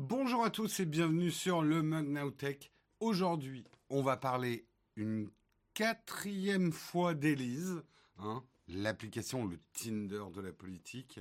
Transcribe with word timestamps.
Bonjour 0.00 0.44
à 0.44 0.50
tous 0.50 0.78
et 0.78 0.86
bienvenue 0.86 1.32
sur 1.32 1.60
le 1.60 1.82
Mug 1.82 2.06
Now 2.06 2.30
Tech. 2.30 2.70
Aujourd'hui, 3.00 3.64
on 3.90 4.00
va 4.00 4.16
parler 4.16 4.64
une 4.94 5.28
quatrième 5.74 6.70
fois 6.70 7.14
d'Elise, 7.14 7.82
hein, 8.20 8.44
l'application, 8.68 9.44
le 9.44 9.58
Tinder 9.72 10.22
de 10.32 10.40
la 10.40 10.52
politique. 10.52 11.18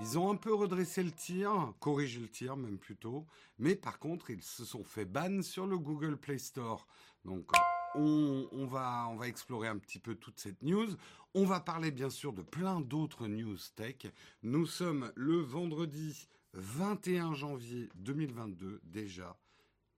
Ils 0.00 0.18
ont 0.18 0.32
un 0.32 0.34
peu 0.34 0.52
redressé 0.52 1.04
le 1.04 1.12
tir, 1.12 1.74
corrigé 1.78 2.18
le 2.18 2.28
tir 2.28 2.56
même 2.56 2.76
plutôt, 2.76 3.24
mais 3.58 3.76
par 3.76 4.00
contre, 4.00 4.30
ils 4.30 4.42
se 4.42 4.64
sont 4.64 4.82
fait 4.82 5.04
ban 5.04 5.40
sur 5.40 5.68
le 5.68 5.78
Google 5.78 6.16
Play 6.16 6.38
Store. 6.38 6.88
Donc, 7.24 7.52
on, 7.94 8.66
va, 8.66 9.06
on 9.10 9.14
va 9.14 9.28
explorer 9.28 9.68
un 9.68 9.78
petit 9.78 10.00
peu 10.00 10.16
toute 10.16 10.40
cette 10.40 10.62
news. 10.62 10.88
On 11.34 11.44
va 11.44 11.60
parler 11.60 11.92
bien 11.92 12.10
sûr 12.10 12.32
de 12.32 12.42
plein 12.42 12.80
d'autres 12.80 13.28
news 13.28 13.58
tech. 13.76 14.06
Nous 14.42 14.66
sommes 14.66 15.12
le 15.14 15.36
vendredi 15.36 16.26
21 16.54 17.34
janvier 17.34 17.88
2022 17.96 18.80
déjà, 18.84 19.38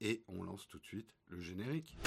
et 0.01 0.23
on 0.29 0.43
lance 0.43 0.67
tout 0.69 0.79
de 0.79 0.85
suite 0.85 1.15
le 1.29 1.41
générique. 1.41 1.99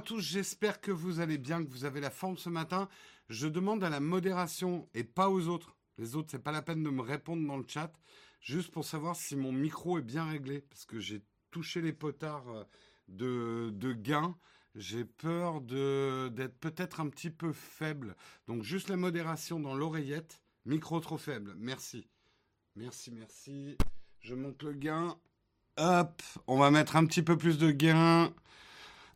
Tous, 0.00 0.20
j'espère 0.20 0.80
que 0.80 0.90
vous 0.90 1.20
allez 1.20 1.38
bien, 1.38 1.64
que 1.64 1.70
vous 1.70 1.84
avez 1.84 2.00
la 2.00 2.10
forme 2.10 2.36
ce 2.36 2.48
matin. 2.48 2.88
Je 3.28 3.46
demande 3.46 3.84
à 3.84 3.90
la 3.90 4.00
modération 4.00 4.88
et 4.94 5.04
pas 5.04 5.30
aux 5.30 5.48
autres. 5.48 5.76
Les 5.98 6.16
autres, 6.16 6.28
c'est 6.30 6.42
pas 6.42 6.52
la 6.52 6.62
peine 6.62 6.82
de 6.82 6.90
me 6.90 7.02
répondre 7.02 7.46
dans 7.46 7.56
le 7.56 7.64
chat, 7.66 7.92
juste 8.40 8.70
pour 8.70 8.84
savoir 8.84 9.16
si 9.16 9.36
mon 9.36 9.52
micro 9.52 9.98
est 9.98 10.02
bien 10.02 10.24
réglé, 10.24 10.62
parce 10.62 10.86
que 10.86 10.98
j'ai 10.98 11.22
touché 11.50 11.80
les 11.80 11.92
potards 11.92 12.48
euh, 12.48 12.64
de, 13.08 13.70
de 13.74 13.92
gain. 13.92 14.36
J'ai 14.74 15.04
peur 15.04 15.60
d'être 15.60 16.58
peut-être 16.60 17.00
un 17.00 17.08
petit 17.08 17.30
peu 17.30 17.52
faible. 17.52 18.14
Donc 18.46 18.62
juste 18.62 18.88
la 18.88 18.96
modération 18.96 19.58
dans 19.58 19.74
l'oreillette. 19.74 20.40
Micro 20.64 21.00
trop 21.00 21.18
faible. 21.18 21.54
Merci. 21.56 22.08
Merci, 22.76 23.10
merci. 23.10 23.76
Je 24.20 24.34
monte 24.34 24.62
le 24.62 24.72
gain. 24.72 25.16
Hop, 25.76 26.22
on 26.46 26.58
va 26.58 26.70
mettre 26.70 26.96
un 26.96 27.04
petit 27.04 27.22
peu 27.22 27.36
plus 27.36 27.58
de 27.58 27.70
gain. 27.70 28.32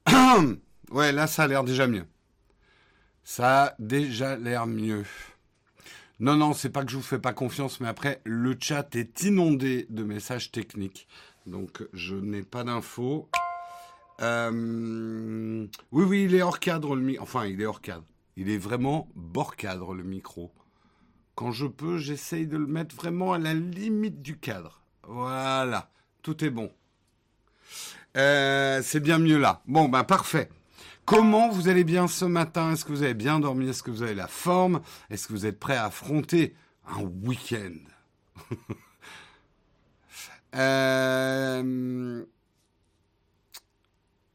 ouais, 0.91 1.13
là, 1.13 1.27
ça 1.27 1.45
a 1.45 1.47
l'air 1.47 1.65
déjà 1.65 1.87
mieux. 1.87 2.07
Ça 3.25 3.65
a 3.65 3.75
déjà 3.79 4.37
l'air 4.37 4.67
mieux. 4.67 5.05
Non, 6.21 6.37
non, 6.37 6.53
c'est 6.53 6.71
pas 6.71 6.85
que 6.85 6.91
je 6.91 6.97
vous 6.97 7.03
fais 7.03 7.19
pas 7.19 7.33
confiance, 7.33 7.81
mais 7.81 7.89
après, 7.89 8.21
le 8.25 8.57
chat 8.59 8.95
est 8.95 9.23
inondé 9.23 9.87
de 9.91 10.05
messages 10.05 10.53
techniques. 10.53 11.09
Donc, 11.47 11.83
je 11.93 12.15
n'ai 12.15 12.43
pas 12.43 12.65
d'infos. 12.65 13.29
Euh, 14.21 15.67
Oui, 15.93 16.05
oui, 16.05 16.25
il 16.25 16.35
est 16.35 16.43
hors 16.43 16.61
cadre, 16.61 16.95
le 16.95 17.03
micro. 17.03 17.23
Enfin, 17.23 17.47
il 17.47 17.61
est 17.61 17.67
hors 17.67 17.81
cadre. 17.81 18.05
Il 18.37 18.49
est 18.49 18.59
vraiment 18.59 19.09
bord 19.15 19.57
cadre, 19.57 19.95
le 19.95 20.05
micro. 20.05 20.53
Quand 21.35 21.51
je 21.51 21.67
peux, 21.67 21.99
j'essaye 21.99 22.47
de 22.47 22.57
le 22.57 22.67
mettre 22.67 22.95
vraiment 22.95 23.33
à 23.33 23.39
la 23.39 23.55
limite 23.55 24.23
du 24.23 24.39
cadre. 24.39 24.83
Voilà, 25.03 25.91
tout 26.23 26.45
est 26.45 26.51
bon. 26.51 26.73
Euh, 28.17 28.81
c'est 28.83 29.01
bien 29.01 29.19
mieux 29.19 29.39
là. 29.39 29.63
Bon, 29.67 29.89
ben 29.89 30.05
parfait. 30.05 30.49
Comment 31.05 31.51
vous 31.51 31.69
allez 31.69 31.85
bien 31.85 32.09
ce 32.09 32.25
matin? 32.25 32.73
Est-ce 32.73 32.85
que 32.85 32.91
vous 32.91 33.03
avez 33.03 33.15
bien 33.15 33.39
dormi? 33.39 33.69
Est-ce 33.69 33.83
que 33.83 33.91
vous 33.91 34.03
avez 34.03 34.15
la 34.15 34.27
forme? 34.27 34.81
Est-ce 35.11 35.29
que 35.29 35.35
vous 35.35 35.45
êtes 35.45 35.61
prêt 35.61 35.77
à 35.77 35.87
affronter 35.87 36.55
un 36.87 37.03
week-end? 37.03 37.77
Euh... 40.57 42.25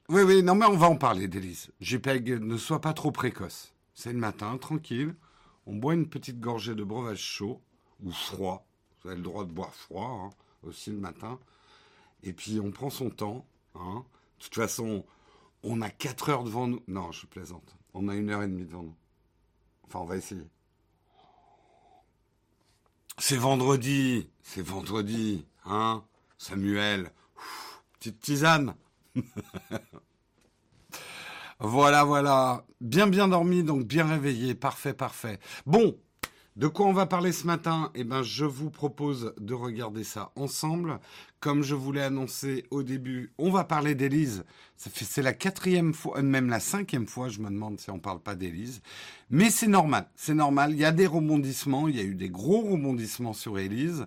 Oui, 0.10 0.22
oui, 0.24 0.44
non, 0.44 0.54
mais 0.54 0.66
on 0.66 0.76
va 0.76 0.90
en 0.90 0.98
parler, 0.98 1.30
Délise. 1.30 1.72
JPEG, 1.80 2.42
ne 2.42 2.58
sois 2.58 2.82
pas 2.82 2.92
trop 2.92 3.10
précoce. 3.10 3.74
C'est 3.94 4.12
le 4.12 4.20
matin, 4.20 4.58
tranquille. 4.58 5.16
On 5.66 5.76
boit 5.76 5.94
une 5.94 6.10
petite 6.10 6.42
gorgée 6.42 6.76
de 6.76 6.84
breuvage 6.84 7.22
chaud 7.22 7.62
ou 8.04 8.12
froid. 8.12 8.68
Vous 9.02 9.10
avez 9.10 9.18
le 9.18 9.24
droit 9.24 9.46
de 9.46 9.54
boire 9.54 9.74
froid 9.74 10.26
hein, 10.26 10.30
aussi 10.64 10.90
le 10.90 10.98
matin. 10.98 11.40
Et 12.24 12.34
puis 12.34 12.60
on 12.60 12.72
prend 12.72 12.90
son 12.90 13.10
temps. 13.10 13.46
Hein. 13.76 14.04
De 14.40 14.44
toute 14.44 14.56
façon, 14.56 15.06
on 15.64 15.82
a 15.82 15.90
4 15.90 16.30
heures 16.30 16.44
devant 16.44 16.68
nous. 16.68 16.82
Non, 16.88 17.12
je 17.12 17.26
plaisante. 17.26 17.76
On 17.94 18.08
a 18.08 18.16
une 18.16 18.30
heure 18.30 18.44
et 18.44 18.48
demie 18.48 18.66
devant 18.66 18.84
nous. 18.84 18.96
Enfin, 19.84 20.00
on 20.00 20.06
va 20.06 20.18
essayer. 20.18 20.48
C'est 23.18 23.38
vendredi. 23.38 24.30
C'est 24.44 24.62
vendredi. 24.62 25.46
Hein 25.66 26.04
Samuel. 26.38 27.12
Ouf, 27.36 27.84
petite 27.94 28.20
tisane. 28.20 28.76
voilà, 31.60 32.04
voilà. 32.06 32.66
Bien, 32.80 33.08
bien 33.08 33.28
dormi, 33.28 33.64
donc 33.64 33.84
bien 33.84 34.08
réveillé. 34.08 34.56
Parfait, 34.56 34.94
parfait. 34.94 35.40
Bon, 35.66 35.98
de 36.60 36.68
quoi 36.68 36.88
on 36.88 36.92
va 36.94 37.06
parler 37.06 37.32
ce 37.32 37.48
matin? 37.48 37.90
Eh 37.96 38.04
ben, 38.04 38.22
je 38.22 38.44
vous 38.44 38.70
propose 38.70 39.34
de 39.40 39.54
regarder 39.54 40.04
ça 40.04 40.34
ensemble. 40.36 41.00
Comme 41.40 41.64
je 41.64 41.74
vous 41.74 41.94
l'ai 41.94 42.02
annoncé 42.02 42.66
au 42.70 42.84
début, 42.84 43.32
on 43.38 43.50
va 43.50 43.64
parler 43.64 43.96
d'Élise. 43.96 44.44
C'est 44.76 45.22
la 45.22 45.32
quatrième 45.32 45.94
fois, 45.94 46.18
euh, 46.18 46.22
même 46.22 46.50
la 46.50 46.60
cinquième 46.60 47.08
fois, 47.08 47.30
je 47.30 47.40
me 47.40 47.50
demande 47.50 47.80
si 47.80 47.90
on 47.92 47.98
parle 47.98 48.20
pas 48.20 48.36
d'Élise. 48.36 48.82
Mais 49.30 49.52
c'est 49.52 49.70
normal, 49.70 50.10
c'est 50.18 50.34
normal. 50.34 50.74
Il 50.74 50.80
y 50.80 50.84
a 50.84 50.92
des 50.92 51.08
rebondissements, 51.08 51.88
il 51.88 51.96
y 51.96 52.02
a 52.02 52.04
eu 52.04 52.16
des 52.16 52.30
gros 52.30 52.70
rebondissements 52.70 53.32
sur 53.32 53.58
Élise. 53.58 54.06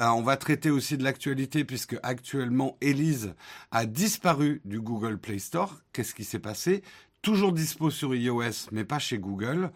Euh, 0.00 0.08
on 0.08 0.22
va 0.22 0.36
traiter 0.36 0.70
aussi 0.70 0.98
de 0.98 1.04
l'actualité 1.04 1.64
puisque 1.64 1.96
actuellement 2.02 2.76
Élise 2.80 3.36
a 3.70 3.86
disparu 3.86 4.62
du 4.64 4.80
Google 4.80 5.16
Play 5.16 5.38
Store. 5.38 5.80
Qu'est-ce 5.92 6.16
qui 6.16 6.24
s'est 6.24 6.40
passé? 6.40 6.82
Toujours 7.22 7.52
dispo 7.52 7.88
sur 7.88 8.16
iOS, 8.16 8.68
mais 8.72 8.84
pas 8.84 8.98
chez 8.98 9.18
Google. 9.18 9.70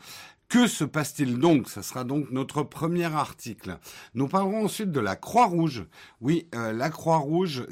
Que 0.48 0.66
se 0.66 0.84
passe-t-il 0.84 1.38
donc? 1.38 1.68
Ce 1.68 1.82
sera 1.82 2.04
donc 2.04 2.30
notre 2.30 2.62
premier 2.62 3.04
article. 3.04 3.76
Nous 4.14 4.28
parlerons 4.28 4.64
ensuite 4.64 4.90
de 4.90 5.00
la 5.00 5.14
Croix-Rouge. 5.14 5.84
Oui, 6.22 6.48
euh, 6.54 6.72
la 6.72 6.88
Croix-Rouge 6.88 7.66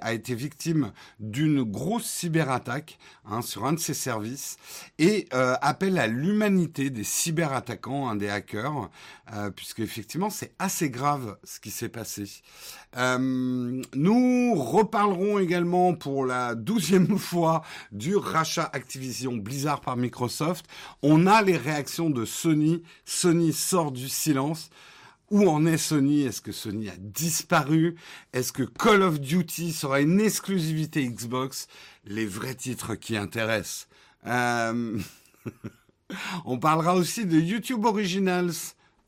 a 0.00 0.12
été 0.12 0.36
victime 0.36 0.92
d'une 1.18 1.64
grosse 1.64 2.04
cyberattaque 2.04 3.00
hein, 3.24 3.42
sur 3.42 3.64
un 3.64 3.72
de 3.72 3.80
ses 3.80 3.94
services 3.94 4.58
et 5.00 5.26
euh, 5.34 5.56
appelle 5.60 5.98
à 5.98 6.06
l'humanité 6.06 6.88
des 6.88 7.02
cyberattaquants, 7.02 8.14
des 8.14 8.28
hackers, 8.28 8.88
euh, 9.34 9.50
puisque 9.50 9.80
effectivement 9.80 10.30
c'est 10.30 10.54
assez 10.60 10.88
grave 10.88 11.36
ce 11.42 11.58
qui 11.58 11.72
s'est 11.72 11.88
passé. 11.88 12.30
Nous 12.94 14.54
reparlerons 14.54 15.38
également 15.40 15.94
pour 15.94 16.26
la 16.26 16.54
douzième 16.54 17.18
fois 17.18 17.62
du 17.90 18.14
rachat 18.14 18.70
Activision 18.72 19.32
Blizzard 19.32 19.80
par 19.80 19.96
Microsoft. 19.96 20.66
On 21.02 21.26
a 21.26 21.42
les 21.42 21.56
réactions 21.72 22.10
de 22.10 22.24
Sony. 22.24 22.82
Sony 23.04 23.52
sort 23.52 23.92
du 23.92 24.08
silence. 24.08 24.70
Où 25.30 25.48
en 25.48 25.64
est 25.64 25.78
Sony? 25.78 26.22
Est-ce 26.22 26.42
que 26.42 26.52
Sony 26.52 26.90
a 26.90 26.96
disparu? 26.98 27.96
Est-ce 28.34 28.52
que 28.52 28.64
Call 28.64 29.02
of 29.02 29.20
Duty 29.20 29.72
sera 29.72 30.00
une 30.00 30.20
exclusivité 30.20 31.06
Xbox? 31.08 31.68
Les 32.04 32.26
vrais 32.26 32.54
titres 32.54 32.94
qui 32.94 33.16
intéressent. 33.16 33.88
Euh... 34.26 34.98
On 36.44 36.58
parlera 36.58 36.94
aussi 36.94 37.24
de 37.24 37.40
YouTube 37.40 37.86
Originals. 37.86 38.52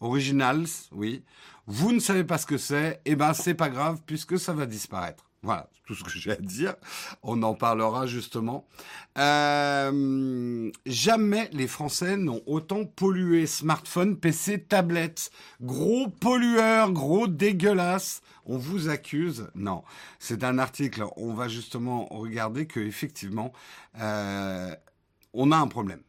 Originals, 0.00 0.66
oui. 0.92 1.22
Vous 1.66 1.92
ne 1.92 2.00
savez 2.00 2.24
pas 2.24 2.38
ce 2.38 2.46
que 2.46 2.58
c'est, 2.58 3.00
eh 3.04 3.16
ben 3.16 3.34
c'est 3.34 3.54
pas 3.54 3.68
grave 3.68 4.00
puisque 4.06 4.38
ça 4.38 4.54
va 4.54 4.64
disparaître. 4.64 5.30
Voilà, 5.44 5.68
tout 5.86 5.94
ce 5.94 6.02
que 6.02 6.10
j'ai 6.10 6.30
à 6.30 6.36
dire. 6.36 6.74
On 7.22 7.42
en 7.42 7.54
parlera 7.54 8.06
justement. 8.06 8.66
Euh, 9.18 10.70
jamais 10.86 11.50
les 11.52 11.66
Français 11.66 12.16
n'ont 12.16 12.40
autant 12.46 12.86
pollué 12.86 13.46
smartphone, 13.46 14.16
PC, 14.16 14.62
tablette. 14.62 15.30
Gros 15.60 16.08
pollueur, 16.08 16.92
gros 16.92 17.26
dégueulasse. 17.26 18.22
On 18.46 18.56
vous 18.56 18.88
accuse. 18.88 19.50
Non, 19.54 19.84
c'est 20.18 20.44
un 20.44 20.58
article. 20.58 21.04
On 21.16 21.34
va 21.34 21.48
justement 21.48 22.06
regarder 22.06 22.66
que 22.66 22.80
effectivement, 22.80 23.52
euh, 24.00 24.74
on 25.34 25.52
a 25.52 25.58
un 25.58 25.68
problème. 25.68 26.00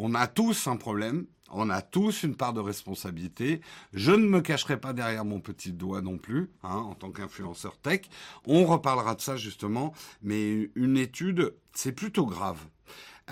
On 0.00 0.14
a 0.14 0.28
tous 0.28 0.68
un 0.68 0.76
problème. 0.76 1.26
On 1.50 1.70
a 1.70 1.82
tous 1.82 2.22
une 2.22 2.36
part 2.36 2.52
de 2.52 2.60
responsabilité. 2.60 3.62
Je 3.92 4.12
ne 4.12 4.28
me 4.28 4.40
cacherai 4.40 4.78
pas 4.78 4.92
derrière 4.92 5.24
mon 5.24 5.40
petit 5.40 5.72
doigt 5.72 6.02
non 6.02 6.18
plus, 6.18 6.50
hein, 6.62 6.76
en 6.76 6.94
tant 6.94 7.10
qu'influenceur 7.10 7.76
tech. 7.78 8.02
On 8.46 8.64
reparlera 8.64 9.16
de 9.16 9.20
ça 9.20 9.36
justement, 9.36 9.92
mais 10.22 10.70
une 10.76 10.96
étude, 10.96 11.54
c'est 11.72 11.92
plutôt 11.92 12.26
grave. 12.26 12.58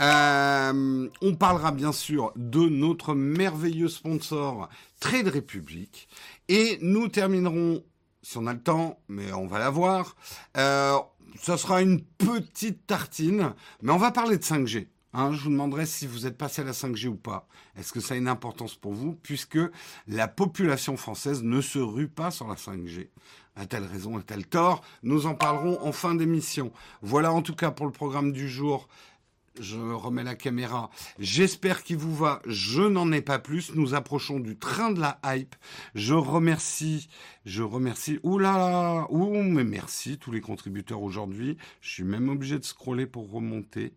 Euh, 0.00 1.08
on 1.22 1.34
parlera 1.36 1.70
bien 1.70 1.92
sûr 1.92 2.32
de 2.34 2.68
notre 2.68 3.14
merveilleux 3.14 3.88
sponsor 3.88 4.68
Trade 4.98 5.28
Republic. 5.28 6.08
Et 6.48 6.78
nous 6.82 7.06
terminerons, 7.08 7.84
si 8.22 8.38
on 8.38 8.46
a 8.46 8.54
le 8.54 8.62
temps, 8.62 8.98
mais 9.08 9.32
on 9.32 9.46
va 9.46 9.60
l'avoir, 9.60 10.16
euh, 10.56 10.98
ça 11.40 11.56
sera 11.58 11.80
une 11.80 12.02
petite 12.02 12.86
tartine, 12.88 13.54
mais 13.82 13.92
on 13.92 13.98
va 13.98 14.10
parler 14.10 14.36
de 14.36 14.42
5G. 14.42 14.88
Hein, 15.18 15.32
je 15.32 15.44
vous 15.44 15.48
demanderai 15.48 15.86
si 15.86 16.06
vous 16.06 16.26
êtes 16.26 16.36
passé 16.36 16.60
à 16.60 16.64
la 16.66 16.72
5G 16.72 17.06
ou 17.06 17.16
pas. 17.16 17.48
Est-ce 17.78 17.90
que 17.90 18.00
ça 18.00 18.12
a 18.12 18.16
une 18.18 18.28
importance 18.28 18.74
pour 18.74 18.92
vous 18.92 19.14
Puisque 19.14 19.58
la 20.06 20.28
population 20.28 20.98
française 20.98 21.42
ne 21.42 21.62
se 21.62 21.78
rue 21.78 22.06
pas 22.06 22.30
sur 22.30 22.46
la 22.46 22.54
5G. 22.54 23.08
A-t-elle 23.56 23.84
raison 23.84 24.18
A-t-elle 24.18 24.46
tort? 24.46 24.84
Nous 25.02 25.24
en 25.24 25.34
parlerons 25.34 25.82
en 25.82 25.92
fin 25.92 26.14
d'émission. 26.14 26.70
Voilà 27.00 27.32
en 27.32 27.40
tout 27.40 27.54
cas 27.54 27.70
pour 27.70 27.86
le 27.86 27.92
programme 27.92 28.30
du 28.30 28.46
jour 28.46 28.88
je 29.58 29.78
remets 29.78 30.22
la 30.22 30.34
caméra. 30.34 30.90
J'espère 31.18 31.82
qu'il 31.82 31.96
vous 31.96 32.14
va. 32.14 32.42
Je 32.44 32.82
n'en 32.82 33.10
ai 33.10 33.22
pas 33.22 33.38
plus. 33.38 33.74
Nous 33.74 33.94
approchons 33.94 34.38
du 34.38 34.58
train 34.58 34.90
de 34.90 35.00
la 35.00 35.18
hype. 35.24 35.56
Je 35.94 36.12
remercie, 36.12 37.08
je 37.46 37.62
remercie. 37.62 38.18
Ouh 38.22 38.38
là 38.38 39.06
ouh, 39.08 39.42
mais 39.42 39.64
merci 39.64 40.18
tous 40.18 40.30
les 40.30 40.42
contributeurs 40.42 41.00
aujourd'hui. 41.00 41.56
Je 41.80 41.88
suis 41.88 42.04
même 42.04 42.28
obligé 42.28 42.58
de 42.58 42.64
scroller 42.64 43.06
pour 43.06 43.30
remonter. 43.30 43.94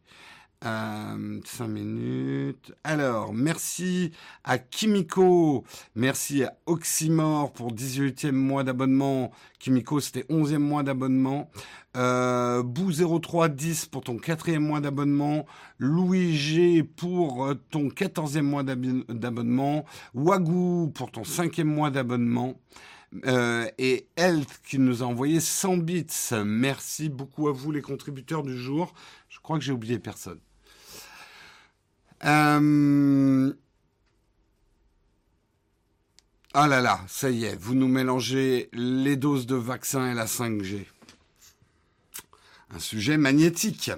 Euh, 0.66 1.40
5 1.46 1.68
minutes. 1.70 2.74
Alors, 2.84 3.34
merci 3.34 4.12
à 4.44 4.58
Kimiko, 4.58 5.64
merci 5.96 6.44
à 6.44 6.58
Oxymore 6.66 7.54
pour 7.54 7.74
18e 7.74 8.34
mois 8.34 8.66
d'abonnement. 8.66 9.32
Kimiko, 9.60 10.02
c'était 10.02 10.26
11e 10.30 10.58
mois 10.58 10.84
d'abonnement. 10.84 11.50
Euh, 11.96 12.62
Bou0310 12.62 13.90
pour 13.90 14.02
ton 14.04 14.18
quatrième 14.18 14.64
mois 14.64 14.82
d'abonnement. 14.82 15.46
Louis 15.78 16.36
G 16.36 16.84
pour 16.84 17.46
euh, 17.46 17.54
ton 17.72 17.88
14e 17.88 18.42
mois 18.42 18.64
d'abonnement. 18.64 19.86
Wagou 20.14 20.92
pour 20.94 21.10
ton 21.10 21.24
cinquième 21.24 21.74
mois 21.74 21.90
d'abonnement. 21.90 22.60
Euh, 23.26 23.66
et 23.78 24.08
Health 24.18 24.60
qui 24.68 24.78
nous 24.78 25.04
a 25.04 25.06
envoyé 25.06 25.40
100 25.40 25.78
bits. 25.78 26.06
Merci 26.46 27.08
beaucoup 27.08 27.48
à 27.48 27.54
vous 27.54 27.72
les 27.72 27.82
contributeurs 27.82 28.44
du 28.44 28.58
jour. 28.58 28.94
Je 29.30 29.40
crois 29.40 29.58
que 29.58 29.64
j'ai 29.64 29.72
oublié 29.72 30.00
personne. 30.00 30.40
Euh... 32.26 33.54
Ah 36.54 36.68
là 36.68 36.82
là, 36.82 37.00
ça 37.08 37.30
y 37.30 37.46
est, 37.46 37.56
vous 37.56 37.76
nous 37.76 37.88
mélangez 37.88 38.70
les 38.74 39.16
doses 39.16 39.46
de 39.46 39.56
vaccin 39.56 40.12
et 40.12 40.16
la 40.16 40.26
5G. 40.26 40.86
Un 42.72 42.80
sujet 42.80 43.18
magnétique. 43.18 43.92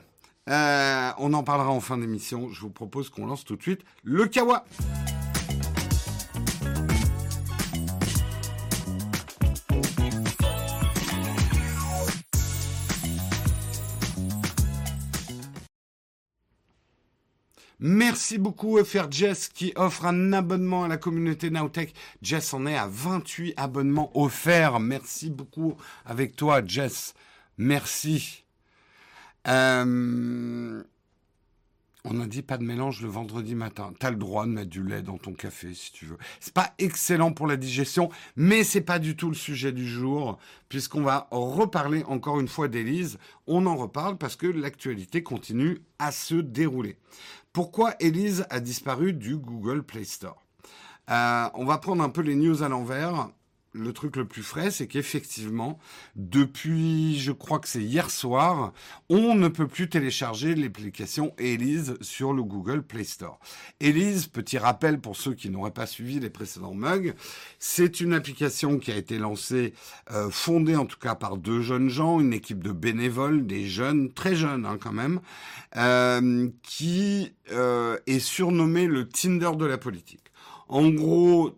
Euh, 0.49 1.11
on 1.17 1.33
en 1.33 1.43
parlera 1.43 1.69
en 1.69 1.79
fin 1.79 1.97
d'émission. 1.97 2.49
Je 2.49 2.61
vous 2.61 2.69
propose 2.69 3.09
qu'on 3.09 3.25
lance 3.25 3.45
tout 3.45 3.55
de 3.55 3.61
suite 3.61 3.81
le 4.03 4.27
Kawa. 4.27 4.65
Merci 17.83 18.37
beaucoup 18.37 18.77
FR 18.83 19.09
Jess 19.09 19.47
qui 19.47 19.73
offre 19.75 20.05
un 20.05 20.33
abonnement 20.33 20.83
à 20.83 20.87
la 20.87 20.97
communauté 20.97 21.49
Nowtech. 21.49 21.95
Jess 22.21 22.53
en 22.53 22.67
est 22.67 22.77
à 22.77 22.87
28 22.87 23.55
abonnements 23.57 24.11
offerts. 24.13 24.79
Merci 24.79 25.31
beaucoup 25.31 25.75
avec 26.05 26.35
toi 26.35 26.61
Jess. 26.63 27.15
Merci. 27.57 28.43
Euh, 29.47 30.83
on 32.03 32.19
a 32.19 32.25
dit 32.25 32.41
pas 32.41 32.57
de 32.57 32.63
mélange 32.63 33.01
le 33.01 33.09
vendredi 33.09 33.53
matin. 33.55 33.93
Tu 33.99 34.05
as 34.05 34.09
le 34.11 34.15
droit 34.15 34.45
de 34.45 34.51
mettre 34.51 34.69
du 34.69 34.83
lait 34.83 35.01
dans 35.01 35.17
ton 35.17 35.33
café 35.33 35.73
si 35.73 35.91
tu 35.91 36.05
veux. 36.05 36.17
C'est 36.39 36.53
pas 36.53 36.73
excellent 36.79 37.31
pour 37.31 37.47
la 37.47 37.57
digestion, 37.57 38.09
mais 38.35 38.63
c'est 38.63 38.81
pas 38.81 38.99
du 38.99 39.15
tout 39.15 39.29
le 39.29 39.35
sujet 39.35 39.71
du 39.71 39.87
jour 39.87 40.39
puisqu'on 40.67 41.03
va 41.03 41.27
reparler 41.31 42.03
encore 42.05 42.39
une 42.39 42.47
fois 42.47 42.67
d'Élise. 42.67 43.17
On 43.45 43.65
en 43.65 43.75
reparle 43.75 44.17
parce 44.17 44.35
que 44.35 44.47
l'actualité 44.47 45.21
continue 45.21 45.79
à 45.99 46.11
se 46.11 46.35
dérouler. 46.35 46.97
Pourquoi 47.53 47.95
Elise 47.99 48.45
a 48.49 48.59
disparu 48.59 49.13
du 49.13 49.37
Google 49.37 49.83
Play 49.83 50.05
Store? 50.05 50.41
Euh, 51.09 51.49
On 51.53 51.65
va 51.65 51.77
prendre 51.77 52.03
un 52.03 52.09
peu 52.09 52.21
les 52.21 52.35
news 52.35 52.63
à 52.63 52.69
l'envers. 52.69 53.29
Le 53.73 53.93
truc 53.93 54.17
le 54.17 54.25
plus 54.25 54.43
frais, 54.43 54.69
c'est 54.69 54.85
qu'effectivement, 54.85 55.79
depuis, 56.17 57.17
je 57.17 57.31
crois 57.31 57.59
que 57.59 57.69
c'est 57.69 57.81
hier 57.81 58.09
soir, 58.09 58.73
on 59.07 59.33
ne 59.33 59.47
peut 59.47 59.67
plus 59.67 59.87
télécharger 59.87 60.55
l'application 60.55 61.33
Elise 61.37 61.95
sur 62.01 62.33
le 62.33 62.43
Google 62.43 62.83
Play 62.83 63.05
Store. 63.05 63.39
Elise, 63.79 64.27
petit 64.27 64.57
rappel 64.57 64.99
pour 64.99 65.15
ceux 65.15 65.33
qui 65.35 65.49
n'auraient 65.49 65.71
pas 65.71 65.85
suivi 65.85 66.19
les 66.19 66.29
précédents 66.29 66.73
mugs, 66.73 67.13
c'est 67.59 68.01
une 68.01 68.11
application 68.11 68.77
qui 68.77 68.91
a 68.91 68.97
été 68.97 69.17
lancée, 69.17 69.73
euh, 70.11 70.29
fondée 70.29 70.75
en 70.75 70.85
tout 70.85 70.99
cas 70.99 71.15
par 71.15 71.37
deux 71.37 71.61
jeunes 71.61 71.87
gens, 71.87 72.19
une 72.19 72.33
équipe 72.33 72.61
de 72.61 72.73
bénévoles, 72.73 73.47
des 73.47 73.67
jeunes, 73.67 74.11
très 74.11 74.35
jeunes 74.35 74.65
hein, 74.65 74.77
quand 74.81 74.91
même, 74.91 75.21
euh, 75.77 76.49
qui 76.61 77.31
euh, 77.53 77.97
est 78.05 78.19
surnommée 78.19 78.87
le 78.87 79.07
Tinder 79.07 79.51
de 79.55 79.65
la 79.65 79.77
politique. 79.77 80.25
En 80.67 80.89
gros, 80.89 81.55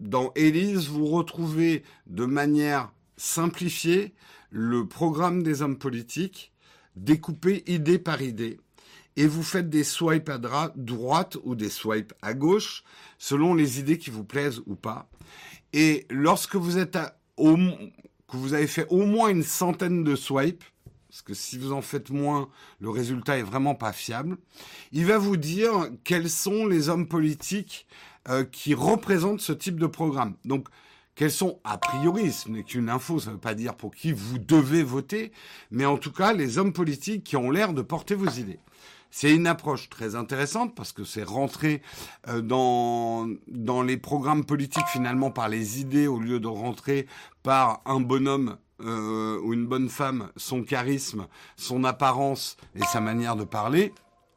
dans 0.00 0.32
Elise, 0.34 0.88
vous 0.88 1.06
retrouvez 1.06 1.84
de 2.06 2.24
manière 2.24 2.90
simplifiée 3.16 4.14
le 4.50 4.86
programme 4.88 5.42
des 5.42 5.62
hommes 5.62 5.78
politiques, 5.78 6.52
découpé 6.96 7.62
idée 7.66 7.98
par 7.98 8.22
idée. 8.22 8.58
Et 9.16 9.26
vous 9.26 9.42
faites 9.42 9.68
des 9.68 9.84
swipes 9.84 10.30
à 10.30 10.38
droite 10.38 11.36
ou 11.44 11.54
des 11.54 11.68
swipes 11.68 12.14
à 12.22 12.32
gauche, 12.32 12.82
selon 13.18 13.54
les 13.54 13.78
idées 13.78 13.98
qui 13.98 14.10
vous 14.10 14.24
plaisent 14.24 14.62
ou 14.66 14.74
pas. 14.74 15.08
Et 15.72 16.06
lorsque 16.10 16.56
vous 16.56 16.78
êtes 16.78 16.98
au, 17.36 17.56
que 17.56 18.36
vous 18.36 18.54
avez 18.54 18.66
fait 18.66 18.86
au 18.88 19.04
moins 19.04 19.28
une 19.28 19.42
centaine 19.42 20.02
de 20.02 20.16
swipes, 20.16 20.64
parce 21.10 21.22
que 21.22 21.34
si 21.34 21.58
vous 21.58 21.72
en 21.72 21.82
faites 21.82 22.10
moins, 22.10 22.48
le 22.78 22.88
résultat 22.88 23.36
est 23.36 23.42
vraiment 23.42 23.74
pas 23.74 23.92
fiable. 23.92 24.38
Il 24.92 25.06
va 25.06 25.18
vous 25.18 25.36
dire 25.36 25.90
quels 26.04 26.30
sont 26.30 26.66
les 26.66 26.88
hommes 26.88 27.08
politiques 27.08 27.88
euh, 28.30 28.44
qui 28.44 28.74
représentent 28.74 29.40
ce 29.40 29.52
type 29.52 29.78
de 29.78 29.86
programme. 29.86 30.34
Donc, 30.44 30.68
quels 31.14 31.30
sont, 31.30 31.60
a 31.64 31.76
priori, 31.76 32.32
ce 32.32 32.48
n'est 32.48 32.62
qu'une 32.62 32.88
info, 32.88 33.18
ça 33.18 33.30
ne 33.30 33.34
veut 33.34 33.40
pas 33.40 33.54
dire 33.54 33.74
pour 33.74 33.94
qui 33.94 34.12
vous 34.12 34.38
devez 34.38 34.82
voter, 34.82 35.32
mais 35.70 35.84
en 35.84 35.98
tout 35.98 36.12
cas, 36.12 36.32
les 36.32 36.56
hommes 36.56 36.72
politiques 36.72 37.24
qui 37.24 37.36
ont 37.36 37.50
l'air 37.50 37.74
de 37.74 37.82
porter 37.82 38.14
vos 38.14 38.30
idées. 38.30 38.60
C'est 39.10 39.34
une 39.34 39.46
approche 39.46 39.88
très 39.88 40.14
intéressante 40.14 40.74
parce 40.74 40.92
que 40.92 41.04
c'est 41.04 41.24
rentrer 41.24 41.82
euh, 42.28 42.40
dans, 42.40 43.82
les 43.82 43.96
programmes 43.96 44.44
politiques 44.44 44.86
finalement 44.86 45.30
par 45.30 45.48
les 45.48 45.80
idées 45.80 46.06
au 46.06 46.20
lieu 46.20 46.38
de 46.38 46.46
rentrer 46.46 47.06
par 47.42 47.82
un 47.84 48.00
bonhomme 48.00 48.56
euh, 48.80 49.40
ou 49.42 49.52
une 49.52 49.66
bonne 49.66 49.88
femme, 49.88 50.30
son 50.36 50.62
charisme, 50.62 51.26
son 51.56 51.84
apparence 51.84 52.56
et 52.76 52.84
sa 52.84 53.00
manière 53.00 53.36
de 53.36 53.44
parler. 53.44 53.92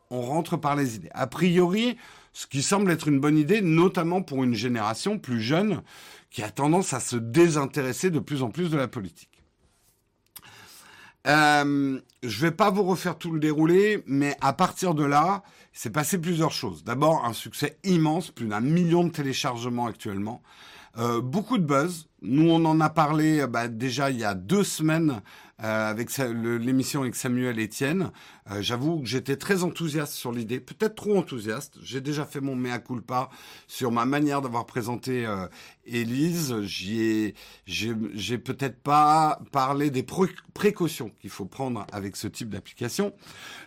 On 0.09 0.21
rentre 0.21 0.57
par 0.57 0.75
les 0.75 0.95
idées. 0.95 1.11
A 1.13 1.27
priori, 1.27 1.97
ce 2.33 2.47
qui 2.47 2.63
semble 2.63 2.91
être 2.91 3.07
une 3.07 3.19
bonne 3.19 3.37
idée, 3.37 3.61
notamment 3.61 4.21
pour 4.21 4.43
une 4.43 4.55
génération 4.55 5.19
plus 5.19 5.41
jeune 5.41 5.81
qui 6.29 6.41
a 6.41 6.49
tendance 6.49 6.93
à 6.93 6.99
se 6.99 7.15
désintéresser 7.15 8.09
de 8.09 8.19
plus 8.19 8.41
en 8.41 8.49
plus 8.49 8.69
de 8.69 8.77
la 8.77 8.87
politique. 8.87 9.29
Euh, 11.27 12.01
je 12.21 12.41
vais 12.41 12.51
pas 12.51 12.69
vous 12.69 12.83
refaire 12.83 13.17
tout 13.17 13.31
le 13.31 13.39
déroulé, 13.39 14.03
mais 14.07 14.35
à 14.41 14.51
partir 14.51 14.93
de 14.93 15.05
là, 15.05 15.43
il 15.73 15.79
s'est 15.79 15.89
passé 15.89 16.17
plusieurs 16.17 16.51
choses. 16.51 16.83
D'abord, 16.83 17.23
un 17.23 17.33
succès 17.33 17.77
immense, 17.83 18.31
plus 18.31 18.47
d'un 18.47 18.59
million 18.59 19.03
de 19.03 19.09
téléchargements 19.09 19.85
actuellement. 19.85 20.41
Euh, 20.97 21.21
beaucoup 21.21 21.57
de 21.57 21.63
buzz. 21.63 22.07
Nous, 22.23 22.49
on 22.49 22.63
en 22.63 22.79
a 22.79 22.89
parlé 22.89 23.45
bah, 23.47 23.67
déjà 23.67 24.09
il 24.09 24.17
y 24.17 24.23
a 24.23 24.33
deux 24.33 24.63
semaines 24.63 25.21
euh, 25.61 25.89
avec 25.89 26.09
l'émission 26.17 27.01
avec 27.01 27.15
Samuel 27.15 27.59
Etienne. 27.59 28.11
Euh, 28.51 28.61
j'avoue 28.61 28.99
que 28.99 29.05
j'étais 29.05 29.37
très 29.37 29.63
enthousiaste 29.63 30.13
sur 30.13 30.31
l'idée, 30.31 30.59
peut-être 30.59 30.95
trop 30.95 31.17
enthousiaste. 31.17 31.77
J'ai 31.81 32.01
déjà 32.01 32.25
fait 32.25 32.41
mon 32.41 32.55
mea 32.55 32.79
culpa 32.79 33.29
sur 33.67 33.91
ma 33.91 34.03
manière 34.05 34.41
d'avoir 34.41 34.65
présenté 34.65 35.25
euh, 35.25 35.47
Élise. 35.85 36.59
J'y 36.63 37.01
ai, 37.01 37.35
j'ai 37.65 38.37
peut-être 38.37 38.81
pas 38.81 39.39
parlé 39.51 39.89
des 39.89 40.03
précautions 40.53 41.11
qu'il 41.21 41.29
faut 41.29 41.45
prendre 41.45 41.85
avec 41.93 42.15
ce 42.15 42.27
type 42.27 42.49
d'application. 42.49 43.13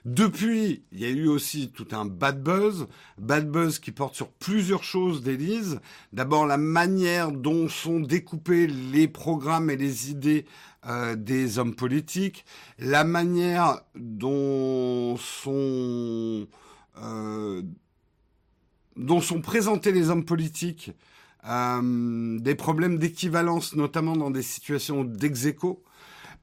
Depuis, 0.04 0.82
il 0.92 1.00
y 1.00 1.04
a 1.04 1.10
eu 1.10 1.28
aussi 1.28 1.70
tout 1.70 1.88
un 1.92 2.04
bad 2.04 2.42
buzz, 2.42 2.88
bad 3.16 3.50
buzz 3.50 3.78
qui 3.78 3.92
porte 3.92 4.14
sur 4.14 4.28
plusieurs 4.28 4.84
choses 4.84 5.22
d'Élise. 5.22 5.80
D'abord, 6.12 6.46
la 6.46 6.58
manière 6.58 7.32
dont 7.32 7.68
sont 7.68 8.00
découpés 8.00 8.45
les 8.48 9.08
programmes 9.08 9.70
et 9.70 9.76
les 9.76 10.10
idées 10.10 10.46
euh, 10.86 11.16
des 11.16 11.58
hommes 11.58 11.74
politiques, 11.74 12.44
la 12.78 13.02
manière 13.02 13.80
dont 13.96 15.16
sont 15.16 16.46
euh, 17.02 17.62
présentés 19.42 19.92
les 19.92 20.10
hommes 20.10 20.24
politiques, 20.24 20.92
euh, 21.48 22.38
des 22.38 22.54
problèmes 22.54 22.98
d'équivalence, 22.98 23.74
notamment 23.74 24.16
dans 24.16 24.30
des 24.30 24.42
situations 24.42 25.02
d'exéco, 25.04 25.82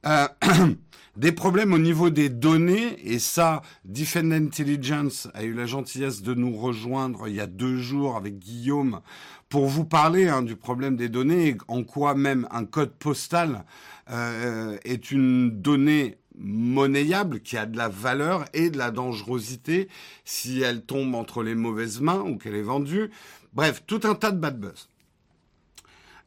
euh, 0.06 0.28
des 1.16 1.32
problèmes 1.32 1.72
au 1.72 1.78
niveau 1.78 2.10
des 2.10 2.28
données, 2.28 2.96
et 3.04 3.18
ça, 3.18 3.62
Defend 3.84 4.30
Intelligence 4.30 5.28
a 5.34 5.44
eu 5.44 5.52
la 5.52 5.66
gentillesse 5.66 6.22
de 6.22 6.34
nous 6.34 6.56
rejoindre 6.56 7.28
il 7.28 7.34
y 7.34 7.40
a 7.40 7.46
deux 7.46 7.78
jours 7.78 8.16
avec 8.16 8.38
Guillaume 8.38 9.00
pour 9.48 9.66
vous 9.66 9.84
parler 9.84 10.28
hein, 10.28 10.42
du 10.42 10.56
problème 10.56 10.96
des 10.96 11.08
données, 11.08 11.56
en 11.68 11.84
quoi 11.84 12.14
même 12.14 12.48
un 12.50 12.64
code 12.64 12.92
postal 12.92 13.64
euh, 14.10 14.76
est 14.84 15.10
une 15.10 15.62
donnée 15.62 16.18
monnayable, 16.36 17.40
qui 17.40 17.56
a 17.56 17.66
de 17.66 17.76
la 17.76 17.88
valeur 17.88 18.44
et 18.52 18.70
de 18.70 18.78
la 18.78 18.90
dangerosité 18.90 19.88
si 20.24 20.60
elle 20.60 20.82
tombe 20.82 21.14
entre 21.14 21.42
les 21.42 21.54
mauvaises 21.54 22.00
mains 22.00 22.22
ou 22.22 22.36
qu'elle 22.36 22.56
est 22.56 22.62
vendue. 22.62 23.10
Bref, 23.52 23.84
tout 23.86 24.00
un 24.02 24.16
tas 24.16 24.32
de 24.32 24.38
bad 24.38 24.58
buzz. 24.58 24.88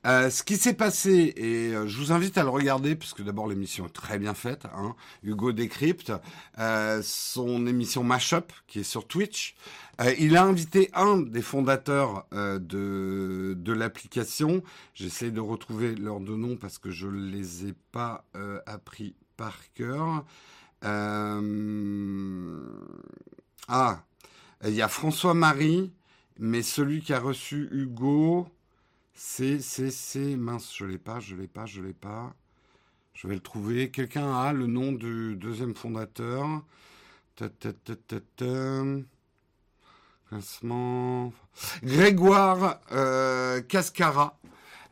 Euh, 0.07 0.29
ce 0.29 0.43
qui 0.43 0.55
s'est 0.55 0.73
passé, 0.73 1.33
et 1.35 1.73
euh, 1.73 1.85
je 1.85 1.97
vous 1.97 2.13
invite 2.13 2.37
à 2.37 2.43
le 2.43 2.49
regarder, 2.49 2.95
puisque 2.95 3.21
d'abord 3.23 3.47
l'émission 3.47 3.87
est 3.87 3.93
très 3.93 4.17
bien 4.17 4.33
faite, 4.33 4.65
hein, 4.73 4.95
Hugo 5.21 5.51
décrypte, 5.51 6.13
euh, 6.59 7.01
son 7.03 7.67
émission 7.67 8.05
Mashup, 8.05 8.53
qui 8.67 8.79
est 8.79 8.83
sur 8.83 9.05
Twitch. 9.05 9.55
il 10.17 10.37
a 10.37 10.43
invité 10.43 10.89
un 10.93 11.17
des 11.17 11.41
fondateurs 11.41 12.25
de, 12.31 13.53
de 13.57 13.73
l'application. 13.73 14.63
J'essaie 14.93 15.31
de 15.31 15.41
retrouver 15.41 15.95
leurs 15.95 16.21
deux 16.21 16.37
noms 16.37 16.55
parce 16.55 16.77
que 16.77 16.91
je 16.91 17.07
ne 17.07 17.29
les 17.31 17.67
ai 17.67 17.73
pas 17.91 18.23
appris 18.65 19.15
par 19.35 19.57
cœur. 19.73 20.23
ah, 20.83 21.41
il 24.63 24.73
y 24.73 24.81
a 24.81 24.87
François-Marie, 24.87 25.91
mais 26.39 26.61
celui 26.61 27.01
qui 27.01 27.13
a 27.13 27.19
reçu 27.19 27.67
Hugo... 27.71 28.47
C'est, 29.19 29.62
c'est, 29.62 29.89
c'est, 29.89 30.36
mince, 30.36 30.71
je 30.77 30.86
l'ai 30.86 31.00
pas, 31.00 31.19
je 31.19 31.36
l'ai 31.36 31.47
pas, 31.47 31.65
je 31.65 31.81
l'ai 31.81 31.93
pas. 31.93 32.36
Je 33.15 33.27
vais 33.27 33.33
le 33.33 33.41
trouver. 33.41 33.89
Quelqu'un 33.89 34.31
a 34.31 34.53
le 34.53 34.67
nom 34.67 34.91
du 34.91 35.36
deuxième 35.36 35.74
fondateur. 35.74 36.63
Classement. 40.29 41.33
Grégoire 41.81 42.79
euh, 42.91 43.59
Cascara, 43.62 44.38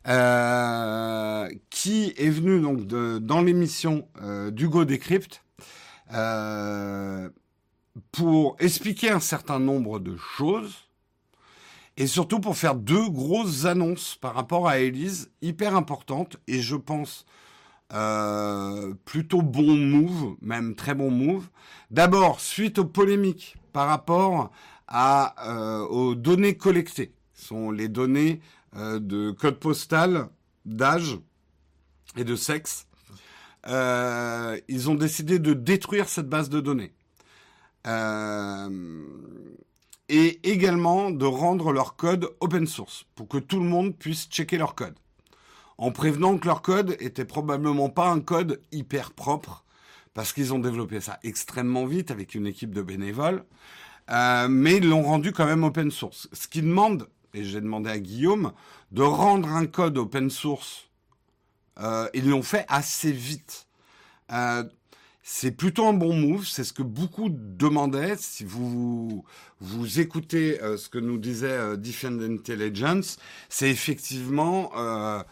euh, 0.07 1.47
qui 1.69 2.15
est 2.17 2.31
venu 2.31 2.59
donc 2.61 2.87
dans 2.87 3.43
l'émission 3.43 4.07
euh, 4.23 4.49
d'Hugo 4.49 4.85
Décrypte 4.85 5.43
pour 8.11 8.55
expliquer 8.57 9.11
un 9.11 9.19
certain 9.19 9.59
nombre 9.59 9.99
de 9.99 10.17
choses 10.17 10.84
et 11.97 12.07
surtout 12.07 12.39
pour 12.39 12.57
faire 12.57 12.75
deux 12.75 13.09
grosses 13.09 13.65
annonces 13.65 14.15
par 14.19 14.33
rapport 14.33 14.67
à 14.67 14.79
Elise, 14.79 15.31
hyper 15.41 15.75
importantes, 15.75 16.37
et 16.47 16.61
je 16.61 16.75
pense 16.75 17.25
euh, 17.93 18.93
plutôt 19.05 19.41
bon 19.41 19.75
move, 19.75 20.35
même 20.41 20.75
très 20.75 20.93
bon 20.93 21.11
move. 21.11 21.47
D'abord, 21.91 22.41
suite 22.41 22.79
aux 22.79 22.85
polémiques 22.85 23.55
par 23.71 23.87
rapport 23.87 24.51
à, 24.87 25.35
euh, 25.49 25.85
aux 25.87 26.15
données 26.15 26.57
collectées, 26.57 27.13
Ce 27.33 27.47
sont 27.47 27.71
les 27.71 27.87
données 27.87 28.41
euh, 28.75 28.99
de 28.99 29.31
code 29.31 29.59
postal, 29.59 30.29
d'âge 30.65 31.17
et 32.17 32.23
de 32.23 32.35
sexe. 32.35 32.87
ils 33.67 34.89
ont 34.89 34.95
décidé 34.95 35.39
de 35.39 35.53
détruire 35.53 36.09
cette 36.09 36.29
base 36.29 36.49
de 36.49 36.59
données. 36.59 36.93
Euh, 37.87 38.69
et 40.09 40.39
également 40.49 41.11
de 41.11 41.25
rendre 41.25 41.71
leur 41.71 41.95
code 41.95 42.29
open 42.39 42.67
source 42.67 43.05
pour 43.15 43.27
que 43.27 43.37
tout 43.37 43.59
le 43.59 43.65
monde 43.65 43.95
puisse 43.95 44.27
checker 44.27 44.57
leur 44.57 44.75
code. 44.75 44.95
En 45.77 45.91
prévenant 45.91 46.37
que 46.37 46.47
leur 46.47 46.61
code 46.61 46.95
était 46.99 47.25
probablement 47.25 47.89
pas 47.89 48.09
un 48.09 48.21
code 48.21 48.61
hyper 48.71 49.11
propre 49.11 49.65
parce 50.15 50.31
qu'ils 50.33 50.53
ont 50.53 50.59
développé 50.59 51.01
ça 51.01 51.19
extrêmement 51.23 51.85
vite 51.85 52.09
avec 52.09 52.33
une 52.33 52.47
équipe 52.47 52.73
de 52.73 52.81
bénévoles, 52.81 53.43
euh, 54.09 54.47
mais 54.49 54.77
ils 54.77 54.87
l'ont 54.87 55.03
rendu 55.03 55.33
quand 55.33 55.45
même 55.45 55.63
open 55.63 55.91
source. 55.91 56.29
Ce 56.31 56.47
qui 56.47 56.61
demande, 56.61 57.09
et 57.33 57.43
j'ai 57.43 57.61
demandé 57.61 57.89
à 57.89 57.99
Guillaume, 57.99 58.53
de 58.91 59.03
rendre 59.03 59.49
un 59.49 59.65
code 59.67 59.97
open 59.97 60.29
source. 60.29 60.89
Euh, 61.79 62.07
ils 62.13 62.29
l'ont 62.29 62.43
fait 62.43 62.65
assez 62.69 63.11
vite. 63.11 63.67
Euh, 64.31 64.63
c'est 65.27 65.51
plutôt 65.51 65.87
un 65.87 65.93
bon 65.93 66.15
move, 66.15 66.45
c'est 66.45 66.63
ce 66.63 66.71
que 66.71 66.83
beaucoup 66.83 67.29
demandaient. 67.31 68.15
Si 68.15 68.43
vous 68.43 69.25
vous 69.59 69.99
écoutez 69.99 70.61
euh, 70.61 70.77
ce 70.77 70.87
que 70.87 70.99
nous 70.99 71.17
disait 71.17 71.47
euh, 71.49 71.77
Defend 71.77 72.19
Intelligence, 72.19 73.17
c'est 73.49 73.71
effectivement 73.71 74.71
euh, 74.77 75.23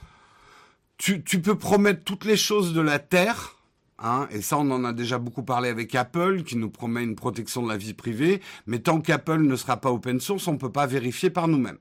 tu, 0.98 1.24
tu, 1.24 1.40
peux 1.44 1.60
promettre 1.60 2.04
toutes 2.04 2.26
les 2.26 2.38
choses 2.38 2.74
de 2.74 2.82
la 2.82 2.98
terre. 2.98 3.56
Hein, 4.00 4.28
et 4.32 4.42
ça, 4.42 4.58
on 4.58 4.72
en 4.72 4.84
a 4.84 4.94
déjà 4.94 5.20
beaucoup 5.20 5.44
parlé 5.44 5.70
avec 5.70 5.94
Apple, 5.94 6.42
qui 6.42 6.56
nous 6.56 6.72
promet 6.72 7.04
une 7.04 7.16
protection 7.16 7.62
de 7.62 7.70
la 7.70 7.78
vie 7.78 7.94
privée. 7.94 8.42
Mais 8.66 8.80
tant 8.80 9.00
qu'Apple 9.00 9.42
ne 9.44 9.56
sera 9.56 9.78
pas 9.78 9.92
open 9.92 10.20
source, 10.20 10.48
on 10.48 10.54
ne 10.54 10.58
peut 10.58 10.72
pas 10.72 10.88
vérifier 10.88 11.30
par 11.30 11.48
nous-mêmes. 11.48 11.78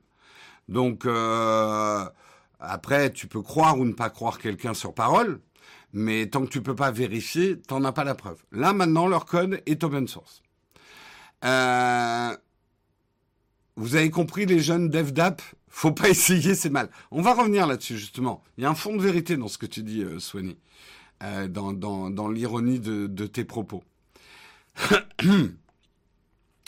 Donc, 0.69 1.07
euh, 1.07 2.05
après, 2.59 3.11
tu 3.11 3.25
peux 3.25 3.41
croire 3.41 3.79
ou 3.79 3.85
ne 3.85 3.93
pas 3.93 4.11
croire 4.11 4.37
quelqu'un 4.37 4.75
sur 4.75 4.93
parole. 4.93 5.39
Mais 5.93 6.27
tant 6.27 6.41
que 6.41 6.49
tu 6.49 6.61
peux 6.61 6.75
pas 6.75 6.91
vérifier, 6.91 7.59
t'en 7.59 7.83
as 7.83 7.91
pas 7.91 8.03
la 8.03 8.15
preuve. 8.15 8.43
Là, 8.51 8.73
maintenant, 8.73 9.07
leur 9.07 9.25
code 9.25 9.61
est 9.67 9.83
open 9.83 10.07
source. 10.07 10.41
Euh, 11.45 12.35
vous 13.75 13.95
avez 13.95 14.09
compris, 14.09 14.45
les 14.45 14.59
jeunes 14.59 14.89
dev 14.89 15.11
d'app, 15.11 15.41
faut 15.69 15.91
pas 15.91 16.09
essayer, 16.09 16.55
c'est 16.55 16.69
mal. 16.69 16.89
On 17.11 17.21
va 17.21 17.33
revenir 17.33 17.67
là-dessus, 17.67 17.97
justement. 17.97 18.43
Il 18.57 18.63
y 18.63 18.65
a 18.67 18.69
un 18.69 18.75
fond 18.75 18.95
de 18.95 19.01
vérité 19.01 19.37
dans 19.37 19.47
ce 19.47 19.57
que 19.57 19.65
tu 19.65 19.83
dis, 19.83 20.01
euh, 20.01 20.19
Swanny, 20.19 20.57
euh, 21.21 21.47
dans, 21.47 22.29
l'ironie 22.29 22.79
de, 22.79 23.07
de, 23.07 23.25
tes 23.27 23.45
propos. 23.45 23.83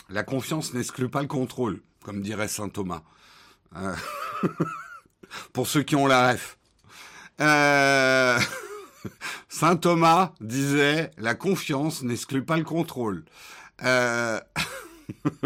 La 0.08 0.22
confiance 0.22 0.72
n'exclut 0.72 1.08
pas 1.08 1.20
le 1.20 1.26
contrôle, 1.26 1.82
comme 2.04 2.22
dirait 2.22 2.46
saint 2.46 2.68
Thomas. 2.68 3.02
Euh, 3.74 3.92
pour 5.52 5.66
ceux 5.66 5.82
qui 5.82 5.96
ont 5.96 6.06
la 6.06 6.32
ref. 6.32 6.58
Euh... 7.40 8.38
Saint 9.48 9.76
Thomas 9.76 10.32
disait 10.40 11.10
la 11.18 11.34
confiance 11.34 12.02
n'exclut 12.02 12.44
pas 12.44 12.56
le 12.56 12.64
contrôle. 12.64 13.24
Euh, 13.82 14.40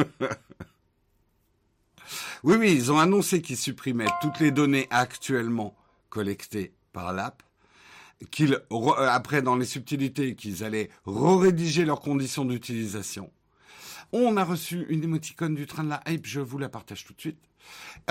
oui, 2.42 2.56
oui, 2.58 2.72
ils 2.72 2.92
ont 2.92 2.98
annoncé 2.98 3.42
qu'ils 3.42 3.56
supprimaient 3.56 4.06
toutes 4.20 4.40
les 4.40 4.50
données 4.50 4.86
actuellement 4.90 5.76
collectées 6.08 6.72
par 6.92 7.12
l'app, 7.12 7.42
qu'ils 8.30 8.60
après 8.98 9.42
dans 9.42 9.56
les 9.56 9.64
subtilités 9.64 10.34
qu'ils 10.34 10.64
allaient 10.64 10.90
re-rédiger 11.04 11.84
leurs 11.84 12.00
conditions 12.00 12.44
d'utilisation. 12.44 13.30
On 14.12 14.36
a 14.36 14.44
reçu 14.44 14.86
une 14.88 15.04
émoticône 15.04 15.54
du 15.54 15.66
train 15.66 15.84
de 15.84 15.90
la 15.90 16.02
hype, 16.08 16.26
je 16.26 16.40
vous 16.40 16.58
la 16.58 16.68
partage 16.68 17.04
tout 17.04 17.12
de 17.14 17.20
suite. 17.20 17.49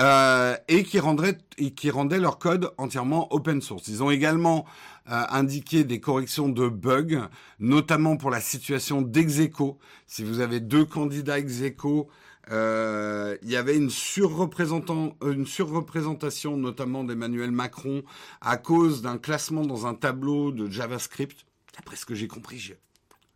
Euh, 0.00 0.56
et 0.68 0.82
qui 0.82 0.98
rendrait 0.98 1.36
et 1.58 1.72
qui 1.72 1.90
rendait 1.90 2.18
leur 2.18 2.38
code 2.38 2.72
entièrement 2.78 3.32
open 3.34 3.60
source. 3.60 3.88
Ils 3.88 4.02
ont 4.02 4.10
également 4.10 4.64
euh, 5.10 5.24
indiqué 5.28 5.84
des 5.84 6.00
corrections 6.00 6.48
de 6.48 6.68
bugs, 6.68 7.28
notamment 7.58 8.16
pour 8.16 8.30
la 8.30 8.40
situation 8.40 9.02
d'execo. 9.02 9.78
Si 10.06 10.24
vous 10.24 10.40
avez 10.40 10.60
deux 10.60 10.86
candidats 10.86 11.38
execo, 11.38 12.08
euh, 12.50 13.36
il 13.42 13.50
y 13.50 13.56
avait 13.56 13.76
une, 13.76 13.90
une 13.90 15.46
surreprésentation 15.46 16.56
notamment 16.56 17.04
d'Emmanuel 17.04 17.50
Macron 17.50 18.02
à 18.40 18.56
cause 18.56 19.02
d'un 19.02 19.18
classement 19.18 19.66
dans 19.66 19.86
un 19.86 19.94
tableau 19.94 20.50
de 20.50 20.70
JavaScript. 20.70 21.44
D'après 21.76 21.96
ce 21.96 22.06
que 22.06 22.14
j'ai 22.14 22.26
compris, 22.26 22.72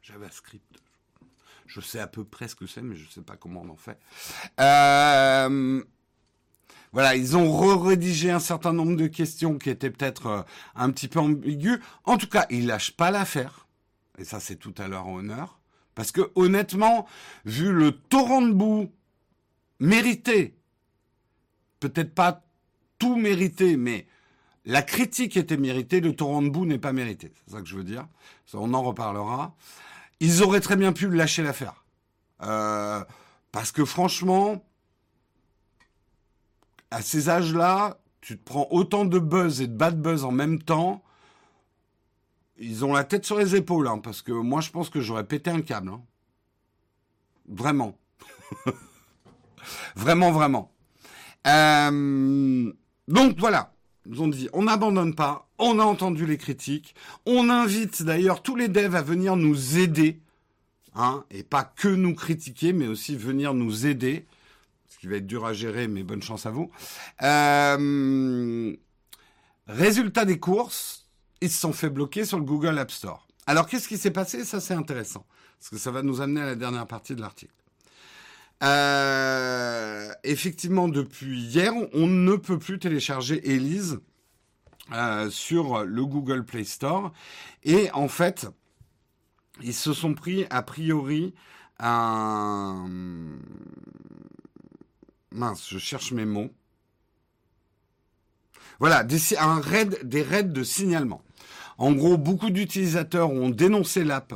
JavaScript. 0.03 0.79
Je 1.67 1.81
sais 1.81 1.99
à 1.99 2.07
peu 2.07 2.25
près 2.25 2.49
ce 2.49 2.55
que 2.55 2.67
c'est, 2.67 2.83
mais 2.83 2.95
je 2.95 3.05
ne 3.05 3.11
sais 3.11 3.23
pas 3.23 3.37
comment 3.37 3.63
on 3.63 3.71
en 3.71 3.77
fait. 3.77 3.99
Voilà, 6.95 7.17
ils 7.17 7.37
ont 7.37 7.53
re-rédigé 7.53 8.31
un 8.31 8.39
certain 8.39 8.73
nombre 8.73 8.95
de 8.95 9.09
questions 9.09 9.59
qui 9.59 9.69
étaient 9.69 9.91
peut-être 9.91 10.27
euh, 10.27 10.43
un 10.77 10.91
petit 10.93 11.09
peu 11.09 11.19
ambiguës. 11.19 11.81
En 12.05 12.17
tout 12.17 12.29
cas, 12.29 12.47
ils 12.51 12.69
lâchent 12.69 12.97
pas 12.97 13.11
l'affaire. 13.11 13.67
Et 14.17 14.23
ça, 14.23 14.39
c'est 14.39 14.55
tout 14.55 14.75
à 14.79 14.87
leur 14.87 15.09
honneur. 15.09 15.59
Parce 15.97 16.13
que 16.13 16.31
honnêtement, 16.37 17.09
vu 17.45 17.73
le 17.73 17.91
torrent 17.91 18.43
de 18.43 18.53
boue 18.53 18.93
mérité, 19.81 20.57
peut-être 21.81 22.15
pas 22.15 22.45
tout 23.01 23.17
mérité, 23.17 23.77
mais 23.77 24.07
la 24.65 24.83
critique 24.83 25.37
était 25.37 25.57
méritée, 25.57 26.01
le 26.01 26.15
torrent 26.15 26.43
de 26.43 26.49
boue 26.49 26.65
n'est 26.65 26.79
pas 26.79 26.93
mérité. 26.93 27.33
C'est 27.45 27.55
ça 27.55 27.61
que 27.61 27.67
je 27.67 27.77
veux 27.77 27.83
dire. 27.83 28.07
on 28.53 28.73
en 28.73 28.83
reparlera. 28.83 29.57
Ils 30.21 30.45
auraient 30.45 30.61
très 30.61 30.77
bien 30.77 30.93
pu 30.93 31.11
lâcher 31.11 31.43
l'affaire. 31.43 31.85
Euh, 32.43 33.05
parce 33.51 33.73
que 33.73 33.85
franchement, 33.85 34.65
à 36.95 37.03
ces 37.03 37.29
âges-là, 37.29 37.99
tu 38.21 38.39
te 38.39 38.45
prends 38.45 38.69
autant 38.71 39.05
de 39.05 39.19
buzz 39.19 39.61
et 39.61 39.67
de 39.67 39.77
bad 39.77 40.01
buzz 40.01 40.25
en 40.25 40.31
même 40.31 40.63
temps. 40.63 41.03
Ils 42.57 42.85
ont 42.85 42.93
la 42.93 43.03
tête 43.03 43.27
sur 43.27 43.37
les 43.37 43.57
épaules, 43.57 43.89
hein, 43.89 43.99
parce 43.99 44.23
que 44.23 44.31
moi, 44.31 44.61
je 44.61 44.71
pense 44.71 44.91
que 44.91 45.01
j'aurais 45.01 45.27
pété 45.27 45.51
un 45.51 45.61
câble. 45.61 45.89
Hein. 45.89 46.03
Vraiment. 47.49 47.99
vraiment, 49.97 50.31
vraiment. 50.31 50.71
Euh, 51.49 52.73
donc 53.09 53.41
voilà, 53.41 53.75
nous 54.07 54.23
ont 54.23 54.29
dit, 54.29 54.49
on 54.53 54.63
n'abandonne 54.63 55.17
pas, 55.17 55.49
on 55.59 55.81
a 55.81 55.85
entendu 55.85 56.27
les 56.27 56.39
critiques, 56.39 56.95
on 57.27 57.51
invite 57.51 58.05
d'ailleurs 58.05 58.41
tous 58.41 58.55
les 58.55 58.69
devs 58.69 58.95
à 58.95 59.03
venir 59.03 59.35
nous 59.35 59.79
aider, 59.79 60.21
hein, 60.95 61.25
et 61.33 61.43
pas 61.43 61.65
que 61.65 61.89
nous 61.89 62.15
critiquer, 62.15 62.73
mais 62.73 62.87
aussi 62.87 63.17
venir 63.17 63.53
nous 63.53 63.85
aider 63.85 64.27
va 65.09 65.17
être 65.17 65.27
dur 65.27 65.45
à 65.45 65.53
gérer, 65.53 65.89
mais 65.89 66.03
bonne 66.03 66.23
chance 66.23 66.47
à 66.47 66.51
vous. 66.51 66.71
Euh, 67.23 68.75
résultat 69.67 70.25
des 70.25 70.39
courses, 70.39 71.09
ils 71.41 71.51
se 71.51 71.61
sont 71.61 71.73
fait 71.73 71.91
bloquer 71.91 72.25
sur 72.25 72.39
le 72.39 72.45
Google 72.45 72.79
App 72.79 72.91
Store. 72.91 73.27
Alors, 73.47 73.67
qu'est-ce 73.67 73.89
qui 73.89 73.99
s'est 73.99 74.11
passé? 74.11 74.45
Ça, 74.45 74.61
c'est 74.61 74.75
intéressant, 74.75 75.27
parce 75.59 75.71
que 75.71 75.79
ça 75.79 75.91
va 75.91 76.03
nous 76.03 76.21
amener 76.21 76.41
à 76.41 76.47
la 76.47 76.55
dernière 76.55 76.87
partie 76.87 77.15
de 77.15 77.21
l'article. 77.21 77.55
Euh, 78.63 80.11
effectivement, 80.23 80.89
depuis 80.89 81.41
hier, 81.41 81.73
on 81.93 82.07
ne 82.07 82.37
peut 82.37 82.59
plus 82.59 82.79
télécharger 82.79 83.51
Elise 83.51 84.01
euh, 84.93 85.29
sur 85.29 85.85
le 85.85 86.07
Google 86.07 86.45
Play 86.45 86.65
Store. 86.65 87.13
Et 87.65 87.91
en 87.93 88.09
fait, 88.09 88.47
ils 89.63 89.75
se 89.75 89.93
sont 89.93 90.15
pris 90.15 90.47
a 90.51 90.63
priori 90.63 91.35
un... 91.79 92.87
Mince, 95.35 95.69
je 95.69 95.79
cherche 95.79 96.13
mes 96.13 96.25
mots. 96.25 96.51
Voilà, 98.79 99.03
des, 99.03 99.37
un 99.37 99.61
des 100.05 100.23
raids 100.23 100.45
de 100.45 100.63
signalement. 100.63 101.23
En 101.77 101.93
gros, 101.93 102.17
beaucoup 102.17 102.51
d'utilisateurs 102.51 103.31
ont 103.31 103.51
dénoncé 103.51 104.05
l'app 104.05 104.33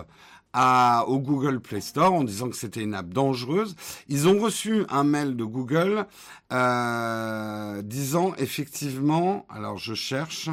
au 1.07 1.19
Google 1.21 1.61
Play 1.61 1.81
Store 1.81 2.13
en 2.13 2.25
disant 2.25 2.49
que 2.49 2.57
c'était 2.57 2.83
une 2.83 2.95
app 2.95 3.09
dangereuse. 3.09 3.77
Ils 4.09 4.27
ont 4.27 4.41
reçu 4.41 4.85
un 4.89 5.05
mail 5.05 5.37
de 5.37 5.45
Google 5.45 6.07
euh, 6.53 7.81
disant 7.83 8.35
effectivement, 8.39 9.47
alors 9.49 9.79
je 9.79 9.95
cherche, 9.95 10.51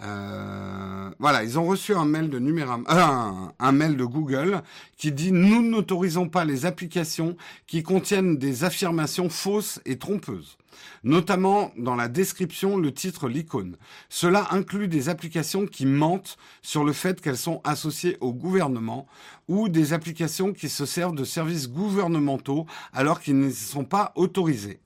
euh, 0.00 1.10
voilà, 1.18 1.44
ils 1.44 1.58
ont 1.58 1.66
reçu 1.66 1.94
un 1.94 2.06
mail 2.06 2.30
de 2.30 2.38
Numéram, 2.38 2.84
euh, 2.88 3.32
un, 3.58 3.72
mail 3.72 3.96
de 3.96 4.04
Google 4.04 4.62
qui 4.96 5.12
dit 5.12 5.30
nous 5.32 5.62
n'autorisons 5.62 6.28
pas 6.28 6.46
les 6.46 6.64
applications 6.64 7.36
qui 7.66 7.82
contiennent 7.82 8.38
des 8.38 8.64
affirmations 8.64 9.28
fausses 9.28 9.80
et 9.84 9.98
trompeuses, 9.98 10.56
notamment 11.04 11.72
dans 11.76 11.94
la 11.94 12.08
description, 12.08 12.78
le 12.78 12.92
titre, 12.92 13.28
l'icône. 13.28 13.76
Cela 14.08 14.48
inclut 14.50 14.88
des 14.88 15.10
applications 15.10 15.66
qui 15.66 15.84
mentent 15.84 16.38
sur 16.62 16.84
le 16.84 16.94
fait 16.94 17.20
qu'elles 17.20 17.36
sont 17.36 17.60
associées 17.62 18.16
au 18.20 18.32
gouvernement 18.32 19.06
ou 19.46 19.68
des 19.68 19.92
applications 19.92 20.54
qui 20.54 20.70
se 20.70 20.86
servent 20.86 21.14
de 21.14 21.24
services 21.24 21.68
gouvernementaux 21.68 22.64
alors 22.94 23.20
qu'ils 23.20 23.38
ne 23.38 23.50
sont 23.50 23.84
pas 23.84 24.12
autorisés. 24.16 24.80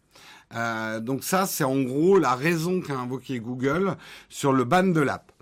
Euh, 0.54 1.00
donc 1.00 1.24
ça, 1.24 1.46
c'est 1.46 1.64
en 1.64 1.80
gros 1.82 2.18
la 2.18 2.34
raison 2.34 2.80
qu'a 2.80 2.98
invoqué 2.98 3.40
Google 3.40 3.96
sur 4.28 4.52
le 4.52 4.64
ban 4.64 4.84
de 4.84 5.00
l'app. 5.00 5.32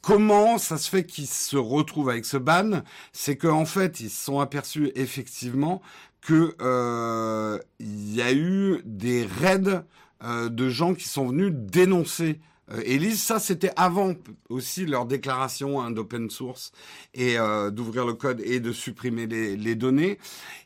Comment 0.00 0.58
ça 0.58 0.78
se 0.78 0.88
fait 0.88 1.04
qu'ils 1.04 1.26
se 1.26 1.56
retrouvent 1.56 2.10
avec 2.10 2.24
ce 2.24 2.36
ban? 2.36 2.82
C'est 3.12 3.36
qu'en 3.36 3.64
fait, 3.64 4.00
ils 4.00 4.10
se 4.10 4.24
sont 4.24 4.40
aperçus 4.40 4.90
effectivement 4.94 5.82
que 6.20 6.54
euh, 6.60 7.58
il 7.78 8.14
y 8.14 8.22
a 8.22 8.32
eu 8.32 8.80
des 8.84 9.24
raids 9.24 9.82
euh, 10.24 10.48
de 10.48 10.68
gens 10.68 10.94
qui 10.94 11.08
sont 11.08 11.28
venus 11.28 11.52
dénoncer 11.52 12.40
Elise, 12.84 13.22
ça 13.22 13.38
c'était 13.38 13.70
avant 13.76 14.12
aussi 14.50 14.84
leur 14.84 15.06
déclaration 15.06 15.80
hein, 15.80 15.90
d'open 15.90 16.28
source 16.28 16.72
et 17.14 17.36
d'ouvrir 17.72 18.04
le 18.04 18.12
code 18.12 18.42
et 18.44 18.60
de 18.60 18.72
supprimer 18.72 19.26
les, 19.26 19.56
les 19.56 19.74
données. 19.74 20.18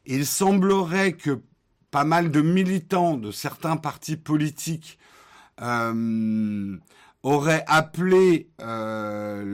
Il 0.04 0.26
semblerait 0.26 1.12
que 1.12 1.38
pas 1.92 2.04
mal 2.04 2.30
de 2.30 2.40
militants 2.40 3.16
de 3.18 3.30
certains 3.30 3.76
partis 3.76 4.16
politiques 4.16 4.98
euh, 5.60 6.76
auraient 7.22 7.64
appelé 7.68 8.48
euh, 8.62 9.44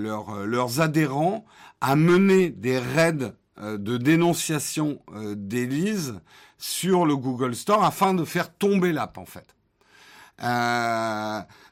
leurs 0.47 0.80
adhérents 0.80 1.45
à 1.83 1.97
mener 1.97 2.49
des 2.49 2.78
raids 2.78 3.35
euh, 3.59 3.76
de 3.76 3.99
dénonciation 3.99 5.02
d'Élise 5.35 6.21
sur 6.59 7.04
le 7.04 7.16
Google 7.16 7.54
Store 7.57 7.85
afin 7.85 8.14
de 8.14 8.25
faire 8.25 8.54
tomber 8.54 8.92
l'app 8.92 9.18
en 9.18 9.26
fait. 9.26 9.54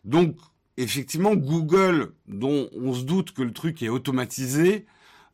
donc 0.04 0.36
effectivement 0.76 1.36
Google, 1.36 2.12
dont 2.26 2.68
on 2.76 2.92
se 2.92 3.04
doute 3.04 3.32
que 3.32 3.42
le 3.42 3.52
truc 3.52 3.82
est 3.82 3.88
automatisé, 3.88 4.86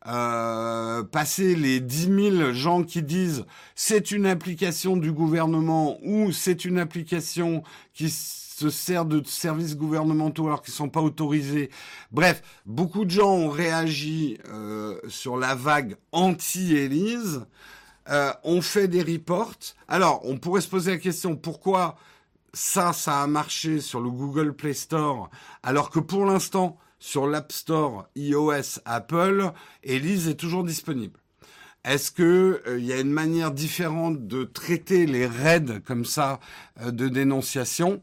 euh, 0.08 1.04
passer 1.04 1.54
les 1.54 1.78
10 1.78 2.30
000 2.36 2.52
gens 2.52 2.82
qui 2.82 3.02
disent 3.02 3.44
c'est 3.76 4.10
une 4.10 4.26
application 4.26 4.96
du 4.96 5.12
gouvernement 5.12 5.98
ou 6.02 6.32
c'est 6.32 6.64
une 6.64 6.78
application 6.78 7.62
qui 7.94 8.10
se 8.10 8.68
sert 8.68 9.04
de 9.04 9.22
services 9.24 9.76
gouvernementaux 9.76 10.46
alors 10.46 10.62
qu'ils 10.62 10.74
sont 10.74 10.88
pas 10.88 11.00
autorisés. 11.00 11.70
Bref, 12.10 12.42
beaucoup 12.66 13.04
de 13.04 13.10
gens 13.10 13.30
ont 13.30 13.48
réagi 13.48 14.38
euh, 14.48 14.98
sur 15.08 15.36
la 15.36 15.54
vague 15.54 15.96
anti-Élise. 16.10 17.46
Euh, 18.08 18.32
on 18.42 18.60
fait 18.60 18.88
des 18.88 19.02
reports. 19.02 19.54
Alors, 19.86 20.20
on 20.24 20.36
pourrait 20.36 20.60
se 20.60 20.68
poser 20.68 20.92
la 20.92 20.98
question 20.98 21.36
pourquoi 21.36 21.96
ça, 22.52 22.92
ça 22.92 23.22
a 23.22 23.26
marché 23.26 23.80
sur 23.80 24.00
le 24.00 24.10
Google 24.10 24.52
Play 24.52 24.74
Store 24.74 25.30
alors 25.62 25.90
que 25.90 26.00
pour 26.00 26.24
l'instant, 26.26 26.76
sur 27.02 27.26
l'App 27.26 27.50
Store 27.50 28.06
iOS 28.14 28.78
Apple, 28.84 29.50
Elise 29.82 30.28
est 30.28 30.36
toujours 30.36 30.62
disponible. 30.62 31.18
Est-ce 31.82 32.12
que 32.12 32.62
il 32.66 32.70
euh, 32.70 32.78
y 32.78 32.92
a 32.92 33.00
une 33.00 33.10
manière 33.10 33.50
différente 33.50 34.28
de 34.28 34.44
traiter 34.44 35.06
les 35.06 35.26
raids 35.26 35.80
comme 35.84 36.04
ça 36.04 36.38
euh, 36.80 36.92
de 36.92 37.08
dénonciation? 37.08 38.00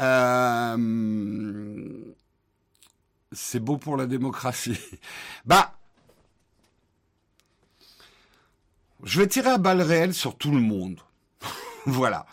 Euh, 0.00 1.86
C'est 3.30 3.60
beau 3.60 3.76
pour 3.76 3.96
la 3.96 4.06
démocratie. 4.06 4.80
bah, 5.44 5.78
je 9.04 9.20
vais 9.20 9.28
tirer 9.28 9.50
à 9.50 9.58
balles 9.58 9.82
réelles 9.82 10.14
sur 10.14 10.36
tout 10.36 10.50
le 10.50 10.60
monde. 10.60 10.98
voilà. 11.86 12.26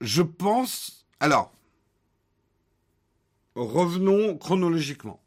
je 0.00 0.22
pense. 0.22 1.06
Alors, 1.20 1.55
revenons 3.56 4.36
chronologiquement. 4.36 5.20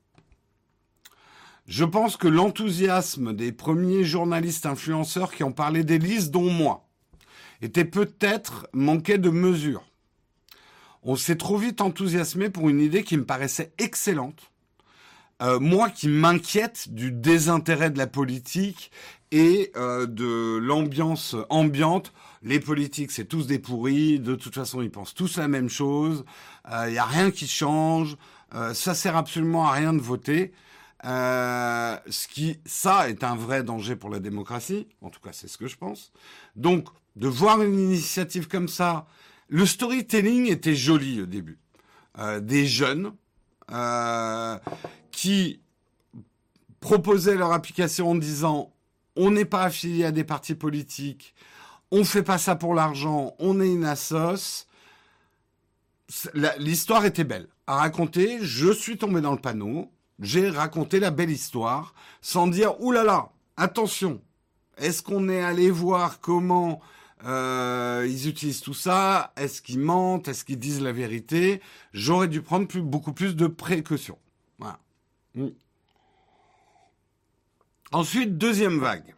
Je 1.68 1.86
pense 1.86 2.18
que 2.18 2.28
l'enthousiasme 2.28 3.34
des 3.34 3.52
premiers 3.52 4.04
journalistes 4.04 4.66
influenceurs 4.66 5.32
qui 5.32 5.44
ont 5.44 5.52
parlé 5.52 5.84
d'Élise, 5.84 6.32
dont 6.32 6.50
moi, 6.50 6.88
était 7.62 7.86
peut-être 7.86 8.68
manqué 8.74 9.18
de 9.18 9.30
mesure. 9.30 9.84
On 11.04 11.16
s'est 11.16 11.38
trop 11.38 11.58
vite 11.58 11.82
enthousiasmé 11.82 12.50
pour 12.50 12.70
une 12.70 12.82
idée 12.82 13.04
qui 13.04 13.18
me 13.18 13.26
paraissait 13.26 13.74
excellente. 13.78 14.52
Euh, 15.42 15.60
moi 15.60 15.90
qui 15.90 16.10
m'inquiète 16.10 16.94
du 16.94 17.12
désintérêt 17.12 17.92
de 17.92 17.98
la 17.98 18.08
politique 18.08 18.92
et 19.32 19.72
euh, 19.76 20.06
de 20.06 20.58
l'ambiance 20.58 21.36
ambiante. 21.50 22.12
Les 22.42 22.60
politiques, 22.60 23.12
c'est 23.12 23.26
tous 23.26 23.48
des 23.48 23.60
pourris. 23.60 24.20
De 24.20 24.36
toute 24.36 24.56
façon, 24.56 24.82
ils 24.82 24.92
pensent 24.92 25.14
tous 25.14 25.38
la 25.38 25.48
même 25.48 25.70
chose. 25.70 26.24
Il 26.68 26.74
euh, 26.74 26.92
n'y 26.92 26.98
a 26.98 27.06
rien 27.06 27.32
qui 27.32 27.48
change. 27.48 28.18
Euh, 28.56 28.74
ça 28.74 28.96
sert 28.96 29.16
absolument 29.16 29.68
à 29.68 29.72
rien 29.72 29.94
de 29.94 30.02
voter. 30.02 30.54
Euh, 31.06 31.98
ce 32.10 32.28
qui, 32.28 32.60
ça, 32.66 33.10
est 33.10 33.24
un 33.24 33.36
vrai 33.36 33.64
danger 33.64 33.96
pour 33.96 34.10
la 34.10 34.20
démocratie. 34.20 34.88
En 35.02 35.10
tout 35.10 35.22
cas, 35.22 35.32
c'est 35.32 35.48
ce 35.48 35.58
que 35.58 35.68
je 35.68 35.78
pense. 35.78 36.12
Donc, 36.56 36.88
de 37.16 37.28
voir 37.28 37.62
une 37.62 37.80
initiative 37.80 38.48
comme 38.48 38.68
ça, 38.68 39.08
le 39.48 39.66
storytelling 39.66 40.48
était 40.48 40.76
joli 40.76 41.22
au 41.22 41.26
début. 41.26 41.60
Euh, 42.18 42.40
des 42.40 42.66
jeunes 42.66 43.14
euh, 43.72 44.58
qui 45.12 45.62
proposaient 46.80 47.36
leur 47.36 47.52
application 47.52 48.12
en 48.12 48.16
disant 48.16 48.74
on 49.20 49.32
n'est 49.32 49.46
pas 49.46 49.64
affilié 49.64 50.06
à 50.06 50.12
des 50.12 50.24
partis 50.24 50.56
politiques, 50.56 51.36
on 51.92 52.06
fait 52.06 52.24
pas 52.24 52.38
ça 52.38 52.56
pour 52.56 52.74
l'argent, 52.74 53.36
on 53.38 53.60
est 53.60 53.72
une 53.72 53.84
assoce. 53.84 54.68
L'histoire 56.58 57.06
était 57.06 57.26
belle 57.26 57.48
à 57.68 57.76
raconter. 57.76 58.40
Je 58.42 58.72
suis 58.72 58.98
tombé 58.98 59.22
dans 59.22 59.34
le 59.34 59.40
panneau. 59.40 59.92
J'ai 60.20 60.50
raconté 60.50 61.00
la 61.00 61.12
belle 61.12 61.30
histoire 61.30 61.94
sans 62.22 62.48
dire 62.48 62.82
oulala, 62.82 63.06
là 63.06 63.12
là, 63.12 63.30
attention. 63.58 64.22
Est-ce 64.78 65.04
qu'on 65.04 65.28
est 65.28 65.42
allé 65.42 65.70
voir 65.70 66.22
comment 66.22 66.80
euh, 67.26 68.08
ils 68.10 68.30
utilisent 68.30 68.62
tout 68.62 68.74
ça? 68.74 69.34
Est-ce 69.36 69.62
qu'ils 69.62 69.80
mentent? 69.80 70.30
Est-ce 70.30 70.46
qu'ils 70.46 70.60
disent 70.60 70.82
la 70.82 70.94
vérité? 70.94 71.62
J'aurais 71.94 72.30
dû 72.30 72.42
prendre 72.42 72.68
beaucoup 72.82 73.14
plus 73.14 73.36
de 73.36 73.48
précautions. 73.48 74.18
Voilà. 74.58 74.80
Mm. 75.36 75.48
Ensuite, 77.92 78.38
deuxième 78.38 78.80
vague 78.80 79.16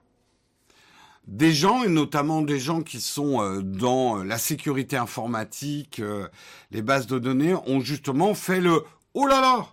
des 1.27 1.53
gens, 1.53 1.83
et 1.83 1.87
notamment 1.87 2.41
des 2.41 2.59
gens 2.59 2.81
qui 2.81 2.99
sont 2.99 3.41
euh, 3.41 3.61
dans 3.61 4.19
euh, 4.19 4.23
la 4.23 4.37
sécurité 4.37 4.97
informatique, 4.97 5.99
euh, 5.99 6.27
les 6.71 6.81
bases 6.81 7.05
de 7.05 7.19
données, 7.19 7.53
ont 7.53 7.79
justement 7.79 8.33
fait 8.33 8.59
le 8.59 8.83
«Oh 9.13 9.27
là 9.27 9.39
là 9.39 9.67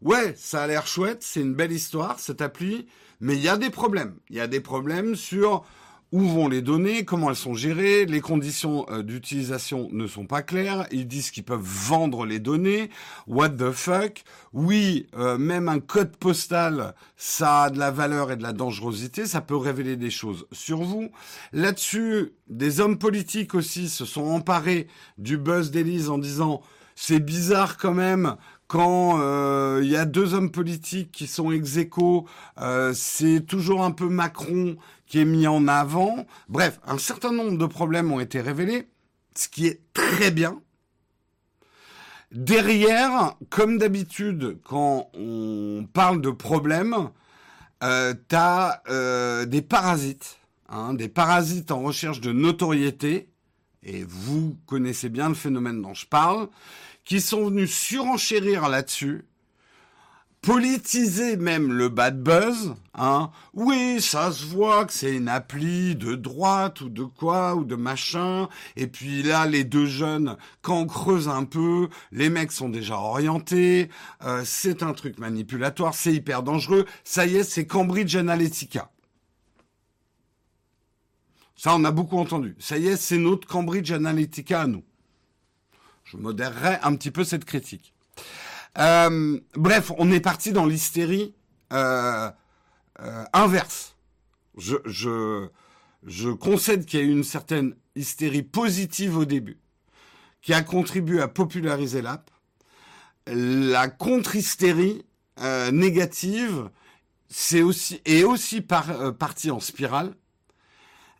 Ouais, 0.00 0.34
ça 0.36 0.62
a 0.62 0.66
l'air 0.66 0.86
chouette, 0.86 1.22
c'est 1.22 1.40
une 1.40 1.54
belle 1.54 1.72
histoire, 1.72 2.18
cette 2.18 2.40
appli, 2.40 2.86
mais 3.20 3.34
il 3.34 3.42
y 3.42 3.48
a 3.48 3.56
des 3.56 3.70
problèmes. 3.70 4.14
Il 4.30 4.36
y 4.36 4.40
a 4.40 4.46
des 4.46 4.60
problèmes 4.60 5.14
sur 5.14 5.64
où 6.10 6.20
vont 6.20 6.48
les 6.48 6.62
données, 6.62 7.04
comment 7.04 7.28
elles 7.28 7.36
sont 7.36 7.54
gérées, 7.54 8.06
les 8.06 8.20
conditions 8.20 8.86
euh, 8.90 9.02
d'utilisation 9.02 9.88
ne 9.92 10.06
sont 10.06 10.26
pas 10.26 10.42
claires, 10.42 10.86
ils 10.90 11.06
disent 11.06 11.30
qu'ils 11.30 11.44
peuvent 11.44 11.60
vendre 11.60 12.24
les 12.24 12.38
données, 12.38 12.88
what 13.26 13.50
the 13.50 13.72
fuck, 13.72 14.24
oui, 14.52 15.06
euh, 15.18 15.36
même 15.36 15.68
un 15.68 15.80
code 15.80 16.16
postal, 16.16 16.94
ça 17.16 17.64
a 17.64 17.70
de 17.70 17.78
la 17.78 17.90
valeur 17.90 18.32
et 18.32 18.36
de 18.36 18.42
la 18.42 18.54
dangerosité, 18.54 19.26
ça 19.26 19.42
peut 19.42 19.56
révéler 19.56 19.96
des 19.96 20.10
choses 20.10 20.46
sur 20.50 20.82
vous. 20.82 21.10
Là-dessus, 21.52 22.32
des 22.48 22.80
hommes 22.80 22.98
politiques 22.98 23.54
aussi 23.54 23.88
se 23.88 24.04
sont 24.06 24.24
emparés 24.24 24.88
du 25.18 25.36
buzz 25.36 25.70
d'Élise 25.70 26.08
en 26.08 26.18
disant 26.18 26.62
c'est 27.00 27.20
bizarre 27.20 27.76
quand 27.76 27.94
même 27.94 28.34
Quand 28.68 29.18
euh, 29.18 29.80
il 29.82 29.90
y 29.90 29.96
a 29.96 30.04
deux 30.04 30.34
hommes 30.34 30.50
politiques 30.50 31.10
qui 31.10 31.26
sont 31.26 31.50
ex 31.50 31.78
aequo, 31.78 32.26
euh, 32.60 32.92
c'est 32.94 33.40
toujours 33.40 33.82
un 33.82 33.90
peu 33.90 34.08
Macron 34.08 34.76
qui 35.06 35.20
est 35.20 35.24
mis 35.24 35.46
en 35.46 35.66
avant. 35.68 36.26
Bref, 36.50 36.78
un 36.86 36.98
certain 36.98 37.32
nombre 37.32 37.56
de 37.56 37.66
problèmes 37.66 38.12
ont 38.12 38.20
été 38.20 38.42
révélés, 38.42 38.86
ce 39.34 39.48
qui 39.48 39.66
est 39.66 39.80
très 39.94 40.30
bien. 40.30 40.60
Derrière, 42.30 43.36
comme 43.48 43.78
d'habitude, 43.78 44.58
quand 44.62 45.10
on 45.14 45.88
parle 45.90 46.20
de 46.20 46.30
problèmes, 46.30 47.08
euh, 47.82 48.12
t'as 48.28 48.82
euh, 48.90 49.46
des 49.46 49.62
parasites, 49.62 50.38
hein, 50.68 50.92
des 50.92 51.08
parasites 51.08 51.70
en 51.70 51.80
recherche 51.80 52.20
de 52.20 52.32
notoriété, 52.32 53.30
et 53.82 54.04
vous 54.06 54.58
connaissez 54.66 55.08
bien 55.08 55.30
le 55.30 55.34
phénomène 55.34 55.80
dont 55.80 55.94
je 55.94 56.04
parle, 56.04 56.48
qui 57.08 57.22
sont 57.22 57.46
venus 57.46 57.74
surenchérir 57.74 58.68
là-dessus, 58.68 59.24
politiser 60.42 61.38
même 61.38 61.72
le 61.72 61.88
bad 61.88 62.22
buzz, 62.22 62.74
hein. 62.92 63.30
Oui, 63.54 64.02
ça 64.02 64.30
se 64.30 64.44
voit 64.44 64.84
que 64.84 64.92
c'est 64.92 65.16
une 65.16 65.30
appli 65.30 65.96
de 65.96 66.14
droite 66.14 66.82
ou 66.82 66.90
de 66.90 67.04
quoi 67.04 67.54
ou 67.54 67.64
de 67.64 67.76
machin. 67.76 68.50
Et 68.76 68.86
puis 68.86 69.22
là, 69.22 69.46
les 69.46 69.64
deux 69.64 69.86
jeunes, 69.86 70.36
quand 70.60 70.80
on 70.80 70.86
creuse 70.86 71.30
un 71.30 71.44
peu, 71.44 71.88
les 72.12 72.28
mecs 72.28 72.52
sont 72.52 72.68
déjà 72.68 72.98
orientés. 72.98 73.88
Euh, 74.22 74.42
c'est 74.44 74.82
un 74.82 74.92
truc 74.92 75.18
manipulatoire, 75.18 75.94
c'est 75.94 76.12
hyper 76.12 76.42
dangereux. 76.42 76.84
Ça 77.04 77.24
y 77.24 77.36
est, 77.36 77.42
c'est 77.42 77.66
Cambridge 77.66 78.16
Analytica. 78.16 78.90
Ça, 81.56 81.74
on 81.74 81.84
a 81.84 81.90
beaucoup 81.90 82.18
entendu. 82.18 82.54
Ça 82.58 82.76
y 82.76 82.86
est, 82.86 82.96
c'est 82.96 83.16
notre 83.16 83.48
Cambridge 83.48 83.92
Analytica 83.92 84.60
à 84.60 84.66
nous. 84.66 84.84
Je 86.10 86.16
modérerai 86.16 86.78
un 86.82 86.96
petit 86.96 87.10
peu 87.10 87.22
cette 87.22 87.44
critique. 87.44 87.92
Euh, 88.78 89.38
bref, 89.54 89.92
on 89.98 90.10
est 90.10 90.20
parti 90.20 90.52
dans 90.52 90.64
l'hystérie 90.64 91.34
euh, 91.72 92.30
euh, 93.00 93.24
inverse. 93.34 93.94
Je, 94.56 94.76
je, 94.86 95.48
je 96.06 96.30
concède 96.30 96.86
qu'il 96.86 97.00
y 97.00 97.02
a 97.02 97.06
eu 97.06 97.10
une 97.10 97.24
certaine 97.24 97.74
hystérie 97.94 98.42
positive 98.42 99.18
au 99.18 99.26
début, 99.26 99.58
qui 100.40 100.54
a 100.54 100.62
contribué 100.62 101.20
à 101.20 101.28
populariser 101.28 102.00
l'app. 102.00 102.30
La 103.26 103.88
contre-hystérie 103.88 105.04
euh, 105.40 105.70
négative, 105.70 106.70
c'est 107.28 107.60
aussi 107.60 108.00
est 108.06 108.24
aussi 108.24 108.62
par, 108.62 108.90
euh, 108.90 109.12
partie 109.12 109.50
en 109.50 109.60
spirale, 109.60 110.14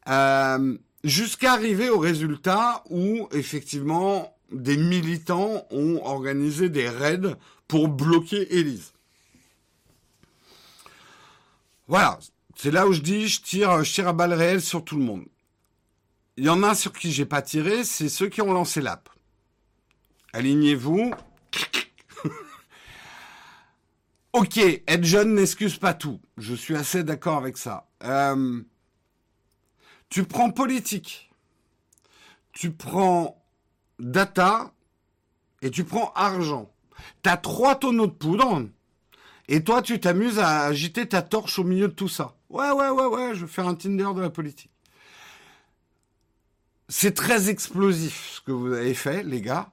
euh, 0.09 0.79
jusqu'à 1.05 1.53
arriver 1.53 1.91
au 1.91 1.99
résultat 1.99 2.83
où 2.89 3.29
effectivement 3.33 4.38
des 4.51 4.77
militants 4.77 5.67
ont 5.71 6.01
organisé 6.05 6.69
des 6.69 6.89
raids 6.89 7.37
pour 7.67 7.89
bloquer 7.89 8.55
Élise. 8.55 8.93
Voilà, 11.87 12.19
c'est 12.57 12.71
là 12.71 12.87
où 12.87 12.93
je 12.93 13.01
dis 13.01 13.29
je 13.29 13.41
tire, 13.41 13.83
je 13.85 13.93
tire 13.93 14.09
à 14.09 14.13
balles 14.13 14.35
réelles 14.35 14.63
sur 14.63 14.85
tout 14.85 14.97
le 14.97 15.05
monde. 15.05 15.27
Il 16.37 16.45
y 16.45 16.49
en 16.49 16.63
a 16.63 16.75
sur 16.75 16.93
qui 16.93 17.11
j'ai 17.11 17.25
pas 17.25 17.43
tiré, 17.43 17.85
c'est 17.85 18.09
ceux 18.09 18.29
qui 18.29 18.43
ont 18.43 18.53
lancé 18.53 18.81
l'app. 18.81 19.09
Alignez-vous. 20.33 21.13
ok, 24.33 24.59
être 24.59 25.05
jeune 25.05 25.35
n'excuse 25.35 25.79
pas 25.79 25.95
tout. 25.95 26.21
Je 26.37 26.55
suis 26.55 26.77
assez 26.77 27.03
d'accord 27.03 27.39
avec 27.39 27.57
ça. 27.57 27.89
Euh, 28.05 28.63
tu 30.11 30.25
prends 30.25 30.51
politique. 30.51 31.31
Tu 32.53 32.71
prends 32.71 33.38
data 33.99 34.73
et 35.63 35.71
tu 35.71 35.85
prends 35.85 36.13
argent. 36.15 36.71
T'as 37.23 37.37
trois 37.37 37.77
tonneaux 37.77 38.07
de 38.07 38.13
poudre 38.13 38.67
et 39.49 39.63
toi 39.65 39.83
tu 39.83 39.99
t'amuses 40.01 40.39
à 40.39 40.63
agiter 40.63 41.07
ta 41.07 41.23
torche 41.23 41.59
au 41.59 41.65
milieu 41.65 41.89
de 41.89 41.93
tout 41.93 42.09
ça. 42.09 42.37
Ouais, 42.49 42.71
ouais, 42.71 42.89
ouais, 42.89 43.07
ouais, 43.07 43.35
je 43.35 43.45
vais 43.45 43.51
faire 43.51 43.69
un 43.69 43.75
Tinder 43.75 44.09
de 44.15 44.21
la 44.21 44.31
politique. 44.31 44.71
C'est 46.89 47.15
très 47.15 47.51
explosif 47.51 48.37
ce 48.37 48.41
que 48.41 48.53
vous 48.53 48.73
avez 48.73 48.95
fait, 48.95 49.23
les 49.23 49.43
gars. 49.43 49.71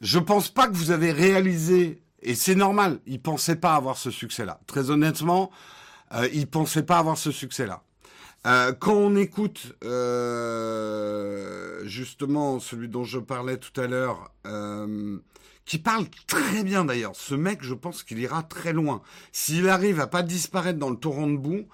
Je 0.00 0.18
pense 0.18 0.48
pas 0.48 0.68
que 0.68 0.74
vous 0.74 0.92
avez 0.92 1.10
réalisé, 1.10 2.02
et 2.22 2.34
c'est 2.34 2.54
normal, 2.54 3.00
ils 3.06 3.20
pensaient 3.20 3.56
pas 3.56 3.74
avoir 3.74 3.96
ce 3.96 4.10
succès-là. 4.10 4.60
Très 4.66 4.90
honnêtement, 4.90 5.50
euh, 6.12 6.28
ils 6.32 6.46
pensaient 6.46 6.84
pas 6.84 6.98
avoir 6.98 7.18
ce 7.18 7.32
succès-là. 7.32 7.82
Euh, 8.46 8.72
quand 8.72 8.94
on 8.94 9.16
écoute 9.16 9.74
euh, 9.82 11.84
justement 11.84 12.60
celui 12.60 12.88
dont 12.88 13.02
je 13.02 13.18
parlais 13.18 13.56
tout 13.56 13.80
à 13.80 13.88
l'heure, 13.88 14.30
euh, 14.46 15.18
qui 15.64 15.78
parle 15.78 16.06
très 16.28 16.62
bien 16.62 16.84
d'ailleurs, 16.84 17.16
ce 17.16 17.34
mec, 17.34 17.58
je 17.62 17.74
pense 17.74 18.04
qu'il 18.04 18.20
ira 18.20 18.44
très 18.44 18.72
loin. 18.72 19.02
S'il 19.32 19.68
arrive 19.68 19.98
à 19.98 20.06
pas 20.06 20.22
disparaître 20.22 20.78
dans 20.78 20.90
le 20.90 20.96
torrent 20.96 21.26
de 21.26 21.36
boue, 21.36 21.66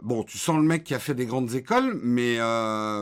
bon, 0.00 0.22
tu 0.22 0.38
sens 0.38 0.56
le 0.56 0.62
mec 0.62 0.84
qui 0.84 0.94
a 0.94 1.00
fait 1.00 1.14
des 1.14 1.26
grandes 1.26 1.54
écoles, 1.54 1.98
mais 2.02 2.38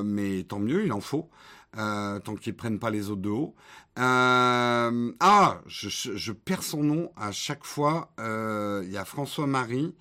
mais 0.02 0.44
tant 0.44 0.60
mieux, 0.60 0.86
il 0.86 0.92
en 0.94 1.02
faut. 1.02 1.28
Tant 1.74 2.36
qu'ils 2.40 2.56
prennent 2.56 2.78
pas 2.78 2.88
les 2.88 3.10
autres 3.10 3.20
de 3.20 3.28
haut. 3.28 3.54
Ah, 3.96 5.60
je, 5.66 6.32
perds 6.32 6.62
son 6.62 6.82
nom 6.82 7.12
à 7.16 7.32
chaque 7.32 7.64
fois. 7.64 8.12
Il 8.18 8.90
y 8.90 8.96
a 8.96 9.04
François 9.04 9.46
Marie. 9.46 9.94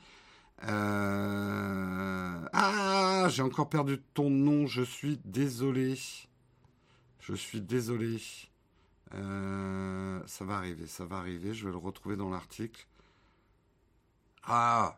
Euh, 0.67 2.47
ah, 2.53 3.27
j'ai 3.29 3.41
encore 3.41 3.69
perdu 3.69 4.01
ton 4.13 4.29
nom. 4.29 4.67
Je 4.67 4.81
suis 4.81 5.19
désolé. 5.25 5.99
Je 7.19 7.33
suis 7.33 7.61
désolé. 7.61 8.21
Euh, 9.13 10.21
ça 10.25 10.45
va 10.45 10.55
arriver, 10.57 10.87
ça 10.87 11.05
va 11.05 11.17
arriver. 11.17 11.53
Je 11.53 11.65
vais 11.65 11.71
le 11.71 11.77
retrouver 11.77 12.15
dans 12.15 12.29
l'article. 12.29 12.87
Ah, 14.43 14.97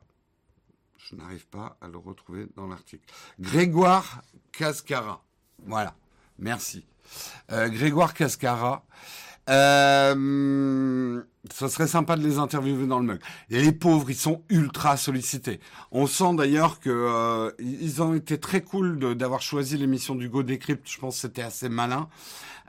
je 0.98 1.16
n'arrive 1.16 1.48
pas 1.48 1.78
à 1.82 1.88
le 1.88 1.98
retrouver 1.98 2.48
dans 2.56 2.68
l'article. 2.68 3.06
Grégoire 3.40 4.22
Cascara. 4.52 5.24
Voilà. 5.66 5.96
Merci. 6.40 6.86
Euh, 7.52 7.70
Grégoire 7.70 8.14
Cascara. 8.14 8.86
Euh, 9.50 11.22
ça 11.54 11.70
serait 11.70 11.88
sympa 11.88 12.18
de 12.18 12.24
les 12.24 12.38
interviewer 12.38 12.88
dans 12.88 13.00
le 13.00 13.06
mug. 13.06 13.20
Et 13.50 13.62
les 13.62 13.72
pauvres, 13.72 14.10
ils 14.10 14.16
sont 14.16 14.42
ultra 14.50 14.98
sollicités. 14.98 15.60
On 15.92 16.08
sent 16.08 16.36
d'ailleurs 16.36 16.80
que 16.80 16.90
euh, 16.90 17.52
ils 17.60 18.02
ont 18.02 18.14
été 18.14 18.40
très 18.40 18.62
cool 18.62 19.16
d'avoir 19.16 19.42
choisi 19.42 19.78
l'émission 19.78 20.16
du 20.16 20.30
Go 20.30 20.44
Decrypt. 20.44 20.90
Je 20.90 21.00
pense 21.00 21.16
que 21.16 21.22
c'était 21.22 21.44
assez 21.44 21.70
malin. 21.70 22.10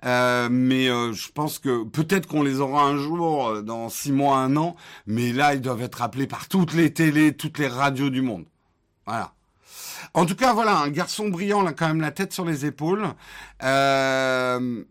Euh, 0.05 0.49
mais 0.51 0.89
euh, 0.89 1.13
je 1.13 1.31
pense 1.33 1.59
que 1.59 1.83
peut-être 1.85 2.29
qu'on 2.29 2.43
les 2.43 2.61
aura 2.61 2.85
un 2.85 2.97
jour, 2.97 3.49
euh, 3.49 3.63
dans 3.63 3.89
six 3.89 4.13
mois, 4.13 4.39
un 4.39 4.57
an. 4.57 4.77
Mais 5.07 5.33
là, 5.33 5.55
ils 5.55 5.61
doivent 5.61 5.83
être 5.83 6.03
appelés 6.03 6.27
par 6.27 6.49
toutes 6.49 6.73
les 6.73 6.93
télés, 6.93 7.37
toutes 7.37 7.59
les 7.59 7.69
radios 7.69 8.11
du 8.11 8.23
monde. 8.23 8.45
Voilà. 9.07 9.33
En 10.15 10.25
tout 10.25 10.37
cas, 10.37 10.53
voilà, 10.53 10.79
un 10.79 10.91
garçon 10.91 11.29
brillant, 11.29 11.63
là, 11.63 11.73
quand 11.73 11.89
même 11.89 12.01
la 12.01 12.13
tête 12.13 12.33
sur 12.33 12.45
les 12.45 12.65
épaules. 12.65 13.09
Euh, 13.63 14.85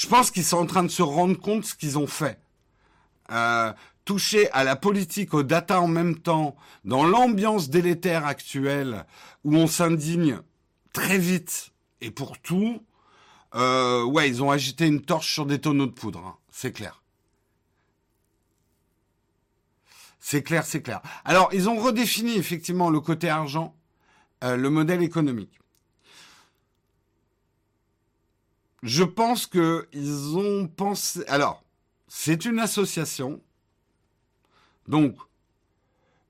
je 0.00 0.06
pense 0.06 0.30
qu'ils 0.30 0.44
sont 0.44 0.56
en 0.56 0.64
train 0.64 0.82
de 0.82 0.88
se 0.88 1.02
rendre 1.02 1.38
compte 1.38 1.60
de 1.60 1.66
ce 1.66 1.74
qu'ils 1.74 1.98
ont 1.98 2.06
fait. 2.06 2.40
Euh, 3.30 3.70
toucher 4.06 4.50
à 4.52 4.64
la 4.64 4.74
politique, 4.74 5.34
aux 5.34 5.42
data 5.42 5.78
en 5.78 5.88
même 5.88 6.16
temps, 6.18 6.56
dans 6.86 7.04
l'ambiance 7.04 7.68
délétère 7.68 8.24
actuelle, 8.24 9.04
où 9.44 9.54
on 9.54 9.66
s'indigne 9.66 10.40
très 10.94 11.18
vite 11.18 11.72
et 12.00 12.10
pour 12.10 12.38
tout, 12.38 12.82
euh, 13.54 14.02
ouais, 14.04 14.26
ils 14.26 14.42
ont 14.42 14.50
agité 14.50 14.86
une 14.86 15.02
torche 15.02 15.34
sur 15.34 15.44
des 15.44 15.60
tonneaux 15.60 15.84
de 15.84 15.92
poudre, 15.92 16.24
hein, 16.24 16.36
c'est 16.50 16.72
clair. 16.72 17.02
C'est 20.18 20.42
clair, 20.42 20.64
c'est 20.64 20.80
clair. 20.80 21.02
Alors, 21.26 21.50
ils 21.52 21.68
ont 21.68 21.76
redéfini 21.76 22.38
effectivement 22.38 22.88
le 22.88 23.00
côté 23.00 23.28
argent, 23.28 23.76
euh, 24.44 24.56
le 24.56 24.70
modèle 24.70 25.02
économique. 25.02 25.60
Je 28.82 29.04
pense 29.04 29.46
que 29.46 29.88
ils 29.92 30.36
ont 30.36 30.66
pensé. 30.66 31.24
Alors, 31.26 31.62
c'est 32.08 32.44
une 32.44 32.58
association, 32.58 33.40
donc 34.88 35.16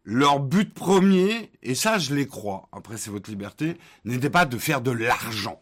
leur 0.04 0.40
but 0.40 0.74
premier, 0.74 1.52
et 1.62 1.74
ça 1.74 1.98
je 1.98 2.14
les 2.14 2.26
crois, 2.26 2.68
après 2.72 2.96
c'est 2.96 3.10
votre 3.10 3.30
liberté, 3.30 3.76
n'était 4.04 4.30
pas 4.30 4.46
de 4.46 4.58
faire 4.58 4.80
de 4.80 4.90
l'argent. 4.90 5.60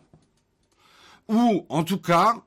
Ou 1.29 1.66
en 1.68 1.85
tout 1.85 2.01
cas, 2.01 2.42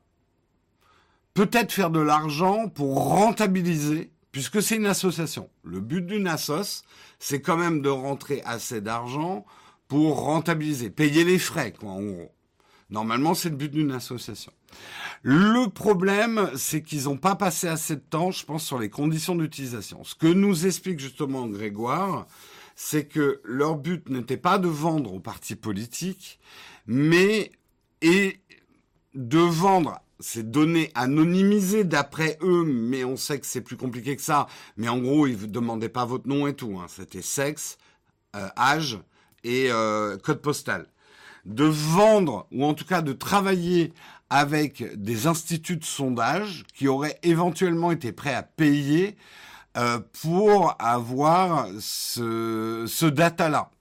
peut-être 1.34 1.72
faire 1.72 1.92
de 1.92 2.00
l'argent 2.00 2.68
pour 2.68 2.96
rentabiliser, 2.96 4.12
puisque 4.32 4.62
c'est 4.62 4.78
une 4.78 4.88
association. 4.88 5.50
Le 5.64 5.80
but 5.80 6.06
d'une 6.06 6.28
assoce, 6.28 6.84
c'est 7.20 7.42
quand 7.42 7.58
même 7.58 7.82
de 7.82 7.90
rentrer 7.90 8.42
assez 8.44 8.82
d'argent 8.82 9.46
pour 9.88 10.22
rentabiliser, 10.22 10.90
payer 10.90 11.24
les 11.24 11.40
frais, 11.40 11.74
quoi, 11.74 11.92
en 11.92 12.02
gros. 12.02 12.32
Normalement, 12.92 13.34
c'est 13.34 13.50
le 13.50 13.56
but 13.56 13.72
d'une 13.72 13.92
association. 13.92 14.52
Le 15.24 15.70
problème, 15.70 16.52
c'est 16.56 16.84
qu'ils 16.84 17.06
n'ont 17.06 17.18
pas 17.18 17.36
passé 17.36 17.68
assez 17.68 17.96
de 17.96 18.02
temps, 18.02 18.32
je 18.32 18.46
pense, 18.46 18.66
sur 18.66 18.80
les 18.80 18.90
conditions 18.90 19.36
d'utilisation. 19.36 20.04
Ce 20.04 20.14
que 20.14 20.28
nous 20.28 20.66
explique 20.66 21.00
justement 21.00 21.48
Grégoire, 21.48 22.28
c'est 22.76 23.06
que 23.06 23.42
leur 23.44 23.76
but 23.76 24.10
n'était 24.10 24.38
pas 24.38 24.58
de 24.58 24.68
vendre 24.68 25.14
aux 25.14 25.20
partis 25.20 25.56
politiques, 25.56 26.40
mais 26.86 27.52
et 28.02 28.42
de 29.14 29.40
vendre 29.40 30.02
ces 30.20 30.44
données 30.44 30.92
anonymisées 30.94 31.84
d'après 31.84 32.38
eux, 32.42 32.64
mais 32.64 33.04
on 33.04 33.18
sait 33.18 33.40
que 33.40 33.46
c'est 33.46 33.62
plus 33.62 33.78
compliqué 33.78 34.16
que 34.16 34.22
ça. 34.22 34.48
Mais 34.78 34.88
en 34.88 35.00
gros, 35.00 35.28
ils 35.28 35.36
vous 35.36 35.48
demandaient 35.48 35.90
pas 35.90 36.06
votre 36.06 36.28
nom 36.28 36.48
et 36.48 36.56
tout. 36.56 36.80
Hein. 36.80 36.88
C'était 36.90 37.22
sexe, 37.22 37.78
euh, 38.36 38.48
âge 38.58 39.00
et 39.44 39.72
euh, 39.72 40.18
code 40.18 40.42
postal. 40.42 40.88
De 41.46 41.66
vendre, 41.66 42.48
ou 42.52 42.66
en 42.66 42.74
tout 42.74 42.86
cas 42.86 43.02
de 43.02 43.14
travailler 43.14 43.94
avec 44.30 44.96
des 44.96 45.28
instituts 45.28 45.78
de 45.78 45.84
sondage 45.84 46.64
qui 46.74 46.88
auraient 46.88 47.20
éventuellement 47.24 47.92
été 47.92 48.12
prêts 48.12 48.34
à 48.34 48.44
payer 48.44 49.18
euh, 49.78 50.00
pour 50.22 50.76
avoir 50.80 51.68
ce, 51.80 52.86
ce 52.88 53.06
data-là, 53.06 53.72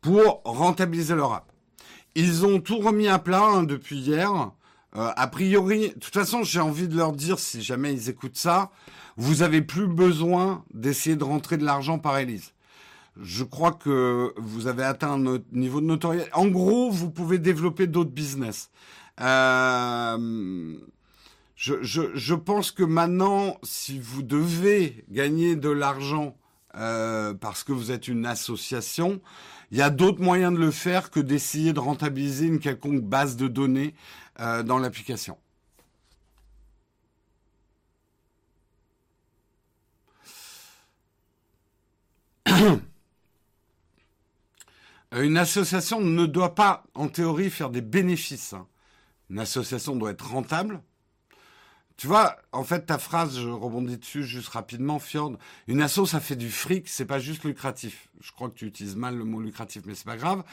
pour 0.00 0.42
rentabiliser 0.44 1.14
leur 1.14 1.32
app. 1.32 1.52
Ils 2.14 2.46
ont 2.46 2.60
tout 2.60 2.78
remis 2.78 3.08
à 3.08 3.18
plat 3.18 3.42
hein, 3.42 3.62
depuis 3.62 3.98
hier. 3.98 4.30
Euh, 4.96 5.10
a 5.14 5.26
priori, 5.26 5.88
de 5.88 6.00
toute 6.00 6.14
façon, 6.14 6.42
j'ai 6.42 6.60
envie 6.60 6.88
de 6.88 6.96
leur 6.96 7.12
dire, 7.12 7.38
si 7.38 7.60
jamais 7.60 7.92
ils 7.92 8.08
écoutent 8.08 8.38
ça, 8.38 8.70
vous 9.16 9.42
avez 9.42 9.60
plus 9.60 9.86
besoin 9.86 10.64
d'essayer 10.72 11.16
de 11.16 11.24
rentrer 11.24 11.58
de 11.58 11.64
l'argent 11.64 11.98
par 11.98 12.16
Elise. 12.16 12.52
Je 13.20 13.44
crois 13.44 13.72
que 13.72 14.34
vous 14.36 14.66
avez 14.66 14.84
atteint 14.84 15.12
un 15.12 15.38
niveau 15.52 15.80
de 15.80 15.86
notoriété. 15.86 16.28
En 16.34 16.48
gros, 16.48 16.90
vous 16.90 17.10
pouvez 17.10 17.38
développer 17.38 17.86
d'autres 17.86 18.10
business. 18.10 18.70
Euh, 19.20 20.76
je, 21.56 22.34
pense 22.34 22.70
que 22.70 22.82
maintenant, 22.82 23.56
si 23.62 23.98
vous 23.98 24.22
devez 24.22 25.04
gagner 25.10 25.56
de 25.56 25.70
l'argent 25.70 26.36
euh, 26.74 27.32
parce 27.32 27.64
que 27.64 27.72
vous 27.72 27.90
êtes 27.90 28.08
une 28.08 28.26
association, 28.26 29.22
il 29.70 29.78
y 29.78 29.82
a 29.82 29.88
d'autres 29.88 30.20
moyens 30.20 30.52
de 30.52 30.58
le 30.58 30.70
faire 30.70 31.10
que 31.10 31.20
d'essayer 31.20 31.72
de 31.72 31.80
rentabiliser 31.80 32.46
une 32.46 32.60
quelconque 32.60 33.00
base 33.00 33.36
de 33.36 33.48
données 33.48 33.94
euh, 34.40 34.62
dans 34.62 34.78
l'application. 34.78 35.38
Une 45.22 45.38
association 45.38 46.00
ne 46.00 46.26
doit 46.26 46.54
pas, 46.54 46.84
en 46.94 47.08
théorie, 47.08 47.50
faire 47.50 47.70
des 47.70 47.80
bénéfices. 47.80 48.52
Hein. 48.52 48.66
Une 49.30 49.38
association 49.38 49.96
doit 49.96 50.10
être 50.10 50.30
rentable. 50.30 50.82
Tu 51.96 52.06
vois, 52.06 52.36
en 52.52 52.62
fait, 52.62 52.86
ta 52.86 52.98
phrase, 52.98 53.38
je 53.38 53.48
rebondis 53.48 53.96
dessus 53.96 54.22
juste 54.22 54.48
rapidement, 54.48 54.98
Fjord. 54.98 55.38
Une 55.66 55.80
asso, 55.80 56.04
ça 56.04 56.20
fait 56.20 56.36
du 56.36 56.50
fric, 56.50 56.88
c'est 56.88 57.06
pas 57.06 57.18
juste 57.18 57.44
lucratif. 57.44 58.08
Je 58.20 58.32
crois 58.32 58.50
que 58.50 58.54
tu 58.54 58.66
utilises 58.66 58.96
mal 58.96 59.16
le 59.16 59.24
mot 59.24 59.40
lucratif, 59.40 59.82
mais 59.86 59.94
c'est 59.94 60.04
pas 60.04 60.18
grave. 60.18 60.44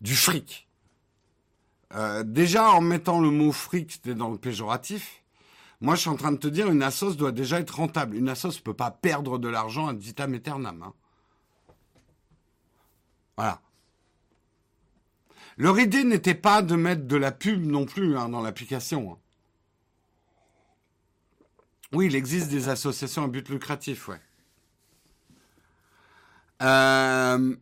Du 0.00 0.16
fric. 0.16 0.66
Euh, 1.94 2.24
déjà, 2.24 2.70
en 2.70 2.80
mettant 2.80 3.20
le 3.20 3.30
mot 3.30 3.52
fric, 3.52 4.04
dans 4.08 4.30
le 4.30 4.38
péjoratif. 4.38 5.22
Moi, 5.80 5.94
je 5.94 6.00
suis 6.00 6.10
en 6.10 6.16
train 6.16 6.32
de 6.32 6.36
te 6.36 6.48
dire, 6.48 6.68
une 6.68 6.82
assoce 6.82 7.16
doit 7.16 7.32
déjà 7.32 7.60
être 7.60 7.76
rentable. 7.76 8.16
Une 8.16 8.28
assoce 8.28 8.56
ne 8.56 8.62
peut 8.62 8.74
pas 8.74 8.90
perdre 8.90 9.38
de 9.38 9.48
l'argent 9.48 9.86
à 9.86 9.92
vitam 9.92 10.34
aeternam. 10.34 10.82
Hein. 10.82 10.92
Voilà. 13.36 13.60
Leur 15.60 15.78
idée 15.78 16.04
n'était 16.04 16.34
pas 16.34 16.62
de 16.62 16.74
mettre 16.74 17.06
de 17.06 17.16
la 17.16 17.32
pub 17.32 17.66
non 17.66 17.84
plus 17.84 18.16
hein, 18.16 18.30
dans 18.30 18.40
l'application. 18.40 19.12
Hein. 19.12 19.18
Oui, 21.92 22.06
il 22.06 22.16
existe 22.16 22.48
des 22.48 22.70
associations 22.70 23.24
à 23.24 23.28
but 23.28 23.46
lucratif, 23.50 24.08
ouais. 24.08 24.20
Euh, 26.62 27.54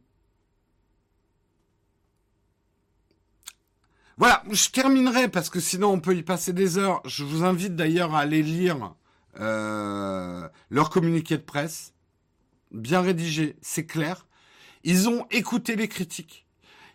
Voilà, 4.17 4.45
je 4.49 4.69
terminerai 4.71 5.29
parce 5.29 5.51
que 5.51 5.59
sinon 5.59 5.89
on 5.89 6.01
peut 6.01 6.15
y 6.15 6.23
passer 6.23 6.53
des 6.53 6.79
heures. 6.79 7.03
Je 7.05 7.25
vous 7.25 7.43
invite 7.43 7.75
d'ailleurs 7.75 8.15
à 8.15 8.21
aller 8.21 8.45
lire 8.45 8.95
euh, 9.41 10.49
leur 10.71 10.91
communiqué 10.91 11.37
de 11.37 11.43
presse, 11.43 11.95
bien 12.71 13.01
rédigé, 13.01 13.57
c'est 13.61 13.87
clair. 13.87 14.29
Ils 14.85 15.09
ont 15.09 15.27
écouté 15.31 15.75
les 15.75 15.89
critiques, 15.89 16.48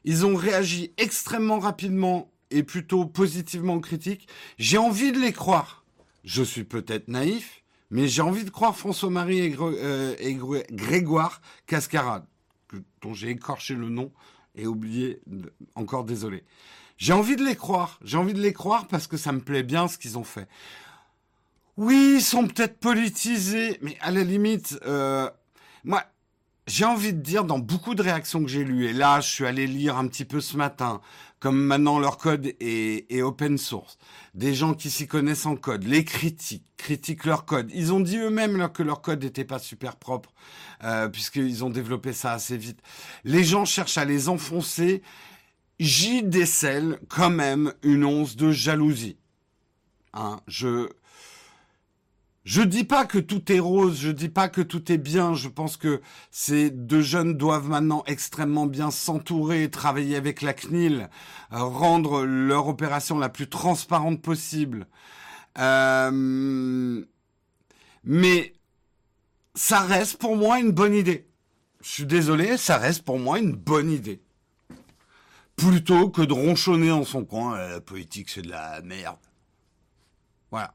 ils 0.03 0.25
ont 0.25 0.35
réagi 0.35 0.93
extrêmement 0.97 1.59
rapidement 1.59 2.31
et 2.51 2.63
plutôt 2.63 3.05
positivement 3.05 3.75
aux 3.75 3.79
critiques. 3.79 4.27
J'ai 4.57 4.77
envie 4.77 5.11
de 5.11 5.19
les 5.19 5.33
croire. 5.33 5.83
Je 6.23 6.43
suis 6.43 6.63
peut-être 6.63 7.07
naïf, 7.07 7.63
mais 7.89 8.07
j'ai 8.07 8.21
envie 8.21 8.43
de 8.43 8.49
croire 8.49 8.75
François-Marie 8.77 9.39
et, 9.39 9.55
euh, 9.59 10.63
Grégoire 10.71 11.41
Cascarade, 11.67 12.25
dont 13.01 13.13
j'ai 13.13 13.29
écorché 13.29 13.75
le 13.75 13.89
nom 13.89 14.11
et 14.55 14.67
oublié, 14.67 15.19
encore 15.75 16.03
désolé. 16.03 16.43
J'ai 16.97 17.13
envie 17.13 17.35
de 17.35 17.43
les 17.43 17.55
croire. 17.55 17.99
J'ai 18.03 18.17
envie 18.17 18.33
de 18.33 18.41
les 18.41 18.53
croire 18.53 18.87
parce 18.87 19.07
que 19.07 19.17
ça 19.17 19.31
me 19.31 19.41
plaît 19.41 19.63
bien 19.63 19.87
ce 19.87 19.97
qu'ils 19.97 20.17
ont 20.17 20.23
fait. 20.23 20.47
Oui, 21.75 22.15
ils 22.17 22.21
sont 22.21 22.47
peut-être 22.47 22.79
politisés, 22.79 23.79
mais 23.81 23.97
à 23.99 24.11
la 24.11 24.23
limite, 24.23 24.79
euh, 24.85 25.29
moi, 25.83 26.03
j'ai 26.67 26.85
envie 26.85 27.13
de 27.13 27.19
dire 27.19 27.43
dans 27.43 27.59
beaucoup 27.59 27.95
de 27.95 28.01
réactions 28.01 28.41
que 28.43 28.49
j'ai 28.49 28.63
lues, 28.63 28.87
et 28.87 28.93
là, 28.93 29.19
je 29.19 29.29
suis 29.29 29.45
allé 29.45 29.67
lire 29.67 29.97
un 29.97 30.07
petit 30.07 30.25
peu 30.25 30.41
ce 30.41 30.57
matin, 30.57 31.01
comme 31.39 31.57
maintenant 31.57 31.99
leur 31.99 32.17
code 32.17 32.53
est, 32.59 33.11
est 33.11 33.21
open 33.21 33.57
source, 33.57 33.97
des 34.33 34.53
gens 34.53 34.73
qui 34.73 34.89
s'y 34.89 35.07
connaissent 35.07 35.45
en 35.45 35.55
code, 35.55 35.83
les 35.83 36.05
critiques, 36.05 36.65
critiquent 36.77 37.25
leur 37.25 37.45
code. 37.45 37.69
Ils 37.73 37.91
ont 37.91 37.99
dit 37.99 38.17
eux-mêmes 38.17 38.69
que 38.69 38.83
leur 38.83 39.01
code 39.01 39.23
n'était 39.23 39.45
pas 39.45 39.59
super 39.59 39.97
propre, 39.97 40.33
euh, 40.83 41.09
puisqu'ils 41.09 41.63
ont 41.63 41.69
développé 41.69 42.13
ça 42.13 42.33
assez 42.33 42.57
vite. 42.57 42.79
Les 43.23 43.43
gens 43.43 43.65
cherchent 43.65 43.97
à 43.97 44.05
les 44.05 44.29
enfoncer 44.29 45.01
j'y 45.79 46.23
décèle 46.23 46.99
quand 47.09 47.29
même 47.29 47.73
une 47.83 48.05
once 48.05 48.35
de 48.35 48.51
jalousie. 48.51 49.17
Hein, 50.13 50.39
je 50.47 50.89
je 52.45 52.61
dis 52.61 52.83
pas 52.83 53.05
que 53.05 53.17
tout 53.17 53.51
est 53.51 53.59
rose, 53.59 53.99
je 53.99 54.09
dis 54.09 54.29
pas 54.29 54.49
que 54.49 54.61
tout 54.61 54.91
est 54.91 54.97
bien. 54.97 55.33
Je 55.33 55.47
pense 55.47 55.77
que 55.77 56.01
ces 56.31 56.69
deux 56.69 57.01
jeunes 57.01 57.35
doivent 57.37 57.69
maintenant 57.69 58.03
extrêmement 58.05 58.65
bien 58.65 58.91
s'entourer, 58.91 59.69
travailler 59.69 60.15
avec 60.17 60.41
la 60.41 60.53
CNIL, 60.53 61.09
euh, 61.53 61.63
rendre 61.63 62.23
leur 62.25 62.67
opération 62.67 63.17
la 63.17 63.29
plus 63.29 63.47
transparente 63.47 64.21
possible. 64.21 64.87
Euh, 65.57 67.05
mais 68.03 68.53
ça 69.55 69.81
reste 69.81 70.17
pour 70.17 70.35
moi 70.35 70.59
une 70.59 70.71
bonne 70.71 70.95
idée. 70.95 71.27
Je 71.81 71.89
suis 71.89 72.05
désolé, 72.05 72.57
ça 72.57 72.77
reste 72.77 73.03
pour 73.03 73.19
moi 73.19 73.39
une 73.39 73.53
bonne 73.53 73.91
idée 73.91 74.21
plutôt 75.55 76.09
que 76.09 76.21
de 76.21 76.33
ronchonner 76.33 76.91
en 76.91 77.03
son 77.03 77.25
coin. 77.25 77.57
Euh, 77.57 77.73
la 77.73 77.81
politique, 77.81 78.29
c'est 78.29 78.41
de 78.41 78.49
la 78.49 78.81
merde. 78.81 79.17
Voilà. 80.51 80.73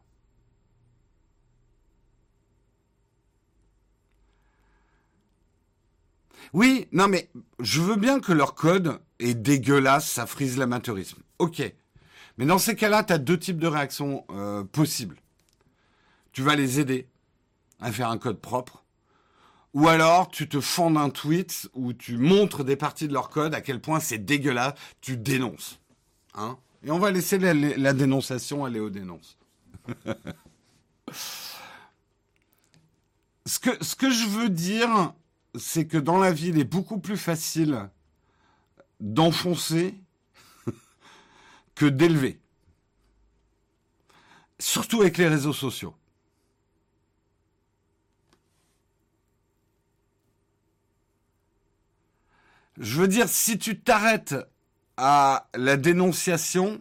Oui, 6.53 6.89
non 6.93 7.09
mais 7.09 7.31
je 7.61 7.81
veux 7.81 7.97
bien 7.97 8.21
que 8.21 8.33
leur 8.33 8.55
code 8.55 9.01
est 9.19 9.35
dégueulasse, 9.35 10.11
ça 10.11 10.27
frise 10.27 10.57
l'amateurisme. 10.59 11.21
Ok. 11.39 11.63
Mais 12.37 12.47
dans 12.47 12.59
ces 12.59 12.77
cas-là, 12.77 13.03
tu 13.03 13.13
as 13.13 13.19
deux 13.19 13.39
types 13.39 13.59
de 13.59 13.67
réactions 13.67 14.25
euh, 14.31 14.63
possibles. 14.65 15.17
Tu 16.33 16.43
vas 16.43 16.55
les 16.55 16.79
aider 16.79 17.09
à 17.81 17.91
faire 17.91 18.11
un 18.11 18.19
code 18.19 18.41
propre 18.41 18.85
ou 19.75 19.87
alors, 19.89 20.29
tu 20.29 20.49
te 20.49 20.61
fends 20.61 20.91
d'un 20.91 21.11
tweet 21.11 21.69
où 21.75 21.93
tu 21.93 22.17
montres 22.17 22.65
des 22.65 22.77
parties 22.77 23.07
de 23.07 23.13
leur 23.13 23.29
code, 23.29 23.55
à 23.55 23.61
quel 23.61 23.81
point 23.81 24.01
c'est 24.01 24.19
dégueulasse, 24.19 24.75
tu 25.01 25.17
dénonces. 25.17 25.79
Hein 26.35 26.59
Et 26.85 26.91
on 26.91 26.99
va 26.99 27.11
laisser 27.11 27.39
la, 27.39 27.93
dénonciation 27.93 28.65
aller 28.65 28.81
aux 28.81 28.91
dénonces. 28.91 29.37
ce, 33.47 33.59
que, 33.59 33.85
ce 33.85 33.95
que 33.95 34.11
je 34.11 34.27
veux 34.27 34.49
dire, 34.49 35.13
c'est 35.59 35.87
que 35.87 35.99
dans 35.99 36.19
la 36.19 36.33
vie, 36.33 36.49
il 36.49 36.59
est 36.59 36.65
beaucoup 36.65 36.99
plus 36.99 37.17
facile 37.17 37.91
d'enfoncer 39.01 39.95
que 41.75 41.87
d'élever. 41.87 42.41
Surtout 44.59 45.01
avec 45.01 45.19
les 45.19 45.29
réseaux 45.29 45.53
sociaux. 45.53 45.95
Je 52.79 53.01
veux 53.01 53.09
dire, 53.09 53.29
si 53.29 53.59
tu 53.59 53.81
t'arrêtes 53.81 54.37
à 54.97 55.49
la 55.55 55.77
dénonciation, 55.77 56.81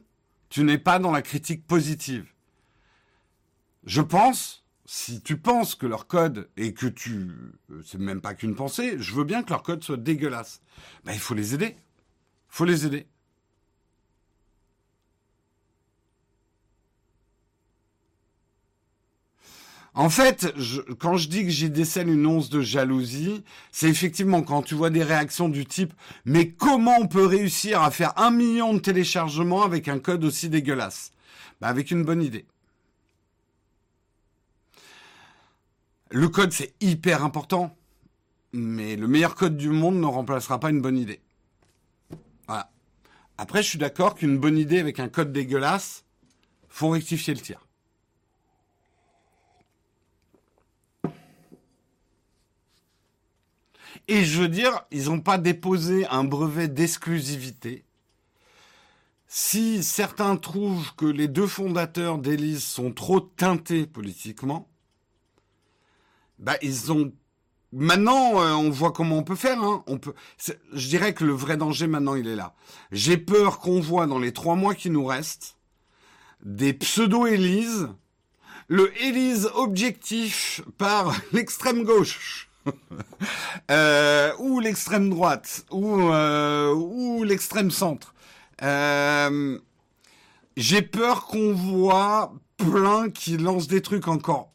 tu 0.49 0.63
n'es 0.63 0.77
pas 0.77 0.99
dans 0.99 1.11
la 1.11 1.21
critique 1.21 1.65
positive. 1.65 2.31
Je 3.83 4.01
pense, 4.01 4.63
si 4.87 5.21
tu 5.21 5.37
penses 5.37 5.75
que 5.75 5.85
leur 5.85 6.07
code 6.07 6.49
et 6.55 6.73
que 6.73 6.87
tu, 6.87 7.29
c'est 7.85 7.99
même 7.99 8.21
pas 8.21 8.33
qu'une 8.33 8.55
pensée, 8.55 8.95
je 8.99 9.13
veux 9.13 9.25
bien 9.25 9.43
que 9.43 9.49
leur 9.49 9.61
code 9.61 9.83
soit 9.83 9.97
dégueulasse. 9.97 10.61
Ben, 11.03 11.11
il 11.11 11.19
faut 11.19 11.35
les 11.35 11.53
aider. 11.53 11.75
Il 11.75 12.55
faut 12.55 12.65
les 12.65 12.85
aider. 12.85 13.05
En 19.93 20.09
fait, 20.09 20.53
quand 20.99 21.17
je 21.17 21.27
dis 21.27 21.43
que 21.43 21.49
j'y 21.49 21.69
décèle 21.69 22.07
une 22.07 22.25
once 22.25 22.49
de 22.49 22.61
jalousie, 22.61 23.43
c'est 23.71 23.89
effectivement 23.89 24.41
quand 24.41 24.61
tu 24.61 24.75
vois 24.75 24.91
des 24.91 25.03
réactions 25.03 25.49
du 25.49 25.65
type 25.65 25.93
«Mais 26.25 26.49
comment 26.51 26.95
on 27.01 27.07
peut 27.07 27.25
réussir 27.25 27.81
à 27.81 27.91
faire 27.91 28.13
un 28.17 28.31
million 28.31 28.73
de 28.73 28.79
téléchargements 28.79 29.63
avec 29.63 29.89
un 29.89 29.99
code 29.99 30.23
aussi 30.23 30.49
dégueulasse?» 30.49 31.11
bah, 31.61 31.67
Avec 31.67 31.91
une 31.91 32.03
bonne 32.03 32.21
idée. 32.21 32.45
Le 36.09 36.29
code, 36.29 36.53
c'est 36.53 36.73
hyper 36.79 37.23
important, 37.23 37.75
mais 38.53 38.95
le 38.95 39.07
meilleur 39.07 39.35
code 39.35 39.57
du 39.57 39.69
monde 39.69 39.99
ne 39.99 40.05
remplacera 40.05 40.59
pas 40.59 40.69
une 40.69 40.81
bonne 40.81 40.97
idée. 40.97 41.21
Voilà. 42.47 42.71
Après, 43.37 43.61
je 43.61 43.69
suis 43.69 43.77
d'accord 43.77 44.15
qu'une 44.15 44.37
bonne 44.37 44.57
idée 44.57 44.79
avec 44.79 44.99
un 44.99 45.09
code 45.09 45.33
dégueulasse, 45.33 46.05
faut 46.69 46.89
rectifier 46.89 47.33
le 47.33 47.41
tir. 47.41 47.67
Et 54.07 54.23
je 54.23 54.41
veux 54.41 54.47
dire, 54.47 54.85
ils 54.91 55.05
n'ont 55.05 55.19
pas 55.19 55.37
déposé 55.37 56.07
un 56.07 56.23
brevet 56.23 56.69
d'exclusivité. 56.69 57.83
Si 59.27 59.83
certains 59.83 60.37
trouvent 60.37 60.95
que 60.95 61.05
les 61.05 61.27
deux 61.27 61.47
fondateurs 61.47 62.17
d'Élise 62.17 62.63
sont 62.63 62.93
trop 62.93 63.19
teintés 63.19 63.85
politiquement, 63.85 64.69
bah 66.39 66.57
ils 66.61 66.91
ont. 66.91 67.11
Maintenant, 67.73 68.41
euh, 68.41 68.53
on 68.53 68.69
voit 68.69 68.91
comment 68.91 69.17
on 69.17 69.23
peut 69.23 69.35
faire. 69.35 69.61
Hein. 69.61 69.83
On 69.87 69.97
peut. 69.97 70.13
Je 70.73 70.87
dirais 70.87 71.13
que 71.13 71.25
le 71.25 71.33
vrai 71.33 71.57
danger 71.57 71.87
maintenant, 71.87 72.15
il 72.15 72.27
est 72.27 72.35
là. 72.35 72.55
J'ai 72.91 73.17
peur 73.17 73.59
qu'on 73.59 73.81
voit 73.81 74.07
dans 74.07 74.19
les 74.19 74.31
trois 74.31 74.55
mois 74.55 74.73
qui 74.73 74.89
nous 74.89 75.05
restent 75.05 75.57
des 76.43 76.73
pseudo-Élise, 76.73 77.89
le 78.67 78.91
Élise 79.03 79.49
objectif 79.55 80.61
par 80.77 81.13
l'extrême 81.33 81.83
gauche 81.83 82.49
euh, 83.71 84.33
ou 84.39 84.59
l'extrême 84.59 85.09
droite, 85.09 85.65
ou, 85.71 86.09
euh, 86.11 86.73
ou 86.73 87.23
l'extrême 87.23 87.71
centre. 87.71 88.13
Euh, 88.61 89.59
j'ai 90.55 90.81
peur 90.81 91.27
qu'on 91.27 91.53
voit 91.53 92.33
plein 92.57 93.09
qui 93.09 93.37
lancent 93.37 93.67
des 93.67 93.81
trucs 93.81 94.07
encore 94.07 94.53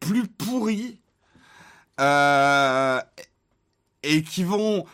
plus 0.00 0.26
pourris 0.26 1.00
et 4.02 4.22
qui 4.22 4.44
vont, 4.44 4.84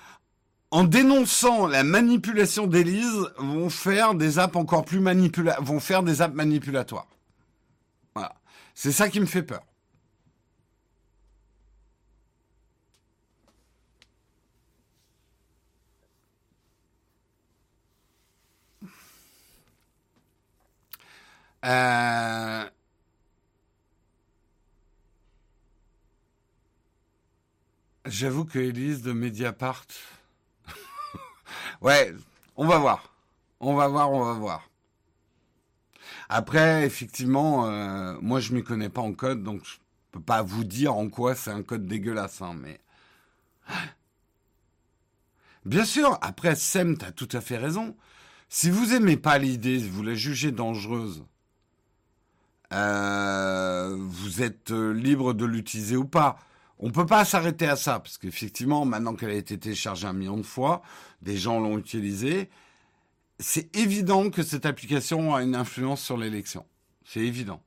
en 0.70 0.84
dénonçant 0.84 1.66
la 1.66 1.82
manipulation 1.84 2.66
d'Élise, 2.66 3.30
vont 3.38 3.70
faire 3.70 4.14
des 4.14 4.38
apps 4.38 4.56
encore 4.56 4.84
plus 4.84 5.00
vont 5.00 5.80
faire 5.80 6.02
des 6.02 6.22
apps 6.22 6.34
manipulatoires. 6.34 7.08
Voilà. 8.14 8.34
C'est 8.74 8.92
ça 8.92 9.08
qui 9.08 9.20
me 9.20 9.26
fait 9.26 9.42
peur. 9.42 9.62
Euh, 21.64 22.70
j'avoue 28.08 28.44
que 28.44 28.58
Elise 28.58 29.02
de 29.02 29.12
Mediapart. 29.12 29.86
ouais, 31.80 32.14
on 32.56 32.66
va 32.66 32.78
voir. 32.78 33.14
On 33.60 33.74
va 33.74 33.88
voir, 33.88 34.10
on 34.10 34.24
va 34.24 34.32
voir. 34.34 34.68
Après, 36.28 36.84
effectivement, 36.84 37.66
euh, 37.66 38.16
moi 38.20 38.40
je 38.40 38.52
m'y 38.52 38.62
connais 38.62 38.90
pas 38.90 39.00
en 39.00 39.12
code, 39.12 39.42
donc 39.42 39.64
je 39.64 39.76
peux 40.12 40.20
pas 40.20 40.42
vous 40.42 40.64
dire 40.64 40.94
en 40.94 41.08
quoi 41.08 41.34
c'est 41.34 41.50
un 41.50 41.62
code 41.62 41.86
dégueulasse, 41.86 42.42
hein, 42.42 42.54
mais. 42.54 42.80
Bien 45.64 45.84
sûr, 45.84 46.18
après, 46.22 46.54
Sem, 46.54 46.96
as 47.02 47.12
tout 47.12 47.28
à 47.32 47.40
fait 47.40 47.58
raison. 47.58 47.96
Si 48.48 48.70
vous 48.70 48.94
aimez 48.94 49.18
pas 49.18 49.38
l'idée, 49.38 49.80
si 49.80 49.88
vous 49.88 50.02
la 50.02 50.14
jugez 50.14 50.50
dangereuse, 50.50 51.24
euh, 52.72 53.96
vous 53.98 54.42
êtes 54.42 54.70
euh, 54.70 54.92
libre 54.92 55.34
de 55.34 55.44
l'utiliser 55.44 55.96
ou 55.96 56.06
pas. 56.06 56.38
On 56.78 56.90
peut 56.90 57.06
pas 57.06 57.24
s'arrêter 57.24 57.66
à 57.66 57.76
ça, 57.76 57.98
parce 57.98 58.18
qu'effectivement, 58.18 58.84
maintenant 58.84 59.14
qu'elle 59.14 59.30
a 59.30 59.34
été 59.34 59.58
téléchargée 59.58 60.06
un 60.06 60.12
million 60.12 60.36
de 60.36 60.42
fois, 60.42 60.82
des 61.22 61.36
gens 61.36 61.58
l'ont 61.58 61.78
utilisée. 61.78 62.50
C'est 63.40 63.74
évident 63.76 64.30
que 64.30 64.42
cette 64.42 64.66
application 64.66 65.34
a 65.34 65.42
une 65.42 65.54
influence 65.54 66.02
sur 66.02 66.16
l'élection. 66.16 66.64
C'est 67.04 67.20
évident. 67.20 67.62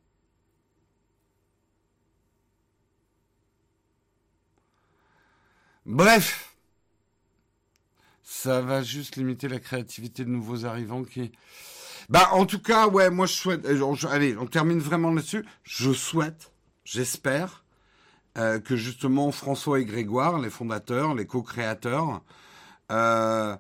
Bref, 5.86 6.56
ça 8.24 8.62
va 8.62 8.84
juste 8.84 9.16
limiter 9.16 9.48
la 9.48 9.60
créativité 9.60 10.24
de 10.24 10.30
nouveaux 10.30 10.66
arrivants 10.66 11.04
qui 11.04 11.32
bah, 12.10 12.30
en 12.34 12.46
tout 12.46 12.60
cas, 12.60 12.88
ouais, 12.88 13.10
moi 13.10 13.26
je 13.26 13.34
souhaite. 13.34 13.66
Euh, 13.66 14.08
allez, 14.10 14.36
on 14.38 14.46
termine 14.46 14.80
vraiment 14.80 15.14
là-dessus. 15.14 15.46
Je 15.64 15.94
souhaite, 15.94 16.52
j'espère, 16.84 17.61
euh, 18.38 18.60
que 18.60 18.76
justement 18.76 19.32
François 19.32 19.80
et 19.80 19.86
Grégoire, 19.86 20.40
les 20.40 20.50
fondateurs, 20.50 21.16
les 21.16 21.26
co-créateurs, 21.26 22.22
euh, 22.92 23.56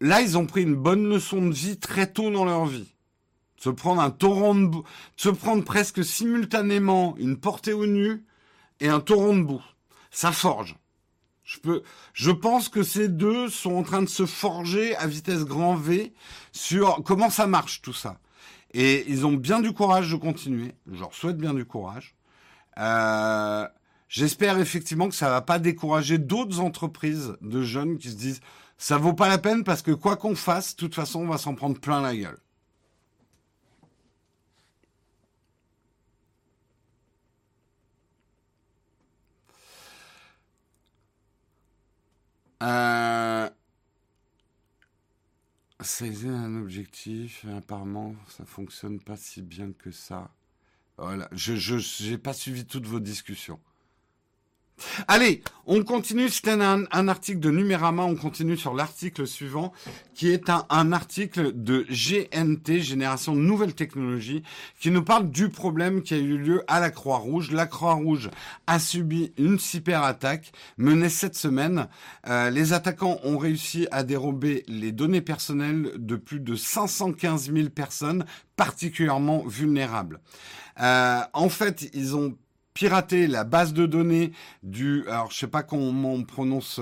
là, 0.00 0.20
ils 0.20 0.38
ont 0.38 0.46
pris 0.46 0.62
une 0.62 0.74
bonne 0.74 1.08
leçon 1.08 1.46
de 1.46 1.54
vie 1.54 1.78
très 1.78 2.10
tôt 2.10 2.30
dans 2.30 2.44
leur 2.44 2.66
vie. 2.66 2.94
Se 3.56 3.68
prendre 3.68 4.00
un 4.00 4.10
torrent 4.10 4.54
de 4.54 4.66
boue, 4.66 4.84
se 5.16 5.28
prendre 5.28 5.64
presque 5.64 6.04
simultanément 6.04 7.14
une 7.18 7.36
portée 7.36 7.72
au 7.72 7.86
nu 7.86 8.24
et 8.80 8.88
un 8.88 9.00
torrent 9.00 9.34
de 9.34 9.42
boue. 9.42 9.64
Ça 10.10 10.32
forge. 10.32 10.76
Je 11.44 11.58
peux, 11.58 11.82
je 12.12 12.30
pense 12.30 12.68
que 12.68 12.82
ces 12.82 13.08
deux 13.08 13.48
sont 13.48 13.74
en 13.74 13.82
train 13.82 14.02
de 14.02 14.08
se 14.08 14.24
forger 14.24 14.94
à 14.96 15.06
vitesse 15.06 15.44
grand 15.44 15.74
V 15.74 16.12
sur 16.52 17.02
comment 17.04 17.28
ça 17.28 17.46
marche 17.46 17.82
tout 17.82 17.92
ça. 17.92 18.20
Et 18.72 19.04
ils 19.08 19.26
ont 19.26 19.32
bien 19.32 19.60
du 19.60 19.72
courage 19.72 20.10
de 20.10 20.16
continuer. 20.16 20.74
Je 20.90 21.00
leur 21.00 21.12
souhaite 21.12 21.36
bien 21.36 21.52
du 21.52 21.64
courage. 21.64 22.14
Euh, 22.78 23.66
J'espère 24.08 24.58
effectivement 24.58 25.08
que 25.08 25.14
ça 25.14 25.30
va 25.30 25.40
pas 25.40 25.60
décourager 25.60 26.18
d'autres 26.18 26.58
entreprises 26.60 27.36
de 27.42 27.62
jeunes 27.62 27.96
qui 27.96 28.10
se 28.10 28.16
disent 28.16 28.40
ça 28.76 28.98
vaut 28.98 29.14
pas 29.14 29.28
la 29.28 29.38
peine 29.38 29.62
parce 29.62 29.82
que 29.82 29.92
quoi 29.92 30.16
qu'on 30.16 30.34
fasse, 30.34 30.74
de 30.74 30.80
toute 30.80 30.94
façon, 30.96 31.20
on 31.20 31.28
va 31.28 31.38
s'en 31.38 31.54
prendre 31.54 31.78
plein 31.78 32.00
la 32.02 32.16
gueule. 32.16 32.38
Euh, 42.62 43.48
c'est 45.82 46.26
un 46.26 46.56
objectif, 46.56 47.44
apparemment, 47.54 48.14
ça 48.28 48.46
fonctionne 48.46 48.98
pas 48.98 49.16
si 49.18 49.42
bien 49.42 49.72
que 49.72 49.90
ça. 49.90 50.30
Voilà, 51.00 51.30
je 51.32 52.10
n'ai 52.10 52.18
pas 52.18 52.34
suivi 52.34 52.66
toutes 52.66 52.84
vos 52.84 53.00
discussions. 53.00 53.58
Allez, 55.08 55.42
on 55.66 55.82
continue. 55.82 56.28
C'était 56.28 56.50
un, 56.50 56.84
un, 56.90 57.08
article 57.08 57.40
de 57.40 57.50
Numérama. 57.50 58.02
On 58.02 58.16
continue 58.16 58.56
sur 58.56 58.74
l'article 58.74 59.26
suivant, 59.26 59.72
qui 60.14 60.30
est 60.30 60.50
un, 60.50 60.66
un, 60.68 60.92
article 60.92 61.52
de 61.54 61.86
GNT, 61.88 62.80
Génération 62.80 63.34
de 63.34 63.40
Nouvelles 63.40 63.74
Technologies, 63.74 64.42
qui 64.80 64.90
nous 64.90 65.04
parle 65.04 65.30
du 65.30 65.48
problème 65.48 66.02
qui 66.02 66.14
a 66.14 66.18
eu 66.18 66.38
lieu 66.38 66.64
à 66.66 66.80
la 66.80 66.90
Croix-Rouge. 66.90 67.50
La 67.52 67.66
Croix-Rouge 67.66 68.30
a 68.66 68.78
subi 68.78 69.32
une 69.38 69.58
cyberattaque 69.58 70.52
menée 70.76 71.08
cette 71.08 71.36
semaine. 71.36 71.88
Euh, 72.26 72.50
les 72.50 72.72
attaquants 72.72 73.18
ont 73.22 73.38
réussi 73.38 73.86
à 73.90 74.02
dérober 74.02 74.64
les 74.66 74.92
données 74.92 75.20
personnelles 75.20 75.92
de 75.96 76.16
plus 76.16 76.40
de 76.40 76.54
515 76.56 77.52
000 77.52 77.68
personnes 77.70 78.24
particulièrement 78.56 79.44
vulnérables. 79.46 80.20
Euh, 80.80 81.20
en 81.32 81.48
fait, 81.48 81.88
ils 81.94 82.16
ont 82.16 82.36
pirater 82.74 83.26
la 83.26 83.44
base 83.44 83.72
de 83.72 83.86
données 83.86 84.32
du, 84.62 85.04
alors 85.08 85.30
je 85.30 85.38
sais 85.38 85.46
pas 85.46 85.62
comment 85.62 86.14
on 86.14 86.22
prononce 86.22 86.80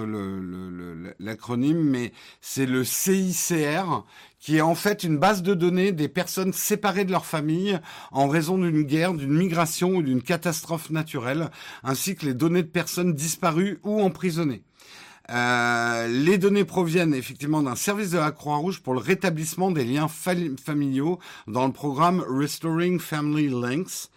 l'acronyme, 1.19 1.83
mais 1.83 2.13
c'est 2.41 2.67
le 2.67 2.85
CICR, 2.85 4.05
qui 4.39 4.57
est 4.57 4.61
en 4.61 4.75
fait 4.75 5.03
une 5.05 5.19
base 5.19 5.43
de 5.43 5.55
données 5.55 5.93
des 5.93 6.09
personnes 6.09 6.53
séparées 6.53 7.05
de 7.05 7.13
leur 7.13 7.27
famille 7.27 7.81
en 8.13 8.29
raison 8.29 8.59
d'une 8.59 8.83
guerre, 8.83 9.15
d'une 9.15 9.35
migration 9.35 9.97
ou 9.97 10.03
d'une 10.03 10.23
catastrophe 10.23 10.91
naturelle, 10.91 11.51
ainsi 11.83 12.15
que 12.15 12.27
les 12.27 12.35
données 12.35 12.63
de 12.63 12.69
personnes 12.69 13.15
disparues 13.15 13.81
ou 13.83 14.01
emprisonnées. 14.01 14.63
Euh, 15.31 16.09
les 16.09 16.39
données 16.39 16.65
proviennent 16.65 17.13
effectivement 17.13 17.63
d'un 17.63 17.77
service 17.77 18.11
de 18.11 18.19
la 18.19 18.31
Croix-Rouge 18.31 18.81
pour 18.81 18.95
le 18.95 19.01
rétablissement 19.01 19.71
des 19.71 19.85
liens 19.85 20.09
familiaux 20.09 21.19
dans 21.47 21.67
le 21.67 21.73
programme 21.73 22.25
Restoring 22.27 22.99
Family 22.99 23.49
Links. 23.49 24.09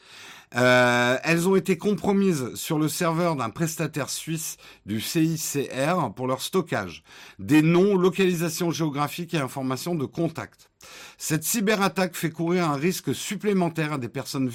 Euh, 0.55 1.17
elles 1.23 1.47
ont 1.47 1.55
été 1.55 1.77
compromises 1.77 2.55
sur 2.55 2.77
le 2.77 2.89
serveur 2.89 3.35
d'un 3.35 3.49
prestataire 3.49 4.09
suisse 4.09 4.57
du 4.85 4.99
CICR 4.99 6.11
pour 6.15 6.27
leur 6.27 6.41
stockage, 6.41 7.03
des 7.39 7.61
noms, 7.61 7.95
localisation 7.95 8.71
géographique 8.71 9.33
et 9.33 9.37
informations 9.37 9.95
de 9.95 10.05
contact. 10.05 10.70
Cette 11.17 11.43
cyberattaque 11.43 12.15
fait 12.15 12.31
courir 12.31 12.69
un 12.69 12.75
risque 12.75 13.13
supplémentaire 13.13 13.93
à 13.93 13.97
des 13.97 14.09
personnes 14.09 14.49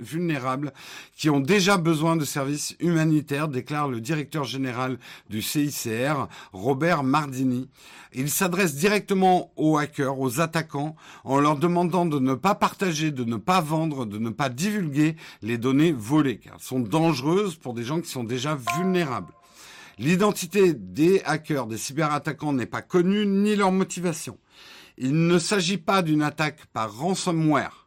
vulnérables 0.00 0.72
qui 1.16 1.28
ont 1.28 1.40
déjà 1.40 1.76
besoin 1.76 2.16
de 2.16 2.24
services 2.24 2.74
humanitaires, 2.80 3.48
déclare 3.48 3.88
le 3.88 4.00
directeur 4.00 4.44
général 4.44 4.98
du 5.28 5.42
CICR, 5.42 6.28
Robert 6.52 7.02
Mardini. 7.02 7.68
Il 8.14 8.30
s'adresse 8.30 8.76
directement 8.76 9.52
aux 9.56 9.76
hackers, 9.76 10.18
aux 10.18 10.40
attaquants, 10.40 10.96
en 11.24 11.38
leur 11.38 11.56
demandant 11.56 12.06
de 12.06 12.18
ne 12.18 12.34
pas 12.34 12.54
partager, 12.54 13.10
de 13.10 13.24
ne 13.24 13.36
pas 13.36 13.60
vendre, 13.60 14.06
de 14.06 14.18
ne 14.18 14.30
pas 14.30 14.48
divulguer 14.48 15.16
les 15.42 15.58
données 15.58 15.92
volées, 15.92 16.38
car 16.38 16.54
elles 16.54 16.62
sont 16.62 16.80
dangereuses 16.80 17.56
pour 17.56 17.74
des 17.74 17.84
gens 17.84 18.00
qui 18.00 18.08
sont 18.08 18.24
déjà 18.24 18.58
vulnérables. 18.76 19.34
L'identité 19.98 20.74
des 20.74 21.22
hackers, 21.24 21.66
des 21.66 21.78
cyberattaquants 21.78 22.52
n'est 22.52 22.66
pas 22.66 22.82
connue, 22.82 23.26
ni 23.26 23.56
leur 23.56 23.72
motivation. 23.72 24.38
Il 24.98 25.26
ne 25.26 25.38
s'agit 25.38 25.78
pas 25.78 26.02
d'une 26.02 26.22
attaque 26.22 26.66
par 26.66 26.96
ransomware. 26.96 27.86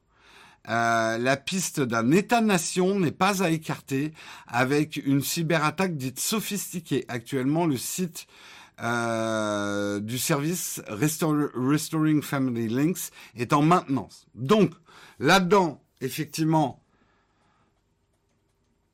Euh, 0.67 1.17
la 1.17 1.37
piste 1.37 1.79
d'un 1.79 2.11
État-nation 2.11 2.99
n'est 2.99 3.11
pas 3.11 3.41
à 3.41 3.49
écarter 3.49 4.13
avec 4.47 4.97
une 4.97 5.21
cyberattaque 5.21 5.97
dite 5.97 6.19
sophistiquée. 6.19 7.05
Actuellement, 7.07 7.65
le 7.65 7.77
site 7.77 8.27
euh, 8.81 9.99
du 9.99 10.19
service 10.19 10.81
Restoring 10.87 12.21
Family 12.21 12.67
Links 12.67 13.11
est 13.35 13.53
en 13.53 13.63
maintenance. 13.63 14.27
Donc, 14.35 14.71
là-dedans, 15.17 15.81
effectivement, 16.01 16.83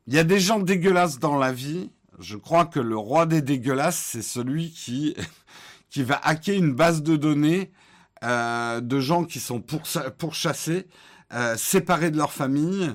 il 0.07 0.13
y 0.13 0.19
a 0.19 0.23
des 0.23 0.39
gens 0.39 0.59
dégueulasses 0.59 1.19
dans 1.19 1.37
la 1.37 1.51
vie. 1.51 1.91
Je 2.19 2.37
crois 2.37 2.65
que 2.65 2.79
le 2.79 2.97
roi 2.97 3.25
des 3.25 3.41
dégueulasses, 3.41 3.99
c'est 3.99 4.21
celui 4.21 4.71
qui, 4.71 5.15
qui 5.89 6.03
va 6.03 6.15
hacker 6.23 6.55
une 6.55 6.73
base 6.73 7.03
de 7.03 7.17
données 7.17 7.71
euh, 8.23 8.79
de 8.81 8.99
gens 8.99 9.25
qui 9.25 9.39
sont 9.39 9.61
pourchassés, 9.61 10.87
euh, 11.33 11.57
séparés 11.57 12.11
de 12.11 12.17
leur 12.17 12.31
famille, 12.31 12.91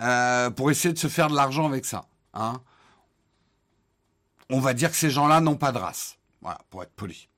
euh, 0.00 0.50
pour 0.50 0.70
essayer 0.70 0.94
de 0.94 0.98
se 0.98 1.08
faire 1.08 1.28
de 1.28 1.36
l'argent 1.36 1.66
avec 1.66 1.84
ça. 1.84 2.06
Hein. 2.34 2.62
On 4.48 4.60
va 4.60 4.72
dire 4.74 4.90
que 4.90 4.96
ces 4.96 5.10
gens-là 5.10 5.40
n'ont 5.40 5.56
pas 5.56 5.72
de 5.72 5.78
race. 5.78 6.18
Voilà, 6.40 6.58
pour 6.70 6.82
être 6.82 6.94
poli. 6.94 7.28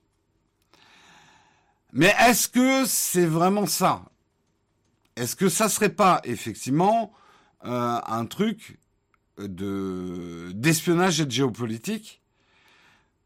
Mais 1.93 2.15
est-ce 2.21 2.49
que 2.49 2.85
c'est 2.87 3.27
vraiment 3.27 3.67
ça? 3.67 4.05
Est-ce 5.17 5.35
que 5.35 5.49
ça 5.49 5.69
serait 5.69 5.89
pas 5.89 6.21
effectivement 6.25 7.13
un 7.63 8.27
truc 8.27 8.79
de 9.39 10.53
d'espionnage 10.55 11.21
et 11.21 11.27
de 11.27 11.31
géopolitique? 11.31 12.23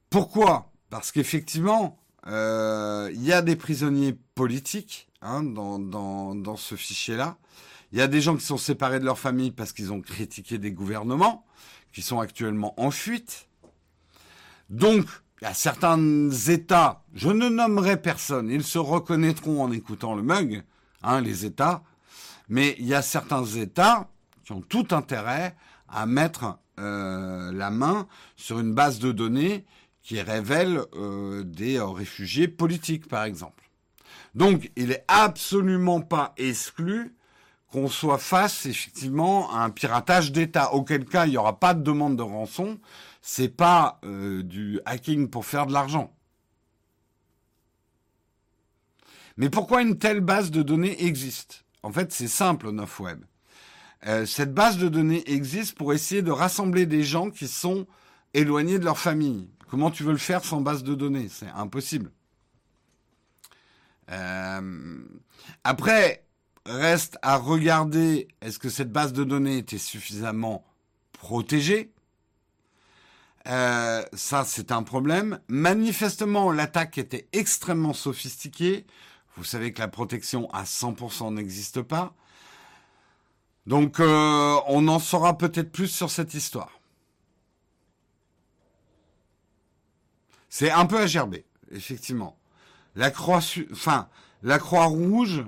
Pourquoi? 0.09 0.71
Parce 0.91 1.11
qu'effectivement, 1.11 2.02
il 2.27 3.23
y 3.23 3.33
a 3.33 3.43
des 3.43 3.57
prisonniers 3.57 4.17
politiques 4.35 5.09
hein, 5.21 5.43
dans 5.43 6.57
ce 6.57 6.75
fichier-là. 6.75 7.37
Il 7.93 7.99
y 7.99 8.03
a 8.03 8.09
des 8.09 8.23
gens 8.23 8.37
qui 8.37 8.45
sont 8.45 8.57
séparés 8.57 9.01
de 9.01 9.05
leur 9.05 9.19
famille 9.19 9.51
parce 9.51 9.73
qu'ils 9.73 9.93
ont 9.93 10.01
critiqué 10.01 10.57
des 10.57 10.73
gouvernements, 10.73 11.45
qui 11.93 12.01
sont 12.01 12.21
actuellement 12.21 12.75
en 12.81 12.91
fuite. 12.91 13.49
Donc, 14.71 15.07
il 15.41 15.45
y 15.45 15.49
a 15.49 15.55
certains 15.55 16.31
États, 16.31 17.03
je 17.15 17.29
ne 17.29 17.49
nommerai 17.49 18.01
personne, 18.01 18.49
ils 18.49 18.65
se 18.65 18.79
reconnaîtront 18.79 19.63
en 19.63 19.73
écoutant 19.73 20.15
le 20.15 20.23
mug, 20.23 20.63
hein, 21.03 21.21
les 21.21 21.45
États, 21.45 21.83
mais 22.49 22.77
il 22.79 22.87
y 22.87 22.95
a 22.95 23.03
certains 23.03 23.45
États 23.45 24.09
qui 24.45 24.53
ont 24.53 24.63
tout 24.63 24.87
intérêt 24.93 25.55
à 25.89 26.07
mettre 26.07 26.59
euh, 26.79 27.53
la 27.53 27.71
main 27.71 28.07
sur 28.37 28.59
une 28.59 28.73
base 28.73 29.01
de 29.01 29.13
données 29.13 29.67
qui 30.03 30.21
révèle 30.21 30.83
euh, 30.95 31.45
des 31.45 31.77
euh, 31.79 31.87
réfugiés 31.87 32.49
politiques, 32.49 33.09
par 33.09 33.25
exemple. 33.25 33.71
Donc, 34.35 34.71
il 34.77 34.91
est 34.91 35.05
absolument 35.09 36.01
pas 36.01 36.35
exclu 36.37 37.15
qu'on 37.71 37.89
soit 37.89 38.19
face 38.19 38.67
effectivement 38.67 39.51
à 39.53 39.63
un 39.63 39.71
piratage 39.71 40.33
d'État. 40.33 40.75
Auquel 40.75 41.05
cas, 41.05 41.27
il 41.27 41.31
n'y 41.31 41.37
aura 41.37 41.59
pas 41.59 41.75
de 41.75 41.83
demande 41.83 42.17
de 42.17 42.23
rançon. 42.23 42.79
C'est 43.23 43.49
pas 43.49 44.01
euh, 44.05 44.43
du 44.43 44.81
hacking 44.85 45.29
pour 45.29 45.47
faire 45.47 45.67
de 45.67 45.73
l'argent. 45.73 46.15
Mais 49.37 49.49
pourquoi 49.49 49.83
une 49.83 49.99
telle 49.99 50.21
base 50.21 50.51
de 50.51 50.63
données 50.63 51.05
existe? 51.05 51.65
En 51.83 51.93
fait, 51.93 52.13
c'est 52.13 52.29
simple 52.29 52.67
au 52.67 52.73
9 52.73 53.01
web. 53.01 53.25
cette 54.27 54.53
base 54.53 54.77
de 54.77 54.89
données 54.89 55.23
existe 55.31 55.77
pour 55.77 55.93
essayer 55.93 56.23
de 56.23 56.31
rassembler 56.31 56.87
des 56.87 57.03
gens 57.03 57.31
qui 57.31 57.49
sont 57.49 57.87
éloignés 58.35 58.79
de 58.79 58.85
leur 58.85 58.99
famille. 58.99 59.49
Comment 59.73 59.91
tu 59.91 60.03
veux 60.03 60.13
le 60.13 60.19
faire 60.19 60.45
sans 60.45 60.61
base 60.61 60.83
de 60.85 60.95
données? 60.95 61.31
C'est 61.31 61.49
impossible. 61.49 62.13
Euh, 64.11 64.99
après, 65.65 66.27
reste 66.67 67.17
à 67.23 67.39
regarder 67.39 68.29
est-ce 68.43 68.59
que 68.59 68.69
cette 68.69 68.93
base 68.93 69.15
de 69.15 69.25
données 69.25 69.57
était 69.57 69.79
suffisamment 69.79 70.63
protégée? 71.13 71.91
Euh, 73.49 74.05
ça, 74.13 74.45
c'est 74.45 74.73
un 74.73 74.83
problème. 74.83 75.41
Manifestement, 75.49 76.53
l'attaque 76.53 76.99
était 76.99 77.27
extrêmement 77.33 77.95
sophistiquée. 77.95 78.85
Vous 79.39 79.45
savez 79.45 79.73
que 79.73 79.81
la 79.81 79.89
protection 79.89 80.51
à 80.51 80.65
100% 80.65 81.33
n'existe 81.33 81.81
pas. 81.81 82.13
Donc, 83.67 84.01
euh, 84.01 84.61
on 84.67 84.87
en 84.89 84.99
saura 84.99 85.39
peut-être 85.39 85.73
plus 85.73 85.89
sur 85.89 86.11
cette 86.11 86.35
histoire. 86.35 86.82
C'est 90.55 90.71
un 90.71 90.85
peu 90.85 91.01
à 91.01 91.07
effectivement. 91.71 92.39
La 92.95 93.11
croix, 93.11 93.41
enfin, 93.73 94.11
la 94.43 94.59
croix 94.59 94.85
rouge, 94.85 95.47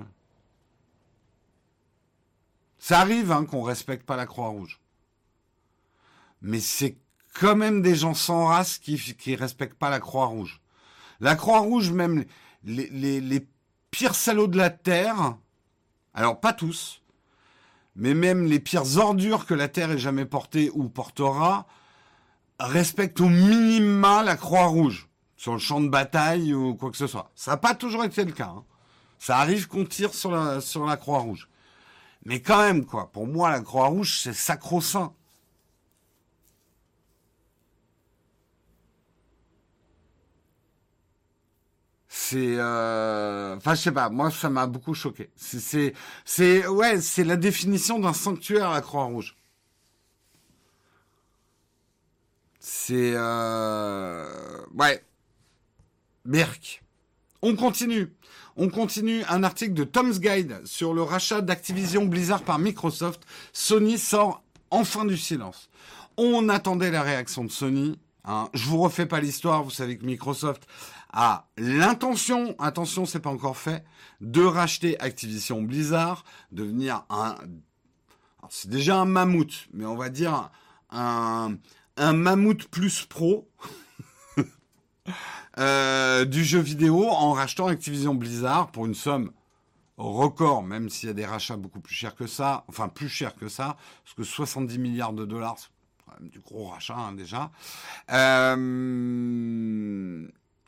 ça 2.79 3.01
arrive 3.01 3.31
hein, 3.31 3.45
qu'on 3.45 3.61
respecte 3.61 4.03
pas 4.03 4.15
la 4.15 4.25
croix 4.25 4.47
rouge. 4.47 4.81
Mais 6.41 6.59
c'est 6.59 6.97
quand 7.35 7.55
même 7.55 7.83
des 7.83 7.95
gens 7.95 8.15
sans 8.15 8.47
race 8.47 8.79
qui 8.79 8.97
qui 8.97 9.35
respectent 9.35 9.77
pas 9.77 9.91
la 9.91 9.99
croix 9.99 10.25
rouge. 10.25 10.59
La 11.19 11.35
croix 11.35 11.59
rouge, 11.59 11.91
même 11.91 12.25
les, 12.63 12.89
les, 12.89 13.21
les 13.21 13.47
pires 13.91 14.15
salauds 14.15 14.47
de 14.47 14.57
la 14.57 14.71
terre, 14.71 15.37
alors 16.15 16.39
pas 16.39 16.51
tous, 16.51 17.03
mais 17.95 18.15
même 18.15 18.47
les 18.47 18.59
pires 18.59 18.97
ordures 18.97 19.45
que 19.45 19.53
la 19.53 19.67
terre 19.67 19.91
ait 19.91 19.99
jamais 19.99 20.25
portées 20.25 20.71
ou 20.73 20.89
portera, 20.89 21.67
respecte 22.59 23.19
au 23.19 23.29
minima 23.29 24.23
la 24.23 24.35
Croix-Rouge 24.35 25.07
sur 25.35 25.53
le 25.53 25.59
champ 25.59 25.81
de 25.81 25.89
bataille 25.89 26.53
ou 26.53 26.75
quoi 26.75 26.91
que 26.91 26.97
ce 26.97 27.07
soit. 27.07 27.31
Ça 27.35 27.51
n'a 27.51 27.57
pas 27.57 27.75
toujours 27.75 28.03
été 28.03 28.23
le 28.23 28.31
cas. 28.31 28.53
Hein. 28.55 28.63
Ça 29.19 29.37
arrive 29.37 29.67
qu'on 29.67 29.85
tire 29.85 30.13
sur 30.13 30.31
la, 30.31 30.61
sur 30.61 30.85
la 30.85 30.97
Croix-Rouge. 30.97 31.49
Mais 32.25 32.41
quand 32.41 32.59
même, 32.59 32.85
quoi, 32.85 33.11
pour 33.11 33.27
moi, 33.27 33.51
la 33.51 33.61
Croix-Rouge, 33.61 34.19
c'est 34.21 34.33
sacro-saint. 34.33 35.13
c'est 42.27 42.55
euh... 42.57 43.55
enfin 43.57 43.75
je 43.75 43.81
sais 43.81 43.91
pas 43.91 44.09
moi 44.09 44.31
ça 44.31 44.49
m'a 44.49 44.65
beaucoup 44.65 44.95
choqué 44.95 45.29
c'est 45.35 45.93
c'est 46.23 46.65
ouais 46.65 46.99
c'est 46.99 47.23
la 47.23 47.35
définition 47.35 47.99
d'un 47.99 48.13
sanctuaire 48.13 48.71
la 48.71 48.81
Croix 48.81 49.03
Rouge 49.03 49.35
C'est... 52.67 53.13
Euh... 53.15 54.25
Ouais. 54.73 55.03
Merck. 56.25 56.83
On 57.43 57.55
continue. 57.55 58.11
On 58.57 58.69
continue 58.69 59.23
un 59.29 59.43
article 59.43 59.75
de 59.75 59.83
Tom's 59.83 60.19
Guide 60.19 60.65
sur 60.65 60.95
le 60.95 61.03
rachat 61.03 61.41
d'Activision 61.41 62.05
Blizzard 62.05 62.41
par 62.41 62.57
Microsoft. 62.57 63.21
Sony 63.53 63.99
sort 63.99 64.41
enfin 64.71 65.05
du 65.05 65.15
silence. 65.15 65.69
On 66.17 66.49
attendait 66.49 66.89
la 66.89 67.03
réaction 67.03 67.43
de 67.43 67.51
Sony. 67.51 67.99
Hein. 68.23 68.49
Je 68.55 68.65
vous 68.65 68.79
refais 68.81 69.05
pas 69.05 69.19
l'histoire. 69.19 69.61
Vous 69.61 69.69
savez 69.69 69.99
que 69.99 70.05
Microsoft 70.07 70.65
a 71.13 71.45
l'intention, 71.59 72.55
attention, 72.57 73.05
c'est 73.05 73.19
pas 73.19 73.29
encore 73.29 73.57
fait, 73.57 73.85
de 74.21 74.41
racheter 74.41 74.99
Activision 74.99 75.61
Blizzard, 75.61 76.25
devenir 76.51 77.05
un, 77.11 77.35
c'est 78.49 78.71
déjà 78.71 78.97
un 78.97 79.05
mammouth, 79.05 79.67
mais 79.71 79.85
on 79.85 79.95
va 79.95 80.09
dire 80.09 80.49
un, 80.89 81.57
un 81.97 82.13
mammouth 82.13 82.67
plus 82.67 83.05
pro 83.05 83.49
euh, 85.57 86.25
du 86.25 86.43
jeu 86.43 86.59
vidéo 86.59 87.07
en 87.09 87.33
rachetant 87.33 87.67
Activision 87.67 88.15
Blizzard 88.15 88.71
pour 88.71 88.85
une 88.85 88.95
somme 88.95 89.31
record, 89.97 90.63
même 90.63 90.89
s'il 90.89 91.07
y 91.07 91.09
a 91.09 91.13
des 91.13 91.25
rachats 91.25 91.57
beaucoup 91.57 91.79
plus 91.79 91.95
chers 91.95 92.15
que 92.15 92.27
ça, 92.27 92.65
enfin 92.67 92.89
plus 92.89 93.09
chers 93.09 93.35
que 93.35 93.47
ça, 93.47 93.77
parce 94.03 94.15
que 94.15 94.23
70 94.23 94.77
milliards 94.77 95.13
de 95.13 95.25
dollars, 95.25 95.55
c'est 95.57 95.69
du 96.29 96.39
gros 96.39 96.67
rachat 96.67 96.95
hein, 96.95 97.13
déjà. 97.13 97.51
Euh, 98.11 98.55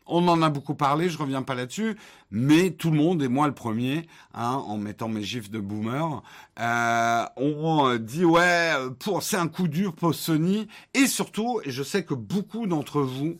on 0.08 0.26
en 0.28 0.42
a 0.42 0.50
beaucoup 0.50 0.74
parlé, 0.74 1.08
je 1.08 1.18
reviens 1.18 1.42
pas 1.42 1.54
là-dessus, 1.54 1.96
mais 2.30 2.70
tout 2.70 2.90
le 2.90 2.96
monde, 2.96 3.22
et 3.22 3.28
moi 3.28 3.46
le 3.46 3.54
premier, 3.54 4.06
hein, 4.34 4.62
en 4.66 4.78
mettant 4.78 5.08
mes 5.08 5.22
gifs 5.22 5.50
de 5.50 5.60
boomer, 5.60 6.22
euh, 6.58 7.24
on 7.36 7.96
dit 7.96 8.24
ouais, 8.24 8.72
c'est 9.20 9.36
un 9.36 9.48
coup 9.48 9.68
dur 9.68 9.94
pour 9.94 10.14
Sony, 10.14 10.68
et 10.94 11.06
surtout, 11.06 11.60
et 11.64 11.70
je 11.70 11.82
sais 11.82 12.04
que 12.04 12.14
beaucoup 12.14 12.66
d'entre 12.66 13.00
vous 13.02 13.38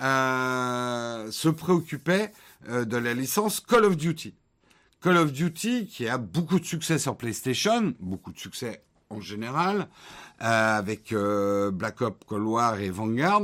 euh, 0.00 1.30
se 1.30 1.48
préoccupaient 1.48 2.32
euh, 2.68 2.84
de 2.84 2.96
la 2.96 3.14
licence 3.14 3.60
Call 3.60 3.84
of 3.84 3.96
Duty. 3.96 4.34
Call 5.00 5.16
of 5.16 5.32
Duty, 5.32 5.86
qui 5.86 6.08
a 6.08 6.18
beaucoup 6.18 6.60
de 6.60 6.64
succès 6.64 6.98
sur 6.98 7.16
PlayStation, 7.16 7.94
beaucoup 7.98 8.32
de 8.32 8.38
succès 8.38 8.84
en 9.12 9.20
général, 9.20 9.88
euh, 10.42 10.78
avec 10.78 11.12
euh, 11.12 11.70
Black 11.70 12.00
Ops 12.00 12.24
Cold 12.26 12.44
War 12.44 12.80
et 12.80 12.90
Vanguard. 12.90 13.42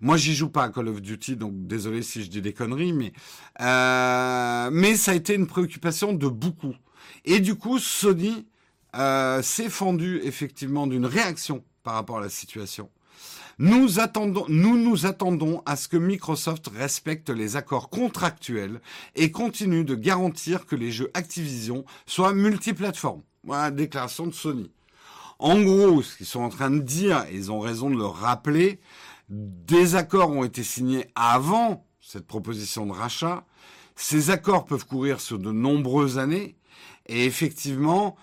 Moi, 0.00 0.16
j'y 0.16 0.34
joue 0.34 0.48
pas 0.48 0.64
à 0.64 0.68
Call 0.70 0.88
of 0.88 1.00
Duty, 1.02 1.36
donc 1.36 1.52
désolé 1.66 2.02
si 2.02 2.22
je 2.22 2.30
dis 2.30 2.40
des 2.40 2.52
conneries, 2.52 2.92
mais 2.92 3.12
euh, 3.60 4.70
mais 4.72 4.96
ça 4.96 5.12
a 5.12 5.14
été 5.14 5.34
une 5.34 5.46
préoccupation 5.46 6.12
de 6.12 6.26
beaucoup. 6.26 6.74
Et 7.24 7.40
du 7.40 7.54
coup, 7.54 7.78
Sony 7.78 8.46
s'est 9.42 9.68
fendu 9.68 10.20
effectivement 10.24 10.86
d'une 10.86 11.06
réaction 11.06 11.62
par 11.84 11.94
rapport 11.94 12.18
à 12.18 12.22
la 12.22 12.30
situation. 12.30 12.88
Nous 13.58 14.00
attendons, 14.00 14.46
nous 14.48 14.78
nous 14.78 15.04
attendons 15.04 15.62
à 15.66 15.76
ce 15.76 15.86
que 15.86 15.98
Microsoft 15.98 16.70
respecte 16.74 17.28
les 17.28 17.56
accords 17.56 17.90
contractuels 17.90 18.80
et 19.16 19.30
continue 19.30 19.84
de 19.84 19.94
garantir 19.94 20.64
que 20.64 20.74
les 20.74 20.90
jeux 20.90 21.10
Activision 21.12 21.84
soient 22.06 22.32
multiplateformes. 22.32 23.20
Voilà, 23.44 23.70
déclaration 23.70 24.26
de 24.26 24.32
Sony. 24.32 24.70
En 25.40 25.62
gros, 25.62 26.02
ce 26.02 26.18
qu'ils 26.18 26.26
sont 26.26 26.42
en 26.42 26.50
train 26.50 26.70
de 26.70 26.80
dire, 26.80 27.24
et 27.30 27.34
ils 27.34 27.50
ont 27.50 27.60
raison 27.60 27.88
de 27.88 27.96
le 27.96 28.04
rappeler, 28.04 28.78
des 29.30 29.94
accords 29.94 30.30
ont 30.30 30.44
été 30.44 30.62
signés 30.62 31.06
avant 31.14 31.86
cette 32.02 32.26
proposition 32.26 32.84
de 32.84 32.92
rachat. 32.92 33.46
Ces 33.96 34.28
accords 34.28 34.66
peuvent 34.66 34.84
courir 34.84 35.18
sur 35.18 35.38
de 35.38 35.50
nombreuses 35.50 36.18
années. 36.18 36.56
Et 37.06 37.24
effectivement, 37.24 38.16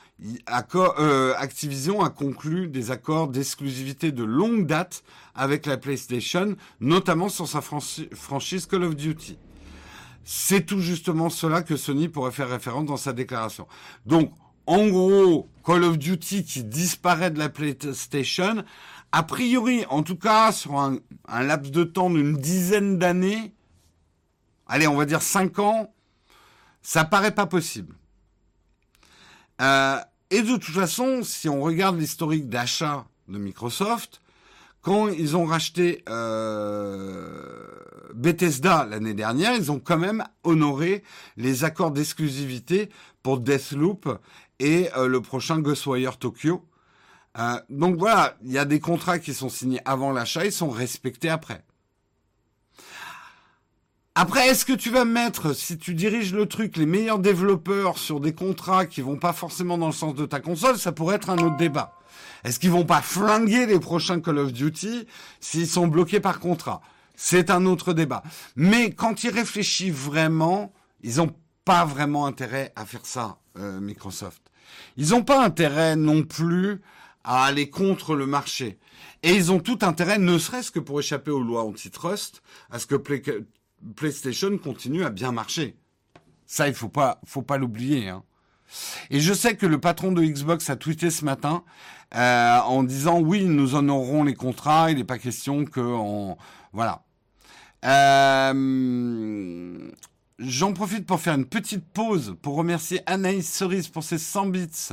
euh, 0.75 1.33
Activision 1.37 2.03
a 2.03 2.11
conclu 2.11 2.67
des 2.67 2.91
accords 2.91 3.29
d'exclusivité 3.29 4.11
de 4.11 4.23
longue 4.23 4.67
date 4.67 5.03
avec 5.33 5.65
la 5.65 5.77
PlayStation, 5.77 6.55
notamment 6.79 7.29
sur 7.29 7.47
sa 7.47 7.61
franchise 7.61 8.65
Call 8.67 8.83
of 8.83 8.95
Duty. 8.95 9.39
C'est 10.23 10.67
tout 10.67 10.81
justement 10.81 11.31
cela 11.31 11.63
que 11.63 11.77
Sony 11.77 12.09
pourrait 12.09 12.31
faire 12.31 12.49
référence 12.49 12.85
dans 12.85 12.97
sa 12.97 13.13
déclaration. 13.13 13.67
Donc, 14.05 14.31
en 14.67 14.87
gros, 14.87 15.49
Call 15.67 15.83
of 15.83 15.97
Duty 15.97 16.45
qui 16.45 16.63
disparaît 16.63 17.29
de 17.29 17.37
la 17.37 17.49
PlayStation, 17.49 18.63
a 19.11 19.23
priori, 19.23 19.83
en 19.89 20.01
tout 20.01 20.15
cas, 20.15 20.53
sur 20.53 20.79
un, 20.79 20.99
laps 21.27 21.71
de 21.71 21.83
temps 21.83 22.09
d'une 22.09 22.37
dizaine 22.37 22.97
d'années, 22.97 23.53
allez, 24.65 24.87
on 24.87 24.95
va 24.95 25.03
dire 25.03 25.21
cinq 25.21 25.59
ans, 25.59 25.93
ça 26.81 27.03
paraît 27.03 27.35
pas 27.35 27.47
possible. 27.47 27.95
Euh, 29.59 29.99
et 30.29 30.41
de 30.41 30.55
toute 30.55 30.73
façon, 30.73 31.21
si 31.23 31.49
on 31.49 31.61
regarde 31.61 31.99
l'historique 31.99 32.47
d'achat 32.47 33.05
de 33.27 33.37
Microsoft, 33.37 34.21
quand 34.81 35.09
ils 35.09 35.35
ont 35.35 35.43
racheté 35.43 36.01
euh, 36.07 37.67
Bethesda 38.13 38.85
l'année 38.85 39.13
dernière, 39.13 39.53
ils 39.53 39.69
ont 39.69 39.79
quand 39.79 39.97
même 39.97 40.23
honoré 40.45 41.03
les 41.35 41.65
accords 41.65 41.91
d'exclusivité 41.91 42.89
pour 43.21 43.39
Deathloop 43.39 44.07
et 44.59 44.89
euh, 44.95 45.07
le 45.07 45.21
prochain 45.21 45.59
Ghostwire 45.59 46.17
Tokyo. 46.17 46.65
Euh, 47.37 47.59
donc 47.69 47.97
voilà, 47.97 48.35
il 48.43 48.51
y 48.51 48.57
a 48.57 48.65
des 48.65 48.79
contrats 48.79 49.19
qui 49.19 49.33
sont 49.33 49.49
signés 49.49 49.81
avant 49.85 50.11
l'achat, 50.11 50.45
ils 50.45 50.51
sont 50.51 50.69
respectés 50.69 51.29
après. 51.29 51.63
Après, 54.15 54.47
est-ce 54.47 54.65
que 54.65 54.73
tu 54.73 54.89
vas 54.89 55.05
mettre, 55.05 55.53
si 55.53 55.77
tu 55.77 55.93
diriges 55.93 56.33
le 56.33 56.47
truc, 56.47 56.75
les 56.77 56.87
meilleurs 56.87 57.19
développeurs 57.19 57.99
sur 57.99 58.19
des 58.19 58.33
contrats 58.33 58.87
qui 58.87 59.01
vont 59.01 59.17
pas 59.17 59.31
forcément 59.31 59.77
dans 59.77 59.85
le 59.85 59.93
sens 59.93 60.15
de 60.15 60.25
ta 60.25 60.39
console 60.39 60.79
Ça 60.79 60.91
pourrait 60.91 61.17
être 61.17 61.29
un 61.29 61.37
autre 61.37 61.57
débat. 61.57 61.93
Est-ce 62.43 62.59
qu'ils 62.59 62.71
vont 62.71 62.85
pas 62.85 63.03
flinguer 63.03 63.67
les 63.67 63.79
prochains 63.79 64.19
Call 64.19 64.39
of 64.39 64.53
Duty 64.53 65.05
s'ils 65.39 65.67
sont 65.67 65.85
bloqués 65.85 66.19
par 66.19 66.39
contrat? 66.39 66.81
C'est 67.15 67.51
un 67.51 67.67
autre 67.67 67.93
débat. 67.93 68.23
Mais 68.55 68.89
quand 68.89 69.23
ils 69.23 69.29
réfléchissent 69.29 69.93
vraiment, 69.93 70.73
ils 71.03 71.21
ont 71.21 71.35
pas 71.63 71.85
vraiment 71.85 72.25
intérêt 72.25 72.73
à 72.75 72.87
faire 72.87 73.05
ça, 73.05 73.37
euh, 73.57 73.79
Microsoft. 73.79 74.41
Ils 74.97 75.09
n'ont 75.09 75.23
pas 75.23 75.43
intérêt 75.43 75.95
non 75.95 76.23
plus 76.23 76.81
à 77.23 77.45
aller 77.45 77.69
contre 77.69 78.15
le 78.15 78.25
marché. 78.25 78.79
Et 79.23 79.33
ils 79.33 79.51
ont 79.51 79.59
tout 79.59 79.79
intérêt, 79.81 80.17
ne 80.19 80.37
serait-ce 80.37 80.71
que 80.71 80.79
pour 80.79 80.99
échapper 80.99 81.31
aux 81.31 81.41
lois 81.41 81.63
antitrust, 81.63 82.41
à 82.69 82.79
ce 82.79 82.85
que 82.85 82.95
PlayStation 83.95 84.57
continue 84.57 85.03
à 85.03 85.09
bien 85.09 85.31
marcher. 85.31 85.75
Ça, 86.45 86.67
il 86.67 86.73
faut 86.73 86.89
pas, 86.89 87.19
faut 87.25 87.41
pas 87.41 87.57
l'oublier. 87.57 88.07
Hein. 88.09 88.23
Et 89.09 89.19
je 89.19 89.33
sais 89.33 89.55
que 89.55 89.65
le 89.65 89.79
patron 89.79 90.11
de 90.11 90.23
Xbox 90.23 90.69
a 90.69 90.75
tweeté 90.75 91.09
ce 91.09 91.25
matin 91.25 91.63
euh, 92.15 92.59
en 92.59 92.83
disant 92.83 93.19
oui, 93.19 93.45
nous 93.45 93.75
honorerons 93.75 94.23
les 94.23 94.33
contrats. 94.33 94.91
Il 94.91 94.97
n'est 94.97 95.03
pas 95.03 95.19
question 95.19 95.65
que 95.65 95.81
on, 95.81 96.37
voilà. 96.73 97.03
Euh, 97.85 98.53
J'en 100.39 100.73
profite 100.73 101.05
pour 101.07 101.19
faire 101.19 101.33
une 101.33 101.45
petite 101.45 101.83
pause 101.83 102.35
pour 102.41 102.55
remercier 102.55 103.01
Anaïs 103.07 103.51
Cerise 103.51 103.87
pour 103.87 104.03
ses 104.03 104.19
100 104.19 104.47
bits, 104.47 104.89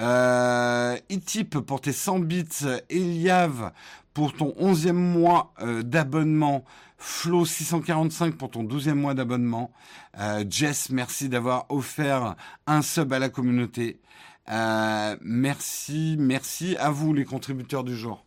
euh, 0.00 0.96
Itip 1.08 1.60
pour 1.60 1.80
tes 1.80 1.92
100 1.92 2.18
bits, 2.18 2.66
Eliav 2.90 3.70
pour 4.12 4.32
ton 4.34 4.54
11e 4.60 4.92
mois 4.92 5.54
euh, 5.60 5.82
d'abonnement, 5.82 6.64
Flo 6.98 7.44
645 7.44 8.34
pour 8.34 8.50
ton 8.50 8.64
12e 8.64 8.94
mois 8.94 9.14
d'abonnement, 9.14 9.72
Jess 10.48 10.90
merci 10.90 11.28
d'avoir 11.28 11.66
offert 11.68 12.36
un 12.66 12.82
sub 12.82 13.12
à 13.12 13.18
la 13.18 13.28
communauté. 13.28 14.00
Euh, 14.50 15.16
merci, 15.20 16.16
merci 16.18 16.76
à 16.76 16.90
vous 16.90 17.12
les 17.12 17.24
contributeurs 17.24 17.84
du 17.84 17.96
jour. 17.96 18.24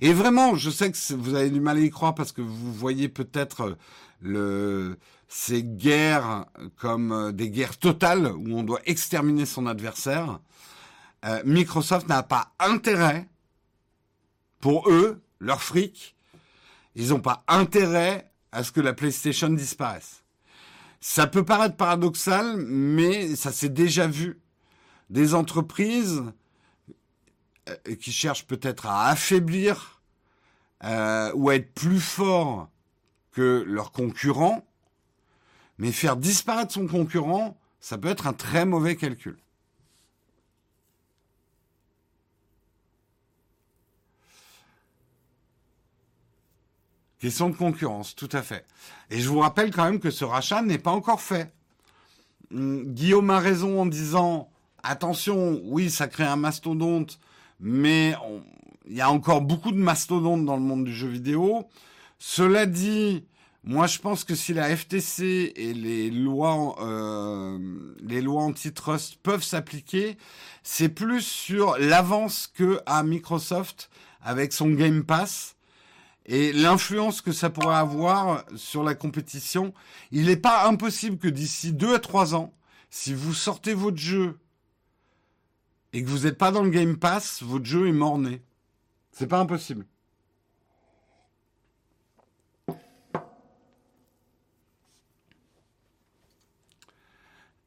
Et 0.00 0.12
vraiment, 0.12 0.54
je 0.54 0.70
sais 0.70 0.90
que 0.90 1.14
vous 1.14 1.34
avez 1.34 1.50
du 1.50 1.60
mal 1.60 1.76
à 1.76 1.80
y 1.80 1.90
croire 1.90 2.14
parce 2.14 2.32
que 2.32 2.42
vous 2.42 2.72
voyez 2.72 3.08
peut-être 3.08 3.76
le, 4.20 4.98
ces 5.28 5.62
guerres 5.62 6.46
comme 6.76 7.12
euh, 7.12 7.32
des 7.32 7.50
guerres 7.50 7.78
totales 7.78 8.26
où 8.26 8.56
on 8.58 8.62
doit 8.62 8.80
exterminer 8.84 9.46
son 9.46 9.66
adversaire. 9.66 10.40
Euh, 11.24 11.42
Microsoft 11.44 12.08
n'a 12.08 12.22
pas 12.22 12.52
intérêt, 12.58 13.28
pour 14.60 14.88
eux, 14.90 15.22
leur 15.40 15.62
fric, 15.62 16.14
ils 16.94 17.08
n'ont 17.08 17.20
pas 17.20 17.44
intérêt 17.48 18.30
à 18.52 18.62
ce 18.62 18.72
que 18.72 18.80
la 18.80 18.92
PlayStation 18.92 19.48
disparaisse. 19.48 20.22
Ça 21.00 21.26
peut 21.26 21.44
paraître 21.44 21.76
paradoxal, 21.76 22.56
mais 22.58 23.34
ça 23.34 23.50
s'est 23.50 23.68
déjà 23.68 24.06
vu. 24.06 24.40
Des 25.10 25.34
entreprises 25.34 26.22
euh, 26.22 26.32
qui 28.00 28.12
cherchent 28.12 28.46
peut-être 28.46 28.86
à 28.86 29.06
affaiblir 29.08 30.00
euh, 30.84 31.32
ou 31.34 31.50
à 31.50 31.56
être 31.56 31.72
plus 31.74 32.00
fort 32.00 32.68
que 33.32 33.64
leurs 33.66 33.92
concurrents, 33.92 34.64
mais 35.78 35.92
faire 35.92 36.16
disparaître 36.16 36.72
son 36.72 36.86
concurrent, 36.86 37.56
ça 37.80 37.98
peut 37.98 38.08
être 38.08 38.26
un 38.26 38.32
très 38.32 38.64
mauvais 38.64 38.96
calcul. 38.96 39.38
Question 47.20 47.50
de 47.50 47.54
concurrence, 47.54 48.16
tout 48.16 48.28
à 48.32 48.42
fait. 48.42 48.66
Et 49.10 49.20
je 49.20 49.28
vous 49.28 49.38
rappelle 49.38 49.72
quand 49.72 49.84
même 49.84 50.00
que 50.00 50.10
ce 50.10 50.24
rachat 50.24 50.60
n'est 50.62 50.78
pas 50.78 50.90
encore 50.90 51.20
fait. 51.20 51.52
Hum, 52.52 52.92
Guillaume 52.92 53.30
a 53.30 53.38
raison 53.38 53.80
en 53.80 53.86
disant 53.86 54.50
attention, 54.82 55.60
oui, 55.62 55.88
ça 55.88 56.08
crée 56.08 56.24
un 56.24 56.34
mastodonte 56.34 57.20
mais 57.62 58.14
il 58.86 58.96
y 58.96 59.00
a 59.00 59.10
encore 59.10 59.40
beaucoup 59.40 59.70
de 59.72 59.78
mastodontes 59.78 60.44
dans 60.44 60.56
le 60.56 60.62
monde 60.62 60.84
du 60.84 60.92
jeu 60.92 61.08
vidéo. 61.08 61.68
Cela 62.18 62.66
dit, 62.66 63.24
moi 63.64 63.86
je 63.86 63.98
pense 63.98 64.24
que 64.24 64.34
si 64.34 64.52
la 64.52 64.76
FTC 64.76 65.52
et 65.54 65.72
les 65.72 66.10
lois, 66.10 66.76
euh, 66.82 67.58
les 68.00 68.20
lois 68.20 68.42
antitrust 68.42 69.16
peuvent 69.22 69.44
s'appliquer, 69.44 70.18
c'est 70.62 70.88
plus 70.88 71.22
sur 71.22 71.78
l'avance 71.78 72.52
que 72.52 72.80
Microsoft 73.04 73.88
avec 74.20 74.52
son 74.52 74.70
Game 74.70 75.04
Pass 75.04 75.56
et 76.26 76.52
l'influence 76.52 77.20
que 77.20 77.32
ça 77.32 77.50
pourrait 77.50 77.76
avoir 77.76 78.44
sur 78.56 78.82
la 78.82 78.94
compétition. 78.94 79.72
Il 80.10 80.26
n'est 80.26 80.36
pas 80.36 80.66
impossible 80.66 81.18
que 81.18 81.28
d'ici 81.28 81.72
deux 81.72 81.94
à 81.94 81.98
trois 81.98 82.34
ans, 82.34 82.52
si 82.90 83.14
vous 83.14 83.34
sortez 83.34 83.74
votre 83.74 83.98
jeu 83.98 84.38
et 85.92 86.02
que 86.02 86.08
vous 86.08 86.20
n'êtes 86.20 86.38
pas 86.38 86.50
dans 86.50 86.62
le 86.62 86.70
Game 86.70 86.96
Pass, 86.96 87.42
votre 87.42 87.66
jeu 87.66 87.88
est 87.88 87.92
mort-né. 87.92 88.42
C'est 89.12 89.26
pas 89.26 89.40
impossible. 89.40 89.86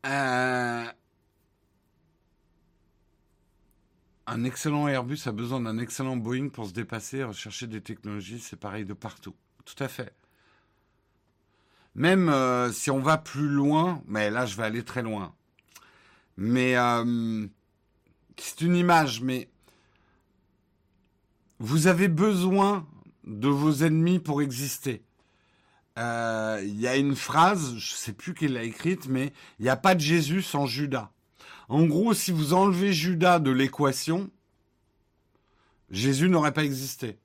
Euh, 0.06 0.86
un 4.28 4.44
excellent 4.44 4.88
Airbus 4.88 5.20
a 5.26 5.32
besoin 5.32 5.62
d'un 5.62 5.80
excellent 5.80 6.16
Boeing 6.16 6.50
pour 6.50 6.68
se 6.68 6.74
dépasser, 6.74 7.24
rechercher 7.24 7.68
des 7.68 7.82
technologies, 7.82 8.40
c'est 8.40 8.60
pareil 8.60 8.86
de 8.86 8.94
partout. 8.94 9.36
Tout 9.66 9.84
à 9.84 9.88
fait. 9.88 10.14
Même 11.96 12.30
euh, 12.30 12.72
si 12.72 12.92
on 12.92 13.00
va 13.00 13.18
plus 13.18 13.48
loin, 13.48 14.04
mais 14.08 14.30
là 14.30 14.46
je 14.46 14.58
vais 14.58 14.64
aller 14.64 14.84
très 14.84 15.02
loin. 15.02 15.34
Mais 16.38 16.76
euh, 16.78 17.48
c'est 18.38 18.62
une 18.62 18.76
image, 18.76 19.22
mais 19.22 19.50
vous 21.60 21.88
avez 21.88 22.08
besoin 22.08 22.88
de 23.26 23.48
vos 23.48 23.84
ennemis 23.84 24.20
pour 24.20 24.42
exister. 24.42 25.04
euh, 25.98 26.62
il 26.64 26.80
y 26.80 26.88
a 26.88 26.98
une 26.98 27.16
phrase, 27.16 27.78
je 27.78 27.94
sais 27.94 28.14
plus 28.14 28.34
qui 28.34 28.48
l'a 28.48 28.64
écrite, 28.64 29.08
mais 29.08 29.32
il 29.60 29.64
n'y 29.64 29.70
a 29.70 29.78
pas 29.78 29.96
de 29.96 30.02
Jésus 30.02 30.42
sans 30.42 30.66
Judas. 30.66 31.12
En 31.70 31.86
gros, 31.86 32.14
si 32.14 32.32
vous 32.32 32.54
enlevez 32.54 32.94
Judas 32.94 33.40
de 33.40 33.52
l'équation, 33.52 34.30
Jésus 35.90 36.30
n'aurait 36.30 36.54
pas 36.54 36.64
existé. 36.66 37.18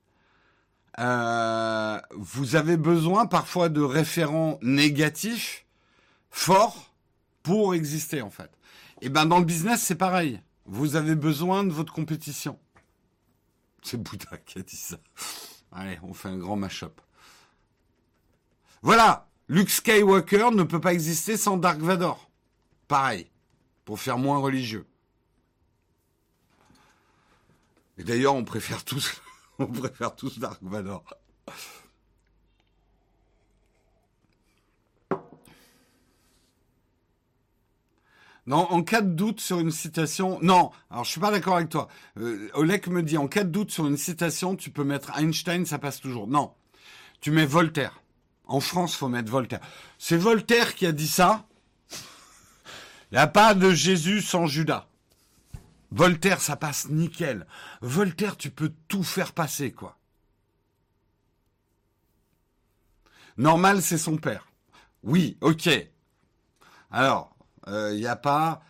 Euh, 0.99 1.99
vous 2.11 2.55
avez 2.55 2.77
besoin 2.77 3.25
parfois 3.25 3.69
de 3.69 3.81
référents 3.81 4.57
négatifs, 4.61 5.65
forts, 6.29 6.93
pour 7.43 7.75
exister 7.75 8.21
en 8.21 8.29
fait. 8.29 8.51
Et 9.01 9.09
ben 9.09 9.25
dans 9.25 9.39
le 9.39 9.45
business, 9.45 9.81
c'est 9.81 9.95
pareil. 9.95 10.39
Vous 10.71 10.95
avez 10.95 11.15
besoin 11.15 11.65
de 11.65 11.73
votre 11.73 11.91
compétition. 11.91 12.57
C'est 13.83 14.01
Bouddha 14.01 14.37
qui 14.37 14.57
a 14.57 14.61
dit 14.61 14.77
ça. 14.77 14.95
Allez, 15.69 15.99
on 16.01 16.13
fait 16.13 16.29
un 16.29 16.37
grand 16.37 16.55
mash-up. 16.55 17.01
Voilà, 18.81 19.27
Luke 19.49 19.69
Skywalker 19.69 20.51
ne 20.53 20.63
peut 20.63 20.79
pas 20.79 20.93
exister 20.93 21.35
sans 21.35 21.57
Dark 21.57 21.81
Vador. 21.81 22.31
Pareil, 22.87 23.29
pour 23.83 23.99
faire 23.99 24.17
moins 24.17 24.37
religieux. 24.37 24.87
Et 27.97 28.05
d'ailleurs, 28.05 28.35
on 28.35 28.45
préfère 28.45 28.85
tous, 28.85 29.21
on 29.59 29.67
préfère 29.67 30.15
tous 30.15 30.39
Dark 30.39 30.63
Vador. 30.63 31.03
Non, 38.47 38.67
en 38.71 38.81
cas 38.81 39.01
de 39.01 39.13
doute 39.13 39.39
sur 39.39 39.59
une 39.59 39.71
citation, 39.71 40.39
non. 40.41 40.71
Alors 40.89 41.03
je 41.03 41.11
suis 41.11 41.19
pas 41.19 41.31
d'accord 41.31 41.57
avec 41.57 41.69
toi. 41.69 41.87
Euh, 42.17 42.49
Oleg 42.53 42.87
me 42.87 43.03
dit 43.03 43.17
en 43.17 43.27
cas 43.27 43.43
de 43.43 43.49
doute 43.49 43.71
sur 43.71 43.85
une 43.85 43.97
citation, 43.97 44.55
tu 44.55 44.71
peux 44.71 44.83
mettre 44.83 45.17
Einstein, 45.17 45.65
ça 45.65 45.77
passe 45.77 45.99
toujours. 45.99 46.27
Non, 46.27 46.53
tu 47.21 47.31
mets 47.31 47.45
Voltaire. 47.45 48.01
En 48.45 48.59
France, 48.59 48.95
faut 48.95 49.07
mettre 49.07 49.31
Voltaire. 49.31 49.61
C'est 49.97 50.17
Voltaire 50.17 50.75
qui 50.75 50.85
a 50.85 50.91
dit 50.91 51.07
ça. 51.07 51.45
Il 53.11 53.15
n'y 53.15 53.19
a 53.19 53.27
pas 53.27 53.53
de 53.53 53.71
Jésus 53.71 54.21
sans 54.21 54.47
Judas. 54.47 54.87
Voltaire, 55.91 56.41
ça 56.41 56.55
passe 56.55 56.89
nickel. 56.89 57.45
Voltaire, 57.81 58.37
tu 58.37 58.49
peux 58.49 58.73
tout 58.87 59.03
faire 59.03 59.33
passer, 59.33 59.71
quoi. 59.71 59.97
Normal, 63.37 63.81
c'est 63.81 63.97
son 63.97 64.17
père. 64.17 64.47
Oui, 65.03 65.37
ok. 65.41 65.69
Alors, 66.91 67.35
il 67.67 67.73
euh, 67.73 67.95
n'y 67.95 68.07
a 68.07 68.15
pas... 68.15 68.61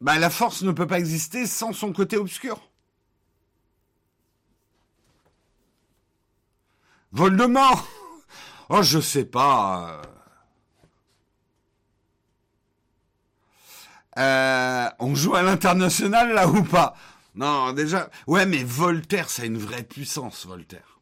Bah, 0.00 0.18
la 0.18 0.30
force 0.30 0.62
ne 0.62 0.72
peut 0.72 0.86
pas 0.86 0.98
exister 0.98 1.46
sans 1.46 1.72
son 1.72 1.92
côté 1.92 2.16
obscur. 2.16 2.60
Voldemort 7.12 7.88
Oh, 8.70 8.82
je 8.82 8.98
sais 8.98 9.24
pas. 9.24 10.02
Euh, 14.18 14.88
on 14.98 15.14
joue 15.14 15.34
à 15.34 15.42
l'international 15.42 16.32
là 16.32 16.48
ou 16.48 16.62
pas? 16.62 16.96
Non, 17.34 17.72
déjà. 17.72 18.10
Ouais, 18.26 18.46
mais 18.46 18.62
Voltaire, 18.62 19.28
ça 19.28 19.42
a 19.42 19.46
une 19.46 19.58
vraie 19.58 19.82
puissance, 19.82 20.46
Voltaire. 20.46 20.93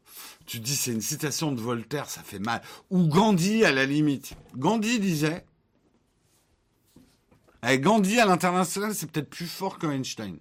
Tu 0.45 0.59
dis 0.59 0.75
c'est 0.75 0.91
une 0.91 1.01
citation 1.01 1.51
de 1.51 1.61
Voltaire, 1.61 2.09
ça 2.09 2.21
fait 2.21 2.39
mal. 2.39 2.61
Ou 2.89 3.07
Gandhi 3.07 3.63
à 3.63 3.71
la 3.71 3.85
limite. 3.85 4.33
Gandhi 4.55 4.99
disait. 4.99 5.45
Eh, 7.65 7.79
Gandhi 7.79 8.19
à 8.19 8.25
l'international, 8.25 8.93
c'est 8.93 9.09
peut-être 9.09 9.29
plus 9.29 9.47
fort 9.47 9.79
que 9.79 9.87
Einstein. 9.87 10.37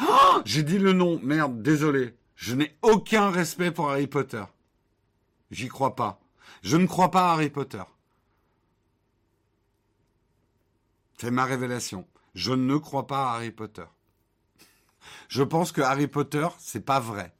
Oh 0.00 0.40
J'ai 0.44 0.62
dit 0.62 0.78
le 0.78 0.92
nom, 0.92 1.20
merde, 1.22 1.62
désolé. 1.62 2.16
Je 2.36 2.54
n'ai 2.54 2.76
aucun 2.82 3.30
respect 3.30 3.70
pour 3.70 3.90
Harry 3.90 4.06
Potter. 4.06 4.44
J'y 5.50 5.68
crois 5.68 5.94
pas. 5.94 6.20
Je 6.62 6.76
ne 6.76 6.86
crois 6.86 7.10
pas 7.10 7.30
à 7.30 7.32
Harry 7.34 7.50
Potter. 7.50 7.82
C'est 11.18 11.30
ma 11.30 11.44
révélation. 11.44 12.06
Je 12.34 12.52
ne 12.52 12.76
crois 12.78 13.06
pas 13.06 13.30
à 13.30 13.34
Harry 13.36 13.50
Potter. 13.50 13.84
Je 15.28 15.42
pense 15.42 15.70
que 15.70 15.82
Harry 15.82 16.08
Potter, 16.08 16.48
c'est 16.58 16.84
pas 16.84 16.98
vrai. 16.98 17.34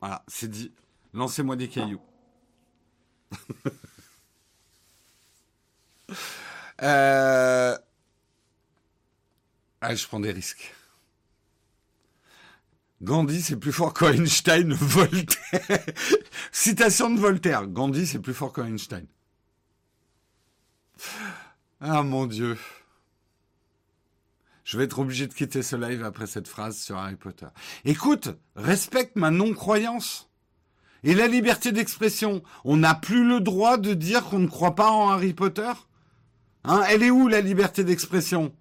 Voilà, 0.00 0.24
c'est 0.28 0.48
dit. 0.50 0.72
Lancez-moi 1.12 1.56
des 1.56 1.68
cailloux. 1.68 2.00
euh... 6.82 7.76
Ah, 9.82 9.94
je 9.94 10.06
prends 10.06 10.20
des 10.20 10.32
risques. 10.32 10.74
Gandhi, 13.02 13.40
c'est 13.40 13.56
plus 13.56 13.72
fort 13.72 13.94
qu'Einstein, 13.94 14.72
Voltaire. 14.74 15.84
Citation 16.52 17.10
de 17.10 17.18
Voltaire. 17.18 17.66
Gandhi, 17.66 18.06
c'est 18.06 18.18
plus 18.18 18.34
fort 18.34 18.52
qu'Einstein. 18.52 19.06
Ah 21.80 22.02
mon 22.02 22.26
Dieu. 22.26 22.58
Je 24.70 24.78
vais 24.78 24.84
être 24.84 25.00
obligé 25.00 25.26
de 25.26 25.34
quitter 25.34 25.64
ce 25.64 25.74
live 25.74 26.04
après 26.04 26.28
cette 26.28 26.46
phrase 26.46 26.78
sur 26.78 26.96
Harry 26.96 27.16
Potter. 27.16 27.48
Écoute, 27.84 28.28
respecte 28.54 29.16
ma 29.16 29.32
non-croyance. 29.32 30.30
Et 31.02 31.12
la 31.12 31.26
liberté 31.26 31.72
d'expression. 31.72 32.44
On 32.62 32.76
n'a 32.76 32.94
plus 32.94 33.26
le 33.26 33.40
droit 33.40 33.78
de 33.78 33.94
dire 33.94 34.24
qu'on 34.26 34.38
ne 34.38 34.46
croit 34.46 34.76
pas 34.76 34.92
en 34.92 35.08
Harry 35.08 35.34
Potter 35.34 35.72
Hein 36.62 36.84
Elle 36.88 37.02
est 37.02 37.10
où 37.10 37.26
la 37.26 37.40
liberté 37.40 37.82
d'expression? 37.82 38.54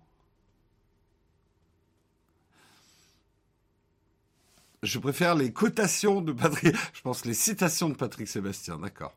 Je 4.82 4.98
préfère 4.98 5.36
les 5.36 5.54
cotations 5.54 6.22
de 6.22 6.32
Patrick. 6.32 6.76
Je 6.94 7.02
pense 7.02 7.24
les 7.24 7.36
citations 7.36 7.88
de 7.88 7.96
Patrick 7.96 8.28
Sébastien, 8.28 8.80
d'accord. 8.80 9.16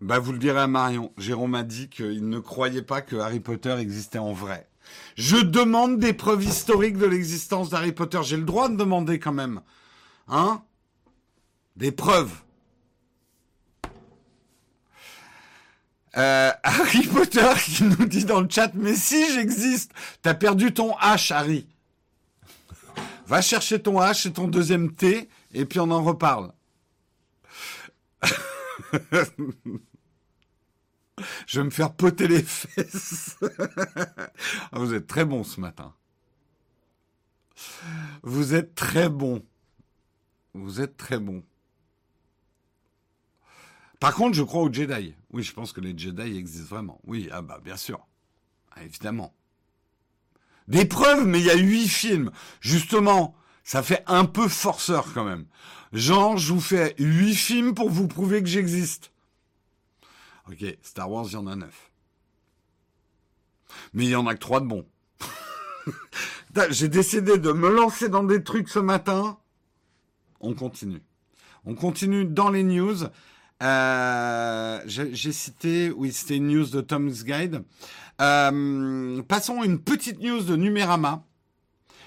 Bah, 0.00 0.18
vous 0.18 0.32
le 0.32 0.38
direz 0.38 0.60
à 0.60 0.66
Marion. 0.66 1.12
Jérôme 1.18 1.54
a 1.54 1.64
dit 1.64 1.88
qu'il 1.88 2.28
ne 2.28 2.38
croyait 2.38 2.82
pas 2.82 3.00
que 3.02 3.16
Harry 3.16 3.40
Potter 3.40 3.76
existait 3.78 4.18
en 4.18 4.32
vrai. 4.32 4.68
Je 5.16 5.36
demande 5.36 5.98
des 5.98 6.12
preuves 6.12 6.44
historiques 6.44 6.98
de 6.98 7.06
l'existence 7.06 7.70
d'Harry 7.70 7.92
Potter. 7.92 8.20
J'ai 8.22 8.36
le 8.36 8.44
droit 8.44 8.68
de 8.68 8.76
demander 8.76 9.18
quand 9.18 9.32
même. 9.32 9.60
Hein? 10.28 10.62
Des 11.76 11.92
preuves. 11.92 12.32
Euh, 16.16 16.52
Harry 16.62 17.06
Potter 17.06 17.52
qui 17.64 17.84
nous 17.84 18.06
dit 18.06 18.24
dans 18.24 18.40
le 18.40 18.48
chat, 18.48 18.70
mais 18.74 18.94
si 18.94 19.32
j'existe, 19.34 19.92
t'as 20.22 20.34
perdu 20.34 20.72
ton 20.72 20.92
H, 20.98 21.32
Harry. 21.32 21.66
Va 23.26 23.42
chercher 23.42 23.82
ton 23.82 24.00
H 24.00 24.28
et 24.28 24.32
ton 24.32 24.48
deuxième 24.48 24.94
T, 24.94 25.28
et 25.52 25.64
puis 25.66 25.80
on 25.80 25.90
en 25.90 26.02
reparle. 26.02 26.52
Je 31.46 31.60
vais 31.60 31.64
me 31.64 31.70
faire 31.70 31.94
poter 31.94 32.28
les 32.28 32.42
fesses. 32.42 33.36
Ah, 34.70 34.78
vous 34.78 34.94
êtes 34.94 35.06
très 35.06 35.24
bon 35.24 35.42
ce 35.42 35.60
matin. 35.60 35.94
Vous 38.22 38.54
êtes 38.54 38.74
très 38.74 39.08
bon. 39.08 39.44
Vous 40.54 40.80
êtes 40.80 40.96
très 40.96 41.18
bon. 41.18 41.42
Par 44.00 44.14
contre, 44.14 44.36
je 44.36 44.42
crois 44.42 44.62
aux 44.62 44.72
Jedi. 44.72 45.14
Oui, 45.30 45.42
je 45.42 45.52
pense 45.52 45.72
que 45.72 45.80
les 45.80 45.96
Jedi 45.96 46.36
existent 46.36 46.74
vraiment. 46.74 47.00
Oui, 47.04 47.28
ah 47.32 47.42
bah 47.42 47.60
bien 47.62 47.76
sûr. 47.76 48.06
Ah, 48.72 48.84
évidemment. 48.84 49.34
Des 50.68 50.84
preuves, 50.84 51.26
mais 51.26 51.40
il 51.40 51.46
y 51.46 51.50
a 51.50 51.56
huit 51.56 51.88
films. 51.88 52.30
Justement, 52.60 53.34
ça 53.64 53.82
fait 53.82 54.04
un 54.06 54.24
peu 54.24 54.48
forceur 54.48 55.12
quand 55.12 55.24
même. 55.24 55.46
Genre, 55.92 56.36
je 56.36 56.52
vous 56.52 56.60
fais 56.60 56.94
huit 56.98 57.34
films 57.34 57.74
pour 57.74 57.90
vous 57.90 58.06
prouver 58.06 58.42
que 58.42 58.48
j'existe. 58.48 59.10
Ok, 60.48 60.64
Star 60.82 61.10
Wars, 61.10 61.26
il 61.28 61.34
y 61.34 61.36
en 61.36 61.46
a 61.46 61.56
neuf. 61.56 61.90
Mais 63.92 64.04
il 64.04 64.10
y 64.10 64.16
en 64.16 64.26
a 64.26 64.34
que 64.34 64.40
trois 64.40 64.60
de 64.60 64.66
bons. 64.66 64.86
J'ai 66.70 66.88
décidé 66.88 67.38
de 67.38 67.52
me 67.52 67.70
lancer 67.70 68.08
dans 68.08 68.24
des 68.24 68.42
trucs 68.42 68.68
ce 68.68 68.78
matin. 68.78 69.38
On 70.40 70.54
continue. 70.54 71.02
On 71.64 71.74
continue 71.74 72.24
dans 72.24 72.50
les 72.50 72.62
news. 72.62 72.96
Euh, 73.62 74.80
j'ai 74.86 75.32
cité, 75.32 75.90
oui, 75.90 76.12
c'était 76.12 76.36
une 76.36 76.48
news 76.48 76.66
de 76.66 76.80
Tom's 76.80 77.24
Guide. 77.24 77.64
Euh, 78.20 79.22
passons 79.24 79.60
à 79.60 79.66
une 79.66 79.80
petite 79.80 80.20
news 80.20 80.42
de 80.42 80.56
Numérama. 80.56 81.24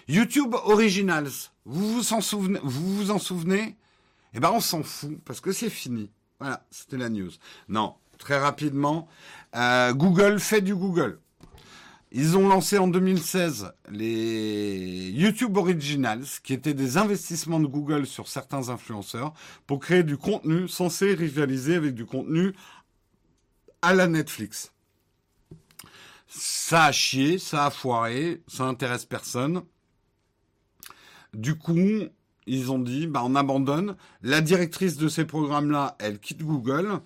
YouTube 0.08 0.56
Originals. 0.66 1.52
Vous 1.66 1.94
vous 1.94 2.14
en 2.14 2.22
souvenez 2.22 2.60
Vous 2.64 2.96
vous 2.96 3.12
en 3.12 3.20
souvenez? 3.20 3.78
Eh 4.34 4.39
ben, 4.39 4.52
on 4.52 4.62
s'en 4.62 4.82
fout 4.82 5.20
parce 5.26 5.42
que 5.42 5.52
c'est 5.52 5.70
fini. 5.70 6.10
Voilà, 6.39 6.66
c'était 6.72 6.98
la 6.98 7.10
news. 7.10 7.32
Non, 7.68 7.96
très 8.22 8.40
rapidement, 8.40 9.08
euh, 9.56 9.94
Google 9.94 10.40
fait 10.40 10.62
du 10.62 10.76
Google. 10.76 11.20
Ils 12.14 12.38
ont 12.38 12.48
lancé 12.48 12.78
en 12.78 12.88
2016 12.88 13.74
les 13.90 15.10
YouTube 15.12 15.58
Originals, 15.58 16.26
qui 16.44 16.54
étaient 16.54 16.74
des 16.74 16.98
investissements 16.98 17.60
de 17.60 17.68
Google 17.68 18.06
sur 18.06 18.28
certains 18.28 18.70
influenceurs 18.70 19.34
pour 19.66 19.80
créer 19.80 20.04
du 20.04 20.18
contenu 20.18 20.68
censé 20.68 21.14
rivaliser 21.14 21.76
avec 21.76 21.96
du 21.96 22.06
contenu 22.06 22.54
à 23.82 23.94
la 23.94 24.08
Netflix. 24.08 24.72
Ça 26.28 26.86
a 26.86 26.92
chié, 26.92 27.40
ça 27.40 27.66
a 27.66 27.72
foiré, 27.72 28.42
ça 28.48 28.64
intéresse 28.64 29.06
personne. 29.06 29.64
Du 31.34 31.58
coup, 31.58 31.78
ils 32.46 32.72
ont 32.72 32.80
dit, 32.80 33.08
bah, 33.08 33.22
on 33.24 33.36
abandonne. 33.36 33.96
La 34.22 34.42
directrice 34.42 34.98
de 34.98 35.08
ces 35.08 35.26
programmes-là, 35.26 35.96
elle 36.00 36.20
quitte 36.20 36.44
Google 36.44 37.00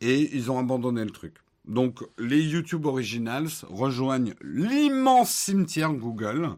et 0.00 0.34
ils 0.34 0.50
ont 0.50 0.58
abandonné 0.58 1.04
le 1.04 1.10
truc. 1.10 1.36
Donc, 1.64 2.02
les 2.18 2.40
YouTube 2.40 2.86
Originals 2.86 3.50
rejoignent 3.68 4.34
l'immense 4.42 5.30
cimetière 5.30 5.92
Google, 5.92 6.56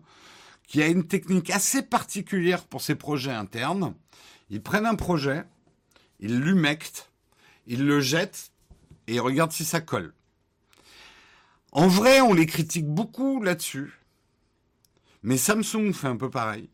qui 0.69 0.83
a 0.83 0.87
une 0.87 1.07
technique 1.07 1.51
assez 1.51 1.83
particulière 1.83 2.65
pour 2.65 2.81
ses 2.81 2.95
projets 2.95 3.33
internes. 3.33 3.95
Ils 4.51 4.63
prennent 4.63 4.87
un 4.87 4.95
projet, 4.95 5.45
ils 6.21 6.39
l'humectent, 6.39 7.11
ils 7.67 7.85
le 7.85 8.01
jettent 8.01 8.53
et 9.09 9.15
ils 9.15 9.21
regardent 9.21 9.53
si 9.53 9.65
ça 9.65 9.81
colle. 9.81 10.13
En 11.73 11.89
vrai, 11.89 12.21
on 12.21 12.35
les 12.35 12.47
critique 12.47 12.87
beaucoup 12.87 13.43
là-dessus. 13.43 13.93
Mais 15.23 15.37
Samsung 15.37 15.93
fait 15.93 16.09
un 16.09 16.17
peu 16.17 16.31
pareil. 16.31 16.69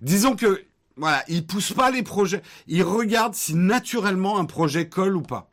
Disons 0.00 0.36
que, 0.36 0.64
voilà, 0.96 1.24
ils 1.28 1.46
poussent 1.46 1.72
pas 1.72 1.90
les 1.90 2.02
projets. 2.02 2.42
Ils 2.66 2.82
regardent 2.82 3.34
si 3.34 3.54
naturellement 3.54 4.38
un 4.38 4.44
projet 4.44 4.88
colle 4.88 5.16
ou 5.16 5.22
pas. 5.22 5.50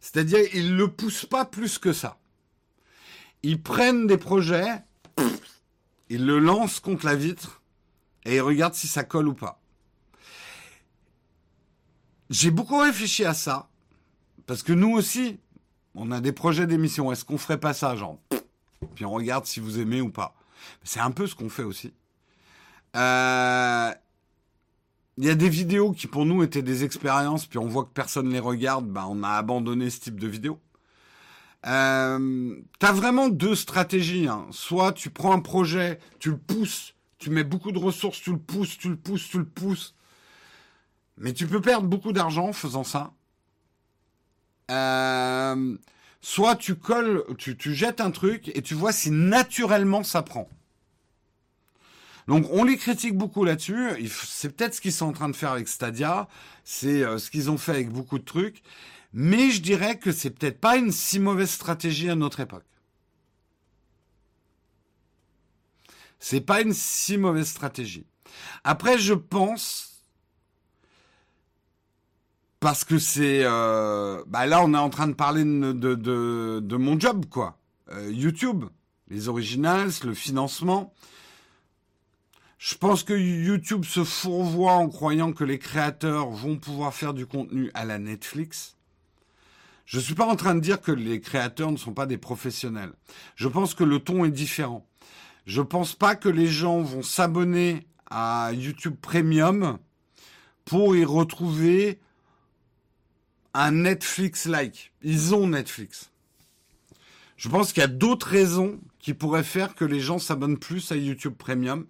C'est-à-dire, 0.00 0.40
ils 0.54 0.76
le 0.76 0.88
poussent 0.88 1.26
pas 1.26 1.44
plus 1.44 1.78
que 1.78 1.92
ça. 1.92 2.18
Ils 3.42 3.62
prennent 3.62 4.06
des 4.06 4.16
projets, 4.16 4.82
ils 6.08 6.26
le 6.26 6.38
lancent 6.38 6.80
contre 6.80 7.06
la 7.06 7.14
vitre 7.14 7.62
et 8.24 8.36
ils 8.36 8.40
regardent 8.40 8.74
si 8.74 8.88
ça 8.88 9.04
colle 9.04 9.28
ou 9.28 9.34
pas. 9.34 9.60
J'ai 12.28 12.50
beaucoup 12.50 12.78
réfléchi 12.78 13.24
à 13.24 13.34
ça 13.34 13.68
parce 14.46 14.62
que 14.62 14.72
nous 14.72 14.92
aussi, 14.92 15.38
on 15.94 16.10
a 16.10 16.20
des 16.20 16.32
projets 16.32 16.66
d'émission. 16.66 17.12
Est-ce 17.12 17.24
qu'on 17.24 17.38
ferait 17.38 17.60
pas 17.60 17.72
ça, 17.72 17.96
genre 17.96 18.18
Puis 18.94 19.04
on 19.04 19.10
regarde 19.10 19.46
si 19.46 19.60
vous 19.60 19.78
aimez 19.78 20.00
ou 20.00 20.10
pas. 20.10 20.34
C'est 20.84 21.00
un 21.00 21.10
peu 21.10 21.26
ce 21.26 21.34
qu'on 21.34 21.48
fait 21.48 21.62
aussi. 21.62 21.92
Euh, 22.96 23.92
il 25.20 25.26
y 25.26 25.30
a 25.30 25.34
des 25.34 25.50
vidéos 25.50 25.92
qui 25.92 26.06
pour 26.06 26.24
nous 26.24 26.42
étaient 26.42 26.62
des 26.62 26.82
expériences, 26.82 27.44
puis 27.44 27.58
on 27.58 27.66
voit 27.66 27.84
que 27.84 27.92
personne 27.92 28.30
les 28.30 28.38
regarde, 28.38 28.86
bah 28.86 29.04
on 29.06 29.22
a 29.22 29.28
abandonné 29.28 29.90
ce 29.90 30.00
type 30.00 30.18
de 30.18 30.26
vidéo. 30.26 30.58
Euh, 31.66 32.56
T'as 32.78 32.92
vraiment 32.92 33.28
deux 33.28 33.54
stratégies. 33.54 34.28
Hein. 34.28 34.46
Soit 34.50 34.92
tu 34.94 35.10
prends 35.10 35.34
un 35.34 35.40
projet, 35.40 35.98
tu 36.20 36.30
le 36.30 36.38
pousses, 36.38 36.94
tu 37.18 37.28
mets 37.28 37.44
beaucoup 37.44 37.70
de 37.70 37.78
ressources, 37.78 38.18
tu 38.22 38.32
le 38.32 38.38
pousses, 38.38 38.78
tu 38.78 38.88
le 38.88 38.96
pousses, 38.96 39.28
tu 39.28 39.36
le 39.36 39.44
pousses. 39.44 39.94
Mais 41.18 41.34
tu 41.34 41.46
peux 41.46 41.60
perdre 41.60 41.86
beaucoup 41.86 42.14
d'argent 42.14 42.48
en 42.48 42.52
faisant 42.54 42.84
ça. 42.84 43.12
Euh, 44.70 45.76
soit 46.22 46.56
tu 46.56 46.76
colles, 46.76 47.24
tu, 47.36 47.58
tu 47.58 47.74
jettes 47.74 48.00
un 48.00 48.10
truc 48.10 48.50
et 48.54 48.62
tu 48.62 48.72
vois 48.72 48.92
si 48.92 49.10
naturellement 49.10 50.02
ça 50.02 50.22
prend. 50.22 50.48
Donc 52.30 52.46
on 52.52 52.62
les 52.62 52.76
critique 52.76 53.18
beaucoup 53.18 53.44
là-dessus. 53.44 54.08
C'est 54.08 54.56
peut-être 54.56 54.74
ce 54.74 54.80
qu'ils 54.80 54.92
sont 54.92 55.06
en 55.06 55.12
train 55.12 55.28
de 55.28 55.34
faire 55.34 55.50
avec 55.50 55.66
Stadia. 55.66 56.28
C'est 56.62 57.02
euh, 57.02 57.18
ce 57.18 57.28
qu'ils 57.28 57.50
ont 57.50 57.58
fait 57.58 57.72
avec 57.72 57.90
beaucoup 57.90 58.20
de 58.20 58.24
trucs. 58.24 58.62
Mais 59.12 59.50
je 59.50 59.60
dirais 59.60 59.98
que 59.98 60.12
c'est 60.12 60.30
peut-être 60.30 60.60
pas 60.60 60.76
une 60.76 60.92
si 60.92 61.18
mauvaise 61.18 61.50
stratégie 61.50 62.08
à 62.08 62.14
notre 62.14 62.38
époque. 62.38 62.62
C'est 66.20 66.40
pas 66.40 66.60
une 66.60 66.72
si 66.72 67.18
mauvaise 67.18 67.48
stratégie. 67.48 68.06
Après, 68.62 68.96
je 68.96 69.14
pense 69.14 70.04
parce 72.60 72.84
que 72.84 73.00
c'est 73.00 73.40
euh, 73.42 74.22
bah 74.28 74.46
là 74.46 74.62
on 74.62 74.72
est 74.72 74.78
en 74.78 74.90
train 74.90 75.08
de 75.08 75.14
parler 75.14 75.42
de, 75.42 76.76
mon 76.76 77.00
job 77.00 77.24
quoi 77.26 77.58
euh, 77.90 78.12
YouTube 78.12 78.66
les 79.08 79.28
originals 79.28 79.90
le 80.04 80.12
financement 80.12 80.92
je 82.60 82.74
pense 82.74 83.04
que 83.04 83.14
YouTube 83.14 83.86
se 83.86 84.04
fourvoie 84.04 84.74
en 84.74 84.90
croyant 84.90 85.32
que 85.32 85.44
les 85.44 85.58
créateurs 85.58 86.28
vont 86.28 86.58
pouvoir 86.58 86.92
faire 86.92 87.14
du 87.14 87.24
contenu 87.24 87.70
à 87.72 87.86
la 87.86 87.98
Netflix. 87.98 88.76
Je 89.86 89.96
ne 89.96 90.02
suis 90.02 90.14
pas 90.14 90.26
en 90.26 90.36
train 90.36 90.54
de 90.54 90.60
dire 90.60 90.82
que 90.82 90.92
les 90.92 91.22
créateurs 91.22 91.72
ne 91.72 91.78
sont 91.78 91.94
pas 91.94 92.04
des 92.04 92.18
professionnels. 92.18 92.92
Je 93.34 93.48
pense 93.48 93.72
que 93.72 93.82
le 93.82 93.98
ton 93.98 94.26
est 94.26 94.30
différent. 94.30 94.86
Je 95.46 95.62
ne 95.62 95.66
pense 95.66 95.94
pas 95.94 96.14
que 96.14 96.28
les 96.28 96.48
gens 96.48 96.82
vont 96.82 97.02
s'abonner 97.02 97.86
à 98.10 98.50
YouTube 98.52 98.96
Premium 99.00 99.78
pour 100.66 100.94
y 100.94 101.04
retrouver 101.06 101.98
un 103.54 103.70
Netflix-like. 103.70 104.92
Ils 105.00 105.34
ont 105.34 105.46
Netflix. 105.46 106.10
Je 107.38 107.48
pense 107.48 107.72
qu'il 107.72 107.80
y 107.80 107.84
a 107.84 107.88
d'autres 107.88 108.28
raisons 108.28 108.78
qui 108.98 109.14
pourraient 109.14 109.44
faire 109.44 109.74
que 109.74 109.86
les 109.86 110.00
gens 110.00 110.18
s'abonnent 110.18 110.58
plus 110.58 110.92
à 110.92 110.96
YouTube 110.96 111.36
Premium. 111.38 111.86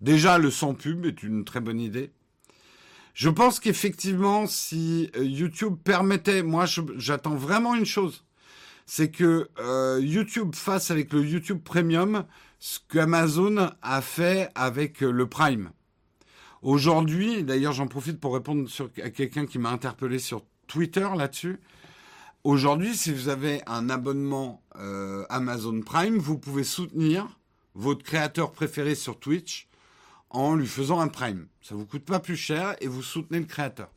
Déjà, 0.00 0.38
le 0.38 0.50
sans 0.50 0.74
pub 0.74 1.04
est 1.04 1.22
une 1.22 1.44
très 1.44 1.60
bonne 1.60 1.80
idée. 1.80 2.10
Je 3.14 3.28
pense 3.28 3.60
qu'effectivement, 3.60 4.46
si 4.46 5.10
euh, 5.16 5.24
YouTube 5.24 5.76
permettait, 5.82 6.42
moi 6.42 6.64
j'attends 6.96 7.34
vraiment 7.34 7.74
une 7.74 7.84
chose, 7.84 8.24
c'est 8.86 9.10
que 9.10 9.48
euh, 9.58 10.00
YouTube 10.02 10.54
fasse 10.54 10.90
avec 10.90 11.12
le 11.12 11.24
YouTube 11.24 11.60
Premium 11.62 12.24
ce 12.58 12.78
qu'Amazon 12.88 13.70
a 13.82 14.00
fait 14.00 14.48
avec 14.54 15.02
euh, 15.02 15.10
le 15.10 15.26
Prime. 15.26 15.70
Aujourd'hui, 16.62 17.42
d'ailleurs 17.42 17.72
j'en 17.72 17.88
profite 17.88 18.20
pour 18.20 18.34
répondre 18.34 18.68
à 19.02 19.10
quelqu'un 19.10 19.46
qui 19.46 19.58
m'a 19.58 19.70
interpellé 19.70 20.18
sur 20.18 20.44
Twitter 20.66 21.08
là-dessus. 21.16 21.58
Aujourd'hui, 22.44 22.96
si 22.96 23.12
vous 23.12 23.28
avez 23.28 23.60
un 23.66 23.90
abonnement 23.90 24.62
Amazon 25.28 25.82
Prime, 25.82 26.16
vous 26.16 26.38
pouvez 26.38 26.64
soutenir 26.64 27.38
votre 27.74 28.02
créateur 28.02 28.52
préféré 28.52 28.94
sur 28.94 29.18
Twitch 29.18 29.69
en 30.30 30.54
lui 30.54 30.66
faisant 30.66 31.00
un 31.00 31.08
prime. 31.08 31.46
Ça 31.60 31.74
vous 31.74 31.86
coûte 31.86 32.04
pas 32.04 32.20
plus 32.20 32.36
cher 32.36 32.74
et 32.80 32.86
vous 32.88 33.02
soutenez 33.02 33.40
le 33.40 33.46
créateur. 33.46 33.90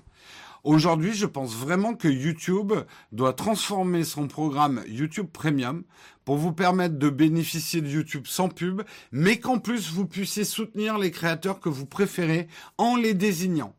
Aujourd'hui, 0.63 1.13
je 1.13 1.25
pense 1.25 1.55
vraiment 1.55 1.93
que 1.93 2.07
YouTube 2.07 2.71
doit 3.11 3.33
transformer 3.33 4.05
son 4.05 4.29
programme 4.29 4.81
YouTube 4.87 5.27
Premium 5.31 5.83
pour 6.23 6.37
vous 6.37 6.53
permettre 6.53 6.97
de 6.97 7.09
bénéficier 7.09 7.81
de 7.81 7.89
YouTube 7.89 8.27
sans 8.27 8.47
pub, 8.47 8.81
mais 9.11 9.39
qu'en 9.39 9.59
plus 9.59 9.91
vous 9.91 10.05
puissiez 10.05 10.45
soutenir 10.45 10.97
les 10.97 11.11
créateurs 11.11 11.59
que 11.59 11.67
vous 11.67 11.85
préférez 11.85 12.47
en 12.77 12.95
les 12.95 13.13
désignant. 13.13 13.75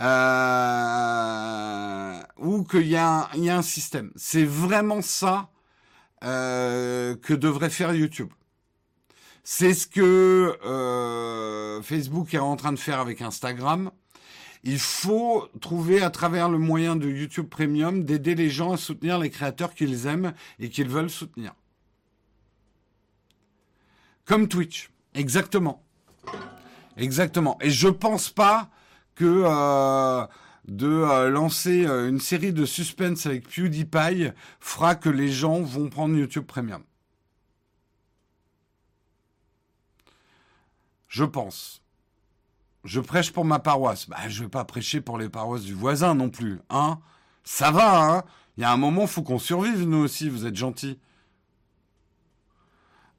Euh, 0.00 0.12
ou 2.38 2.62
qu'il 2.62 2.86
y, 2.86 2.96
a 2.96 3.28
un 3.34 3.62
système. 3.62 4.12
C'est 4.14 4.44
vraiment 4.44 5.02
ça 5.02 5.50
euh, 6.24 7.16
que 7.16 7.34
devrait 7.34 7.70
faire 7.70 7.92
YouTube. 7.92 8.30
C'est 9.44 9.74
ce 9.74 9.88
que 9.88 10.56
euh, 10.64 11.82
Facebook 11.82 12.32
est 12.32 12.38
en 12.38 12.54
train 12.56 12.72
de 12.72 12.78
faire 12.78 13.00
avec 13.00 13.22
Instagram. 13.22 13.90
Il 14.62 14.78
faut 14.78 15.48
trouver 15.60 16.00
à 16.00 16.10
travers 16.10 16.48
le 16.48 16.58
moyen 16.58 16.94
de 16.94 17.08
YouTube 17.08 17.48
Premium 17.48 18.04
d'aider 18.04 18.36
les 18.36 18.50
gens 18.50 18.72
à 18.72 18.76
soutenir 18.76 19.18
les 19.18 19.30
créateurs 19.30 19.74
qu'ils 19.74 20.06
aiment 20.06 20.32
et 20.60 20.68
qu'ils 20.68 20.88
veulent 20.88 21.10
soutenir. 21.10 21.54
Comme 24.24 24.46
Twitch, 24.46 24.90
exactement. 25.14 25.82
Exactement. 26.96 27.58
Et 27.60 27.70
je 27.70 27.88
pense 27.88 28.30
pas 28.30 28.70
que 29.16 29.24
euh, 29.44 30.24
de 30.68 30.86
euh, 30.86 31.30
lancer 31.30 31.84
une 31.84 32.20
série 32.20 32.52
de 32.52 32.64
suspense 32.64 33.26
avec 33.26 33.48
PewDiePie 33.48 34.30
fera 34.60 34.94
que 34.94 35.08
les 35.08 35.32
gens 35.32 35.60
vont 35.60 35.88
prendre 35.88 36.16
YouTube 36.16 36.44
Premium. 36.44 36.84
Je 41.12 41.24
pense. 41.24 41.82
Je 42.84 42.98
prêche 42.98 43.32
pour 43.32 43.44
ma 43.44 43.58
paroisse. 43.58 44.08
Bah, 44.08 44.30
je 44.30 44.44
vais 44.44 44.48
pas 44.48 44.64
prêcher 44.64 45.02
pour 45.02 45.18
les 45.18 45.28
paroisses 45.28 45.64
du 45.64 45.74
voisin 45.74 46.14
non 46.14 46.30
plus, 46.30 46.58
hein 46.70 47.00
Ça 47.44 47.70
va, 47.70 48.02
hein 48.02 48.24
Il 48.56 48.62
y 48.62 48.64
a 48.64 48.72
un 48.72 48.78
moment, 48.78 49.06
faut 49.06 49.22
qu'on 49.22 49.38
survive 49.38 49.86
nous 49.86 49.98
aussi. 49.98 50.30
Vous 50.30 50.46
êtes 50.46 50.56
gentils. 50.56 50.98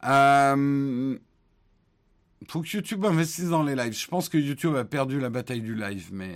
Euh... 0.05 1.19
Faut 2.49 2.61
que 2.63 2.75
YouTube 2.75 3.05
investisse 3.05 3.49
dans 3.49 3.61
les 3.61 3.75
lives. 3.75 3.93
Je 3.93 4.07
pense 4.07 4.27
que 4.27 4.39
YouTube 4.39 4.75
a 4.75 4.85
perdu 4.85 5.19
la 5.19 5.29
bataille 5.29 5.61
du 5.61 5.75
live, 5.75 6.09
mais 6.11 6.35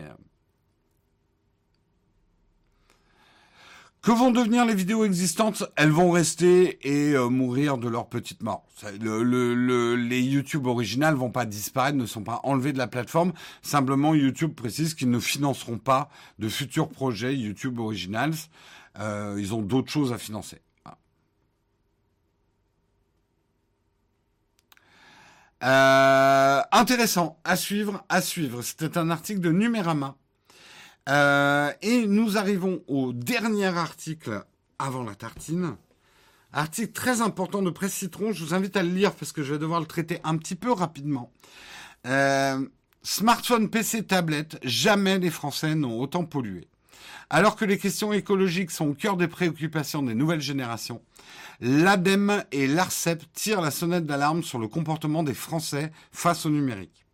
Que 4.01 4.11
vont 4.11 4.31
devenir 4.31 4.65
les 4.65 4.75
vidéos 4.75 5.03
existantes? 5.03 5.63
Elles 5.75 5.91
vont 5.91 6.11
rester 6.11 6.79
et 6.87 7.13
euh, 7.13 7.29
mourir 7.29 7.77
de 7.77 7.89
leur 7.89 8.07
petite 8.07 8.41
mort. 8.41 8.65
les 9.01 10.21
YouTube 10.21 10.65
originales 10.65 11.15
vont 11.15 11.31
pas 11.31 11.45
disparaître, 11.45 11.97
ne 11.97 12.05
sont 12.05 12.23
pas 12.23 12.39
enlevés 12.43 12.73
de 12.73 12.77
la 12.77 12.87
plateforme. 12.87 13.33
Simplement, 13.61 14.15
YouTube 14.15 14.53
précise 14.53 14.93
qu'ils 14.93 15.09
ne 15.09 15.19
financeront 15.19 15.77
pas 15.77 16.09
de 16.39 16.47
futurs 16.47 16.89
projets 16.89 17.35
YouTube 17.35 17.79
Originals. 17.79 18.35
Euh, 18.99 19.35
ils 19.39 19.53
ont 19.53 19.61
d'autres 19.61 19.91
choses 19.91 20.13
à 20.13 20.17
financer. 20.17 20.61
Euh, 25.63 26.61
intéressant, 26.71 27.39
à 27.43 27.55
suivre, 27.55 28.05
à 28.09 28.21
suivre. 28.21 28.61
C'était 28.61 28.97
un 28.97 29.09
article 29.09 29.39
de 29.39 29.51
Numérama. 29.51 30.15
Euh, 31.07 31.71
et 31.81 32.05
nous 32.05 32.37
arrivons 32.37 32.83
au 32.87 33.13
dernier 33.13 33.67
article 33.67 34.43
avant 34.79 35.03
la 35.03 35.15
tartine. 35.15 35.75
Article 36.53 36.91
très 36.91 37.21
important 37.21 37.61
de 37.61 37.69
Presse 37.69 37.93
Citron, 37.93 38.31
je 38.31 38.43
vous 38.43 38.53
invite 38.53 38.75
à 38.77 38.83
le 38.83 38.89
lire 38.89 39.13
parce 39.13 39.31
que 39.31 39.43
je 39.43 39.53
vais 39.53 39.59
devoir 39.59 39.79
le 39.79 39.85
traiter 39.85 40.19
un 40.23 40.37
petit 40.37 40.55
peu 40.55 40.71
rapidement. 40.71 41.31
Euh, 42.05 42.65
smartphone, 43.03 43.69
PC, 43.69 44.03
tablette, 44.03 44.57
jamais 44.63 45.19
les 45.19 45.29
Français 45.29 45.75
n'ont 45.75 45.99
autant 45.99 46.25
pollué. 46.25 46.67
Alors 47.29 47.55
que 47.55 47.65
les 47.65 47.77
questions 47.77 48.13
écologiques 48.13 48.71
sont 48.71 48.87
au 48.87 48.93
cœur 48.93 49.17
des 49.17 49.27
préoccupations 49.27 50.03
des 50.03 50.15
nouvelles 50.15 50.41
générations, 50.41 51.01
l'ADEME 51.59 52.43
et 52.51 52.67
l'ARCEP 52.67 53.23
tirent 53.33 53.61
la 53.61 53.71
sonnette 53.71 54.05
d'alarme 54.05 54.43
sur 54.43 54.59
le 54.59 54.67
comportement 54.67 55.23
des 55.23 55.33
Français 55.33 55.91
face 56.11 56.45
au 56.45 56.49
numérique. 56.49 57.06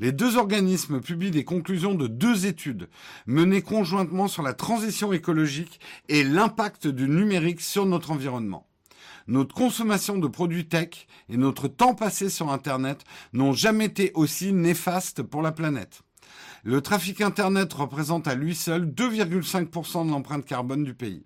Les 0.00 0.12
deux 0.12 0.36
organismes 0.36 1.00
publient 1.00 1.32
des 1.32 1.44
conclusions 1.44 1.94
de 1.94 2.06
deux 2.06 2.46
études 2.46 2.88
menées 3.26 3.62
conjointement 3.62 4.28
sur 4.28 4.42
la 4.42 4.54
transition 4.54 5.12
écologique 5.12 5.80
et 6.08 6.22
l'impact 6.22 6.86
du 6.86 7.08
numérique 7.08 7.60
sur 7.60 7.84
notre 7.84 8.12
environnement. 8.12 8.68
Notre 9.26 9.54
consommation 9.54 10.16
de 10.16 10.28
produits 10.28 10.68
tech 10.68 11.08
et 11.28 11.36
notre 11.36 11.66
temps 11.66 11.94
passé 11.94 12.30
sur 12.30 12.50
Internet 12.50 13.04
n'ont 13.32 13.52
jamais 13.52 13.86
été 13.86 14.12
aussi 14.14 14.52
néfastes 14.52 15.22
pour 15.22 15.42
la 15.42 15.52
planète. 15.52 16.02
Le 16.62 16.80
trafic 16.80 17.20
Internet 17.20 17.72
représente 17.72 18.28
à 18.28 18.34
lui 18.34 18.54
seul 18.54 18.86
2,5% 18.86 20.06
de 20.06 20.10
l'empreinte 20.10 20.44
carbone 20.44 20.84
du 20.84 20.94
pays 20.94 21.24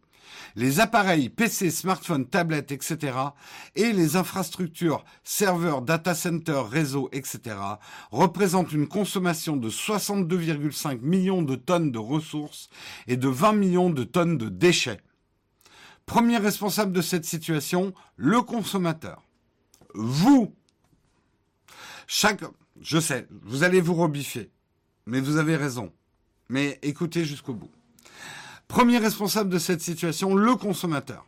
les 0.56 0.80
appareils 0.80 1.28
PC, 1.28 1.70
smartphones, 1.70 2.26
tablettes, 2.26 2.72
etc. 2.72 3.16
et 3.74 3.92
les 3.92 4.16
infrastructures, 4.16 5.04
serveurs, 5.24 5.82
data 5.82 6.14
centers, 6.14 6.68
réseaux, 6.68 7.08
etc. 7.12 7.56
représentent 8.10 8.72
une 8.72 8.88
consommation 8.88 9.56
de 9.56 9.70
62,5 9.70 11.00
millions 11.00 11.42
de 11.42 11.56
tonnes 11.56 11.90
de 11.92 11.98
ressources 11.98 12.68
et 13.06 13.16
de 13.16 13.28
20 13.28 13.52
millions 13.52 13.90
de 13.90 14.04
tonnes 14.04 14.38
de 14.38 14.48
déchets. 14.48 15.00
Premier 16.06 16.38
responsable 16.38 16.92
de 16.92 17.02
cette 17.02 17.24
situation, 17.24 17.94
le 18.16 18.42
consommateur. 18.42 19.22
Vous. 19.94 20.54
Chaque, 22.06 22.42
je 22.80 22.98
sais, 22.98 23.26
vous 23.42 23.62
allez 23.62 23.80
vous 23.80 23.94
rebiffer, 23.94 24.50
mais 25.06 25.20
vous 25.20 25.36
avez 25.36 25.56
raison. 25.56 25.92
Mais 26.48 26.78
écoutez 26.82 27.24
jusqu'au 27.24 27.54
bout. 27.54 27.70
Premier 28.72 28.96
responsable 28.96 29.50
de 29.50 29.58
cette 29.58 29.82
situation, 29.82 30.34
le 30.34 30.56
consommateur. 30.56 31.26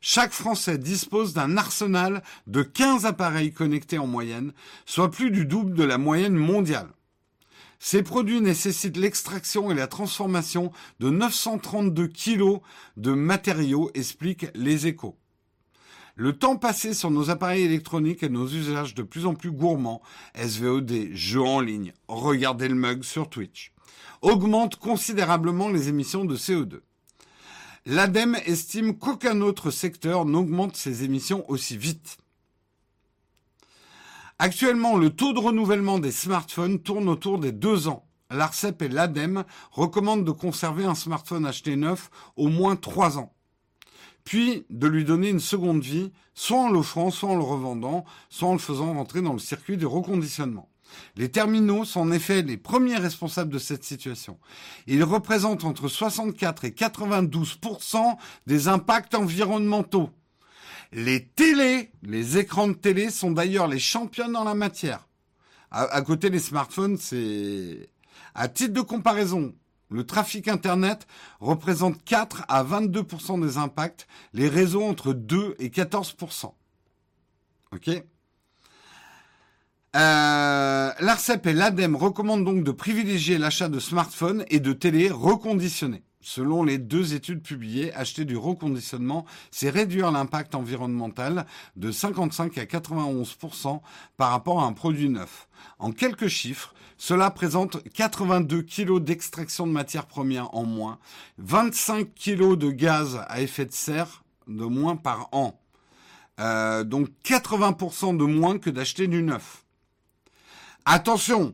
Chaque 0.00 0.32
Français 0.32 0.78
dispose 0.78 1.34
d'un 1.34 1.58
arsenal 1.58 2.22
de 2.46 2.62
15 2.62 3.04
appareils 3.04 3.52
connectés 3.52 3.98
en 3.98 4.06
moyenne, 4.06 4.54
soit 4.86 5.10
plus 5.10 5.30
du 5.30 5.44
double 5.44 5.74
de 5.74 5.84
la 5.84 5.98
moyenne 5.98 6.36
mondiale. 6.36 6.88
Ces 7.78 8.02
produits 8.02 8.40
nécessitent 8.40 8.96
l'extraction 8.96 9.70
et 9.70 9.74
la 9.74 9.88
transformation 9.88 10.72
de 10.98 11.10
932 11.10 12.08
kilos 12.08 12.60
de 12.96 13.12
matériaux, 13.12 13.90
expliquent 13.92 14.46
les 14.54 14.86
échos. 14.86 15.18
Le 16.14 16.32
temps 16.32 16.56
passé 16.56 16.94
sur 16.94 17.10
nos 17.10 17.28
appareils 17.28 17.64
électroniques 17.64 18.22
et 18.22 18.30
nos 18.30 18.48
usages 18.48 18.94
de 18.94 19.02
plus 19.02 19.26
en 19.26 19.34
plus 19.34 19.52
gourmands, 19.52 20.00
SVOD, 20.34 21.10
jeux 21.12 21.42
en 21.42 21.60
ligne, 21.60 21.92
regardez 22.08 22.68
le 22.68 22.74
mug 22.74 23.02
sur 23.02 23.28
Twitch, 23.28 23.74
augmente 24.22 24.76
considérablement 24.76 25.68
les 25.68 25.90
émissions 25.90 26.24
de 26.24 26.38
CO2. 26.38 26.80
L'ADEME 27.88 28.36
estime 28.46 28.98
qu'aucun 28.98 29.40
autre 29.42 29.70
secteur 29.70 30.24
n'augmente 30.24 30.74
ses 30.74 31.04
émissions 31.04 31.48
aussi 31.48 31.76
vite. 31.76 32.18
Actuellement, 34.40 34.96
le 34.96 35.10
taux 35.10 35.32
de 35.32 35.38
renouvellement 35.38 36.00
des 36.00 36.10
smartphones 36.10 36.80
tourne 36.80 37.08
autour 37.08 37.38
des 37.38 37.52
deux 37.52 37.86
ans. 37.86 38.04
L'ARCEP 38.28 38.82
et 38.82 38.88
l'ADEME 38.88 39.44
recommandent 39.70 40.24
de 40.24 40.32
conserver 40.32 40.84
un 40.84 40.96
smartphone 40.96 41.46
acheté 41.46 41.76
neuf 41.76 42.10
au 42.34 42.48
moins 42.48 42.74
trois 42.74 43.18
ans. 43.18 43.32
Puis 44.24 44.66
de 44.68 44.88
lui 44.88 45.04
donner 45.04 45.28
une 45.28 45.38
seconde 45.38 45.80
vie, 45.80 46.10
soit 46.34 46.58
en 46.58 46.70
l'offrant, 46.70 47.12
soit 47.12 47.30
en 47.30 47.36
le 47.36 47.44
revendant, 47.44 48.04
soit 48.30 48.48
en 48.48 48.54
le 48.54 48.58
faisant 48.58 48.94
rentrer 48.94 49.22
dans 49.22 49.32
le 49.32 49.38
circuit 49.38 49.76
du 49.76 49.86
reconditionnement. 49.86 50.68
Les 51.16 51.30
terminaux 51.30 51.84
sont 51.84 52.00
en 52.00 52.12
effet 52.12 52.42
les 52.42 52.56
premiers 52.56 52.96
responsables 52.96 53.52
de 53.52 53.58
cette 53.58 53.84
situation. 53.84 54.38
Ils 54.86 55.04
représentent 55.04 55.64
entre 55.64 55.88
64 55.88 56.64
et 56.64 56.70
92% 56.70 58.16
des 58.46 58.68
impacts 58.68 59.14
environnementaux. 59.14 60.10
Les 60.92 61.26
télés, 61.26 61.90
les 62.02 62.38
écrans 62.38 62.68
de 62.68 62.74
télé 62.74 63.10
sont 63.10 63.30
d'ailleurs 63.30 63.66
les 63.66 63.78
champions 63.78 64.28
dans 64.28 64.44
la 64.44 64.54
matière. 64.54 65.08
À, 65.70 66.00
côté 66.02 66.30
des 66.30 66.38
smartphones, 66.38 66.96
c'est... 66.96 67.90
À 68.34 68.48
titre 68.48 68.72
de 68.72 68.80
comparaison, 68.80 69.54
le 69.90 70.04
trafic 70.04 70.48
Internet 70.48 71.06
représente 71.40 72.02
4 72.04 72.44
à 72.48 72.64
22% 72.64 73.40
des 73.42 73.58
impacts, 73.58 74.06
les 74.32 74.48
réseaux 74.48 74.84
entre 74.84 75.12
2 75.12 75.56
et 75.58 75.68
14% 75.68 76.52
OK? 77.72 77.90
Euh, 79.96 80.92
L'ARCEP 81.00 81.46
et 81.46 81.52
l'ADEME 81.52 81.96
recommandent 81.96 82.44
donc 82.44 82.62
de 82.62 82.70
privilégier 82.70 83.38
l'achat 83.38 83.68
de 83.68 83.80
smartphones 83.80 84.44
et 84.50 84.60
de 84.60 84.72
télé 84.72 85.10
reconditionnés. 85.10 86.02
Selon 86.20 86.64
les 86.64 86.78
deux 86.78 87.14
études 87.14 87.40
publiées, 87.40 87.94
acheter 87.94 88.24
du 88.24 88.36
reconditionnement, 88.36 89.26
c'est 89.52 89.70
réduire 89.70 90.10
l'impact 90.10 90.56
environnemental 90.56 91.46
de 91.76 91.92
55 91.92 92.58
à 92.58 92.64
91% 92.64 93.80
par 94.16 94.30
rapport 94.30 94.60
à 94.60 94.66
un 94.66 94.72
produit 94.72 95.08
neuf. 95.08 95.48
En 95.78 95.92
quelques 95.92 96.26
chiffres, 96.26 96.74
cela 96.98 97.30
présente 97.30 97.80
82 97.92 98.62
kg 98.62 98.98
d'extraction 98.98 99.66
de 99.68 99.72
matières 99.72 100.06
premières 100.06 100.52
en 100.54 100.64
moins, 100.64 100.98
25 101.38 102.08
kg 102.14 102.56
de 102.56 102.70
gaz 102.70 103.20
à 103.28 103.40
effet 103.40 103.66
de 103.66 103.72
serre 103.72 104.24
de 104.48 104.64
moins 104.64 104.96
par 104.96 105.28
an. 105.32 105.60
Euh, 106.40 106.84
donc 106.84 107.08
80% 107.24 108.16
de 108.16 108.24
moins 108.24 108.58
que 108.58 108.68
d'acheter 108.68 109.06
du 109.06 109.22
neuf. 109.22 109.65
Attention, 110.88 111.52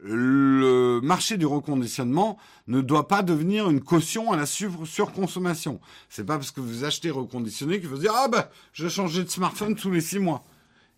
le 0.00 1.00
marché 1.00 1.36
du 1.36 1.46
reconditionnement 1.46 2.38
ne 2.66 2.80
doit 2.80 3.06
pas 3.06 3.22
devenir 3.22 3.70
une 3.70 3.80
caution 3.80 4.32
à 4.32 4.36
la 4.36 4.46
sur 4.46 4.84
surconsommation. 4.84 5.80
C'est 6.08 6.24
pas 6.24 6.36
parce 6.36 6.50
que 6.50 6.60
vous 6.60 6.82
achetez 6.82 7.10
reconditionné 7.10 7.78
qu'il 7.78 7.88
faut 7.88 7.98
dire 7.98 8.12
ah 8.16 8.26
ben 8.26 8.44
je 8.72 8.88
changer 8.88 9.22
de 9.22 9.28
smartphone 9.28 9.76
tous 9.76 9.92
les 9.92 10.00
six 10.00 10.18
mois 10.18 10.42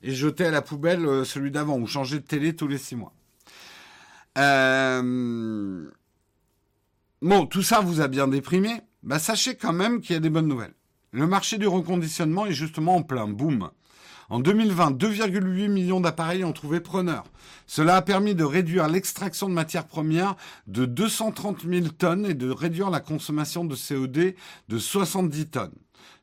et 0.02 0.14
jeter 0.14 0.46
à 0.46 0.50
la 0.50 0.62
poubelle 0.62 1.04
euh, 1.04 1.24
celui 1.24 1.50
d'avant 1.50 1.78
ou 1.78 1.86
changer 1.86 2.18
de 2.18 2.24
télé 2.24 2.56
tous 2.56 2.66
les 2.66 2.78
six 2.78 2.96
mois. 2.96 3.12
Euh... 4.38 5.90
Bon, 7.20 7.46
tout 7.46 7.62
ça 7.62 7.80
vous 7.80 8.00
a 8.00 8.08
bien 8.08 8.26
déprimé. 8.26 8.80
Bah 9.02 9.18
sachez 9.18 9.56
quand 9.56 9.74
même 9.74 10.00
qu'il 10.00 10.14
y 10.14 10.16
a 10.16 10.20
des 10.20 10.30
bonnes 10.30 10.48
nouvelles. 10.48 10.74
Le 11.10 11.26
marché 11.26 11.58
du 11.58 11.66
reconditionnement 11.66 12.46
est 12.46 12.54
justement 12.54 12.96
en 12.96 13.02
plein 13.02 13.28
boom. 13.28 13.70
En 14.28 14.40
2020, 14.40 14.92
2,8 14.92 15.68
millions 15.68 16.00
d'appareils 16.00 16.44
ont 16.44 16.52
trouvé 16.52 16.80
preneur. 16.80 17.24
Cela 17.66 17.96
a 17.96 18.02
permis 18.02 18.34
de 18.34 18.44
réduire 18.44 18.88
l'extraction 18.88 19.48
de 19.48 19.54
matières 19.54 19.86
premières 19.86 20.36
de 20.66 20.84
230 20.86 21.62
000 21.68 21.88
tonnes 21.88 22.26
et 22.26 22.34
de 22.34 22.50
réduire 22.50 22.90
la 22.90 23.00
consommation 23.00 23.64
de 23.64 23.76
COD 23.76 24.34
de 24.68 24.78
70 24.78 25.46
tonnes. 25.48 25.74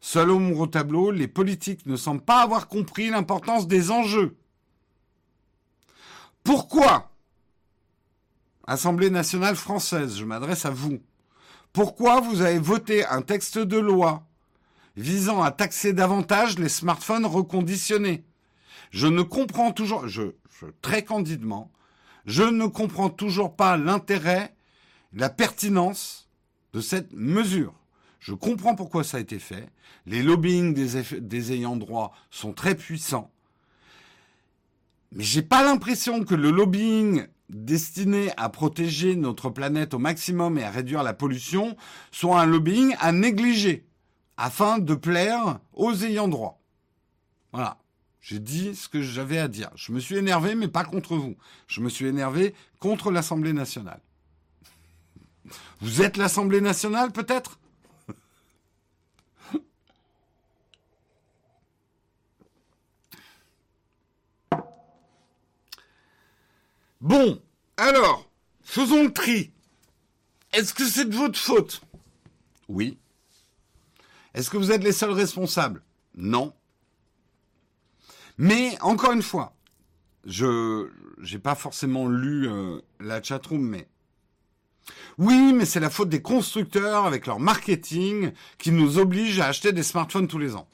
Seul 0.02 0.32
au 0.32 0.40
au 0.40 0.68
tableau, 0.68 1.12
les 1.12 1.28
politiques 1.28 1.86
ne 1.86 1.96
semblent 1.96 2.24
pas 2.24 2.42
avoir 2.42 2.68
compris 2.68 3.10
l'importance 3.10 3.68
des 3.68 3.92
enjeux. 3.92 4.38
Pourquoi 6.44 7.12
Assemblée 8.66 9.10
nationale 9.10 9.56
française, 9.56 10.18
je 10.18 10.26
m'adresse 10.26 10.66
à 10.66 10.70
vous. 10.70 11.00
Pourquoi 11.74 12.22
vous 12.22 12.42
avez 12.42 12.60
voté 12.60 13.06
un 13.06 13.22
texte 13.22 13.58
de 13.58 13.78
loi 13.78 14.29
visant 15.00 15.42
à 15.42 15.52
taxer 15.52 15.94
davantage 15.94 16.60
les 16.60 16.70
smartphones 16.70 17.26
reconditionnés. 17.26 18.24
Je 18.92 19.08
ne 19.08 19.22
comprends 19.22 19.72
toujours, 19.72 20.08
je, 20.08 20.34
très 20.82 21.04
candidement, 21.04 21.72
je 22.26 22.44
ne 22.44 22.68
comprends 22.68 23.10
toujours 23.10 23.56
pas 23.56 23.78
l'intérêt, 23.78 24.54
la 25.14 25.30
pertinence 25.30 26.30
de 26.74 26.82
cette 26.82 27.14
mesure. 27.14 27.74
Je 28.20 28.34
comprends 28.34 28.76
pourquoi 28.76 29.04
ça 29.04 29.18
a 29.18 29.22
été 29.22 29.40
fait. 29.40 29.70
Les 30.06 30.22
lobbying 30.22 30.74
des, 30.74 31.20
des 31.22 31.54
ayants 31.54 31.78
droit 31.78 32.14
sont 32.30 32.52
très 32.52 32.76
puissants. 32.76 33.32
Mais 35.14 35.24
j'ai 35.24 35.42
pas 35.42 35.64
l'impression 35.64 36.26
que 36.26 36.36
le 36.36 36.52
lobbying 36.52 37.26
destiné 37.48 38.32
à 38.38 38.50
protéger 38.50 39.16
notre 39.16 39.50
planète 39.50 39.94
au 39.94 40.00
maximum 40.00 40.58
et 40.58 40.64
à 40.64 40.70
réduire 40.70 41.04
la 41.04 41.14
pollution 41.14 41.78
soit 42.12 42.42
un 42.42 42.46
lobbying 42.46 42.96
à 43.00 43.12
négliger 43.12 43.89
afin 44.40 44.80
de 44.80 44.96
plaire 44.96 45.60
aux 45.74 45.94
ayants 45.94 46.30
droit. 46.30 46.62
Voilà. 47.52 47.78
J'ai 48.22 48.40
dit 48.40 48.74
ce 48.74 48.88
que 48.88 49.02
j'avais 49.02 49.38
à 49.38 49.50
dire. 49.50 49.70
Je 49.76 49.92
me 49.92 50.00
suis 50.00 50.16
énervé, 50.16 50.56
mais 50.56 50.70
pas 50.70 50.86
contre 50.86 51.18
vous. 51.18 51.36
Je 51.68 51.82
me 51.82 51.90
suis 51.90 52.06
énervé 52.06 52.56
contre 52.80 53.12
l'Assemblée 53.12 53.54
nationale. 53.54 54.02
Vous 55.82 56.02
êtes 56.02 56.16
l'Assemblée 56.16 56.62
nationale, 56.62 57.12
peut-être? 57.12 57.60
Bon, 67.02 67.42
alors, 67.78 68.30
faisons 68.62 69.04
le 69.04 69.14
tri. 69.14 69.52
Est-ce 70.54 70.74
que 70.74 70.86
c'est 70.86 71.06
de 71.06 71.16
votre 71.16 71.40
faute? 71.40 71.82
Oui. 72.68 72.98
Est-ce 74.40 74.50
que 74.50 74.56
vous 74.56 74.72
êtes 74.72 74.86
les 74.86 74.94
seuls 74.94 75.12
responsables? 75.12 75.84
Non. 76.16 76.54
Mais 78.38 78.78
encore 78.80 79.12
une 79.12 79.22
fois, 79.22 79.54
je 80.24 80.90
n'ai 81.18 81.40
pas 81.40 81.56
forcément 81.56 82.08
lu 82.08 82.48
euh, 82.48 82.80
la 83.02 83.22
chatroom, 83.22 83.62
mais 83.62 83.90
oui, 85.18 85.52
mais 85.52 85.66
c'est 85.66 85.82
la 85.82 85.90
faute 85.90 86.08
des 86.08 86.22
constructeurs 86.22 87.06
avec 87.06 87.28
leur 87.28 87.42
marketing 87.42 88.32
qui 88.58 88.72
nous 88.72 88.98
obligent 88.98 89.42
à 89.42 89.48
acheter 89.48 89.74
des 89.74 89.84
smartphones 89.84 90.30
tous 90.30 90.40
les 90.40 90.56
ans. 90.56 90.70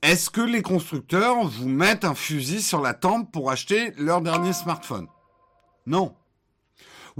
Est-ce 0.00 0.30
que 0.30 0.42
les 0.42 0.62
constructeurs 0.62 1.44
vous 1.44 1.68
mettent 1.68 2.04
un 2.04 2.14
fusil 2.14 2.62
sur 2.62 2.80
la 2.80 2.94
tempe 2.94 3.32
pour 3.32 3.50
acheter 3.50 3.94
leur 3.96 4.20
dernier 4.20 4.52
smartphone? 4.52 5.08
Non. 5.86 6.14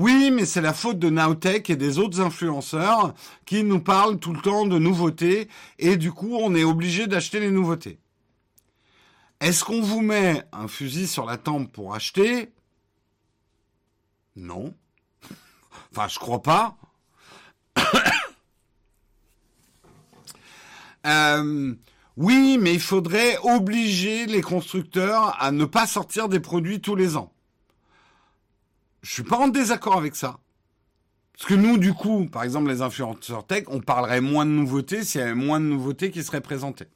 Oui, 0.01 0.31
mais 0.31 0.47
c'est 0.47 0.63
la 0.63 0.73
faute 0.73 0.99
de 0.99 1.11
Nowtech 1.11 1.69
et 1.69 1.77
des 1.77 1.99
autres 1.99 2.23
influenceurs 2.23 3.13
qui 3.45 3.63
nous 3.65 3.81
parlent 3.81 4.19
tout 4.19 4.33
le 4.33 4.41
temps 4.41 4.65
de 4.65 4.79
nouveautés 4.79 5.47
et 5.79 5.99
du 5.99 6.11
coup 6.11 6.39
on 6.41 6.55
est 6.55 6.65
obligé 6.65 7.07
d'acheter 7.07 7.39
les 7.39 7.51
nouveautés. 7.51 7.99
Est-ce 9.41 9.63
qu'on 9.63 9.83
vous 9.83 10.01
met 10.01 10.43
un 10.53 10.69
fusil 10.69 11.07
sur 11.07 11.27
la 11.27 11.37
tempe 11.37 11.71
pour 11.71 11.95
acheter? 11.95 12.51
Non. 14.37 14.73
Enfin, 15.93 16.09
je 16.09 16.19
crois 16.19 16.41
pas. 16.41 16.79
euh, 21.07 21.75
oui, 22.17 22.57
mais 22.59 22.73
il 22.73 22.81
faudrait 22.81 23.37
obliger 23.43 24.25
les 24.25 24.41
constructeurs 24.41 25.37
à 25.43 25.53
ne 25.53 25.67
pas 25.67 25.87
sortir 25.87 26.31
des 26.31 26.41
produits 26.41 26.81
tous 26.81 26.97
les 26.97 27.19
ans. 27.19 27.35
Je 29.03 29.13
suis 29.13 29.23
pas 29.23 29.39
en 29.39 29.49
désaccord 29.49 29.97
avec 29.97 30.15
ça. 30.15 30.39
Parce 31.33 31.47
que 31.47 31.55
nous, 31.55 31.79
du 31.79 31.95
coup, 31.95 32.27
par 32.27 32.43
exemple, 32.43 32.69
les 32.69 32.83
influenceurs 32.83 33.47
tech, 33.47 33.65
on 33.69 33.81
parlerait 33.81 34.21
moins 34.21 34.45
de 34.45 34.51
nouveautés 34.51 35.05
s'il 35.05 35.23
y 35.23 35.25
avait 35.25 35.35
moins 35.35 35.59
de 35.59 35.65
nouveautés 35.65 36.11
qui 36.11 36.23
seraient 36.23 36.43
présentées. 36.43 36.89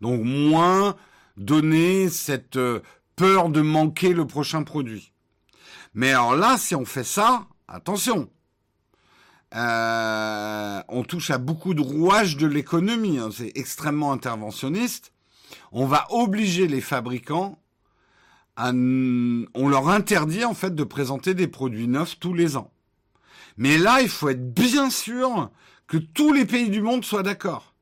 Donc 0.00 0.20
moins 0.24 0.96
donner 1.36 2.08
cette 2.08 2.56
euh, 2.56 2.80
peur 3.14 3.50
de 3.50 3.60
manquer 3.60 4.14
le 4.14 4.26
prochain 4.26 4.64
produit. 4.64 5.12
Mais 5.94 6.10
alors 6.10 6.34
là, 6.34 6.58
si 6.58 6.74
on 6.74 6.84
fait 6.84 7.04
ça, 7.04 7.46
attention, 7.68 8.28
euh, 9.54 10.82
on 10.88 11.04
touche 11.04 11.30
à 11.30 11.38
beaucoup 11.38 11.74
de 11.74 11.82
rouages 11.82 12.36
de 12.36 12.48
l'économie. 12.48 13.18
Hein. 13.18 13.30
c'est 13.32 13.52
extrêmement 13.54 14.12
interventionniste. 14.12 15.12
On 15.70 15.86
va 15.86 16.06
obliger 16.10 16.66
les 16.66 16.80
fabricants 16.80 17.61
on 18.56 19.68
leur 19.68 19.88
interdit 19.88 20.44
en 20.44 20.54
fait 20.54 20.74
de 20.74 20.84
présenter 20.84 21.34
des 21.34 21.48
produits 21.48 21.88
neufs 21.88 22.18
tous 22.18 22.34
les 22.34 22.56
ans. 22.56 22.70
Mais 23.56 23.78
là, 23.78 24.00
il 24.02 24.08
faut 24.08 24.28
être 24.28 24.54
bien 24.54 24.90
sûr 24.90 25.50
que 25.86 25.96
tous 25.96 26.32
les 26.32 26.44
pays 26.44 26.70
du 26.70 26.80
monde 26.80 27.04
soient 27.04 27.22
d'accord. 27.22 27.74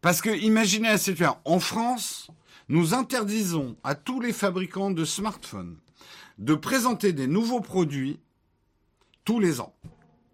Parce 0.00 0.20
que 0.20 0.30
imaginez 0.30 0.88
la 0.88 0.98
situation. 0.98 1.36
En 1.44 1.58
France, 1.58 2.28
nous 2.68 2.94
interdisons 2.94 3.76
à 3.82 3.94
tous 3.94 4.20
les 4.20 4.32
fabricants 4.32 4.90
de 4.90 5.04
smartphones 5.04 5.76
de 6.38 6.54
présenter 6.54 7.12
des 7.12 7.26
nouveaux 7.26 7.60
produits 7.60 8.20
tous 9.24 9.40
les 9.40 9.60
ans 9.60 9.74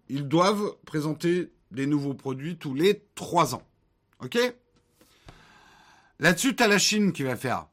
ils 0.09 0.27
doivent 0.27 0.75
présenter 0.85 1.51
des 1.71 1.87
nouveaux 1.87 2.13
produits 2.13 2.57
tous 2.57 2.73
les 2.73 3.03
trois 3.15 3.55
ans. 3.55 3.63
OK? 4.23 4.37
Là-dessus, 6.19 6.55
tu 6.55 6.63
as 6.63 6.67
la 6.67 6.77
Chine 6.77 7.11
qui 7.11 7.23
va 7.23 7.35
faire. 7.35 7.67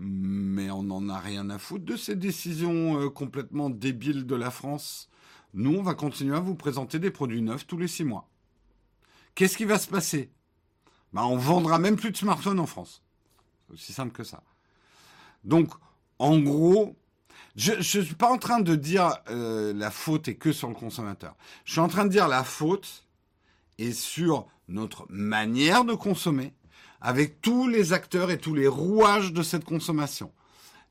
Mais 0.00 0.70
on 0.70 0.84
n'en 0.84 1.08
a 1.08 1.18
rien 1.18 1.50
à 1.50 1.58
foutre 1.58 1.84
de 1.84 1.96
ces 1.96 2.14
décisions 2.14 3.00
euh, 3.00 3.10
complètement 3.10 3.68
débiles 3.68 4.26
de 4.26 4.36
la 4.36 4.52
France. 4.52 5.08
Nous, 5.54 5.74
on 5.74 5.82
va 5.82 5.94
continuer 5.94 6.36
à 6.36 6.40
vous 6.40 6.54
présenter 6.54 7.00
des 7.00 7.10
produits 7.10 7.42
neufs 7.42 7.66
tous 7.66 7.78
les 7.78 7.88
six 7.88 8.04
mois. 8.04 8.28
Qu'est-ce 9.34 9.56
qui 9.56 9.64
va 9.64 9.76
se 9.76 9.88
passer? 9.88 10.30
Ben, 11.12 11.24
On 11.24 11.36
vendra 11.36 11.80
même 11.80 11.96
plus 11.96 12.12
de 12.12 12.16
smartphones 12.16 12.60
en 12.60 12.66
France. 12.66 13.02
C'est 13.66 13.74
aussi 13.74 13.92
simple 13.92 14.12
que 14.12 14.22
ça. 14.22 14.44
Donc, 15.42 15.72
en 16.20 16.38
gros, 16.38 16.96
je 17.56 17.72
ne 17.72 17.82
suis 17.82 18.14
pas 18.14 18.30
en 18.30 18.38
train 18.38 18.60
de 18.60 18.76
dire 18.76 19.18
euh, 19.30 19.72
la 19.74 19.90
faute 19.90 20.28
est 20.28 20.36
que 20.36 20.52
sur 20.52 20.68
le 20.68 20.74
consommateur. 20.74 21.34
Je 21.64 21.72
suis 21.72 21.80
en 21.80 21.88
train 21.88 22.04
de 22.04 22.10
dire 22.10 22.28
la 22.28 22.44
faute 22.44 23.04
est 23.78 23.92
sur 23.92 24.46
notre 24.68 25.06
manière 25.08 25.84
de 25.84 25.94
consommer, 25.94 26.52
avec 27.00 27.40
tous 27.40 27.68
les 27.68 27.92
acteurs 27.92 28.30
et 28.30 28.38
tous 28.38 28.54
les 28.54 28.68
rouages 28.68 29.32
de 29.32 29.42
cette 29.42 29.64
consommation. 29.64 30.32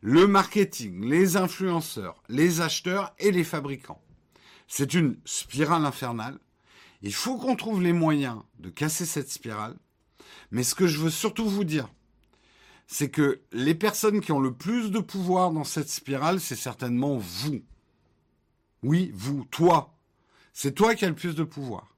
Le 0.02 0.28
marketing, 0.28 1.06
les 1.06 1.38
influenceurs, 1.38 2.22
les 2.30 2.62
acheteurs 2.62 3.14
et 3.20 3.32
les 3.32 3.44
fabricants. 3.44 4.02
C'est 4.68 4.94
une 4.94 5.18
spirale 5.26 5.86
infernale. 5.86 6.40
Il 7.02 7.14
faut 7.14 7.38
qu'on 7.38 7.56
trouve 7.56 7.82
les 7.82 7.94
moyens 7.94 8.42
de 8.60 8.70
casser 8.70 9.06
cette 9.06 9.32
spirale. 9.32 9.76
Mais 10.52 10.64
ce 10.64 10.76
que 10.76 10.88
je 10.88 11.00
veux 11.00 11.10
surtout 11.10 11.50
vous 11.50 11.64
dire, 11.64 11.90
c'est 12.88 13.10
que 13.10 13.42
les 13.52 13.76
personnes 13.76 14.22
qui 14.22 14.32
ont 14.32 14.40
le 14.40 14.54
plus 14.54 14.92
de 14.92 15.00
pouvoir 15.00 15.52
dans 15.52 15.64
cette 15.64 15.90
spirale, 15.90 16.40
c'est 16.40 16.56
certainement 16.56 17.18
vous. 17.18 17.62
Oui, 18.84 19.12
vous, 19.14 19.46
toi. 19.46 19.98
C'est 20.54 20.74
toi 20.74 20.96
qui 20.96 21.06
as 21.06 21.10
le 21.10 21.16
plus 21.16 21.36
de 21.36 21.44
pouvoir. 21.44 21.97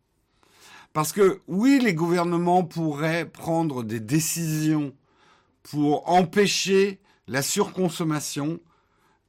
Parce 1.00 1.14
que 1.14 1.40
oui, 1.48 1.80
les 1.82 1.94
gouvernements 1.94 2.66
pourraient 2.66 3.24
prendre 3.24 3.86
des 3.86 4.02
décisions 4.02 4.94
pour 5.64 6.10
empêcher 6.10 7.00
la 7.26 7.42
surconsommation, 7.42 8.60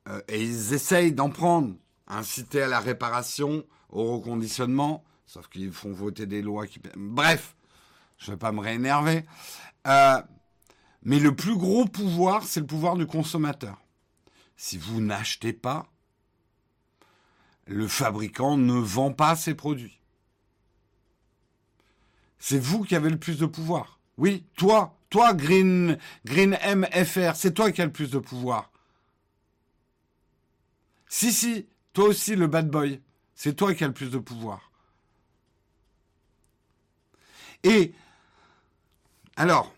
euh, 0.08 0.20
et 0.26 0.42
ils 0.42 0.74
essayent 0.74 1.12
d'en 1.12 1.30
prendre, 1.30 1.76
inciter 2.08 2.62
à 2.62 2.66
la 2.66 2.80
réparation, 2.80 3.64
au 3.88 4.16
reconditionnement, 4.16 5.04
sauf 5.26 5.48
qu'ils 5.48 5.70
font 5.70 5.92
voter 5.92 6.26
des 6.26 6.42
lois 6.42 6.66
qui... 6.66 6.80
Bref, 6.96 7.54
je 8.18 8.32
ne 8.32 8.34
vais 8.34 8.38
pas 8.40 8.50
me 8.50 8.58
réénerver. 8.58 9.24
Euh, 9.86 10.20
mais 11.04 11.20
le 11.20 11.36
plus 11.36 11.56
gros 11.56 11.84
pouvoir, 11.84 12.42
c'est 12.42 12.58
le 12.58 12.66
pouvoir 12.66 12.96
du 12.96 13.06
consommateur. 13.06 13.80
Si 14.56 14.76
vous 14.76 15.00
n'achetez 15.00 15.52
pas, 15.52 15.86
le 17.66 17.86
fabricant 17.86 18.56
ne 18.56 18.74
vend 18.74 19.12
pas 19.12 19.36
ses 19.36 19.54
produits. 19.54 19.99
C'est 22.40 22.58
vous 22.58 22.82
qui 22.82 22.96
avez 22.96 23.10
le 23.10 23.18
plus 23.18 23.38
de 23.38 23.46
pouvoir. 23.46 24.00
Oui, 24.16 24.44
toi, 24.56 24.96
toi, 25.10 25.32
Green, 25.32 25.96
Green 26.24 26.58
MFR, 26.66 27.36
c'est 27.36 27.54
toi 27.54 27.70
qui 27.70 27.80
as 27.80 27.86
le 27.86 27.92
plus 27.92 28.10
de 28.10 28.18
pouvoir. 28.18 28.72
Si, 31.06 31.32
si, 31.32 31.66
toi 31.92 32.06
aussi, 32.06 32.34
le 32.34 32.48
bad 32.48 32.68
boy, 32.68 33.00
c'est 33.36 33.54
toi 33.54 33.72
qui 33.74 33.84
as 33.84 33.88
le 33.88 33.92
plus 33.92 34.10
de 34.10 34.18
pouvoir. 34.18 34.72
Et, 37.62 37.92
alors, 39.36 39.72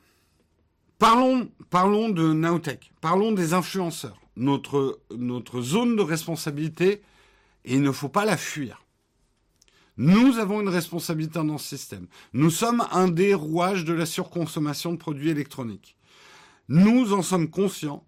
Parlons, 1.03 1.51
parlons 1.69 2.11
de 2.11 2.33
Nowtech, 2.33 2.93
parlons 3.01 3.33
des 3.33 3.55
influenceurs. 3.55 4.21
Notre, 4.37 5.01
notre 5.11 5.61
zone 5.61 5.97
de 5.97 6.03
responsabilité, 6.03 7.03
et 7.65 7.75
il 7.75 7.83
ne 7.83 7.91
faut 7.91 8.09
pas 8.09 8.25
la 8.25 8.37
fuir. 8.37 8.82
Nous 9.97 10.39
avons 10.39 10.61
une 10.61 10.69
responsabilité 10.69 11.39
dans 11.39 11.59
ce 11.59 11.77
système. 11.77 12.07
Nous 12.33 12.51
sommes 12.51 12.87
un 12.91 13.09
des 13.09 13.35
rouages 13.35 13.85
de 13.85 13.93
la 13.93 14.07
surconsommation 14.07 14.93
de 14.93 14.97
produits 14.97 15.31
électroniques. 15.31 15.97
Nous 16.69 17.13
en 17.13 17.23
sommes 17.23 17.51
conscients. 17.51 18.07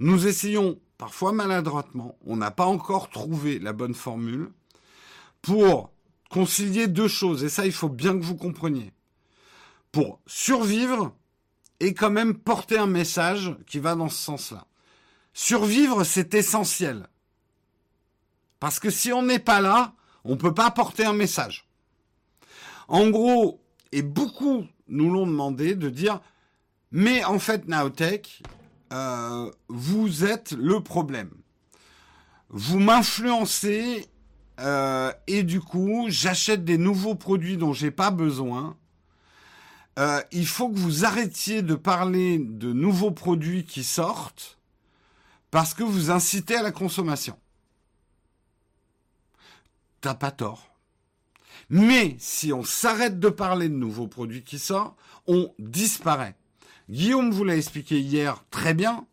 Nous 0.00 0.26
essayons, 0.26 0.80
parfois 0.98 1.32
maladroitement, 1.32 2.18
on 2.26 2.36
n'a 2.36 2.50
pas 2.50 2.66
encore 2.66 3.10
trouvé 3.10 3.58
la 3.58 3.72
bonne 3.72 3.94
formule, 3.94 4.50
pour 5.42 5.92
concilier 6.30 6.88
deux 6.88 7.06
choses, 7.06 7.44
et 7.44 7.48
ça 7.48 7.66
il 7.66 7.72
faut 7.72 7.88
bien 7.88 8.18
que 8.18 8.24
vous 8.24 8.36
compreniez. 8.36 8.92
Pour 9.92 10.20
survivre, 10.26 11.14
et 11.80 11.94
quand 11.94 12.10
même 12.10 12.34
porter 12.34 12.78
un 12.78 12.86
message 12.86 13.54
qui 13.66 13.78
va 13.78 13.94
dans 13.94 14.08
ce 14.08 14.22
sens-là. 14.22 14.66
Survivre, 15.32 16.04
c'est 16.04 16.34
essentiel. 16.34 17.08
Parce 18.60 18.78
que 18.78 18.90
si 18.90 19.12
on 19.12 19.22
n'est 19.22 19.38
pas 19.38 19.60
là, 19.60 19.94
on 20.24 20.30
ne 20.32 20.36
peut 20.36 20.54
pas 20.54 20.70
porter 20.70 21.04
un 21.04 21.12
message. 21.12 21.68
En 22.88 23.08
gros, 23.10 23.60
et 23.92 24.02
beaucoup 24.02 24.66
nous 24.88 25.10
l'ont 25.10 25.26
demandé 25.26 25.74
de 25.74 25.88
dire, 25.88 26.20
mais 26.90 27.24
en 27.24 27.38
fait, 27.38 27.66
Naotech, 27.66 28.42
euh, 28.92 29.50
vous 29.68 30.24
êtes 30.24 30.52
le 30.52 30.80
problème. 30.80 31.30
Vous 32.50 32.78
m'influencez 32.78 34.06
euh, 34.60 35.12
et 35.26 35.42
du 35.42 35.60
coup, 35.60 36.06
j'achète 36.08 36.64
des 36.64 36.78
nouveaux 36.78 37.14
produits 37.14 37.56
dont 37.56 37.72
j'ai 37.72 37.90
pas 37.90 38.10
besoin 38.10 38.76
euh, 39.98 40.20
il 40.32 40.46
faut 40.46 40.68
que 40.70 40.78
vous 40.78 41.04
arrêtiez 41.04 41.62
de 41.62 41.74
parler 41.74 42.38
de 42.38 42.72
nouveaux 42.72 43.12
produits 43.12 43.64
qui 43.64 43.84
sortent 43.84 44.58
parce 45.50 45.72
que 45.72 45.84
vous 45.84 46.10
incitez 46.10 46.56
à 46.56 46.62
la 46.62 46.72
consommation. 46.72 47.38
T'as 50.04 50.12
pas 50.12 50.32
tort. 50.32 50.68
Mais 51.70 52.16
si 52.18 52.52
on 52.52 52.62
s'arrête 52.62 53.18
de 53.18 53.30
parler 53.30 53.70
de 53.70 53.74
nouveaux 53.74 54.06
produits 54.06 54.44
qui 54.44 54.58
sortent, 54.58 54.98
on 55.26 55.54
disparaît. 55.58 56.36
Guillaume 56.90 57.30
vous 57.30 57.42
l'a 57.42 57.56
expliqué 57.56 57.98
hier 58.00 58.44
très 58.50 58.74
bien. 58.74 59.06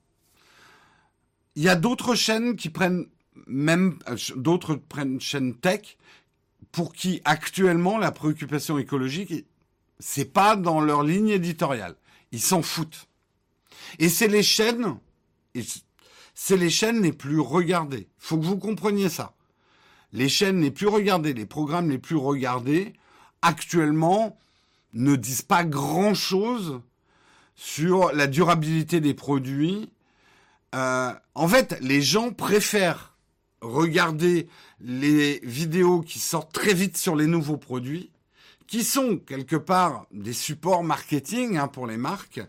Il 1.56 1.64
y 1.64 1.70
a 1.70 1.78
d'autres 1.78 2.14
chaînes 2.14 2.58
qui 2.58 2.70
prennent 2.70 3.06
même 3.48 4.00
euh, 4.10 4.18
d'autres 4.36 4.82
chaînes 5.20 5.56
tech 5.56 5.98
pour 6.74 6.92
qui 6.92 7.22
actuellement 7.24 7.98
la 7.98 8.12
préoccupation 8.12 8.78
écologique, 8.78 9.46
c'est 9.98 10.34
pas 10.34 10.58
dans 10.58 10.82
leur 10.82 11.04
ligne 11.04 11.30
éditoriale. 11.30 11.96
Ils 12.34 12.42
s'en 12.42 12.62
foutent. 12.62 13.08
Et 13.98 14.10
c'est 14.10 14.28
les 14.28 14.44
chaînes, 14.44 14.98
c'est 16.34 16.58
les 16.58 16.70
chaînes 16.70 17.02
les 17.02 17.14
plus 17.14 17.40
regardées. 17.40 18.10
Faut 18.18 18.38
que 18.38 18.46
vous 18.46 18.58
compreniez 18.58 19.08
ça. 19.08 19.34
Les 20.14 20.30
chaînes 20.30 20.62
les 20.62 20.72
plus 20.72 20.88
regardées, 20.88 21.34
les 21.34 21.46
programmes 21.46 21.90
les 21.90 21.98
plus 21.98 22.16
regardés, 22.16 22.94
actuellement, 23.42 24.38
ne 24.94 25.16
disent 25.16 25.42
pas 25.42 25.64
grand 25.64 26.14
chose 26.14 26.82
sur 27.56 28.12
la 28.12 28.28
durabilité 28.28 29.00
des 29.00 29.14
produits. 29.14 29.90
Euh, 30.76 31.14
en 31.36 31.48
fait, 31.48 31.78
les 31.82 32.02
gens 32.02 32.32
préfèrent 32.32 33.16
regarder 33.62 34.48
les 34.82 35.40
vidéos 35.44 36.02
qui 36.02 36.20
sortent 36.20 36.52
très 36.52 36.74
vite 36.74 36.98
sur 36.98 37.16
les 37.16 37.28
nouveaux 37.28 37.58
produits, 37.58 38.12
qui 38.68 38.84
sont 38.84 39.18
quelque 39.18 39.56
part 39.56 40.08
des 40.12 40.34
supports 40.34 40.84
marketing 40.84 41.58
hein, 41.58 41.68
pour 41.68 41.88
les 41.88 41.98
marques, 41.98 42.42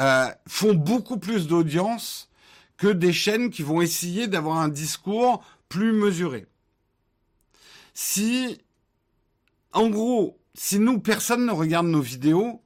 euh, 0.00 0.26
font 0.48 0.74
beaucoup 0.74 1.18
plus 1.18 1.46
d'audience 1.46 2.28
que 2.76 2.88
des 2.88 3.12
chaînes 3.12 3.50
qui 3.50 3.62
vont 3.62 3.80
essayer 3.80 4.26
d'avoir 4.26 4.58
un 4.58 4.68
discours 4.68 5.44
plus 5.68 5.92
mesuré. 5.92 6.46
Si, 8.02 8.56
en 9.72 9.90
gros, 9.90 10.40
si 10.54 10.78
nous, 10.78 11.00
personne 11.00 11.44
ne 11.44 11.52
regarde 11.52 11.86
nos 11.86 12.00
vidéos, 12.00 12.62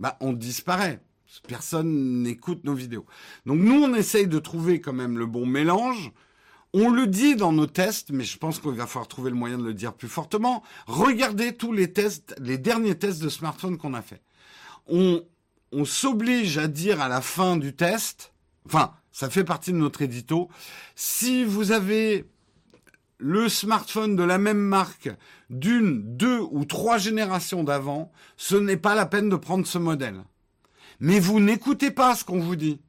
bah, 0.00 0.16
on 0.20 0.32
disparaît. 0.32 1.00
Personne 1.46 2.24
n'écoute 2.24 2.64
nos 2.64 2.74
vidéos. 2.74 3.06
Donc 3.46 3.60
nous, 3.60 3.80
on 3.84 3.94
essaye 3.94 4.26
de 4.26 4.40
trouver 4.40 4.80
quand 4.80 4.92
même 4.92 5.16
le 5.16 5.26
bon 5.26 5.46
mélange. 5.46 6.10
On 6.74 6.90
le 6.90 7.06
dit 7.06 7.36
dans 7.36 7.52
nos 7.52 7.68
tests, 7.68 8.10
mais 8.10 8.24
je 8.24 8.36
pense 8.36 8.58
qu'il 8.58 8.72
va 8.72 8.88
falloir 8.88 9.06
trouver 9.06 9.30
le 9.30 9.36
moyen 9.36 9.58
de 9.58 9.62
le 9.62 9.74
dire 9.74 9.94
plus 9.94 10.08
fortement. 10.08 10.64
Regardez 10.88 11.56
tous 11.56 11.72
les 11.72 11.92
tests, 11.92 12.34
les 12.40 12.58
derniers 12.58 12.98
tests 12.98 13.22
de 13.22 13.28
smartphone 13.28 13.78
qu'on 13.78 13.94
a 13.94 14.02
fait. 14.02 14.22
On, 14.88 15.22
on 15.70 15.84
s'oblige 15.84 16.58
à 16.58 16.66
dire 16.66 17.00
à 17.00 17.06
la 17.06 17.20
fin 17.20 17.56
du 17.56 17.76
test, 17.76 18.32
enfin, 18.66 18.92
ça 19.12 19.30
fait 19.30 19.44
partie 19.44 19.70
de 19.70 19.78
notre 19.78 20.02
édito, 20.02 20.48
si 20.96 21.44
vous 21.44 21.70
avez 21.70 22.26
le 23.18 23.48
smartphone 23.48 24.16
de 24.16 24.22
la 24.22 24.38
même 24.38 24.58
marque 24.58 25.10
d'une, 25.50 26.16
deux 26.16 26.40
ou 26.50 26.64
trois 26.64 26.98
générations 26.98 27.64
d'avant, 27.64 28.12
ce 28.36 28.54
n'est 28.54 28.76
pas 28.76 28.94
la 28.94 29.06
peine 29.06 29.28
de 29.28 29.36
prendre 29.36 29.66
ce 29.66 29.78
modèle. 29.78 30.22
Mais 31.00 31.20
vous 31.20 31.40
n'écoutez 31.40 31.90
pas 31.90 32.14
ce 32.14 32.24
qu'on 32.24 32.40
vous 32.40 32.56
dit. 32.56 32.80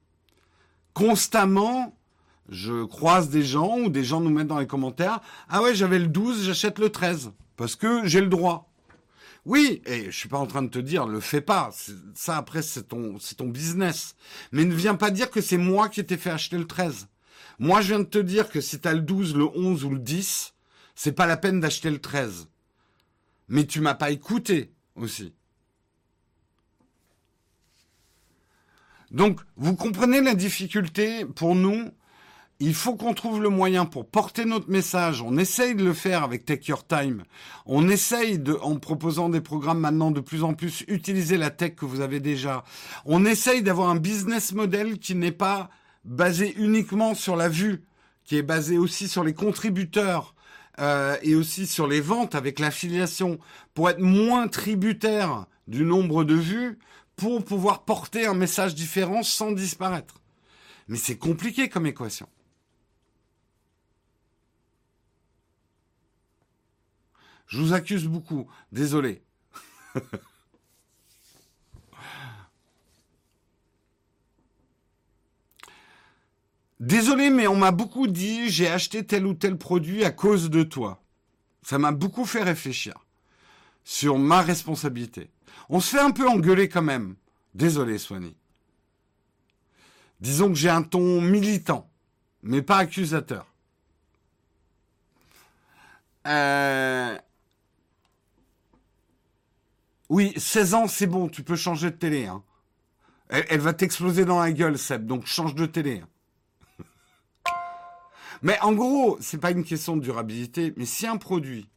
Constamment, 0.94 1.98
je 2.50 2.84
croise 2.84 3.30
des 3.30 3.44
gens 3.44 3.80
ou 3.80 3.90
des 3.90 4.04
gens 4.04 4.22
nous 4.22 4.30
mettent 4.30 4.48
dans 4.48 4.60
les 4.60 4.68
commentaires, 4.68 5.20
ah 5.50 5.62
ouais, 5.62 5.76
j'avais 5.76 6.00
le 6.00 6.08
12, 6.08 6.46
j'achète 6.46 6.80
le 6.80 6.90
13 6.90 7.32
parce 7.58 7.76
que 7.76 8.08
j'ai 8.08 8.22
le 8.22 8.28
droit. 8.28 8.72
Oui, 9.46 9.82
et 9.86 10.06
je 10.12 10.18
suis 10.18 10.30
pas 10.30 10.38
en 10.38 10.48
train 10.48 10.62
de 10.62 10.70
te 10.70 10.80
dire, 10.80 11.08
le 11.08 11.20
fais 11.20 11.42
pas. 11.42 11.72
Ça, 12.14 12.38
après, 12.38 12.62
c'est 12.62 12.90
ton, 12.90 13.18
c'est 13.20 13.36
ton 13.36 13.48
business. 13.48 14.16
Mais 14.52 14.66
ne 14.66 14.74
viens 14.74 14.96
pas 14.96 15.12
dire 15.12 15.32
que 15.32 15.42
c'est 15.42 15.58
moi 15.58 15.90
qui 15.90 16.06
t'ai 16.06 16.18
fait 16.18 16.30
acheter 16.30 16.58
le 16.58 16.68
13. 16.68 17.08
Moi, 17.60 17.82
je 17.82 17.90
viens 17.90 18.00
de 18.00 18.04
te 18.06 18.18
dire 18.18 18.50
que 18.50 18.62
si 18.62 18.80
tu 18.80 18.88
as 18.88 18.94
le 18.94 19.02
12, 19.02 19.36
le 19.36 19.46
11 19.46 19.86
ou 19.86 19.90
le 19.92 20.00
10, 20.00 20.54
c'est 20.96 21.12
pas 21.12 21.28
la 21.28 21.38
peine 21.38 21.60
d'acheter 21.60 21.90
le 21.90 22.00
13. 22.00 22.50
Mais 23.50 23.66
tu 23.66 23.82
m'as 23.82 23.96
pas 23.96 24.12
écouté 24.12 24.72
aussi. 24.96 25.34
Donc, 29.12 29.42
vous 29.58 29.76
comprenez 29.76 30.22
la 30.22 30.36
difficulté 30.36 31.26
pour 31.26 31.56
nous 31.56 31.92
il 32.62 32.74
faut 32.74 32.96
qu'on 32.96 33.14
trouve 33.14 33.42
le 33.42 33.50
moyen 33.50 33.86
pour 33.86 34.06
porter 34.06 34.44
notre 34.44 34.70
message. 34.70 35.22
On 35.22 35.38
essaye 35.38 35.76
de 35.76 35.84
le 35.84 35.94
faire 35.94 36.24
avec 36.24 36.46
Take 36.46 36.68
Your 36.68 36.86
Time. 36.86 37.24
On 37.66 37.88
essaye 37.88 38.38
de, 38.38 38.54
en 38.62 38.76
proposant 38.76 39.30
des 39.30 39.40
programmes 39.40 39.80
maintenant 39.80 40.12
de 40.12 40.20
plus 40.20 40.44
en 40.44 40.54
plus, 40.54 40.84
utiliser 40.90 41.38
la 41.38 41.52
tech 41.52 41.76
que 41.76 41.86
vous 41.86 42.02
avez 42.02 42.20
déjà. 42.20 42.66
On 43.06 43.26
essaye 43.26 43.64
d'avoir 43.64 43.90
un 43.90 43.96
business 43.96 44.52
model 44.52 45.00
qui 45.00 45.16
n'est 45.16 45.32
pas 45.32 45.70
basé 46.04 46.54
uniquement 46.58 47.14
sur 47.14 47.36
la 47.36 47.50
vue, 47.50 47.84
qui 48.24 48.38
est 48.38 48.44
basé 48.44 48.78
aussi 48.78 49.08
sur 49.08 49.24
les 49.24 49.34
contributeurs 49.34 50.36
euh, 50.80 51.18
et 51.24 51.36
aussi 51.36 51.68
sur 51.68 51.88
les 51.88 52.02
ventes 52.02 52.36
avec 52.36 52.60
l'affiliation, 52.60 53.40
pour 53.74 53.90
être 53.90 54.00
moins 54.00 54.48
tributaire 54.48 55.46
du 55.68 55.84
nombre 55.84 56.24
de 56.24 56.36
vues, 56.36 56.80
pour 57.16 57.44
pouvoir 57.44 57.84
porter 57.84 58.26
un 58.26 58.34
message 58.34 58.76
différent 58.76 59.24
sans 59.24 59.52
disparaître. 59.52 60.22
Mais 60.88 60.98
c'est 60.98 61.18
compliqué 61.18 61.70
comme 61.70 61.86
équation. 61.86 62.28
Je 67.48 67.60
vous 67.60 67.74
accuse 67.74 68.08
beaucoup. 68.08 68.48
Désolé. 68.72 69.22
Désolé, 76.80 77.30
mais 77.30 77.48
on 77.48 77.56
m'a 77.56 77.72
beaucoup 77.72 78.08
dit 78.08 78.50
j'ai 78.50 78.70
acheté 78.70 79.06
tel 79.06 79.26
ou 79.26 79.34
tel 79.34 79.58
produit 79.58 80.06
à 80.06 80.12
cause 80.12 80.50
de 80.50 80.64
toi. 80.64 81.02
Ça 81.62 81.78
m'a 81.78 81.92
beaucoup 81.92 82.26
fait 82.26 82.44
réfléchir 82.44 83.06
sur 83.84 84.18
ma 84.18 84.42
responsabilité. 84.42 85.30
On 85.68 85.80
se 85.80 85.96
fait 85.96 86.02
un 86.02 86.12
peu 86.12 86.28
engueuler 86.28 86.70
quand 86.70 86.82
même. 86.82 87.16
Désolé, 87.54 87.98
Swanny. 87.98 88.36
Disons 90.22 90.50
que 90.50 90.56
j'ai 90.56 90.70
un 90.70 90.84
ton 90.84 91.22
militant, 91.22 91.90
mais 92.44 92.62
pas 92.62 92.78
accusateur. 92.78 93.46
Euh, 96.28 97.18
oui, 100.10 100.34
16 100.38 100.74
ans, 100.74 100.88
c'est 100.88 101.08
bon, 101.08 101.30
tu 101.30 101.44
peux 101.44 101.56
changer 101.56 101.92
de 101.92 101.96
télé. 101.96 102.28
Hein. 102.28 102.44
Elle, 103.30 103.60
va 103.60 103.74
t'exploser 103.74 104.26
dans 104.26 104.40
la 104.40 104.52
gueule, 104.52 104.78
Seb, 104.78 105.06
donc 105.06 105.26
change 105.26 105.56
de 105.56 105.66
télé. 105.66 106.02
Hein. 106.04 106.08
Mais 108.42 108.60
en 108.62 108.74
gros, 108.74 109.18
c'est 109.22 109.40
pas 109.40 109.52
une 109.52 109.64
question 109.64 109.98
de 109.98 110.02
durabilité, 110.02 110.74
mais 110.78 110.86
si 110.86 111.08
un 111.08 111.18
produit 111.18 111.70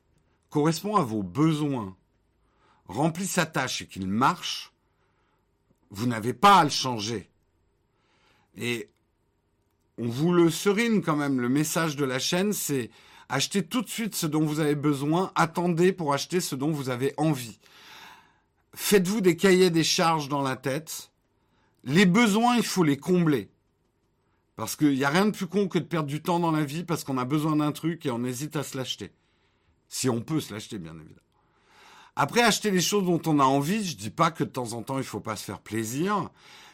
correspond 0.50 0.96
à 0.96 1.02
vos 1.02 1.22
besoins, 1.22 1.96
remplit 2.86 3.26
sa 3.26 3.46
tâche 3.46 3.82
et 3.82 3.86
qu'il 3.86 4.06
marche, 4.06 4.72
vous 5.90 6.06
n'avez 6.06 6.32
pas 6.32 6.58
à 6.58 6.64
le 6.64 6.70
changer. 6.70 7.30
Et 8.56 8.90
on 9.98 10.08
vous 10.08 10.32
le 10.32 10.50
serine 10.50 11.02
quand 11.02 11.16
même. 11.16 11.40
Le 11.40 11.48
message 11.48 11.96
de 11.96 12.04
la 12.04 12.18
chaîne, 12.18 12.52
c'est 12.52 12.90
achetez 13.28 13.62
tout 13.62 13.82
de 13.82 13.88
suite 13.88 14.14
ce 14.14 14.26
dont 14.26 14.44
vous 14.44 14.60
avez 14.60 14.74
besoin, 14.74 15.32
attendez 15.34 15.92
pour 15.92 16.12
acheter 16.12 16.40
ce 16.40 16.54
dont 16.54 16.70
vous 16.70 16.90
avez 16.90 17.14
envie 17.16 17.58
faites-vous 18.74 19.20
des 19.20 19.36
cahiers 19.36 19.70
des 19.70 19.84
charges 19.84 20.28
dans 20.28 20.42
la 20.42 20.56
tête. 20.56 21.10
Les 21.84 22.06
besoins, 22.06 22.56
il 22.56 22.64
faut 22.64 22.84
les 22.84 22.96
combler. 22.96 23.50
Parce 24.56 24.76
qu'il 24.76 24.94
n'y 24.94 25.04
a 25.04 25.08
rien 25.08 25.26
de 25.26 25.30
plus 25.30 25.46
con 25.46 25.68
que 25.68 25.78
de 25.78 25.84
perdre 25.84 26.08
du 26.08 26.22
temps 26.22 26.38
dans 26.38 26.50
la 26.50 26.64
vie 26.64 26.84
parce 26.84 27.04
qu'on 27.04 27.18
a 27.18 27.24
besoin 27.24 27.56
d'un 27.56 27.72
truc 27.72 28.04
et 28.06 28.10
on 28.10 28.24
hésite 28.24 28.56
à 28.56 28.62
se 28.62 28.76
l'acheter. 28.76 29.12
Si 29.88 30.08
on 30.08 30.20
peut 30.20 30.40
se 30.40 30.52
l'acheter, 30.52 30.78
bien 30.78 30.94
évidemment. 30.94 31.16
Après, 32.14 32.42
acheter 32.42 32.70
les 32.70 32.82
choses 32.82 33.06
dont 33.06 33.22
on 33.26 33.40
a 33.40 33.44
envie, 33.44 33.84
je 33.84 33.96
dis 33.96 34.10
pas 34.10 34.30
que 34.30 34.44
de 34.44 34.50
temps 34.50 34.74
en 34.74 34.82
temps 34.82 34.98
il 34.98 35.04
faut 35.04 35.20
pas 35.20 35.36
se 35.36 35.44
faire 35.44 35.60
plaisir, 35.60 36.28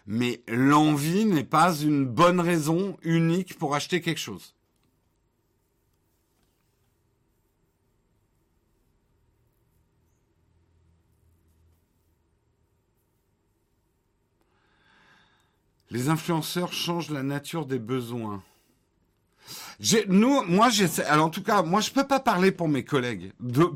mais 0.07 0.43
l'envie 0.49 1.24
n'est 1.24 1.45
pas 1.45 1.77
une 1.77 2.07
bonne 2.07 2.40
raison 2.40 2.97
unique 3.03 3.57
pour 3.57 3.77
acheter 3.77 4.01
quelque 4.01 4.19
chose. 4.19 4.57
Les 15.90 16.09
influenceurs 16.09 16.73
changent 16.73 17.10
la 17.10 17.23
nature 17.23 17.66
des 17.66 17.78
besoins. 17.78 18.43
Nous, 20.09 20.43
moi, 20.44 20.69
j'essaie. 20.69 21.05
Alors, 21.05 21.27
en 21.27 21.31
tout 21.31 21.43
cas, 21.43 21.62
moi, 21.62 21.81
je 21.81 21.90
peux 21.90 22.06
pas 22.06 22.20
parler 22.20 22.52
pour 22.52 22.69
mes 22.69 22.85
collègues. 22.85 23.32
De 23.40 23.66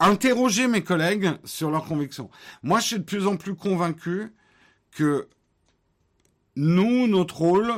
interroger 0.00 0.68
mes 0.68 0.82
collègues 0.82 1.30
sur 1.44 1.70
leurs 1.70 1.84
convictions. 1.84 2.30
Moi, 2.62 2.80
je 2.80 2.86
suis 2.86 2.98
de 2.98 3.04
plus 3.04 3.26
en 3.26 3.36
plus 3.36 3.56
convaincu 3.56 4.32
que 4.92 5.28
nous, 6.56 7.06
notre 7.06 7.38
rôle 7.38 7.72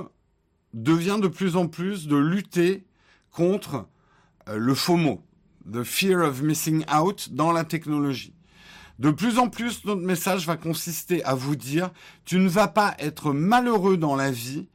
devient 0.75 1.19
de 1.21 1.29
plus 1.29 1.57
en 1.57 1.67
plus 1.67 2.07
de 2.07 2.17
lutter 2.17 2.85
contre 3.31 3.87
euh, 4.49 4.57
le 4.57 4.75
FOMO, 4.75 5.23
the 5.71 5.83
fear 5.83 6.21
of 6.21 6.43
missing 6.43 6.85
out 6.93 7.29
dans 7.33 7.53
la 7.53 7.65
technologie. 7.65 8.35
De 9.01 9.11
plus 9.11 9.39
en 9.39 9.49
plus, 9.49 9.87
notre 9.87 10.03
message 10.03 10.47
va 10.47 10.59
consister 10.59 11.25
à 11.25 11.35
vous 11.35 11.57
dire, 11.57 11.91
tu 12.27 12.39
ne 12.39 12.51
vas 12.51 12.69
pas 12.69 12.95
être 12.99 13.33
malheureux 13.33 13.97
dans 13.97 14.15
la 14.15 14.31
vie 14.31 14.69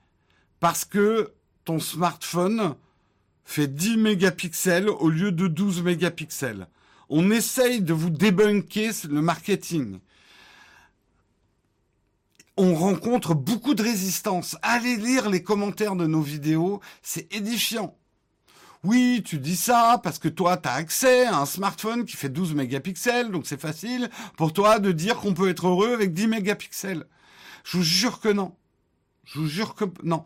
parce 0.60 0.84
que 0.84 1.32
ton 1.64 1.80
smartphone 1.80 2.76
fait 3.44 3.68
10 3.68 3.98
mégapixels 3.98 4.90
au 4.90 5.10
lieu 5.10 5.32
de 5.32 5.48
12 5.48 5.84
mégapixels. 5.84 6.68
On 7.08 7.30
essaye 7.30 7.82
de 7.82 7.94
vous 7.94 8.10
débunker 8.10 8.94
le 9.08 9.22
marketing. 9.22 10.00
On 12.58 12.74
rencontre 12.74 13.36
beaucoup 13.36 13.76
de 13.76 13.84
résistance. 13.84 14.58
Allez 14.64 14.96
lire 14.96 15.30
les 15.30 15.44
commentaires 15.44 15.96
de 15.96 16.08
nos 16.08 16.22
vidéos, 16.22 16.82
c'est 17.04 17.32
édifiant. 17.32 17.96
Oui, 18.86 19.24
tu 19.26 19.40
dis 19.40 19.56
ça 19.56 20.00
parce 20.04 20.20
que 20.20 20.28
toi, 20.28 20.58
tu 20.58 20.70
as 20.70 20.74
accès 20.74 21.26
à 21.26 21.40
un 21.40 21.46
smartphone 21.46 22.06
qui 22.06 22.16
fait 22.16 22.30
12 22.30 22.54
mégapixels, 22.54 23.32
donc 23.32 23.48
c'est 23.48 23.60
facile 23.60 24.10
pour 24.38 24.54
toi 24.54 24.80
de 24.80 24.92
dire 24.92 25.18
qu'on 25.18 25.34
peut 25.34 25.50
être 25.50 25.68
heureux 25.68 25.94
avec 25.94 26.14
10 26.14 26.28
mégapixels. 26.28 27.06
Je 27.64 27.78
vous 27.78 27.84
jure 27.84 28.20
que 28.20 28.30
non. 28.30 28.56
Je 29.26 29.40
vous 29.40 29.48
jure 29.48 29.74
que 29.74 29.86
non. 30.04 30.24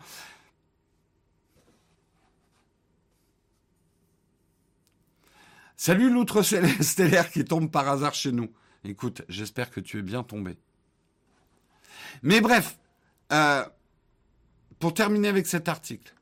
Salut 5.78 6.12
l'outre 6.12 6.42
stellaire 6.82 7.32
qui 7.32 7.46
tombe 7.46 7.72
par 7.72 7.88
hasard 7.88 8.14
chez 8.14 8.34
nous. 8.34 8.50
Écoute, 8.84 9.22
j'espère 9.30 9.72
que 9.72 9.80
tu 9.80 10.00
es 10.00 10.02
bien 10.02 10.24
tombé. 10.24 10.58
Mais 12.24 12.42
bref, 12.42 12.78
euh, 13.32 13.64
pour 14.80 14.94
terminer 14.94 15.30
avec 15.30 15.48
cet 15.48 15.70
article, 15.70 16.14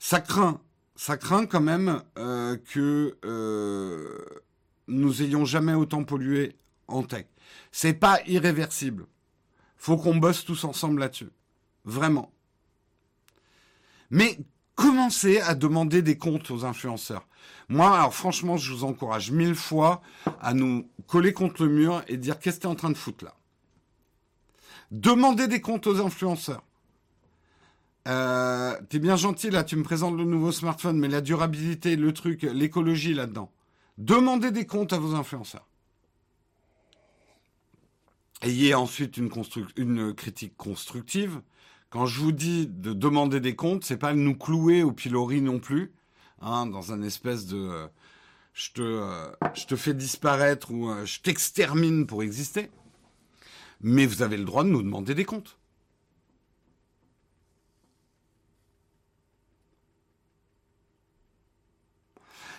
ça 0.00 0.20
craint, 0.20 0.60
ça 0.98 1.16
craint 1.16 1.46
quand 1.46 1.60
même 1.60 2.02
euh, 2.18 2.56
que 2.56 3.16
euh, 3.24 4.18
nous 4.88 5.22
ayons 5.22 5.44
jamais 5.44 5.72
autant 5.72 6.02
pollué 6.02 6.56
en 6.88 7.04
tech. 7.04 7.26
C'est 7.70 7.94
pas 7.94 8.18
irréversible. 8.26 9.06
Faut 9.76 9.96
qu'on 9.96 10.16
bosse 10.16 10.44
tous 10.44 10.64
ensemble 10.64 10.98
là-dessus. 10.98 11.30
Vraiment. 11.84 12.32
Mais 14.10 14.38
commencez 14.74 15.40
à 15.40 15.54
demander 15.54 16.02
des 16.02 16.18
comptes 16.18 16.50
aux 16.50 16.64
influenceurs. 16.64 17.28
Moi, 17.68 17.96
alors 17.96 18.12
franchement, 18.12 18.56
je 18.56 18.72
vous 18.72 18.82
encourage 18.82 19.30
mille 19.30 19.54
fois 19.54 20.02
à 20.40 20.52
nous 20.52 20.90
coller 21.06 21.32
contre 21.32 21.62
le 21.62 21.70
mur 21.70 22.02
et 22.08 22.16
dire 22.16 22.40
qu'est-ce 22.40 22.56
que 22.56 22.62
tu 22.62 22.66
es 22.66 22.70
en 22.70 22.74
train 22.74 22.90
de 22.90 22.96
foutre 22.96 23.24
là? 23.24 23.36
Demandez 24.90 25.46
des 25.46 25.60
comptes 25.60 25.86
aux 25.86 26.04
influenceurs. 26.04 26.64
Euh, 28.08 28.74
t'es 28.88 28.98
bien 28.98 29.16
gentil 29.16 29.50
là, 29.50 29.64
tu 29.64 29.76
me 29.76 29.82
présentes 29.82 30.16
le 30.16 30.24
nouveau 30.24 30.50
smartphone, 30.50 30.98
mais 30.98 31.08
la 31.08 31.20
durabilité, 31.20 31.94
le 31.94 32.12
truc, 32.12 32.42
l'écologie 32.42 33.12
là-dedans. 33.12 33.52
Demandez 33.98 34.50
des 34.50 34.66
comptes 34.66 34.94
à 34.94 34.98
vos 34.98 35.14
influenceurs. 35.14 35.68
Ayez 38.40 38.74
ensuite 38.74 39.16
une, 39.18 40.14
critique 40.14 40.56
constructive. 40.56 41.42
Quand 41.90 42.06
je 42.06 42.20
vous 42.20 42.32
dis 42.32 42.66
de 42.66 42.92
demander 42.92 43.40
des 43.40 43.56
comptes, 43.56 43.84
c'est 43.84 43.98
pas 43.98 44.14
nous 44.14 44.36
clouer 44.36 44.82
au 44.82 44.92
pilori 44.92 45.42
non 45.42 45.58
plus, 45.58 45.92
hein, 46.40 46.66
dans 46.66 46.92
un 46.92 47.02
espèce 47.02 47.46
de 47.46 47.58
euh, 47.58 47.86
je 48.52 48.72
te 48.72 48.82
euh, 48.82 49.30
je 49.54 49.66
te 49.66 49.76
fais 49.76 49.94
disparaître 49.94 50.70
ou 50.70 50.90
je 51.04 51.20
t'extermine 51.20 52.06
pour 52.06 52.22
exister. 52.22 52.70
Mais 53.80 54.06
vous 54.06 54.22
avez 54.22 54.36
le 54.36 54.44
droit 54.44 54.64
de 54.64 54.70
nous 54.70 54.82
demander 54.82 55.14
des 55.14 55.24
comptes. 55.24 55.57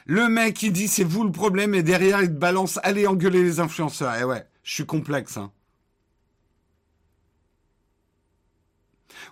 Le 0.10 0.27
mec, 0.27 0.64
il 0.64 0.73
dit 0.73 0.88
c'est 0.88 1.03
vous 1.03 1.23
le 1.23 1.31
problème 1.31 1.76
et 1.76 1.84
derrière 1.84 2.19
il 2.23 2.30
te 2.30 2.34
balance 2.34 2.80
allez 2.81 3.06
engueuler 3.06 3.44
les 3.44 3.60
influenceurs. 3.60 4.15
Et 4.15 4.22
eh 4.22 4.23
ouais, 4.23 4.44
je 4.64 4.73
suis 4.73 4.86
complexe. 4.88 5.38
Hein. 5.38 5.52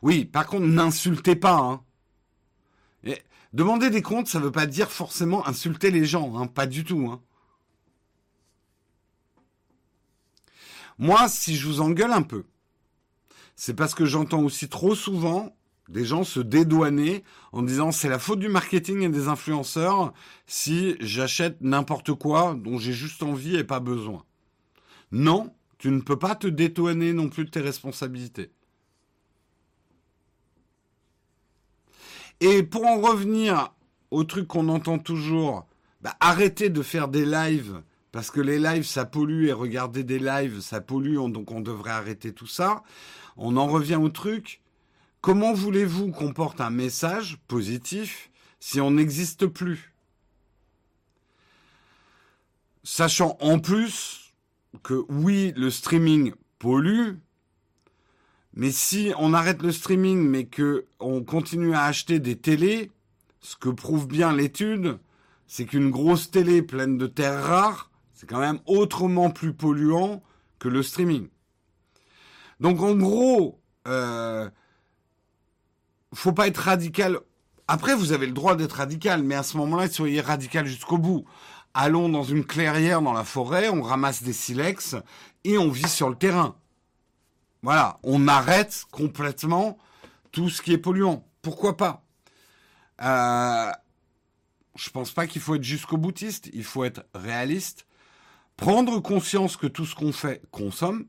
Oui, 0.04 0.24
par 0.24 0.46
contre, 0.46 0.68
n'insultez 0.68 1.36
pas. 1.36 1.58
Hein. 1.58 1.84
Demander 3.54 3.90
des 3.90 4.04
comptes, 4.04 4.28
ça 4.28 4.38
ne 4.38 4.44
veut 4.44 4.52
pas 4.52 4.68
dire 4.68 4.92
forcément 4.92 5.48
insulter 5.48 5.90
les 5.90 6.06
gens, 6.06 6.38
hein, 6.38 6.46
pas 6.46 6.68
du 6.68 6.84
tout. 6.84 7.10
Hein. 7.12 7.24
Moi, 11.00 11.28
si 11.28 11.56
je 11.56 11.66
vous 11.66 11.82
engueule 11.82 12.14
un 12.14 12.22
peu, 12.22 12.46
c'est 13.56 13.74
parce 13.74 13.96
que 13.96 14.06
j'entends 14.06 14.44
aussi 14.44 14.70
trop 14.70 14.94
souvent 14.94 15.57
des 15.90 16.06
gens 16.06 16.24
se 16.24 16.40
dédouaner 16.40 17.24
en 17.52 17.62
disant 17.62 17.92
c'est 17.92 18.10
la 18.10 18.20
faute 18.20 18.40
du 18.40 18.50
marketing 18.50 19.02
et 19.02 19.10
des 19.10 19.28
influenceurs 19.28 20.14
si 20.46 20.96
j'achète 21.00 21.62
n'importe 21.62 22.14
quoi 22.14 22.56
dont 22.56 22.78
j'ai 22.78 22.94
juste 22.94 23.24
envie 23.24 23.56
et 23.56 23.64
pas 23.64 23.80
besoin. 23.80 24.24
Non, 25.12 25.54
tu 25.78 25.90
ne 25.90 26.02
peux 26.02 26.20
pas 26.20 26.36
te 26.36 26.48
dédouaner 26.48 27.14
non 27.14 27.30
plus 27.30 27.46
de 27.46 27.50
tes 27.50 27.62
responsabilités. 27.62 28.52
Et 32.40 32.64
pour 32.64 32.86
en 32.86 33.00
revenir 33.00 33.74
au 34.12 34.24
truc 34.24 34.48
qu'on 34.48 34.70
entend 34.70 35.00
toujours, 35.00 35.66
bah, 36.02 36.16
arrêtez 36.20 36.70
de 36.70 36.82
faire 36.82 37.08
des 37.08 37.26
lives 37.26 37.82
parce 38.12 38.30
que 38.32 38.42
les 38.42 38.60
lives 38.60 38.86
ça 38.86 39.06
pollue 39.06 39.46
et 39.46 39.54
regarder 39.54 40.04
des 40.04 40.20
lives 40.20 40.60
ça 40.60 40.82
pollue 40.82 41.18
donc 41.30 41.52
on 41.52 41.62
devrait 41.62 41.92
arrêter 41.92 42.34
tout 42.34 42.48
ça. 42.48 42.84
On 43.38 43.58
en 43.58 43.68
revient 43.68 43.96
au 43.96 44.10
truc 44.10 44.62
Comment 45.22 45.54
voulez-vous 45.54 46.12
qu'on 46.12 46.32
porte 46.32 46.62
un 46.62 46.70
message 46.70 47.38
positif 47.48 48.30
si 48.60 48.80
on 48.80 48.92
n'existe 48.92 49.48
plus? 49.48 49.94
Sachant 52.84 53.38
en 53.42 53.60
plus 53.60 54.34
que 54.84 55.04
oui, 55.10 55.54
le 55.58 55.70
streaming 55.70 56.34
pollue, 56.60 57.16
mais 58.54 58.72
si 58.72 59.12
on 59.18 59.34
arrête 59.34 59.62
le 59.62 59.72
streaming 59.72 60.20
mais 60.20 60.46
que 60.46 60.86
on 61.00 61.24
continue 61.24 61.74
à 61.74 61.84
acheter 61.84 62.20
des 62.20 62.38
télés, 62.38 62.92
ce 63.42 63.56
que 63.56 63.70
prouve 63.70 64.08
bien 64.08 64.34
l'étude, 64.34 65.00
c'est 65.48 65.66
qu'une 65.66 65.92
grosse 65.92 66.32
télé 66.32 66.62
pleine 66.62 66.98
de 66.98 67.08
terres 67.08 67.44
rares, 67.44 67.92
c'est 68.14 68.28
quand 68.28 68.40
même 68.40 68.60
autrement 68.66 69.30
plus 69.30 69.54
polluant 69.54 70.24
que 70.60 70.70
le 70.70 70.84
streaming. 70.84 71.30
Donc 72.60 72.82
en 72.82 72.96
gros, 72.96 73.60
euh, 73.88 74.50
faut 76.18 76.34
pas 76.34 76.48
être 76.48 76.58
radical. 76.58 77.20
Après, 77.68 77.96
vous 77.96 78.12
avez 78.12 78.26
le 78.26 78.32
droit 78.32 78.56
d'être 78.56 78.74
radical, 78.74 79.24
mais 79.24 79.36
à 79.36 79.44
ce 79.44 79.58
moment-là, 79.58 79.90
soyez 79.90 80.22
radical 80.22 80.66
jusqu'au 80.66 80.98
bout. 80.98 81.26
Allons 81.74 82.10
dans 82.10 82.24
une 82.24 82.44
clairière 82.46 83.02
dans 83.02 83.14
la 83.14 83.24
forêt, 83.24 83.70
on 83.70 83.82
ramasse 83.84 84.24
des 84.24 84.34
silex 84.34 84.96
et 85.44 85.58
on 85.58 85.70
vit 85.70 85.88
sur 85.88 86.10
le 86.10 86.16
terrain. 86.16 86.56
Voilà, 87.62 88.00
on 88.04 88.28
arrête 88.28 88.86
complètement 88.92 89.78
tout 90.32 90.50
ce 90.50 90.62
qui 90.62 90.74
est 90.74 90.78
polluant. 90.78 91.28
Pourquoi 91.42 91.78
pas? 91.78 92.04
Euh, 93.02 93.72
Je 94.76 94.90
pense 94.90 95.12
pas 95.12 95.28
qu'il 95.28 95.42
faut 95.42 95.56
être 95.56 95.64
jusqu'au 95.64 95.98
boutiste. 95.98 96.50
Il 96.54 96.64
faut 96.64 96.84
être 96.84 97.06
réaliste, 97.14 97.86
prendre 98.56 99.00
conscience 99.00 99.56
que 99.56 99.68
tout 99.68 99.86
ce 99.86 99.94
qu'on 99.94 100.14
fait 100.14 100.42
consomme. 100.52 101.06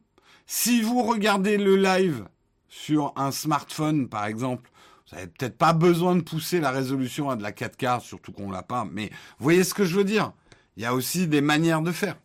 Si 0.47 0.83
vous 0.83 1.03
regardez 1.03 1.57
le 1.57 1.77
live 1.77 2.27
sur 2.69 3.13
un 3.17 3.31
smartphone, 3.31 4.09
par 4.09 4.27
exemple, 4.27 4.71
vous 5.11 5.17
n'avez 5.17 5.29
peut-être 5.29 5.57
pas 5.57 5.73
besoin 5.73 6.17
de 6.17 6.21
pousser 6.21 6.61
la 6.61 6.71
résolution 6.71 7.31
à 7.31 7.37
de 7.37 7.43
la 7.43 7.53
4K, 7.53 8.01
surtout 8.01 8.33
qu'on 8.33 8.51
l'a 8.51 8.63
pas. 8.63 8.87
Mais 8.91 9.11
voyez 9.39 9.65
ce 9.65 9.73
que 9.73 9.85
je 9.85 9.97
veux 9.97 10.05
dire 10.05 10.33
Il 10.77 10.83
y 10.83 10.87
a 10.87 10.95
aussi 10.95 11.27
des 11.27 11.41
manières 11.41 11.83
de 11.83 11.93
faire. 11.93 12.17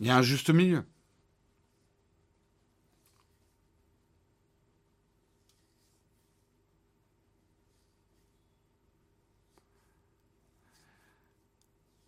Il 0.00 0.06
y 0.06 0.10
a 0.10 0.16
un 0.16 0.22
juste 0.22 0.50
milieu. 0.50 0.84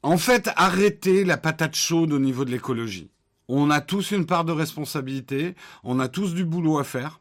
En 0.03 0.17
fait, 0.17 0.51
arrêtez 0.57 1.25
la 1.25 1.37
patate 1.37 1.75
chaude 1.75 2.13
au 2.13 2.19
niveau 2.19 2.45
de 2.45 2.51
l'écologie. 2.51 3.11
On 3.49 3.71
a 3.71 3.81
tous 3.81 4.11
une 4.11 4.27
part 4.27 4.45
de 4.45 4.53
responsabilité, 4.53 5.55
on 5.83 5.99
a 5.99 6.09
tous 6.09 6.35
du 6.35 6.45
boulot 6.45 6.79
à 6.79 6.85
faire 6.85 7.21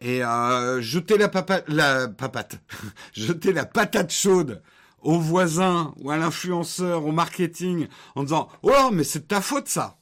et 0.00 0.24
euh, 0.24 0.80
jeter 0.80 1.18
la, 1.18 1.28
papa, 1.28 1.62
la 1.68 2.08
papate, 2.08 2.58
jeter 3.12 3.52
la 3.52 3.66
patate 3.66 4.12
chaude 4.12 4.62
au 5.02 5.18
voisin 5.18 5.94
ou 5.98 6.10
à 6.10 6.16
l'influenceur, 6.16 7.04
au 7.06 7.12
marketing, 7.12 7.88
en 8.14 8.22
disant 8.22 8.48
oh 8.62 8.90
mais 8.92 9.04
c'est 9.04 9.28
ta 9.28 9.40
faute 9.40 9.68
ça. 9.68 9.98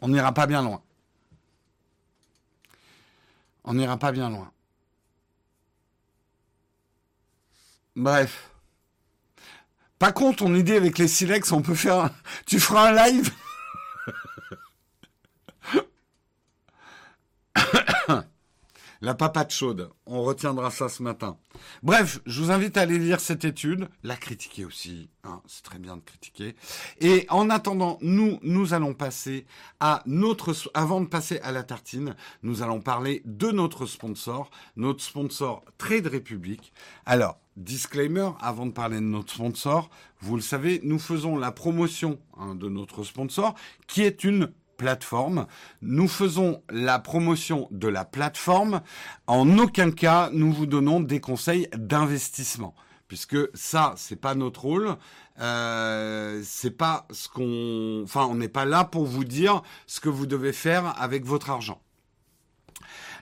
On 0.00 0.08
n'ira 0.08 0.32
pas 0.32 0.46
bien 0.46 0.62
loin. 0.62 0.82
On 3.64 3.74
n'ira 3.74 3.96
pas 3.96 4.12
bien 4.12 4.28
loin. 4.28 4.50
Bref. 7.96 8.50
Pas 9.98 10.12
contre 10.12 10.38
ton 10.38 10.54
idée 10.54 10.76
avec 10.76 10.98
les 10.98 11.08
silex, 11.08 11.52
on 11.52 11.62
peut 11.62 11.74
faire. 11.74 12.10
Tu 12.46 12.60
feras 12.60 12.90
un 12.90 13.10
live? 13.10 13.32
La 19.04 19.12
papate 19.12 19.52
chaude. 19.52 19.90
On 20.06 20.22
retiendra 20.22 20.70
ça 20.70 20.88
ce 20.88 21.02
matin. 21.02 21.36
Bref, 21.82 22.20
je 22.24 22.40
vous 22.40 22.50
invite 22.50 22.78
à 22.78 22.80
aller 22.80 22.98
lire 22.98 23.20
cette 23.20 23.44
étude, 23.44 23.90
la 24.02 24.16
critiquer 24.16 24.64
aussi. 24.64 25.10
Hein, 25.24 25.42
c'est 25.46 25.62
très 25.62 25.78
bien 25.78 25.98
de 25.98 26.00
critiquer. 26.00 26.56
Et 27.02 27.26
en 27.28 27.50
attendant, 27.50 27.98
nous, 28.00 28.38
nous 28.40 28.72
allons 28.72 28.94
passer 28.94 29.44
à 29.78 30.02
notre, 30.06 30.54
avant 30.72 31.02
de 31.02 31.06
passer 31.06 31.38
à 31.40 31.52
la 31.52 31.64
tartine, 31.64 32.16
nous 32.42 32.62
allons 32.62 32.80
parler 32.80 33.20
de 33.26 33.50
notre 33.50 33.84
sponsor, 33.84 34.50
notre 34.76 35.04
sponsor 35.04 35.62
Trade 35.76 36.06
Republic. 36.06 36.72
Alors, 37.04 37.38
disclaimer, 37.58 38.30
avant 38.40 38.64
de 38.64 38.72
parler 38.72 38.96
de 38.96 39.00
notre 39.02 39.34
sponsor, 39.34 39.90
vous 40.20 40.36
le 40.36 40.42
savez, 40.42 40.80
nous 40.82 40.98
faisons 40.98 41.36
la 41.36 41.52
promotion 41.52 42.18
hein, 42.38 42.54
de 42.54 42.70
notre 42.70 43.04
sponsor, 43.04 43.54
qui 43.86 44.00
est 44.00 44.24
une 44.24 44.50
plateforme. 44.76 45.46
Nous 45.82 46.08
faisons 46.08 46.62
la 46.70 46.98
promotion 46.98 47.68
de 47.70 47.88
la 47.88 48.04
plateforme. 48.04 48.80
En 49.26 49.58
aucun 49.58 49.90
cas, 49.90 50.30
nous 50.32 50.52
vous 50.52 50.66
donnons 50.66 51.00
des 51.00 51.20
conseils 51.20 51.68
d'investissement 51.76 52.74
puisque 53.08 53.36
ça, 53.54 53.94
c'est 53.96 54.16
pas 54.16 54.34
notre 54.34 54.62
rôle. 54.62 54.96
Euh, 55.40 56.40
c'est 56.44 56.70
pas 56.70 57.06
ce 57.10 57.28
qu'on, 57.28 58.02
enfin, 58.02 58.26
on 58.30 58.34
n'est 58.34 58.48
pas 58.48 58.64
là 58.64 58.84
pour 58.84 59.04
vous 59.04 59.24
dire 59.24 59.62
ce 59.86 60.00
que 60.00 60.08
vous 60.08 60.26
devez 60.26 60.52
faire 60.52 61.00
avec 61.00 61.24
votre 61.24 61.50
argent. 61.50 61.80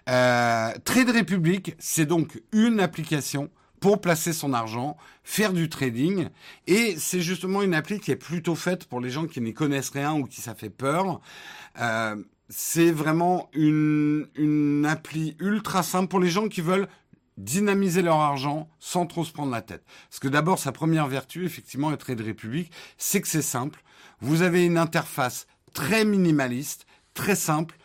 Euh, 0.09 0.73
Trade 0.85 1.11
Republic, 1.11 1.75
c'est 1.79 2.07
donc 2.07 2.43
une 2.53 2.81
application 2.81 3.51
pour 3.83 4.01
placer 4.01 4.33
son 4.33 4.55
argent, 4.55 4.97
faire 5.25 5.53
du 5.53 5.69
trading. 5.69 6.29
Et 6.69 6.95
c'est 6.99 7.21
justement 7.21 7.63
une 7.63 7.75
appli 7.75 7.99
qui 7.99 8.13
est 8.13 8.17
plutôt 8.17 8.55
faite 8.55 8.87
pour 8.87 9.01
les 9.01 9.11
gens 9.11 9.27
qui 9.27 9.41
n'y 9.41 9.53
connaissent 9.53 9.91
rien 9.91 10.15
ou 10.15 10.25
qui 10.25 10.41
ça 10.41 10.55
fait 10.55 10.71
peur. 10.71 11.21
Euh, 11.81 12.17
c'est 12.49 12.93
vraiment 12.93 13.51
une, 13.53 14.29
une 14.37 14.87
appli 14.87 15.37
ultra 15.41 15.83
simple 15.83 16.07
pour 16.07 16.21
les 16.21 16.31
gens 16.31 16.49
qui 16.49 16.61
veulent 16.61 16.89
dynamiser 17.39 18.03
leur 18.03 18.21
argent 18.21 18.69
sans 18.79 19.07
trop 19.07 19.25
se 19.25 19.33
prendre 19.33 19.51
la 19.51 19.63
tête. 19.63 19.83
Parce 20.09 20.21
que 20.21 20.29
d'abord, 20.29 20.61
sa 20.61 20.71
première 20.71 21.09
vertu, 21.09 21.45
effectivement, 21.45 21.89
à 21.89 21.97
Trade 21.97 22.21
Republic, 22.21 22.71
c'est 22.99 23.21
que 23.21 23.27
c'est 23.29 23.43
simple. 23.43 23.83
Vous 24.21 24.43
avez 24.43 24.65
une 24.65 24.79
interface 24.79 25.49
très 25.75 26.05
minimaliste, 26.05 26.87
très 27.15 27.35
simple, 27.35 27.77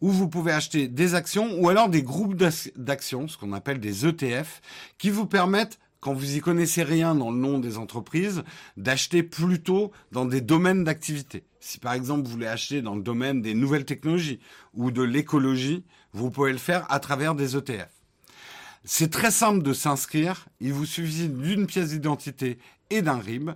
où 0.00 0.10
vous 0.10 0.28
pouvez 0.28 0.52
acheter 0.52 0.88
des 0.88 1.14
actions 1.14 1.58
ou 1.60 1.68
alors 1.68 1.88
des 1.88 2.02
groupes 2.02 2.36
d'actions, 2.76 3.28
ce 3.28 3.36
qu'on 3.36 3.52
appelle 3.52 3.80
des 3.80 4.06
ETF, 4.06 4.60
qui 4.98 5.10
vous 5.10 5.26
permettent 5.26 5.78
quand 6.00 6.14
vous 6.14 6.36
y 6.36 6.40
connaissez 6.40 6.82
rien 6.82 7.14
dans 7.14 7.30
le 7.30 7.38
nom 7.38 7.58
des 7.58 7.76
entreprises, 7.76 8.44
d'acheter 8.76 9.22
plutôt 9.22 9.90
dans 10.12 10.24
des 10.24 10.40
domaines 10.40 10.84
d'activité. 10.84 11.44
Si 11.60 11.78
par 11.78 11.92
exemple 11.92 12.24
vous 12.24 12.32
voulez 12.32 12.46
acheter 12.46 12.82
dans 12.82 12.94
le 12.94 13.02
domaine 13.02 13.42
des 13.42 13.54
nouvelles 13.54 13.84
technologies 13.84 14.38
ou 14.74 14.90
de 14.90 15.02
l'écologie, 15.02 15.84
vous 16.12 16.30
pouvez 16.30 16.52
le 16.52 16.58
faire 16.58 16.86
à 16.90 17.00
travers 17.00 17.34
des 17.34 17.56
ETF. 17.56 17.88
C'est 18.84 19.10
très 19.10 19.32
simple 19.32 19.62
de 19.62 19.72
s'inscrire. 19.72 20.46
Il 20.60 20.72
vous 20.72 20.86
suffit 20.86 21.28
d'une 21.28 21.66
pièce 21.66 21.90
d'identité 21.90 22.58
et 22.90 23.02
d'un 23.02 23.18
RIB. 23.18 23.50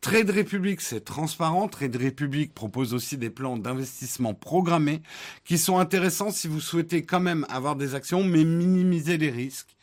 Trade 0.00 0.30
Republic, 0.30 0.80
c'est 0.80 1.04
transparent. 1.04 1.68
Trade 1.68 1.96
Republic 1.96 2.52
propose 2.54 2.94
aussi 2.94 3.16
des 3.16 3.30
plans 3.30 3.56
d'investissement 3.56 4.34
programmés 4.34 5.02
qui 5.44 5.58
sont 5.58 5.78
intéressants 5.78 6.30
si 6.30 6.48
vous 6.48 6.60
souhaitez 6.60 7.04
quand 7.04 7.20
même 7.20 7.46
avoir 7.48 7.76
des 7.76 7.94
actions, 7.94 8.24
mais 8.24 8.44
minimiser 8.44 9.16
les 9.16 9.30
risques. 9.30 9.76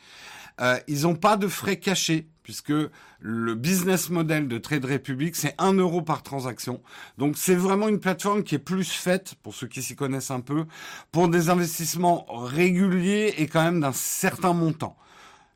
Euh, 0.59 0.77
ils 0.87 1.03
n'ont 1.03 1.15
pas 1.15 1.37
de 1.37 1.47
frais 1.47 1.77
cachés 1.77 2.27
puisque 2.43 2.73
le 3.19 3.53
business 3.53 4.09
model 4.09 4.47
de 4.47 4.57
Trade 4.57 4.85
Republic, 4.85 5.35
c'est 5.35 5.53
1 5.59 5.73
euro 5.73 6.01
par 6.01 6.23
transaction. 6.23 6.81
Donc 7.19 7.37
c'est 7.37 7.53
vraiment 7.53 7.87
une 7.87 7.99
plateforme 7.99 8.43
qui 8.43 8.55
est 8.55 8.59
plus 8.59 8.91
faite, 8.91 9.35
pour 9.43 9.53
ceux 9.53 9.67
qui 9.67 9.83
s'y 9.83 9.95
connaissent 9.95 10.31
un 10.31 10.39
peu, 10.39 10.65
pour 11.11 11.27
des 11.27 11.49
investissements 11.49 12.25
réguliers 12.27 13.35
et 13.37 13.45
quand 13.45 13.63
même 13.63 13.79
d'un 13.79 13.93
certain 13.93 14.53
montant. 14.53 14.97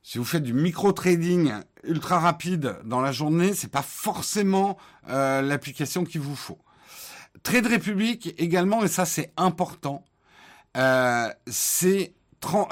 Si 0.06 0.18
vous 0.18 0.26
faites 0.26 0.44
du 0.44 0.54
micro-trading 0.54 1.54
ultra 1.86 2.20
rapide 2.20 2.76
dans 2.84 3.00
la 3.00 3.14
journée, 3.14 3.54
c'est 3.54 3.72
pas 3.72 3.82
forcément 3.82 4.78
euh, 5.10 5.42
l'application 5.42 6.04
qu'il 6.04 6.20
vous 6.20 6.36
faut. 6.36 6.60
Trade 7.42 7.68
Republic 7.68 8.36
également, 8.38 8.84
et 8.84 8.90
ça 8.90 9.06
c'est 9.06 9.32
important, 9.38 10.04
euh, 10.76 11.30
c'est 11.48 12.14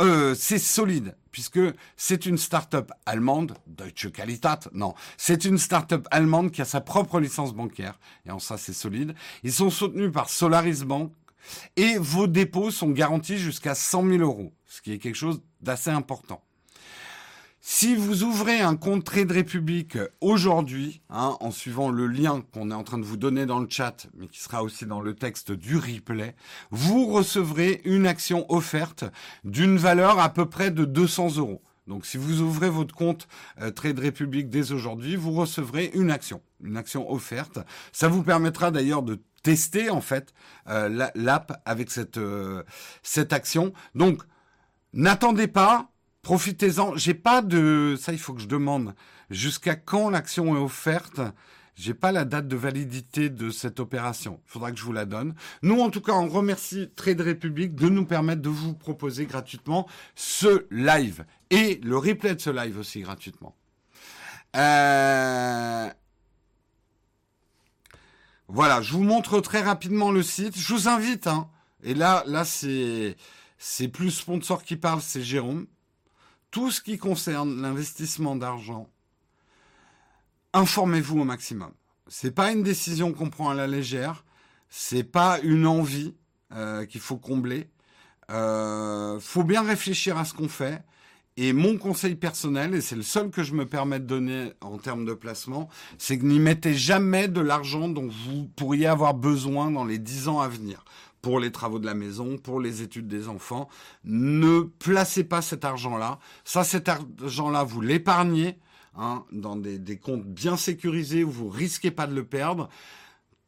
euh, 0.02 0.36
solide 0.36 1.16
puisque 1.32 1.62
c'est 1.96 2.26
une 2.26 2.38
start-up 2.38 2.92
allemande, 3.06 3.54
Deutsche 3.66 4.12
Qualität, 4.12 4.68
non, 4.74 4.94
c'est 5.16 5.46
une 5.46 5.58
start-up 5.58 6.06
allemande 6.12 6.52
qui 6.52 6.62
a 6.62 6.66
sa 6.66 6.82
propre 6.82 7.22
licence 7.22 7.54
bancaire, 7.54 7.98
et 8.26 8.32
en 8.32 8.40
ça 8.40 8.58
c'est 8.58 8.74
solide. 8.74 9.16
Ils 9.44 9.54
sont 9.54 9.70
soutenus 9.70 10.12
par 10.12 10.30
Solaris 10.30 10.84
Bank, 10.84 11.14
et 11.78 11.98
vos 11.98 12.28
dépôts 12.28 12.72
sont 12.72 12.90
garantis 12.90 13.38
jusqu'à 13.38 13.74
100 13.74 14.10
000 14.10 14.18
euros, 14.18 14.52
ce 14.66 14.82
qui 14.82 14.92
est 14.92 15.00
quelque 15.00 15.16
chose 15.16 15.42
d'assez 15.62 15.90
important. 15.90 16.44
Si 17.64 17.96
vous 17.96 18.24
ouvrez 18.24 18.60
un 18.60 18.76
compte 18.76 19.04
Trade 19.04 19.32
Republic 19.32 19.96
aujourd'hui, 20.20 21.04
hein, 21.12 21.38
en 21.42 21.52
suivant 21.52 21.92
le 21.92 22.08
lien 22.08 22.44
qu'on 22.52 22.72
est 22.72 22.74
en 22.74 22.84
train 22.84 22.98
de 22.98 23.04
vous 23.04 23.18
donner 23.18 23.46
dans 23.46 23.60
le 23.60 23.68
chat, 23.70 24.08
mais 24.18 24.28
qui 24.28 24.40
sera 24.40 24.64
aussi 24.64 24.88
dans 24.88 25.00
le 25.00 25.14
texte 25.14 25.52
du 25.52 25.78
replay, 25.78 26.36
vous 26.72 27.06
recevrez 27.06 27.82
une 27.86 28.08
action 28.08 28.52
offerte 28.52 29.06
d'une 29.44 29.78
valeur 29.78 30.18
à 30.18 30.34
peu 30.34 30.48
près 30.48 30.72
de 30.72 30.86
200 30.86 31.38
euros. 31.38 31.62
Donc 31.86 32.08
si 32.08 32.18
vous 32.18 32.42
ouvrez 32.42 32.72
votre 32.72 32.96
compte 32.96 33.28
euh, 33.62 33.70
Trade 33.70 34.00
Republic 34.00 34.50
dès 34.50 34.72
aujourd'hui, 34.72 35.16
vous 35.16 35.34
recevrez 35.34 35.92
une 35.94 36.10
action, 36.10 36.42
une 36.64 36.78
action 36.78 37.12
offerte. 37.12 37.60
Ça 37.92 38.08
vous 38.08 38.24
permettra 38.24 38.72
d'ailleurs 38.72 39.04
de 39.04 39.22
tester 39.44 39.92
en 39.92 40.02
fait 40.02 40.34
euh, 40.68 41.10
l'app 41.14 41.62
avec 41.66 41.92
cette 41.92 42.18
euh, 42.18 42.64
cette 43.04 43.34
action. 43.34 43.72
Donc 43.94 44.24
n'attendez 44.94 45.48
pas, 45.48 45.91
Profitez-en. 46.22 46.96
J'ai 46.96 47.14
pas 47.14 47.42
de, 47.42 47.98
ça 48.00 48.12
il 48.12 48.20
faut 48.20 48.34
que 48.34 48.42
je 48.42 48.48
demande 48.48 48.94
jusqu'à 49.30 49.76
quand 49.76 50.10
l'action 50.10 50.56
est 50.56 50.60
offerte? 50.60 51.22
J'ai 51.76 51.94
pas 51.94 52.12
la 52.12 52.26
date 52.26 52.48
de 52.48 52.56
validité 52.56 53.30
de 53.30 53.50
cette 53.50 53.80
opération. 53.80 54.40
Il 54.46 54.52
faudra 54.52 54.72
que 54.72 54.78
je 54.78 54.84
vous 54.84 54.94
la 54.94 55.06
donne. 55.06 55.34
Nous, 55.64 55.80
en 55.80 55.90
tout 55.90 56.02
cas, 56.02 56.12
on 56.12 56.28
remercie 56.28 56.90
Trade 56.96 57.22
Republic 57.22 57.74
de 57.74 57.90
nous 57.90 58.06
permettre 58.06 58.42
de 58.42 58.50
vous 58.50 58.74
proposer 58.74 59.26
gratuitement 59.26 59.88
ce 60.14 60.68
live 60.70 61.26
et 61.50 61.80
le 61.84 61.98
replay 61.98 62.36
de 62.36 62.42
ce 62.42 62.50
live 62.50 62.78
aussi 62.78 63.02
gratuitement. 63.02 63.56
Euh... 64.58 65.90
Voilà, 68.48 68.82
je 68.82 68.92
vous 68.92 69.04
montre 69.04 69.40
très 69.40 69.62
rapidement 69.62 70.12
le 70.12 70.22
site. 70.22 70.60
Je 70.60 70.74
vous 70.74 70.88
invite, 70.90 71.26
hein. 71.26 71.50
Et 71.84 71.94
là, 71.94 72.24
là, 72.28 72.44
c'est, 72.44 73.16
c'est 73.58 73.88
plus 73.88 74.12
sponsor 74.12 74.64
qui 74.64 74.76
parle, 74.76 75.02
c'est 75.02 75.24
Jérôme 75.24 75.66
tout 76.52 76.70
ce 76.70 76.82
qui 76.82 76.98
concerne 76.98 77.62
l'investissement 77.62 78.36
d'argent, 78.36 78.88
informez-vous 80.54 81.22
au 81.22 81.24
maximum. 81.24 81.72
C'est 82.08 82.36
pas 82.36 82.52
une 82.52 82.62
décision 82.62 83.14
qu'on 83.14 83.30
prend 83.30 83.50
à 83.50 83.56
la 83.56 83.68
légère, 83.68 84.26
c'est 84.70 85.04
pas 85.04 85.40
une 85.42 85.66
envie 85.66 86.14
euh, 86.54 86.86
qu'il 86.86 87.02
faut 87.02 87.18
combler. 87.18 87.70
Euh, 88.30 89.20
faut 89.20 89.44
bien 89.44 89.64
réfléchir 89.64 90.18
à 90.18 90.26
ce 90.26 90.34
qu'on 90.34 90.50
fait. 90.50 90.84
Et 91.38 91.54
mon 91.54 91.78
conseil 91.78 92.16
personnel, 92.16 92.76
et 92.76 92.82
c'est 92.82 92.98
le 92.98 93.04
seul 93.04 93.30
que 93.30 93.42
je 93.42 93.54
me 93.54 93.66
permets 93.66 94.02
de 94.02 94.06
donner 94.06 94.52
en 94.60 94.78
termes 94.78 95.06
de 95.06 95.14
placement, 95.14 95.70
c'est 95.98 96.18
que 96.18 96.26
n'y 96.26 96.40
mettez 96.40 96.74
jamais 96.74 97.30
de 97.30 97.40
l'argent 97.40 97.88
dont 97.88 98.10
vous 98.10 98.50
pourriez 98.58 98.86
avoir 98.86 99.14
besoin 99.14 99.72
dans 99.72 99.86
les 99.86 99.98
dix 99.98 100.28
ans 100.28 100.42
à 100.42 100.50
venir 100.50 100.84
pour 101.22 101.40
les 101.40 101.52
travaux 101.52 101.80
de 101.80 101.86
la 101.86 101.94
maison, 101.94 102.38
pour 102.38 102.60
les 102.60 102.82
études 102.82 103.08
des 103.08 103.28
enfants. 103.28 103.70
Ne 104.04 104.62
placez 104.62 105.24
pas 105.24 105.42
cet 105.42 105.66
argent-là. 105.66 106.20
Ça, 106.44 106.64
cet 106.64 106.90
argent-là, 106.90 107.64
vous 107.64 107.82
l'épargnez 107.82 108.58
hein, 108.96 109.26
dans 109.32 109.56
des, 109.56 109.78
des, 109.78 109.98
comptes 109.98 110.26
bien 110.26 110.58
sécurisés 110.58 111.24
où 111.24 111.32
vous 111.32 111.50
risquez 111.50 111.92
pas 111.92 112.08
de 112.08 112.16
le 112.16 112.26
perdre. 112.26 112.70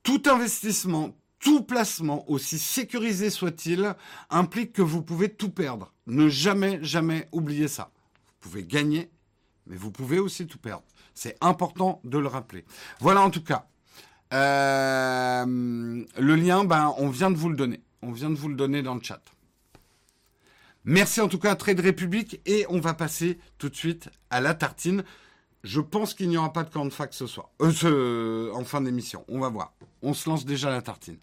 Tout 0.03 0.23
investissement, 0.25 1.15
tout 1.39 1.63
placement, 1.63 2.29
aussi 2.29 2.59
sécurisé 2.59 3.29
soit-il, 3.29 3.95
implique 4.29 4.73
que 4.73 4.81
vous 4.81 5.01
pouvez 5.01 5.29
tout 5.29 5.49
perdre. 5.49 5.93
Ne 6.07 6.29
jamais, 6.29 6.79
jamais 6.83 7.27
oublier 7.31 7.67
ça. 7.67 7.91
Vous 8.41 8.49
pouvez 8.49 8.65
gagner, 8.65 9.09
mais 9.67 9.77
vous 9.77 9.91
pouvez 9.91 10.19
aussi 10.19 10.47
tout 10.47 10.57
perdre. 10.57 10.83
C'est 11.13 11.37
important 11.41 12.01
de 12.03 12.17
le 12.17 12.27
rappeler. 12.27 12.65
Voilà 12.99 13.21
en 13.21 13.29
tout 13.29 13.43
cas 13.43 13.67
euh, 14.33 15.45
le 15.45 16.35
lien, 16.35 16.63
ben, 16.63 16.93
on 16.97 17.09
vient 17.09 17.31
de 17.31 17.37
vous 17.37 17.49
le 17.49 17.55
donner. 17.55 17.81
On 18.01 18.11
vient 18.11 18.29
de 18.29 18.35
vous 18.35 18.49
le 18.49 18.55
donner 18.55 18.81
dans 18.81 18.95
le 18.95 19.01
chat. 19.01 19.21
Merci 20.85 21.21
en 21.21 21.29
tout 21.29 21.39
cas 21.39 21.51
à 21.51 21.55
Trade 21.55 21.79
Republic 21.79 22.41
et 22.45 22.65
on 22.69 22.79
va 22.79 22.93
passer 22.93 23.37
tout 23.57 23.69
de 23.69 23.75
suite 23.75 24.09
à 24.29 24.41
la 24.41 24.53
tartine. 24.53 25.03
Je 25.63 25.79
pense 25.79 26.13
qu'il 26.13 26.27
n'y 26.27 26.37
aura 26.37 26.51
pas 26.51 26.63
de 26.63 26.69
camp 26.69 26.83
de 26.83 26.91
fac 26.91 27.13
ce 27.13 27.25
soir, 27.25 27.49
euh, 27.61 28.51
en 28.53 28.65
fin 28.65 28.81
d'émission. 28.81 29.23
On 29.29 29.39
va 29.39 29.47
voir. 29.47 29.73
On 30.01 30.13
se 30.13 30.29
lance 30.29 30.45
déjà 30.45 30.69
la 30.69 30.81
tartine. 30.81 31.17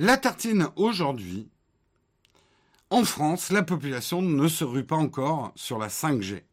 La 0.00 0.16
tartine 0.16 0.68
aujourd'hui, 0.76 1.48
en 2.88 3.02
France, 3.02 3.50
la 3.50 3.64
population 3.64 4.22
ne 4.22 4.46
se 4.46 4.62
rue 4.62 4.84
pas 4.84 4.94
encore 4.94 5.50
sur 5.56 5.76
la 5.76 5.88
5G. 5.88 6.44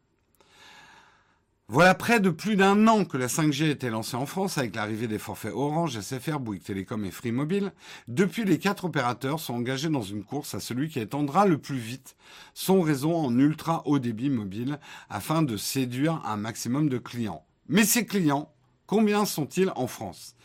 Voilà 1.67 1.93
près 1.93 2.19
de 2.19 2.31
plus 2.31 2.55
d'un 2.55 2.87
an 2.87 3.05
que 3.05 3.17
la 3.17 3.27
5G 3.27 3.65
a 3.65 3.69
été 3.69 3.91
lancée 3.91 4.17
en 4.17 4.25
France 4.25 4.57
avec 4.57 4.75
l'arrivée 4.75 5.07
des 5.07 5.19
forfaits 5.19 5.53
Orange, 5.53 5.99
SFR, 5.99 6.39
Bouygues 6.39 6.63
Télécom 6.63 7.05
et 7.05 7.11
Free 7.11 7.31
Mobile. 7.31 7.71
Depuis, 8.07 8.45
les 8.45 8.57
quatre 8.57 8.85
opérateurs 8.85 9.39
sont 9.39 9.53
engagés 9.53 9.89
dans 9.89 10.01
une 10.01 10.23
course 10.23 10.55
à 10.55 10.59
celui 10.59 10.89
qui 10.89 10.99
étendra 10.99 11.45
le 11.45 11.59
plus 11.59 11.77
vite 11.77 12.15
son 12.55 12.81
réseau 12.81 13.13
en 13.13 13.37
ultra 13.37 13.83
haut 13.85 13.99
débit 13.99 14.31
mobile 14.31 14.79
afin 15.07 15.43
de 15.43 15.55
séduire 15.55 16.19
un 16.25 16.37
maximum 16.37 16.89
de 16.89 16.97
clients. 16.97 17.45
Mais 17.69 17.83
ces 17.83 18.07
clients, 18.07 18.51
combien 18.87 19.23
sont-ils 19.23 19.71
en 19.75 19.85
France? 19.85 20.35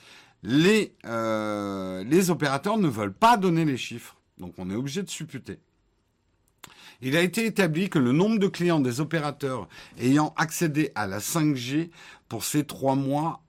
Les, 0.43 0.95
euh, 1.05 2.05
les 2.05 2.31
opérateurs 2.31 2.79
ne 2.79 2.89
veulent 2.89 3.13
pas 3.13 3.37
donner 3.37 3.65
les 3.65 3.77
chiffres. 3.77 4.17
Donc 4.39 4.55
on 4.59 4.71
est 4.71 4.75
obligé 4.75 5.03
de 5.03 5.11
supputer. 5.11 5.59
Il 7.03 7.17
a 7.17 7.23
été 7.23 7.47
établi 7.47 7.89
que 7.89 7.99
le 7.99 8.13
nombre 8.13 8.39
de 8.39 8.49
clients 8.49 8.81
des 8.81 9.01
opérateurs 9.01 9.69
ayant 9.99 10.35
accédé 10.37 10.93
à 10.95 11.07
la 11.07 11.19
5G 11.19 11.91
pour 12.29 12.45
ces 12.45 12.65
trois 12.65 12.95
mois 12.95 13.43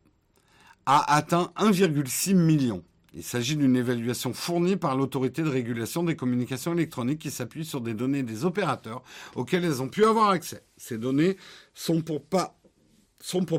a 0.86 1.16
atteint 1.16 1.52
1,6 1.58 2.34
million. 2.34 2.84
Il 3.14 3.24
s'agit 3.24 3.58
d'une 3.58 3.76
évaluation 3.76 4.34
fournie 4.34 4.78
par 4.78 4.96
l'autorité 4.96 5.44
de 5.44 5.50
régulation 5.50 6.04
des 6.04 6.16
communications 6.16 6.74
électroniques 6.74 7.20
qui 7.20 7.32
s'appuie 7.32 7.66
sur 7.66 7.82
des 7.82 7.94
données 7.94 8.24
des 8.24 8.46
opérateurs 8.46 9.04
auxquelles 9.36 9.66
elles 9.66 9.82
ont 9.82 9.90
pu 9.90 10.06
avoir 10.06 10.30
accès. 10.30 10.64
Ces 10.78 10.98
données 10.98 11.36
sont 11.74 12.02
pour 12.02 12.22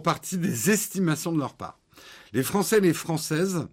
partie 0.02 0.38
des 0.38 0.70
estimations 0.70 1.32
de 1.32 1.38
leur 1.38 1.52
part. 1.52 1.81
Les 2.32 2.42
Français 2.42 2.78
et 2.78 2.80
les 2.80 2.94
Françaises, 2.94 3.66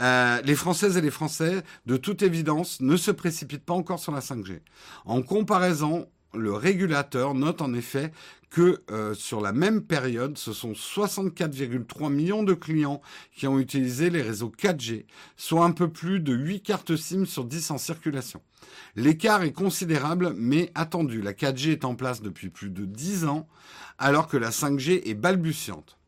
euh, 0.00 0.40
les 0.42 0.56
Françaises 0.56 0.96
et 0.96 1.00
les 1.00 1.10
Français, 1.10 1.62
de 1.86 1.96
toute 1.96 2.22
évidence, 2.22 2.80
ne 2.80 2.96
se 2.96 3.10
précipitent 3.10 3.64
pas 3.64 3.74
encore 3.74 4.00
sur 4.00 4.12
la 4.12 4.20
5G. 4.20 4.60
En 5.04 5.22
comparaison, 5.22 6.08
le 6.34 6.52
régulateur 6.52 7.34
note 7.34 7.60
en 7.60 7.72
effet 7.74 8.12
que 8.50 8.82
euh, 8.90 9.14
sur 9.14 9.40
la 9.40 9.52
même 9.52 9.82
période, 9.82 10.36
ce 10.36 10.52
sont 10.52 10.72
64,3 10.72 12.12
millions 12.12 12.42
de 12.42 12.54
clients 12.54 13.00
qui 13.32 13.46
ont 13.46 13.60
utilisé 13.60 14.10
les 14.10 14.22
réseaux 14.22 14.52
4G, 14.56 15.04
soit 15.36 15.64
un 15.64 15.70
peu 15.70 15.88
plus 15.88 16.18
de 16.18 16.34
8 16.34 16.62
cartes 16.62 16.96
SIM 16.96 17.26
sur 17.26 17.44
10 17.44 17.70
en 17.70 17.78
circulation. 17.78 18.42
L'écart 18.96 19.42
est 19.44 19.52
considérable 19.52 20.34
mais 20.36 20.72
attendu. 20.74 21.22
La 21.22 21.32
4G 21.32 21.70
est 21.70 21.84
en 21.84 21.94
place 21.94 22.22
depuis 22.22 22.48
plus 22.48 22.70
de 22.70 22.84
10 22.84 23.26
ans 23.26 23.46
alors 23.98 24.26
que 24.26 24.36
la 24.36 24.50
5G 24.50 25.02
est 25.08 25.14
balbutiante. 25.14 25.99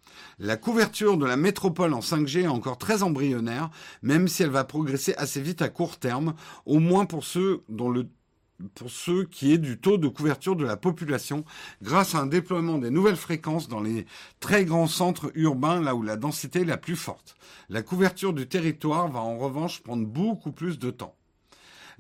La 0.45 0.57
couverture 0.57 1.19
de 1.19 1.25
la 1.25 1.37
métropole 1.37 1.95
en 1.95 2.01
5G 2.01 2.41
est 2.41 2.47
encore 2.49 2.77
très 2.77 3.05
embryonnaire, 3.05 3.71
même 4.03 4.27
si 4.27 4.43
elle 4.43 4.51
va 4.51 4.65
progresser 4.65 5.15
assez 5.15 5.41
vite 5.41 5.63
à 5.63 5.69
court 5.69 6.01
terme, 6.01 6.35
au 6.67 6.81
moins 6.81 7.05
pour 7.05 7.23
ceux 7.23 7.63
dont 7.69 7.89
le 7.89 8.09
pour 8.75 8.91
ceux 8.91 9.25
qui 9.25 9.53
est 9.53 9.59
du 9.59 9.79
taux 9.79 9.99
de 9.99 10.09
couverture 10.09 10.57
de 10.57 10.65
la 10.65 10.77
population 10.77 11.45
grâce 11.81 12.17
à 12.17 12.19
un 12.19 12.27
déploiement 12.27 12.79
des 12.79 12.91
nouvelles 12.91 13.15
fréquences 13.15 13.69
dans 13.69 13.81
les 13.81 14.05
très 14.41 14.65
grands 14.65 14.89
centres 14.89 15.31
urbains 15.37 15.81
là 15.81 15.95
où 15.95 16.03
la 16.03 16.17
densité 16.17 16.63
est 16.63 16.65
la 16.65 16.77
plus 16.77 16.97
forte. 16.97 17.37
La 17.69 17.83
couverture 17.83 18.33
du 18.33 18.49
territoire 18.49 19.09
va 19.09 19.21
en 19.21 19.39
revanche 19.39 19.81
prendre 19.81 20.07
beaucoup 20.07 20.51
plus 20.51 20.77
de 20.81 20.91
temps. 20.91 21.15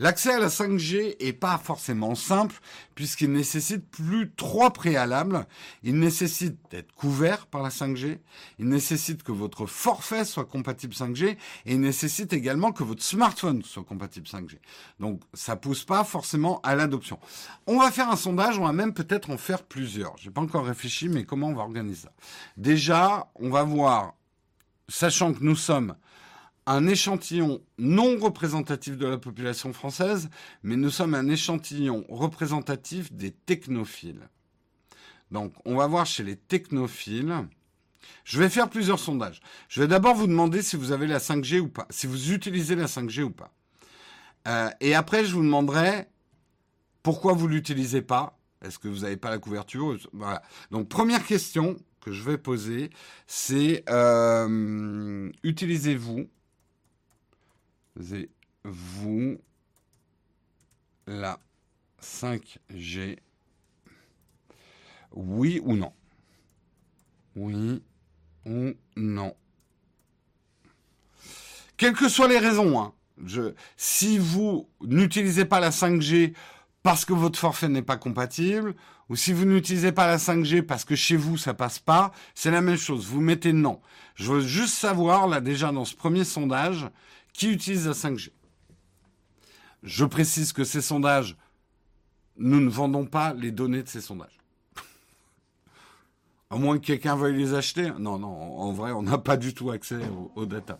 L'accès 0.02 0.32
à 0.32 0.40
la 0.40 0.48
5G 0.48 1.14
est 1.20 1.32
pas 1.32 1.58
forcément 1.58 2.16
simple 2.16 2.58
puisqu'il 2.96 3.30
nécessite 3.30 3.88
plus 3.88 4.32
trois 4.34 4.72
préalables. 4.72 5.46
Il 5.84 5.96
nécessite 6.00 6.58
d'être 6.72 6.92
couvert 6.92 7.46
par 7.46 7.62
la 7.62 7.68
5G, 7.68 8.18
il 8.58 8.68
nécessite 8.68 9.22
que 9.22 9.30
votre 9.30 9.66
forfait 9.66 10.24
soit 10.24 10.44
compatible 10.44 10.92
5G 10.92 11.36
et 11.66 11.74
il 11.74 11.80
nécessite 11.80 12.32
également 12.32 12.72
que 12.72 12.82
votre 12.82 13.04
smartphone 13.04 13.62
soit 13.62 13.84
compatible 13.84 14.26
5G. 14.26 14.58
Donc 14.98 15.20
ça 15.34 15.54
pousse 15.54 15.84
pas 15.84 16.02
forcément 16.02 16.60
à 16.64 16.74
l'adoption. 16.74 17.20
On 17.68 17.78
va 17.78 17.92
faire 17.92 18.10
un 18.10 18.16
sondage, 18.16 18.58
on 18.58 18.64
va 18.64 18.72
même 18.72 18.94
peut-être 18.94 19.30
en 19.30 19.38
faire 19.38 19.62
plusieurs. 19.62 20.16
J'ai 20.16 20.32
pas 20.32 20.40
encore 20.40 20.66
réfléchi 20.66 21.08
mais 21.08 21.22
comment 21.22 21.46
on 21.46 21.54
va 21.54 21.62
organiser 21.62 22.00
ça? 22.02 22.12
Déjà, 22.56 23.30
on 23.36 23.50
va 23.50 23.62
voir 23.62 24.14
sachant 24.88 25.32
que 25.32 25.44
nous 25.44 25.54
sommes 25.54 25.94
un 26.66 26.86
échantillon 26.86 27.60
non 27.78 28.18
représentatif 28.18 28.96
de 28.96 29.06
la 29.06 29.18
population 29.18 29.72
française, 29.72 30.28
mais 30.62 30.76
nous 30.76 30.90
sommes 30.90 31.14
un 31.14 31.28
échantillon 31.28 32.04
représentatif 32.08 33.12
des 33.12 33.32
technophiles. 33.32 34.28
Donc, 35.30 35.54
on 35.64 35.76
va 35.76 35.86
voir 35.86 36.06
chez 36.06 36.22
les 36.22 36.36
technophiles. 36.36 37.34
Je 38.24 38.38
vais 38.38 38.48
faire 38.48 38.68
plusieurs 38.68 38.98
sondages. 38.98 39.40
Je 39.68 39.80
vais 39.80 39.88
d'abord 39.88 40.14
vous 40.14 40.26
demander 40.26 40.62
si 40.62 40.76
vous 40.76 40.92
avez 40.92 41.06
la 41.06 41.18
5G 41.18 41.58
ou 41.58 41.68
pas, 41.68 41.86
si 41.90 42.06
vous 42.06 42.32
utilisez 42.32 42.74
la 42.76 42.86
5G 42.86 43.22
ou 43.22 43.30
pas. 43.30 43.52
Euh, 44.48 44.70
et 44.80 44.94
après, 44.94 45.24
je 45.24 45.34
vous 45.34 45.42
demanderai 45.42 46.08
pourquoi 47.02 47.32
vous 47.32 47.48
l'utilisez 47.48 48.02
pas. 48.02 48.38
Est-ce 48.62 48.78
que 48.78 48.88
vous 48.88 49.00
n'avez 49.00 49.16
pas 49.16 49.30
la 49.30 49.38
couverture? 49.38 49.96
Voilà. 50.12 50.42
Donc, 50.70 50.88
première 50.88 51.24
question 51.24 51.76
que 52.00 52.12
je 52.12 52.22
vais 52.22 52.38
poser, 52.38 52.90
c'est 53.26 53.84
euh, 53.88 55.30
utilisez-vous 55.42 56.28
vous 58.64 59.38
la 61.06 61.38
5G 62.00 63.18
Oui 65.12 65.60
ou 65.64 65.76
non? 65.76 65.92
Oui 67.36 67.82
ou 68.46 68.72
non? 68.96 69.34
Quelles 71.76 71.94
que 71.94 72.08
soient 72.08 72.28
les 72.28 72.38
raisons, 72.38 72.80
hein, 72.80 72.94
je, 73.24 73.54
si 73.76 74.18
vous 74.18 74.68
n'utilisez 74.82 75.44
pas 75.44 75.60
la 75.60 75.70
5G 75.70 76.34
parce 76.82 77.04
que 77.04 77.12
votre 77.12 77.38
forfait 77.38 77.68
n'est 77.68 77.82
pas 77.82 77.96
compatible, 77.96 78.74
ou 79.08 79.16
si 79.16 79.32
vous 79.32 79.44
n'utilisez 79.44 79.92
pas 79.92 80.06
la 80.06 80.16
5G 80.16 80.62
parce 80.62 80.84
que 80.84 80.96
chez 80.96 81.16
vous 81.16 81.36
ça 81.36 81.54
passe 81.54 81.78
pas, 81.78 82.12
c'est 82.34 82.50
la 82.50 82.60
même 82.60 82.76
chose. 82.76 83.06
Vous 83.06 83.20
mettez 83.20 83.52
non. 83.52 83.80
Je 84.14 84.32
veux 84.32 84.40
juste 84.40 84.74
savoir, 84.74 85.28
là 85.28 85.40
déjà 85.40 85.70
dans 85.72 85.84
ce 85.84 85.94
premier 85.94 86.24
sondage, 86.24 86.88
qui 87.32 87.50
utilise 87.50 87.86
la 87.86 87.92
5G. 87.92 88.30
Je 89.82 90.04
précise 90.04 90.52
que 90.52 90.64
ces 90.64 90.80
sondages, 90.80 91.36
nous 92.36 92.60
ne 92.60 92.70
vendons 92.70 93.06
pas 93.06 93.34
les 93.34 93.50
données 93.50 93.82
de 93.82 93.88
ces 93.88 94.00
sondages. 94.00 94.38
à 96.50 96.56
moins 96.56 96.78
que 96.78 96.86
quelqu'un 96.86 97.16
veuille 97.16 97.36
les 97.36 97.54
acheter. 97.54 97.90
Non, 97.98 98.18
non, 98.18 98.60
en 98.60 98.72
vrai, 98.72 98.92
on 98.92 99.02
n'a 99.02 99.18
pas 99.18 99.36
du 99.36 99.54
tout 99.54 99.70
accès 99.70 100.00
aux, 100.08 100.32
aux 100.36 100.46
data. 100.46 100.78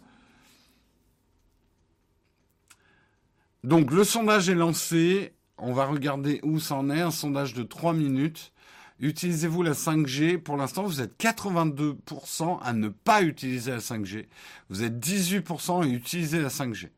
Donc 3.65 3.93
le 3.93 4.05
sondage 4.05 4.49
est 4.49 4.55
lancé. 4.55 5.35
On 5.59 5.73
va 5.73 5.87
regarder 5.87 6.41
où 6.43 6.59
ça 6.59 6.77
en 6.77 6.91
est. 6.91 7.01
Un 7.01 7.11
sondage 7.11 7.55
de 7.55 7.63
3 7.63 7.93
minutes. 7.93 8.53
Utilisez-vous 9.01 9.63
la 9.63 9.73
5G 9.73 10.39
Pour 10.39 10.57
l'instant, 10.57 10.85
vous 10.85 11.01
êtes 11.01 11.21
82% 11.21 12.61
à 12.63 12.73
ne 12.73 12.89
pas 12.89 13.23
utiliser 13.23 13.73
la 13.73 13.79
5G. 13.79 14.27
Vous 14.69 14.85
êtes 14.85 14.95
18% 14.95 15.83
à 15.83 15.87
utiliser 15.87 16.41
la 16.41 16.49
5G. 16.49 16.89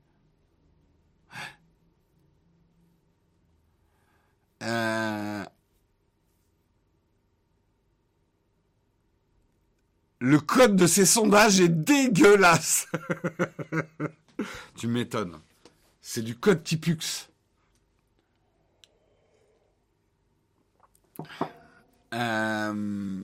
Euh, 4.62 5.44
le 10.20 10.40
code 10.40 10.76
de 10.76 10.86
ces 10.86 11.04
sondages 11.04 11.60
est 11.60 11.68
dégueulasse. 11.68 12.86
tu 14.76 14.86
m'étonnes. 14.86 15.38
C'est 16.00 16.22
du 16.22 16.36
code 16.36 16.62
Tipux. 16.64 17.28
Euh, 22.15 23.20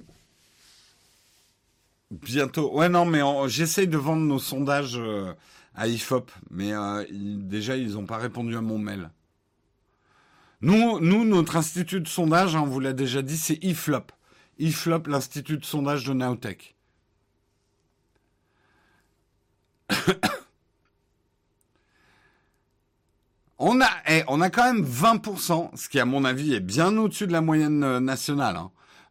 bientôt. 2.10 2.72
Ouais, 2.76 2.88
non, 2.88 3.04
mais 3.04 3.20
j'essaye 3.48 3.88
de 3.88 3.96
vendre 3.96 4.22
nos 4.22 4.38
sondages 4.38 4.96
euh, 4.98 5.32
à 5.74 5.86
IFOP, 5.86 6.30
mais 6.50 6.72
euh, 6.72 7.04
déjà, 7.10 7.76
ils 7.76 7.92
n'ont 7.92 8.06
pas 8.06 8.18
répondu 8.18 8.56
à 8.56 8.60
mon 8.60 8.78
mail. 8.78 9.10
Nous, 10.60 11.00
nous 11.00 11.24
notre 11.24 11.56
institut 11.56 12.00
de 12.00 12.08
sondage, 12.08 12.54
hein, 12.54 12.62
on 12.62 12.66
vous 12.66 12.80
l'a 12.80 12.92
déjà 12.92 13.22
dit, 13.22 13.38
c'est 13.38 13.62
IFLOP. 13.64 14.12
IFLOP, 14.58 15.06
l'institut 15.06 15.56
de 15.56 15.64
sondage 15.64 16.04
de 16.04 16.12
Naotech. 16.12 16.74
On 23.62 23.78
a, 23.82 23.90
eh, 24.08 24.24
on 24.26 24.40
a 24.40 24.48
quand 24.48 24.64
même 24.72 24.82
20%, 24.82 25.76
ce 25.76 25.90
qui 25.90 26.00
à 26.00 26.06
mon 26.06 26.24
avis 26.24 26.54
est 26.54 26.60
bien 26.60 26.96
au-dessus 26.96 27.26
de 27.26 27.32
la 27.32 27.42
moyenne 27.42 27.98
nationale, 27.98 28.56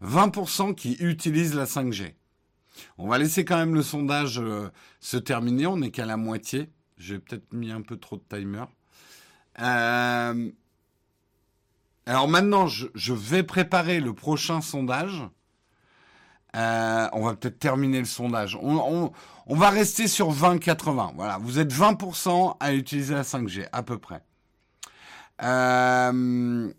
20% 0.04 0.70
hein. 0.70 0.74
qui 0.74 0.94
utilisent 1.00 1.56
la 1.56 1.66
5G. 1.66 2.14
On 2.98 3.08
va 3.08 3.18
laisser 3.18 3.44
quand 3.44 3.58
même 3.58 3.76
le 3.76 3.82
sondage 3.82 4.40
euh, 4.40 4.70
se 5.00 5.18
terminer, 5.18 5.68
on 5.68 5.78
n'est 5.78 5.92
qu'à 5.92 6.06
la 6.06 6.18
moitié. 6.18 6.70
J'ai 6.98 7.20
peut-être 7.20 7.52
mis 7.54 7.72
un 7.72 7.82
peu 7.82 7.98
trop 7.98 8.18
de 8.18 8.24
timer. 8.30 8.66
Euh, 9.60 10.52
alors 12.06 12.28
maintenant, 12.28 12.68
je, 12.68 13.14
vais 13.14 13.44
préparer 13.44 14.00
le 14.00 14.14
prochain 14.14 14.62
sondage. 14.62 15.22
on 16.54 17.22
va 17.24 17.36
peut-être 17.36 17.60
terminer 17.60 18.00
le 18.00 18.06
sondage. 18.06 18.58
On, 18.62 19.12
va 19.48 19.70
rester 19.70 20.08
sur 20.08 20.32
20-80. 20.34 21.14
Voilà, 21.16 21.38
vous 21.40 21.60
êtes 21.60 21.74
20% 21.74 22.58
à 22.60 22.74
utiliser 22.74 23.14
la 23.14 23.24
5G, 23.24 23.68
à 23.72 23.84
peu 23.84 23.98
près. 23.98 24.24
Euh, 25.44 26.72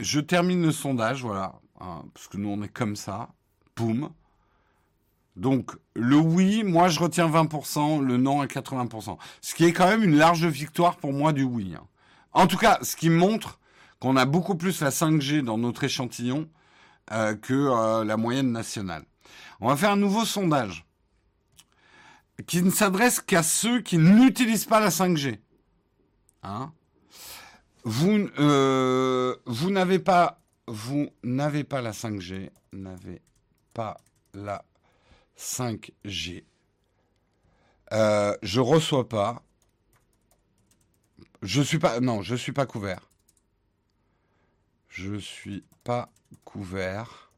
je 0.00 0.20
termine 0.20 0.62
le 0.62 0.72
sondage, 0.72 1.22
voilà, 1.22 1.54
hein, 1.82 2.04
parce 2.14 2.28
que 2.28 2.38
nous 2.38 2.48
on 2.48 2.62
est 2.62 2.72
comme 2.72 2.96
ça. 2.96 3.28
Poum. 3.74 4.10
Donc 5.36 5.72
le 5.94 6.16
oui, 6.16 6.62
moi 6.62 6.88
je 6.88 7.00
retiens 7.00 7.28
20%, 7.28 8.02
le 8.02 8.16
non 8.16 8.40
à 8.40 8.46
80%. 8.46 9.18
Ce 9.40 9.54
qui 9.54 9.64
est 9.64 9.72
quand 9.72 9.86
même 9.86 10.02
une 10.02 10.16
large 10.16 10.46
victoire 10.46 10.96
pour 10.96 11.12
moi 11.12 11.32
du 11.32 11.42
oui. 11.42 11.74
Hein. 11.76 11.86
En 12.32 12.46
tout 12.46 12.56
cas, 12.56 12.78
ce 12.82 12.96
qui 12.96 13.10
montre 13.10 13.58
qu'on 14.00 14.16
a 14.16 14.24
beaucoup 14.24 14.56
plus 14.56 14.80
la 14.80 14.90
5G 14.90 15.42
dans 15.42 15.58
notre 15.58 15.84
échantillon 15.84 16.48
euh, 17.12 17.34
que 17.34 17.54
euh, 17.54 18.04
la 18.04 18.16
moyenne 18.16 18.52
nationale. 18.52 19.04
On 19.60 19.68
va 19.68 19.76
faire 19.76 19.90
un 19.90 19.96
nouveau 19.96 20.24
sondage 20.24 20.84
qui 22.46 22.62
ne 22.62 22.70
s'adresse 22.70 23.20
qu'à 23.20 23.42
ceux 23.42 23.80
qui 23.80 23.98
n'utilisent 23.98 24.64
pas 24.64 24.80
la 24.80 24.88
5G. 24.88 25.38
Hein 26.42 26.72
euh, 27.86 29.36
vous 29.46 29.70
n'avez 29.70 29.98
pas, 29.98 30.41
vous 30.72 31.10
n'avez 31.22 31.64
pas 31.64 31.82
la 31.82 31.92
5G, 31.92 32.50
n'avez 32.72 33.20
pas 33.74 33.98
la 34.32 34.64
5G. 35.38 36.44
Euh, 37.92 38.34
je 38.42 38.60
reçois 38.60 39.06
pas. 39.06 39.42
Je 41.42 41.60
suis 41.60 41.78
pas, 41.78 42.00
non, 42.00 42.22
je 42.22 42.34
suis 42.34 42.52
pas 42.52 42.64
couvert. 42.64 43.10
Je 44.88 45.16
suis 45.18 45.62
pas 45.84 46.10
couvert. 46.44 47.30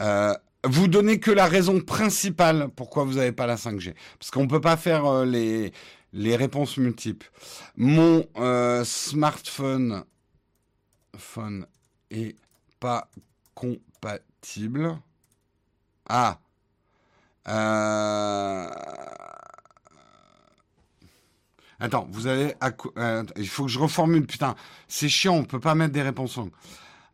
Euh, 0.00 0.34
vous 0.64 0.88
donnez 0.88 1.20
que 1.20 1.30
la 1.30 1.46
raison 1.46 1.80
principale 1.80 2.70
pourquoi 2.74 3.04
vous 3.04 3.14
n'avez 3.14 3.32
pas 3.32 3.46
la 3.46 3.56
5G. 3.56 3.94
Parce 4.18 4.30
qu'on 4.30 4.44
ne 4.44 4.48
peut 4.48 4.62
pas 4.62 4.78
faire 4.78 5.04
euh, 5.04 5.26
les, 5.26 6.36
réponses 6.36 6.78
multiples. 6.78 7.30
Mon 7.76 8.26
euh, 8.36 8.84
smartphone 11.18 11.18
phone 11.18 11.66
est 12.10 12.36
pas 12.80 13.08
compatible. 13.54 14.98
Ah. 16.08 16.38
Euh, 17.48 18.68
attends, 21.80 22.06
vous 22.10 22.26
avez... 22.26 22.54
il 23.36 23.48
faut 23.48 23.64
que 23.64 23.70
je 23.70 23.78
reformule. 23.78 24.26
Putain, 24.26 24.54
c'est 24.88 25.08
chiant, 25.08 25.34
on 25.34 25.44
peut 25.44 25.60
pas 25.60 25.74
mettre 25.74 25.92
des 25.92 26.02
réponses 26.02 26.36
longues. 26.36 26.52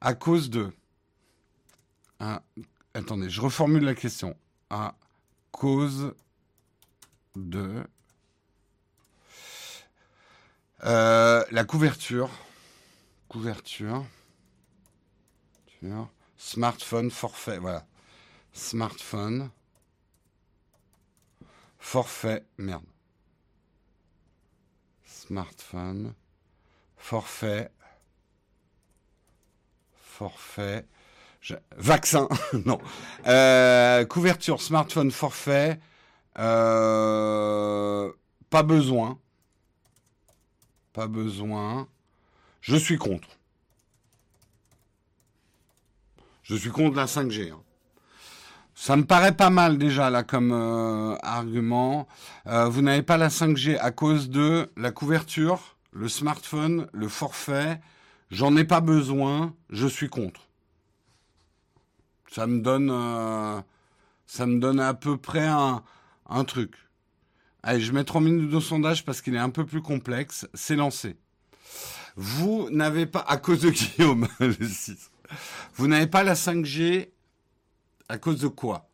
À 0.01 0.15
cause 0.15 0.51
de... 0.51 0.73
Attendez, 2.95 3.29
je 3.31 3.41
reformule 3.41 3.85
la 3.85 3.95
question. 3.95 4.37
À 4.71 4.95
cause 5.51 6.15
de 7.35 7.83
euh, 10.85 11.45
la 11.51 11.65
couverture. 11.65 12.31
Couverture. 13.33 14.05
Smartphone 16.37 17.11
forfait. 17.11 17.57
Voilà. 17.57 17.87
Smartphone. 18.53 19.49
Forfait. 21.79 22.45
Merde. 22.59 22.85
Smartphone. 25.07 26.13
Forfait. 26.99 27.71
Forfait. 29.95 30.87
Vaccin, 31.79 32.29
non. 32.67 32.79
Euh, 33.27 34.05
couverture, 34.05 34.61
smartphone, 34.61 35.11
forfait. 35.11 35.81
Euh, 36.39 38.13
pas 38.51 38.63
besoin. 38.63 39.19
Pas 40.93 41.07
besoin. 41.07 41.89
Je 42.63 42.77
suis 42.77 42.97
contre. 42.97 43.29
Je 46.43 46.55
suis 46.55 46.71
contre 46.71 46.97
la 46.97 47.07
5G. 47.07 47.51
Hein. 47.51 47.61
Ça 48.75 48.97
me 48.97 49.05
paraît 49.05 49.37
pas 49.37 49.51
mal 49.51 49.77
déjà 49.79 50.09
là 50.09 50.23
comme 50.23 50.53
euh, 50.53 51.17
argument. 51.23 52.09
vous 52.47 52.81
n'avez 52.83 53.03
pas 53.03 53.17
la 53.19 53.29
5G 53.29 53.79
à 53.79 53.91
cause 53.91 54.31
de 54.31 54.71
la 54.77 54.91
couverture, 54.91 55.77
le 55.93 56.09
smartphone, 56.09 56.89
le 56.93 57.09
forfait. 57.09 57.81
J'en 58.31 58.57
ai 58.57 58.65
pas 58.65 58.81
besoin. 58.81 59.55
Je 59.69 59.87
suis 59.87 60.09
contre. 60.09 60.49
Ça 62.31 62.47
me 62.47 62.63
donne, 62.63 62.91
euh, 62.91 63.61
ça 64.27 64.47
me 64.47 64.59
donne 64.59 64.81
à 64.81 64.95
peu 64.95 65.19
près 65.19 65.47
un, 65.47 65.83
un 66.31 66.45
truc. 66.45 66.77
Allez, 67.63 67.81
je 67.81 67.93
mets 67.93 68.05
3 68.05 68.23
minutes 68.23 68.51
de 68.51 68.59
sondage 68.59 69.05
parce 69.05 69.21
qu'il 69.21 69.35
est 69.35 69.39
un 69.39 69.51
peu 69.51 69.67
plus 69.67 69.83
complexe. 69.83 70.49
C'est 70.55 70.77
lancé. 70.77 71.17
Vous 72.17 72.69
n'avez 72.71 73.07
pas, 73.07 73.25
à 73.27 73.37
cause 73.39 73.61
de 73.61 73.71
Guillaume, 73.71 74.29
le 74.41 74.53
6, 74.53 75.11
vous 75.75 75.87
n'avez 75.87 76.07
pas 76.07 76.23
la 76.23 76.35
5G 76.35 77.09
à 78.09 78.19
cause 78.19 78.41
de 78.41 78.49
quoi? 78.49 78.89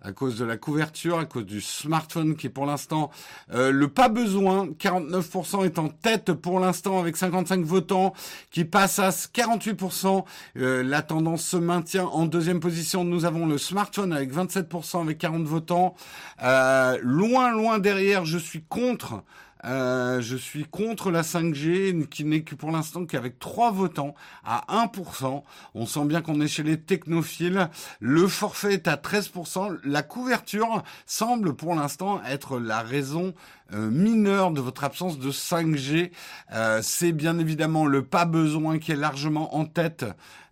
À 0.00 0.12
cause 0.12 0.38
de 0.38 0.44
la 0.44 0.56
couverture, 0.56 1.18
à 1.18 1.24
cause 1.24 1.44
du 1.44 1.60
smartphone 1.60 2.36
qui 2.36 2.46
est 2.46 2.50
pour 2.50 2.66
l'instant 2.66 3.10
euh, 3.52 3.72
le 3.72 3.88
pas 3.88 4.08
besoin. 4.08 4.68
49% 4.68 5.64
est 5.64 5.76
en 5.80 5.88
tête 5.88 6.32
pour 6.32 6.60
l'instant 6.60 7.00
avec 7.00 7.16
55 7.16 7.64
votants 7.64 8.14
qui 8.52 8.64
passe 8.64 9.00
à 9.00 9.08
48%. 9.08 10.24
Euh, 10.56 10.84
la 10.84 11.02
tendance 11.02 11.44
se 11.44 11.56
maintient 11.56 12.06
en 12.06 12.26
deuxième 12.26 12.60
position. 12.60 13.02
Nous 13.02 13.24
avons 13.24 13.44
le 13.46 13.58
smartphone 13.58 14.12
avec 14.12 14.32
27% 14.32 15.02
avec 15.02 15.18
40 15.18 15.42
votants. 15.42 15.96
Euh, 16.44 16.96
loin, 17.02 17.50
loin 17.50 17.80
derrière, 17.80 18.24
je 18.24 18.38
suis 18.38 18.62
contre 18.62 19.24
euh, 19.64 20.20
je 20.20 20.36
suis 20.36 20.64
contre 20.64 21.10
la 21.10 21.22
5G, 21.22 22.06
qui 22.08 22.24
n'est 22.24 22.42
que 22.42 22.54
pour 22.54 22.70
l'instant 22.70 23.04
qu'avec 23.06 23.38
3 23.38 23.72
votants 23.72 24.14
à 24.44 24.64
1%. 24.86 25.42
On 25.74 25.86
sent 25.86 26.04
bien 26.04 26.20
qu'on 26.20 26.40
est 26.40 26.48
chez 26.48 26.62
les 26.62 26.80
technophiles. 26.80 27.68
Le 28.00 28.28
forfait 28.28 28.74
est 28.74 28.88
à 28.88 28.96
13%. 28.96 29.78
La 29.84 30.02
couverture 30.02 30.82
semble 31.06 31.54
pour 31.54 31.74
l'instant 31.74 32.22
être 32.24 32.58
la 32.58 32.80
raison 32.80 33.34
euh, 33.72 33.90
mineure 33.90 34.50
de 34.50 34.60
votre 34.60 34.84
absence 34.84 35.18
de 35.18 35.30
5G. 35.30 36.10
Euh, 36.52 36.80
c'est 36.82 37.12
bien 37.12 37.38
évidemment 37.38 37.86
le 37.86 38.04
pas 38.04 38.24
besoin 38.24 38.78
qui 38.78 38.92
est 38.92 38.96
largement 38.96 39.56
en 39.56 39.66
tête 39.66 40.04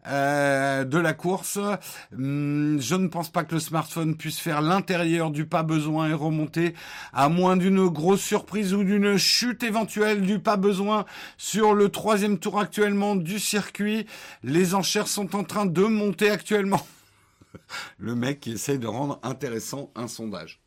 euh, 0.09 0.85
de 0.85 0.99
la 0.99 1.15
course. 1.15 1.59
Hum, 2.13 2.79
je 2.81 2.95
ne 2.95 3.09
pense 3.09 3.31
pas 3.31 3.45
que 3.45 3.55
le 3.55 3.61
smartphone 3.61 4.17
puisse 4.17 4.39
faire 4.39 4.61
l'intérieur 4.61 5.31
du 5.31 5.47
pas 5.47 5.63
besoin 5.63 6.09
et 6.09 6.13
remonter, 6.13 6.75
à 7.13 7.29
moins 7.29 7.57
d'une 7.57 7.89
grosse 7.89 8.21
surprise 8.21 8.75
ou 8.75 8.85
d'une 8.85 9.17
chute 9.17 9.63
éventuelle 9.63 10.21
du 10.21 10.39
pas 10.39 10.57
besoin 10.57 11.07
sur 11.39 11.75
le 11.75 11.89
troisième 11.89 12.39
tour 12.39 12.61
actuellement 12.61 13.17
du 13.17 13.39
circuit. 13.39 14.07
Les 14.43 14.75
enchères 14.75 15.09
sont 15.09 15.35
en 15.35 15.45
train 15.45 15.67
de 15.67 15.83
monter 15.83 16.31
actuellement. 16.31 16.87
le 17.99 18.15
mec 18.15 18.41
qui 18.41 18.53
essaye 18.53 18.79
de 18.79 18.87
rendre 18.87 19.19
intéressant 19.23 19.91
un 19.95 20.09
sondage. 20.09 20.61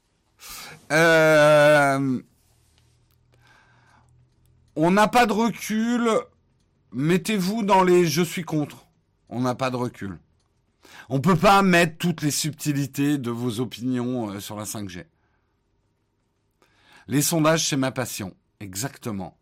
Euh, 0.92 2.22
on 4.76 4.92
n'a 4.92 5.08
pas 5.08 5.26
de 5.26 5.34
recul. 5.34 6.10
Mettez-vous 6.92 7.64
dans 7.64 7.84
les 7.84 8.06
je 8.08 8.22
suis 8.22 8.44
contre. 8.44 8.88
On 9.30 9.42
n'a 9.42 9.56
pas 9.56 9.70
de 9.70 9.76
recul. 9.76 10.18
On 11.10 11.16
ne 11.16 11.22
peut 11.22 11.36
pas 11.36 11.62
mettre 11.62 11.98
toutes 11.98 12.22
les 12.22 12.32
subtilités 12.32 13.18
de 13.18 13.32
vos 13.32 13.60
opinions 13.60 14.30
euh, 14.32 14.40
sur 14.40 14.56
la 14.56 14.64
5G. 14.64 15.06
Les 17.08 17.22
sondages, 17.22 17.68
c'est 17.68 17.78
ma 17.78 17.92
passion. 17.92 18.36
Exactement. 18.60 19.36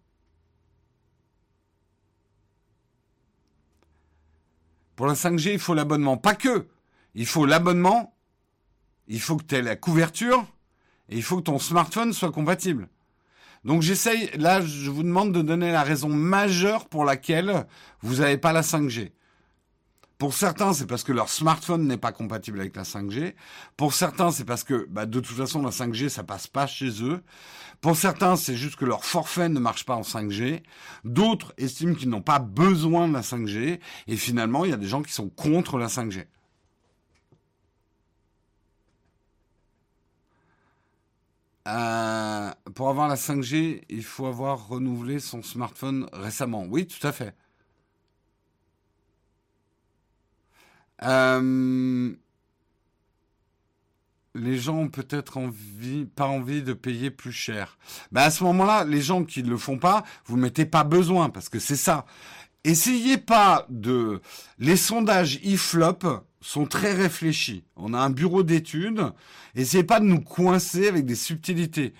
Pour 4.95 5.05
la 5.07 5.13
5G, 5.13 5.53
il 5.53 5.59
faut 5.59 5.73
l'abonnement. 5.73 6.17
Pas 6.17 6.35
que. 6.35 6.67
Il 7.13 7.25
faut 7.25 7.45
l'abonnement. 7.45 8.15
Il 9.07 9.21
faut 9.21 9.37
que 9.37 9.43
tu 9.43 9.55
aies 9.55 9.61
la 9.61 9.75
couverture. 9.75 10.45
Et 11.09 11.17
il 11.17 11.23
faut 11.23 11.37
que 11.37 11.43
ton 11.43 11.59
smartphone 11.59 12.13
soit 12.13 12.31
compatible. 12.31 12.89
Donc 13.67 13.81
j'essaye, 13.81 14.29
là, 14.37 14.61
je 14.61 14.89
vous 14.89 15.03
demande 15.03 15.33
de 15.33 15.41
donner 15.41 15.73
la 15.73 15.83
raison 15.83 16.07
majeure 16.07 16.87
pour 16.87 17.03
laquelle 17.03 17.67
vous 18.01 18.21
n'avez 18.21 18.37
pas 18.37 18.53
la 18.53 18.61
5G. 18.61 19.11
Pour 20.17 20.33
certains, 20.33 20.71
c'est 20.71 20.87
parce 20.87 21.03
que 21.03 21.11
leur 21.11 21.27
smartphone 21.27 21.85
n'est 21.85 21.97
pas 21.97 22.13
compatible 22.13 22.61
avec 22.61 22.77
la 22.77 22.83
5G. 22.83 23.35
Pour 23.75 23.93
certains, 23.93 24.31
c'est 24.31 24.45
parce 24.45 24.63
que 24.63 24.87
bah, 24.89 25.05
de 25.05 25.19
toute 25.19 25.35
façon, 25.35 25.61
la 25.61 25.71
5G, 25.71 26.07
ça 26.07 26.23
passe 26.23 26.47
pas 26.47 26.65
chez 26.65 27.03
eux. 27.03 27.21
Pour 27.81 27.97
certains, 27.97 28.37
c'est 28.37 28.55
juste 28.55 28.77
que 28.77 28.85
leur 28.85 29.03
forfait 29.03 29.49
ne 29.49 29.59
marche 29.59 29.83
pas 29.83 29.95
en 29.95 30.01
5G. 30.01 30.63
D'autres 31.03 31.53
estiment 31.57 31.93
qu'ils 31.93 32.09
n'ont 32.09 32.21
pas 32.21 32.39
besoin 32.39 33.09
de 33.09 33.13
la 33.13 33.21
5G. 33.21 33.81
Et 34.07 34.15
finalement, 34.15 34.63
il 34.63 34.71
y 34.71 34.73
a 34.73 34.77
des 34.77 34.87
gens 34.87 35.01
qui 35.01 35.11
sont 35.11 35.27
contre 35.27 35.77
la 35.77 35.87
5G. 35.87 36.23
Euh, 41.67 42.51
pour 42.75 42.89
avoir 42.89 43.09
la 43.09 43.15
5G, 43.15 43.81
il 43.89 44.03
faut 44.03 44.25
avoir 44.25 44.69
renouvelé 44.69 45.19
son 45.19 45.43
smartphone 45.43 46.07
récemment. 46.13 46.65
Oui, 46.69 46.87
tout 46.87 47.05
à 47.05 47.11
fait. 47.11 47.35
Euh, 51.03 52.15
les 54.33 54.57
gens 54.57 54.77
ont 54.77 54.89
peut-être 54.89 55.39
pas 56.15 56.25
envie 56.25 56.63
de 56.63 56.73
payer 56.73 57.11
plus 57.11 57.33
cher. 57.33 57.77
Ben 58.11 58.21
à 58.21 58.31
ce 58.31 58.43
moment-là, 58.45 58.85
les 58.85 59.01
gens 59.01 59.25
qui 59.25 59.43
ne 59.43 59.49
le 59.49 59.57
font 59.57 59.77
pas, 59.77 60.03
vous 60.25 60.37
mettez 60.37 60.65
pas 60.65 60.83
besoin 60.83 61.29
parce 61.29 61.49
que 61.49 61.59
c'est 61.59 61.75
ça. 61.75 62.05
Essayez 62.63 63.17
pas 63.17 63.65
de. 63.69 64.21
Les 64.57 64.77
sondages 64.77 65.39
IFLOP 65.43 66.05
sont 66.41 66.65
très 66.65 66.93
réfléchis. 66.93 67.63
On 67.75 67.93
a 67.93 67.99
un 67.99 68.09
bureau 68.09 68.43
d'études. 68.43 69.11
Essayez 69.55 69.83
pas 69.83 69.99
de 69.99 70.05
nous 70.05 70.21
coincer 70.21 70.87
avec 70.87 71.05
des 71.05 71.15
subtilités. 71.15 71.93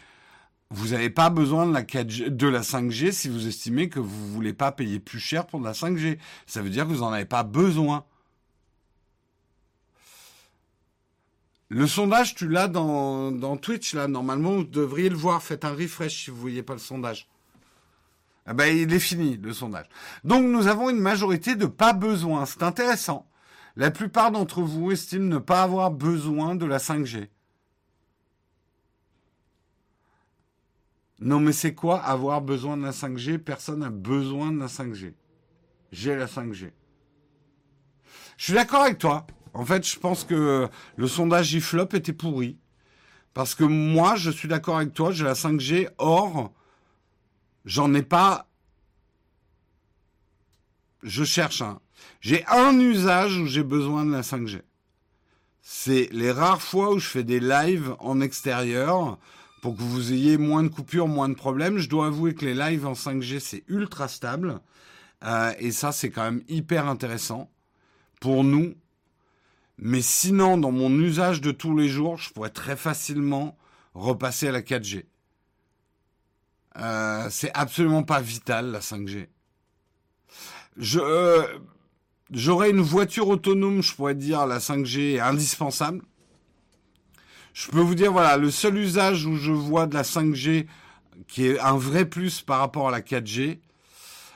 Vous 0.69 0.89
n'avez 0.89 1.09
pas 1.09 1.29
besoin 1.29 1.65
de 1.65 1.73
la, 1.73 1.83
4G, 1.83 2.29
de 2.29 2.47
la 2.47 2.61
5G 2.61 3.11
si 3.11 3.29
vous 3.29 3.47
estimez 3.47 3.87
que 3.89 3.99
vous 3.99 4.33
voulez 4.33 4.53
pas 4.53 4.71
payer 4.71 4.99
plus 4.99 5.19
cher 5.19 5.47
pour 5.47 5.59
de 5.59 5.65
la 5.65 5.71
5G. 5.71 6.17
Ça 6.45 6.61
veut 6.61 6.69
dire 6.69 6.85
que 6.85 6.91
vous 6.91 6.99
n'en 6.99 7.11
avez 7.11 7.25
pas 7.25 7.43
besoin. 7.43 8.05
Le 11.69 11.85
sondage, 11.85 12.35
tu 12.35 12.47
l'as 12.47 12.67
dans, 12.67 13.57
Twitch, 13.57 13.93
là. 13.93 14.07
Normalement, 14.07 14.55
vous 14.55 14.63
devriez 14.63 15.09
le 15.09 15.15
voir. 15.15 15.41
Faites 15.41 15.65
un 15.65 15.73
refresh 15.73 16.25
si 16.25 16.29
vous 16.29 16.37
ne 16.37 16.41
voyez 16.41 16.63
pas 16.63 16.73
le 16.73 16.79
sondage. 16.79 17.27
Ah 18.45 18.53
ben, 18.53 18.65
il 18.65 18.93
est 18.93 18.99
fini, 18.99 19.35
le 19.35 19.51
sondage. 19.51 19.87
Donc, 20.23 20.45
nous 20.45 20.67
avons 20.67 20.89
une 20.89 20.99
majorité 20.99 21.55
de 21.55 21.65
pas 21.65 21.91
besoin. 21.91 22.45
C'est 22.45 22.63
intéressant. 22.63 23.27
La 23.77 23.91
plupart 23.91 24.31
d'entre 24.31 24.63
vous 24.63 24.91
estiment 24.91 25.27
ne 25.27 25.37
pas 25.37 25.61
avoir 25.61 25.91
besoin 25.91 26.55
de 26.55 26.65
la 26.65 26.79
5G. 26.79 27.27
Non, 31.19 31.39
mais 31.39 31.51
c'est 31.51 31.75
quoi 31.75 31.99
avoir 32.01 32.41
besoin 32.41 32.75
de 32.75 32.81
la 32.81 32.89
5G 32.89 33.37
Personne 33.37 33.81
n'a 33.81 33.91
besoin 33.91 34.51
de 34.51 34.59
la 34.59 34.65
5G. 34.65 35.13
J'ai 35.91 36.15
la 36.15 36.25
5G. 36.25 36.71
Je 38.37 38.43
suis 38.43 38.53
d'accord 38.53 38.81
avec 38.81 38.97
toi. 38.97 39.27
En 39.53 39.63
fait, 39.63 39.87
je 39.87 39.99
pense 39.99 40.23
que 40.23 40.67
le 40.95 41.07
sondage 41.07 41.53
IFLOP 41.53 41.93
était 41.93 42.13
pourri. 42.13 42.57
Parce 43.35 43.53
que 43.53 43.63
moi, 43.63 44.15
je 44.15 44.31
suis 44.31 44.47
d'accord 44.47 44.77
avec 44.77 44.95
toi, 44.95 45.11
j'ai 45.11 45.23
la 45.23 45.33
5G. 45.33 45.89
Or, 45.99 46.51
j'en 47.63 47.93
ai 47.93 48.01
pas. 48.01 48.49
Je 51.03 51.23
cherche 51.23 51.61
un. 51.61 51.79
J'ai 52.21 52.45
un 52.47 52.79
usage 52.79 53.37
où 53.37 53.45
j'ai 53.45 53.63
besoin 53.63 54.05
de 54.05 54.11
la 54.11 54.21
5G. 54.21 54.61
C'est 55.61 56.09
les 56.11 56.31
rares 56.31 56.61
fois 56.61 56.93
où 56.93 56.99
je 56.99 57.07
fais 57.07 57.23
des 57.23 57.39
lives 57.39 57.95
en 57.99 58.21
extérieur 58.21 59.17
pour 59.61 59.75
que 59.75 59.81
vous 59.81 60.13
ayez 60.13 60.37
moins 60.37 60.63
de 60.63 60.69
coupures, 60.69 61.07
moins 61.07 61.29
de 61.29 61.33
problèmes. 61.33 61.77
Je 61.77 61.89
dois 61.89 62.07
avouer 62.07 62.33
que 62.33 62.45
les 62.45 62.53
lives 62.53 62.85
en 62.85 62.93
5G, 62.93 63.39
c'est 63.39 63.63
ultra 63.67 64.07
stable. 64.07 64.61
Euh, 65.23 65.53
et 65.59 65.71
ça, 65.71 65.91
c'est 65.91 66.09
quand 66.09 66.23
même 66.23 66.43
hyper 66.47 66.87
intéressant 66.87 67.49
pour 68.19 68.43
nous. 68.43 68.75
Mais 69.77 70.01
sinon, 70.01 70.57
dans 70.57 70.71
mon 70.71 70.91
usage 70.99 71.41
de 71.41 71.51
tous 71.51 71.75
les 71.77 71.87
jours, 71.87 72.17
je 72.17 72.31
pourrais 72.31 72.49
très 72.49 72.75
facilement 72.75 73.57
repasser 73.93 74.47
à 74.47 74.51
la 74.51 74.61
4G. 74.61 75.05
Euh, 76.77 77.27
c'est 77.29 77.51
absolument 77.53 78.03
pas 78.03 78.21
vital 78.21 78.71
la 78.71 78.79
5G. 78.79 79.27
Je 80.77 80.99
euh, 80.99 81.43
j'aurais 82.31 82.69
une 82.69 82.81
voiture 82.81 83.27
autonome, 83.29 83.81
je 83.81 83.95
pourrais 83.95 84.15
dire 84.15 84.45
la 84.45 84.59
5G 84.59 85.15
est 85.15 85.19
indispensable. 85.19 86.01
Je 87.53 87.71
peux 87.71 87.79
vous 87.79 87.95
dire 87.95 88.11
voilà, 88.11 88.37
le 88.37 88.51
seul 88.51 88.77
usage 88.77 89.25
où 89.25 89.35
je 89.35 89.51
vois 89.51 89.87
de 89.87 89.93
la 89.95 90.03
5G 90.03 90.67
qui 91.27 91.47
est 91.47 91.59
un 91.59 91.77
vrai 91.77 92.05
plus 92.05 92.41
par 92.41 92.59
rapport 92.59 92.87
à 92.89 92.91
la 92.91 93.01
4G, 93.01 93.59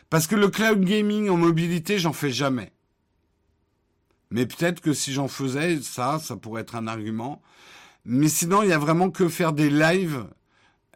parce 0.10 0.28
que 0.28 0.36
le 0.36 0.50
cloud 0.50 0.84
gaming 0.84 1.30
en 1.30 1.38
mobilité, 1.38 2.00
j'en 2.00 2.14
fais 2.14 2.32
jamais. 2.32 2.72
Mais 4.32 4.46
peut-être 4.46 4.82
que 4.82 4.94
si 4.94 5.14
j'en 5.14 5.28
faisais, 5.28 5.82
ça, 5.82 6.20
ça 6.20 6.36
pourrait 6.36 6.64
être 6.64 6.76
un 6.76 6.88
argument. 6.88 7.42
Mais 8.06 8.30
sinon, 8.30 8.64
il 8.64 8.70
y 8.70 8.74
a 8.74 8.80
vraiment 8.80 9.12
que 9.12 9.30
faire 9.30 9.54
des 9.54 9.70
lives 9.70 10.26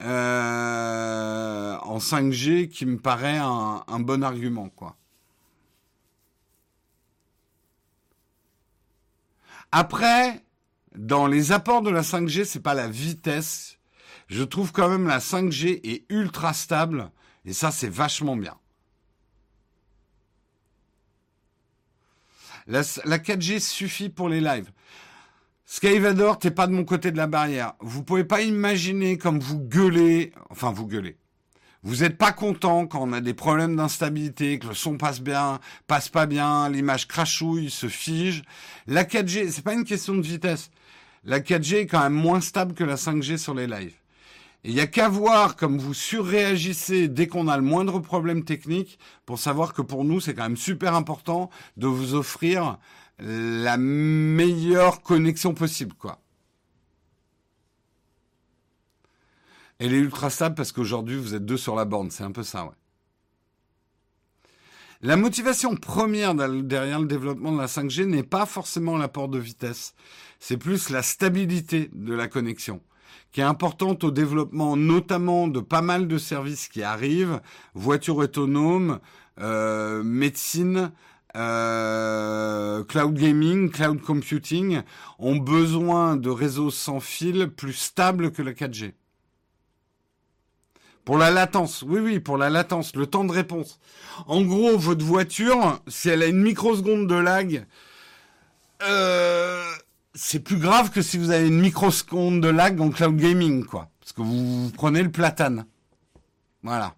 euh, 0.01 1.77
en 1.77 1.97
5G 1.99 2.69
qui 2.69 2.85
me 2.85 2.97
paraît 2.97 3.37
un, 3.37 3.83
un 3.87 3.99
bon 3.99 4.23
argument, 4.23 4.69
quoi. 4.69 4.95
Après, 9.77 10.41
dans 10.95 11.27
les 11.27 11.51
apports 11.51 11.81
de 11.81 11.89
la 11.89 12.01
5G, 12.01 12.45
c'est 12.45 12.61
pas 12.61 12.73
la 12.73 12.87
vitesse. 12.87 13.77
Je 14.27 14.41
trouve 14.41 14.71
quand 14.71 14.87
même 14.87 15.05
la 15.05 15.19
5G 15.19 15.81
est 15.83 16.05
ultra 16.07 16.53
stable 16.53 17.11
et 17.43 17.51
ça 17.51 17.71
c'est 17.71 17.89
vachement 17.89 18.37
bien. 18.37 18.57
La, 22.67 22.83
4G 22.83 23.59
suffit 23.59 24.07
pour 24.07 24.29
les 24.29 24.39
lives. 24.39 24.71
Skyvador, 25.65 26.39
t'es 26.39 26.51
pas 26.51 26.67
de 26.67 26.71
mon 26.71 26.85
côté 26.85 27.11
de 27.11 27.17
la 27.17 27.27
barrière. 27.27 27.73
Vous 27.81 28.01
pouvez 28.01 28.23
pas 28.23 28.43
imaginer 28.43 29.17
comme 29.17 29.41
vous 29.41 29.59
gueulez, 29.59 30.31
enfin 30.49 30.71
vous 30.71 30.87
gueulez. 30.87 31.17
Vous 31.85 31.97
n'êtes 31.97 32.17
pas 32.17 32.31
content 32.31 32.87
quand 32.87 33.03
on 33.03 33.13
a 33.13 33.21
des 33.21 33.35
problèmes 33.35 33.75
d'instabilité, 33.75 34.57
que 34.57 34.69
le 34.69 34.73
son 34.73 34.97
passe 34.97 35.21
bien, 35.21 35.59
passe 35.85 36.09
pas 36.09 36.25
bien, 36.25 36.67
l'image 36.67 37.07
crachouille, 37.07 37.69
se 37.69 37.87
fige. 37.87 38.41
La 38.87 39.03
4G, 39.03 39.51
c'est 39.51 39.63
pas 39.63 39.75
une 39.75 39.83
question 39.83 40.15
de 40.15 40.21
vitesse. 40.23 40.71
La 41.25 41.39
4G 41.39 41.75
est 41.75 41.85
quand 41.85 42.01
même 42.01 42.13
moins 42.13 42.41
stable 42.41 42.73
que 42.73 42.83
la 42.83 42.95
5G 42.95 43.37
sur 43.37 43.53
les 43.53 43.67
lives. 43.67 43.93
Il 44.63 44.73
n'y 44.73 44.79
a 44.79 44.87
qu'à 44.87 45.09
voir 45.09 45.55
comme 45.55 45.77
vous 45.77 45.93
surréagissez 45.93 47.07
dès 47.07 47.27
qu'on 47.27 47.47
a 47.47 47.55
le 47.55 47.61
moindre 47.61 47.99
problème 47.99 48.43
technique 48.45 48.97
pour 49.27 49.37
savoir 49.37 49.75
que 49.75 49.83
pour 49.83 50.05
nous, 50.05 50.19
c'est 50.19 50.33
quand 50.33 50.41
même 50.41 50.57
super 50.57 50.95
important 50.95 51.51
de 51.77 51.85
vous 51.85 52.15
offrir 52.15 52.79
la 53.19 53.77
meilleure 53.77 55.03
connexion 55.03 55.53
possible, 55.53 55.93
quoi. 55.93 56.19
Elle 59.79 59.93
est 59.93 59.99
ultra 59.99 60.29
stable 60.29 60.55
parce 60.55 60.71
qu'aujourd'hui, 60.71 61.17
vous 61.17 61.35
êtes 61.35 61.45
deux 61.45 61.57
sur 61.57 61.75
la 61.75 61.85
borne. 61.85 62.11
C'est 62.11 62.23
un 62.23 62.31
peu 62.31 62.43
ça, 62.43 62.65
ouais. 62.65 62.71
La 65.01 65.17
motivation 65.17 65.75
première 65.75 66.33
derrière 66.33 66.99
le 66.99 67.05
développement 67.05 67.51
de 67.51 67.59
la 67.59 67.67
5G 67.67 68.05
n'est 68.05 68.23
pas 68.23 68.45
forcément 68.45 68.97
l'apport 68.97 69.27
de 69.27 69.37
vitesse. 69.37 69.93
C'est 70.39 70.57
plus 70.57 70.89
la 70.89 71.03
stabilité 71.03 71.91
de 71.93 72.13
la 72.13 72.27
connexion 72.27 72.81
qui 73.31 73.41
est 73.41 73.43
importante 73.43 74.05
au 74.05 74.11
développement 74.11 74.77
notamment 74.77 75.49
de 75.49 75.59
pas 75.59 75.81
mal 75.81 76.07
de 76.07 76.17
services 76.17 76.69
qui 76.69 76.83
arrivent, 76.83 77.41
voitures 77.73 78.15
autonomes, 78.17 78.99
euh, 79.41 80.03
médecine, 80.03 80.91
euh, 81.35 82.83
cloud 82.85 83.13
gaming, 83.13 83.69
cloud 83.69 84.01
computing, 84.01 84.81
ont 85.19 85.35
besoin 85.35 86.15
de 86.15 86.29
réseaux 86.29 86.71
sans 86.71 87.01
fil 87.01 87.49
plus 87.49 87.73
stables 87.73 88.31
que 88.31 88.41
la 88.41 88.53
4G. 88.53 88.93
Pour 91.05 91.19
la 91.19 91.29
latence, 91.29 91.83
oui, 91.83 91.99
oui, 91.99 92.19
pour 92.19 92.35
la 92.37 92.49
latence, 92.49 92.95
le 92.95 93.05
temps 93.05 93.23
de 93.23 93.31
réponse. 93.31 93.79
En 94.25 94.41
gros, 94.41 94.75
votre 94.75 95.05
voiture, 95.05 95.79
si 95.87 96.09
elle 96.09 96.23
a 96.23 96.25
une 96.25 96.41
microseconde 96.41 97.07
de 97.07 97.15
lag, 97.15 97.67
euh, 98.81 99.63
c'est 100.15 100.39
plus 100.39 100.57
grave 100.57 100.89
que 100.89 101.03
si 101.03 101.19
vous 101.19 101.29
avez 101.29 101.47
une 101.47 101.61
microseconde 101.61 102.41
de 102.41 102.47
lag 102.47 102.81
en 102.81 102.89
cloud 102.89 103.17
gaming, 103.17 103.65
quoi. 103.65 103.89
Parce 103.99 104.13
que 104.13 104.23
vous, 104.23 104.71
prenez 104.71 105.03
le 105.03 105.11
platane. 105.11 105.65
Voilà. 106.63 106.95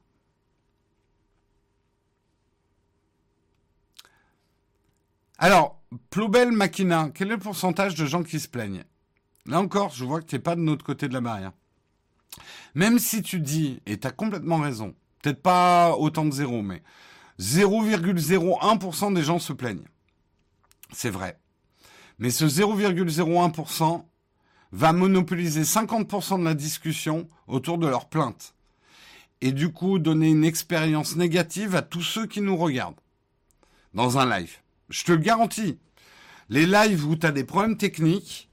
Alors, 5.38 5.82
Ploubel 6.10 6.54
Makina, 6.54 7.10
quel 7.14 7.28
est 7.28 7.32
le 7.32 7.38
pourcentage 7.38 7.96
de 7.96 8.06
gens 8.06 8.24
qui 8.24 8.40
se 8.40 8.48
plaignent? 8.48 8.86
Là 9.46 9.60
encore, 9.60 9.94
je 9.94 10.06
vois 10.06 10.22
que 10.22 10.28
tu 10.28 10.36
n'es 10.36 10.42
pas 10.42 10.56
de 10.56 10.62
notre 10.62 10.86
côté 10.86 11.10
de 11.10 11.14
la 11.14 11.22
barrière. 11.22 11.52
Même 12.76 13.00
si 13.00 13.22
tu 13.22 13.40
dis, 13.40 13.82
et 13.86 14.00
tu 14.00 14.08
as 14.08 14.12
complètement 14.12 14.60
raison, 14.60 14.94
peut-être 15.22 15.42
pas 15.42 15.96
autant 15.96 16.26
de 16.26 16.32
zéro, 16.32 16.62
mais 16.62 16.84
0,01% 17.40 19.14
des 19.14 19.24
gens 19.24 19.40
se 19.40 19.54
plaignent. 19.54 19.88
C'est 20.92 21.10
vrai. 21.10 21.40
Mais 22.20 22.30
ce 22.30 22.46
0,01% 22.46 24.04
va 24.72 24.94
monopoliser 24.94 25.64
50% 25.64 26.40
de 26.40 26.46
la 26.46 26.54
discussion 26.54 27.28
autour 27.48 27.78
de 27.78 27.88
leur 27.88 28.10
plainte. 28.10 28.56
Et 29.42 29.52
du 29.52 29.72
coup, 29.72 30.00
donner 30.00 30.30
une 30.30 30.44
expérience 30.44 31.16
négative 31.16 31.76
à 31.76 31.82
tous 31.82 32.02
ceux 32.02 32.26
qui 32.26 32.42
nous 32.42 32.58
regardent. 32.58 33.00
Dans 33.94 34.18
un 34.18 34.38
live. 34.38 34.58
Je 34.90 35.04
te 35.04 35.12
le 35.12 35.20
garantis. 35.20 35.78
Les 36.50 36.66
lives 36.66 37.06
où 37.06 37.16
tu 37.16 37.26
as 37.26 37.32
des 37.32 37.44
problèmes 37.44 37.78
techniques, 37.78 38.50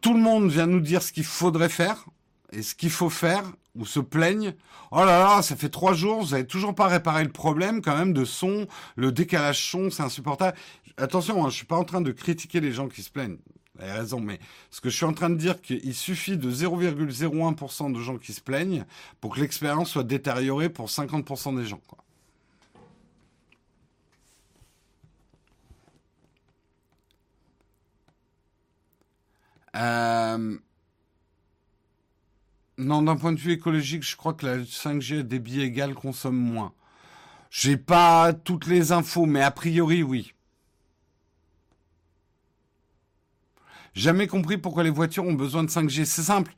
tout 0.00 0.14
le 0.14 0.20
monde 0.20 0.50
vient 0.50 0.66
nous 0.66 0.80
dire 0.80 1.02
ce 1.02 1.12
qu'il 1.12 1.24
faudrait 1.24 1.68
faire 1.68 2.06
et 2.52 2.62
ce 2.62 2.74
qu'il 2.74 2.90
faut 2.90 3.10
faire 3.10 3.44
ou 3.74 3.86
se 3.86 4.00
plaignent. 4.00 4.54
Oh 4.90 4.98
là 4.98 5.18
là, 5.18 5.42
ça 5.42 5.54
fait 5.54 5.68
trois 5.68 5.92
jours, 5.92 6.22
vous 6.22 6.30
n'avez 6.30 6.46
toujours 6.46 6.74
pas 6.74 6.88
réparé 6.88 7.22
le 7.22 7.30
problème 7.30 7.82
quand 7.82 7.96
même 7.96 8.12
de 8.12 8.24
son, 8.24 8.66
le 8.96 9.12
décalage 9.12 9.70
son, 9.70 9.90
c'est 9.90 10.02
insupportable 10.02 10.56
attention, 10.98 11.44
hein, 11.44 11.50
je 11.50 11.56
suis 11.56 11.66
pas 11.66 11.76
en 11.76 11.84
train 11.84 12.00
de 12.00 12.12
critiquer 12.12 12.60
les 12.60 12.72
gens 12.72 12.88
qui 12.88 13.02
se 13.02 13.10
plaignent. 13.10 13.38
Vous 13.74 13.84
avez 13.84 13.92
raison, 13.92 14.20
mais 14.20 14.40
ce 14.70 14.80
que 14.80 14.90
je 14.90 14.96
suis 14.96 15.04
en 15.04 15.12
train 15.12 15.30
de 15.30 15.36
dire, 15.36 15.60
qu'il 15.62 15.94
suffit 15.94 16.36
de 16.36 16.50
0,01% 16.50 17.92
de 17.92 18.00
gens 18.00 18.18
qui 18.18 18.32
se 18.32 18.40
plaignent 18.40 18.84
pour 19.20 19.34
que 19.34 19.40
l'expérience 19.40 19.90
soit 19.90 20.04
détériorée 20.04 20.68
pour 20.68 20.88
50% 20.88 21.56
des 21.56 21.64
gens. 21.64 21.80
Euh, 29.76 30.58
non, 32.78 33.02
d'un 33.02 33.16
point 33.16 33.32
de 33.32 33.40
vue 33.40 33.52
écologique, 33.52 34.04
je 34.04 34.16
crois 34.16 34.34
que 34.34 34.46
la 34.46 34.58
5G 34.58 35.20
à 35.20 35.22
débit 35.22 35.60
égal 35.60 35.94
consomme 35.94 36.36
moins. 36.36 36.72
J'ai 37.50 37.76
pas 37.76 38.32
toutes 38.32 38.66
les 38.66 38.92
infos, 38.92 39.26
mais 39.26 39.42
a 39.42 39.50
priori, 39.50 40.02
oui. 40.02 40.34
Jamais 43.94 44.28
compris 44.28 44.58
pourquoi 44.58 44.84
les 44.84 44.90
voitures 44.90 45.26
ont 45.26 45.32
besoin 45.32 45.64
de 45.64 45.70
5G. 45.70 46.04
C'est 46.04 46.22
simple. 46.22 46.54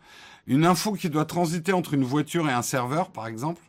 Une 0.47 0.66
info 0.66 0.92
qui 0.92 1.09
doit 1.09 1.24
transiter 1.24 1.72
entre 1.72 1.94
une 1.94 2.05
voiture 2.05 2.48
et 2.48 2.52
un 2.52 2.62
serveur, 2.62 3.12
par 3.12 3.26
exemple, 3.26 3.62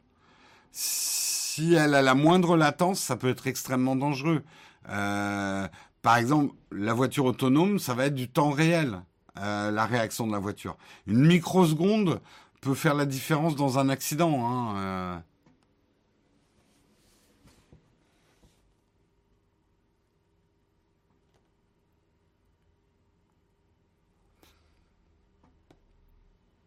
si 0.72 1.74
elle 1.74 1.96
a 1.96 2.02
la 2.02 2.16
moindre 2.16 2.58
latence, 2.58 3.00
ça 3.00 3.16
peut 3.16 3.30
être 3.30 3.48
extrêmement 3.48 3.96
dangereux. 3.96 4.44
Euh, 4.90 5.68
par 6.02 6.18
exemple, 6.18 6.54
la 6.72 6.94
voiture 6.94 7.26
autonome, 7.26 7.80
ça 7.80 7.94
va 7.94 8.08
être 8.08 8.16
du 8.16 8.30
temps 8.30 8.50
réel, 8.50 9.02
euh, 9.38 9.72
la 9.72 9.86
réaction 9.86 10.28
de 10.28 10.32
la 10.32 10.40
voiture. 10.40 10.76
Une 11.08 11.26
microseconde 11.26 12.20
peut 12.62 12.76
faire 12.76 12.94
la 12.96 13.06
différence 13.06 13.56
dans 13.56 13.80
un 13.80 13.90
accident. 13.90 14.46
Hein. 14.46 14.76
Euh. 14.78 15.20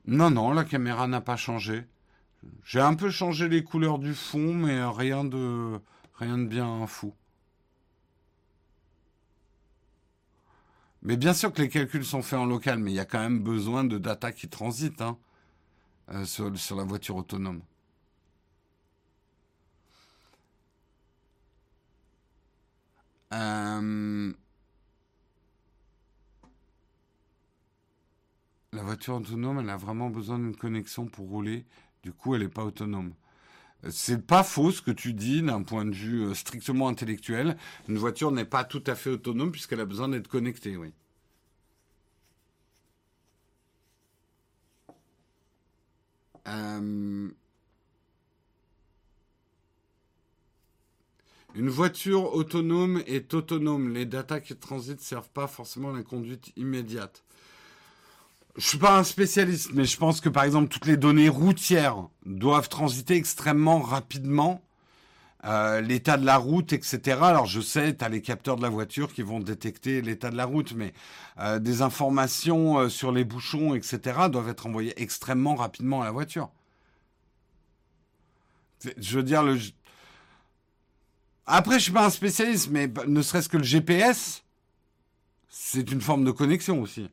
Non, 0.06 0.30
non, 0.30 0.52
la 0.52 0.64
caméra 0.64 1.06
n'a 1.06 1.20
pas 1.20 1.36
changé. 1.36 1.86
J'ai 2.64 2.80
un 2.80 2.94
peu 2.94 3.10
changé 3.10 3.48
les 3.48 3.64
couleurs 3.64 3.98
du 3.98 4.14
fond, 4.14 4.52
mais 4.54 4.84
rien 4.84 5.24
de, 5.24 5.80
rien 6.16 6.38
de 6.38 6.44
bien 6.46 6.86
fou. 6.86 7.14
Mais 11.02 11.16
bien 11.16 11.34
sûr 11.34 11.52
que 11.52 11.62
les 11.62 11.68
calculs 11.68 12.04
sont 12.04 12.22
faits 12.22 12.38
en 12.38 12.46
local, 12.46 12.78
mais 12.78 12.90
il 12.92 12.94
y 12.94 13.00
a 13.00 13.04
quand 13.04 13.20
même 13.20 13.42
besoin 13.42 13.84
de 13.84 13.98
data 13.98 14.32
qui 14.32 14.48
transite. 14.48 15.00
Hein 15.02 15.18
euh, 16.10 16.24
sur, 16.24 16.50
la 16.76 16.84
voiture 16.84 17.16
autonome. 17.16 17.62
Euh, 23.32 24.32
la 28.72 28.82
voiture 28.82 29.14
autonome, 29.16 29.60
elle 29.60 29.70
a 29.70 29.76
vraiment 29.76 30.10
besoin 30.10 30.38
d'une 30.38 30.56
connexion 30.56 31.06
pour 31.06 31.28
rouler. 31.28 31.66
Du 32.02 32.12
coup, 32.12 32.34
elle 32.34 32.42
n'est 32.42 32.48
pas 32.48 32.64
autonome. 32.64 33.14
C'est 33.90 34.26
pas 34.26 34.42
faux 34.44 34.70
ce 34.72 34.82
que 34.82 34.90
tu 34.90 35.12
dis 35.14 35.42
d'un 35.42 35.62
point 35.62 35.84
de 35.84 35.94
vue 35.94 36.22
euh, 36.24 36.34
strictement 36.34 36.88
intellectuel. 36.88 37.56
Une 37.88 37.98
voiture 37.98 38.30
n'est 38.32 38.44
pas 38.44 38.64
tout 38.64 38.82
à 38.86 38.94
fait 38.94 39.10
autonome 39.10 39.52
puisqu'elle 39.52 39.80
a 39.80 39.84
besoin 39.86 40.08
d'être 40.08 40.28
connectée, 40.28 40.76
oui. 40.76 40.92
Euh, 46.46 47.28
une 51.54 51.68
voiture 51.68 52.34
autonome 52.34 53.02
est 53.06 53.32
autonome. 53.34 53.92
Les 53.92 54.06
datas 54.06 54.40
qui 54.40 54.56
transitent 54.56 54.98
ne 54.98 55.04
servent 55.04 55.30
pas 55.30 55.46
forcément 55.46 55.92
la 55.92 56.02
conduite 56.02 56.52
immédiate. 56.56 57.22
Je 58.56 58.68
suis 58.68 58.78
pas 58.78 58.98
un 58.98 59.04
spécialiste, 59.04 59.70
mais 59.72 59.84
je 59.84 59.96
pense 59.96 60.20
que 60.20 60.28
par 60.28 60.44
exemple 60.44 60.68
toutes 60.68 60.86
les 60.86 60.96
données 60.96 61.28
routières 61.28 62.08
doivent 62.24 62.68
transiter 62.68 63.16
extrêmement 63.16 63.80
rapidement. 63.80 64.62
Euh, 65.44 65.82
l'état 65.82 66.16
de 66.16 66.24
la 66.24 66.38
route, 66.38 66.72
etc. 66.72 67.18
Alors 67.20 67.44
je 67.44 67.60
sais, 67.60 67.94
tu 67.94 68.02
as 68.02 68.08
les 68.08 68.22
capteurs 68.22 68.56
de 68.56 68.62
la 68.62 68.70
voiture 68.70 69.12
qui 69.12 69.20
vont 69.20 69.40
détecter 69.40 70.00
l'état 70.00 70.30
de 70.30 70.36
la 70.36 70.46
route, 70.46 70.72
mais 70.72 70.94
euh, 71.38 71.58
des 71.58 71.82
informations 71.82 72.78
euh, 72.78 72.88
sur 72.88 73.12
les 73.12 73.24
bouchons, 73.24 73.74
etc. 73.74 74.28
doivent 74.30 74.48
être 74.48 74.66
envoyées 74.66 74.94
extrêmement 74.96 75.54
rapidement 75.54 76.00
à 76.00 76.06
la 76.06 76.12
voiture. 76.12 76.50
Je 78.96 79.16
veux 79.18 79.22
dire. 79.22 79.44
Après, 81.46 81.78
je 81.78 81.84
suis 81.84 81.92
pas 81.92 82.06
un 82.06 82.10
spécialiste, 82.10 82.70
mais 82.70 82.90
ne 83.06 83.20
serait-ce 83.20 83.50
que 83.50 83.58
le 83.58 83.64
GPS, 83.64 84.44
c'est 85.50 85.90
une 85.92 86.00
forme 86.00 86.24
de 86.24 86.30
connexion 86.30 86.80
aussi. 86.80 87.10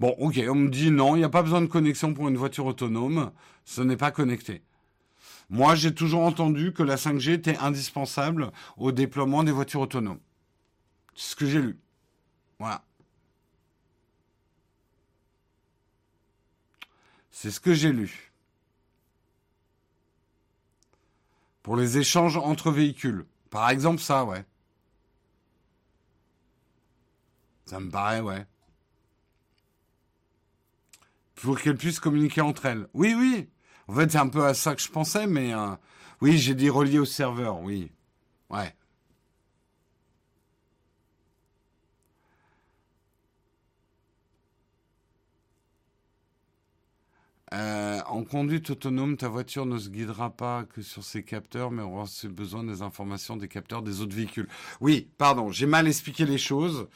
Bon, 0.00 0.10
ok, 0.18 0.40
on 0.48 0.54
me 0.56 0.70
dit 0.70 0.90
non, 0.90 1.14
il 1.14 1.20
n'y 1.20 1.24
a 1.24 1.28
pas 1.28 1.42
besoin 1.42 1.60
de 1.60 1.66
connexion 1.66 2.14
pour 2.14 2.28
une 2.28 2.36
voiture 2.36 2.66
autonome, 2.66 3.30
ce 3.64 3.80
n'est 3.80 3.96
pas 3.96 4.10
connecté. 4.10 4.62
Moi, 5.52 5.74
j'ai 5.76 5.94
toujours 5.94 6.22
entendu 6.22 6.72
que 6.72 6.82
la 6.82 6.96
5G 6.96 7.32
était 7.32 7.58
indispensable 7.58 8.50
au 8.76 8.90
déploiement 8.90 9.44
des 9.44 9.52
voitures 9.52 9.82
autonomes. 9.82 10.18
C'est 11.14 11.30
ce 11.30 11.36
que 11.36 11.46
j'ai 11.46 11.60
lu. 11.60 11.78
Voilà. 12.58 12.82
C'est 17.30 17.50
ce 17.50 17.60
que 17.60 17.74
j'ai 17.74 17.92
lu. 17.92 18.32
Pour 21.62 21.76
les 21.76 21.98
échanges 21.98 22.36
entre 22.38 22.70
véhicules. 22.72 23.26
Par 23.50 23.70
exemple, 23.70 24.00
ça, 24.00 24.24
ouais. 24.24 24.44
Ça 27.66 27.78
me 27.78 27.90
paraît, 27.90 28.20
ouais 28.20 28.46
pour 31.42 31.60
qu'elles 31.60 31.76
puissent 31.76 31.98
communiquer 31.98 32.40
entre 32.40 32.66
elles. 32.66 32.86
Oui, 32.94 33.14
oui. 33.18 33.48
En 33.88 33.94
fait, 33.94 34.10
c'est 34.10 34.18
un 34.18 34.28
peu 34.28 34.44
à 34.44 34.54
ça 34.54 34.74
que 34.74 34.82
je 34.82 34.88
pensais, 34.88 35.26
mais 35.26 35.54
euh, 35.54 35.74
oui, 36.20 36.38
j'ai 36.38 36.54
dit 36.54 36.70
relié 36.70 36.98
au 36.98 37.04
serveur, 37.04 37.60
oui. 37.60 37.90
Ouais. 38.50 38.74
Euh, 47.54 48.00
en 48.06 48.24
conduite 48.24 48.70
autonome, 48.70 49.16
ta 49.18 49.28
voiture 49.28 49.66
ne 49.66 49.78
se 49.78 49.90
guidera 49.90 50.30
pas 50.30 50.64
que 50.64 50.80
sur 50.80 51.04
ses 51.04 51.22
capteurs, 51.22 51.70
mais 51.70 51.82
aura 51.82 52.06
besoin 52.30 52.64
des 52.64 52.80
informations 52.80 53.36
des 53.36 53.48
capteurs 53.48 53.82
des 53.82 54.00
autres 54.00 54.14
véhicules. 54.16 54.48
Oui, 54.80 55.08
pardon, 55.18 55.50
j'ai 55.50 55.66
mal 55.66 55.86
expliqué 55.86 56.24
les 56.24 56.38
choses 56.38 56.88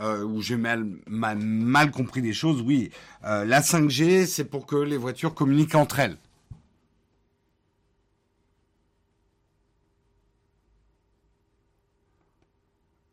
euh, 0.00 0.24
où 0.24 0.42
j'ai 0.42 0.56
mal, 0.56 0.84
mal, 1.06 1.90
compris 1.92 2.22
les 2.22 2.32
choses, 2.32 2.60
oui. 2.62 2.90
La 3.22 3.60
5G, 3.60 4.26
c'est 4.26 4.44
pour 4.44 4.66
que 4.66 4.76
les 4.76 4.96
voitures 4.96 5.34
communiquent 5.34 5.76
entre 5.76 6.00
elles. 6.00 6.16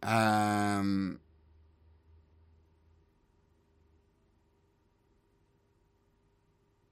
Euh, 0.08 1.14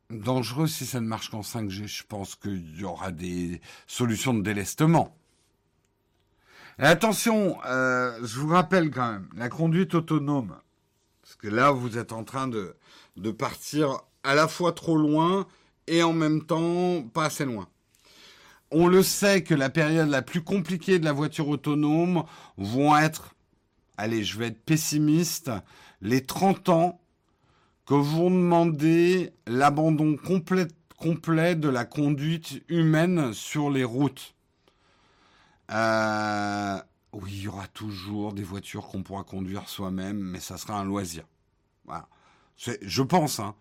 dangereux 0.10 0.68
si 0.68 0.86
ça 0.86 1.00
ne 1.00 1.08
marche 1.08 1.30
qu'en 1.30 1.42
5G. 1.42 1.88
Je 1.88 2.04
pense 2.04 2.36
qu'il 2.36 2.80
y 2.80 2.84
aura 2.84 3.12
des 3.12 3.62
solutions 3.88 4.34
de 4.34 4.42
délestement 4.42 5.16
attention, 6.84 7.58
euh, 7.66 8.20
je 8.24 8.40
vous 8.40 8.50
rappelle 8.50 8.92
quand 8.92 9.12
même, 9.12 9.30
la 9.36 9.50
conduite 9.50 9.96
autonome, 9.96 10.56
parce 11.22 11.36
que 11.36 11.48
là, 11.48 11.72
vous 11.72 11.98
êtes 11.98 12.12
en 12.12 12.24
train 12.24 12.48
de, 12.48 12.76
de 13.18 13.32
partir 13.32 14.02
à 14.24 14.36
la 14.36 14.48
fois 14.48 14.74
trop 14.74 14.98
loin 14.98 15.48
et 15.88 16.04
en 16.04 16.14
même 16.14 16.46
temps 16.46 17.04
pas 17.14 17.26
assez 17.26 17.46
loin. 17.46 17.68
On 18.78 18.88
le 18.88 19.04
sait 19.04 19.42
que 19.42 19.54
la 19.54 19.70
période 19.70 20.10
la 20.10 20.22
plus 20.22 20.44
compliquée 20.44 21.00
de 21.00 21.06
la 21.06 21.14
voiture 21.14 21.48
autonome 21.48 22.26
vont 22.58 22.94
être, 22.98 23.34
allez, 23.98 24.26
je 24.26 24.38
vais 24.38 24.48
être 24.48 24.66
pessimiste, 24.66 25.50
les 26.02 26.26
30 26.26 26.68
ans 26.68 27.00
que 27.86 27.94
vont 27.94 28.30
demander 28.30 29.32
l'abandon 29.48 30.18
complet, 30.18 31.56
de 31.56 31.70
la 31.70 31.86
conduite 31.86 32.64
humaine 32.68 33.34
sur 33.34 33.70
les 33.70 33.86
routes. 33.86 34.36
Euh, 35.72 36.78
oui, 37.14 37.32
il 37.32 37.42
y 37.44 37.48
aura 37.48 37.68
toujours 37.68 38.34
des 38.34 38.44
voitures 38.44 38.88
qu'on 38.88 39.04
pourra 39.04 39.24
conduire 39.24 39.70
soi-même, 39.70 40.20
mais 40.20 40.42
ça 40.42 40.58
sera 40.58 40.78
un 40.78 40.84
loisir. 40.84 41.24
Voilà. 41.86 42.10
Je 42.58 43.02
pense, 43.04 43.40
hein. 43.40 43.56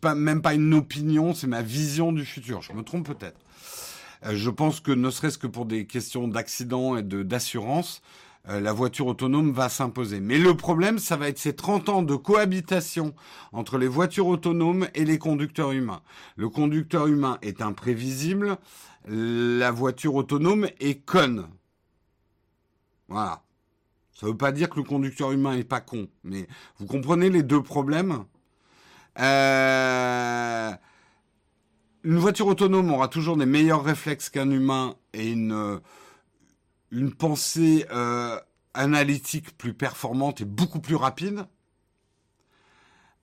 Pas 0.00 0.14
même 0.14 0.40
pas 0.40 0.54
une 0.54 0.72
opinion, 0.72 1.34
c'est 1.34 1.48
ma 1.48 1.60
vision 1.60 2.12
du 2.12 2.24
futur. 2.24 2.62
Je 2.62 2.72
me 2.72 2.82
trompe 2.82 3.06
peut-être. 3.06 3.40
Euh, 4.24 4.34
je 4.34 4.50
pense 4.50 4.80
que 4.80 4.92
ne 4.92 5.10
serait-ce 5.10 5.38
que 5.38 5.46
pour 5.46 5.66
des 5.66 5.86
questions 5.86 6.28
d'accident 6.28 6.96
et 6.96 7.02
d'assurance, 7.02 8.02
euh, 8.48 8.60
la 8.60 8.72
voiture 8.72 9.06
autonome 9.06 9.52
va 9.52 9.68
s'imposer. 9.68 10.20
Mais 10.20 10.38
le 10.38 10.54
problème, 10.54 10.98
ça 10.98 11.16
va 11.16 11.28
être 11.28 11.38
ces 11.38 11.54
30 11.54 11.88
ans 11.88 12.02
de 12.02 12.14
cohabitation 12.14 13.14
entre 13.52 13.78
les 13.78 13.88
voitures 13.88 14.26
autonomes 14.26 14.88
et 14.94 15.04
les 15.04 15.18
conducteurs 15.18 15.72
humains. 15.72 16.02
Le 16.36 16.48
conducteur 16.48 17.06
humain 17.06 17.38
est 17.42 17.62
imprévisible 17.62 18.58
la 19.06 19.70
voiture 19.70 20.14
autonome 20.14 20.68
est 20.80 21.04
conne. 21.04 21.48
Voilà. 23.08 23.42
Ça 24.12 24.26
ne 24.26 24.32
veut 24.32 24.36
pas 24.36 24.52
dire 24.52 24.70
que 24.70 24.76
le 24.76 24.84
conducteur 24.84 25.32
humain 25.32 25.54
est 25.54 25.64
pas 25.64 25.80
con, 25.80 26.08
mais 26.22 26.46
vous 26.78 26.86
comprenez 26.86 27.30
les 27.30 27.42
deux 27.42 27.62
problèmes? 27.62 28.24
Euh, 29.18 30.72
une 32.04 32.18
voiture 32.18 32.46
autonome 32.46 32.90
aura 32.92 33.08
toujours 33.08 33.36
des 33.36 33.46
meilleurs 33.46 33.82
réflexes 33.82 34.28
qu'un 34.28 34.50
humain 34.50 34.94
et 35.14 35.32
une, 35.32 35.80
une 36.90 37.12
pensée 37.14 37.86
euh, 37.90 38.38
analytique 38.74 39.56
plus 39.56 39.74
performante 39.74 40.42
et 40.42 40.44
beaucoup 40.44 40.80
plus 40.80 40.96
rapide. 40.96 41.46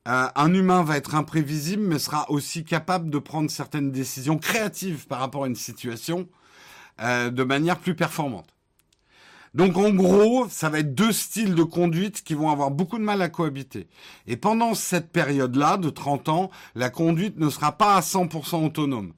Euh, 0.08 0.28
un 0.36 0.54
humain 0.54 0.84
va 0.84 0.98
être 0.98 1.14
imprévisible, 1.14 1.84
mais 1.84 2.00
sera 2.00 2.30
aussi 2.32 2.64
capable 2.64 3.12
de 3.12 3.20
prendre 3.20 3.52
certaines 3.52 3.92
décisions 3.92 4.40
créatives 4.40 5.06
par 5.06 5.20
rapport 5.20 5.44
à 5.44 5.48
une 5.48 5.56
situation 5.56 6.28
euh, 7.02 7.30
de 7.30 7.44
manière 7.44 7.78
plus 7.78 7.96
performante. 7.96 8.56
Donc 9.54 9.76
en 9.76 9.90
gros, 9.90 10.48
ça 10.50 10.70
va 10.70 10.80
être 10.80 10.96
deux 10.96 11.12
styles 11.12 11.56
de 11.56 11.64
conduite 11.64 12.24
qui 12.24 12.36
vont 12.36 12.50
avoir 12.50 12.72
beaucoup 12.72 12.98
de 12.98 13.04
mal 13.04 13.22
à 13.22 13.28
cohabiter. 13.28 13.88
Et 14.26 14.38
pendant 14.38 14.74
cette 14.76 15.12
période-là, 15.12 15.78
de 15.78 15.90
30 15.90 16.30
ans, 16.30 16.52
la 16.74 16.90
conduite 16.90 17.38
ne 17.38 17.50
sera 17.50 17.74
pas 17.74 17.96
à 17.96 18.00
100% 18.00 18.66
autonome. 18.66 19.12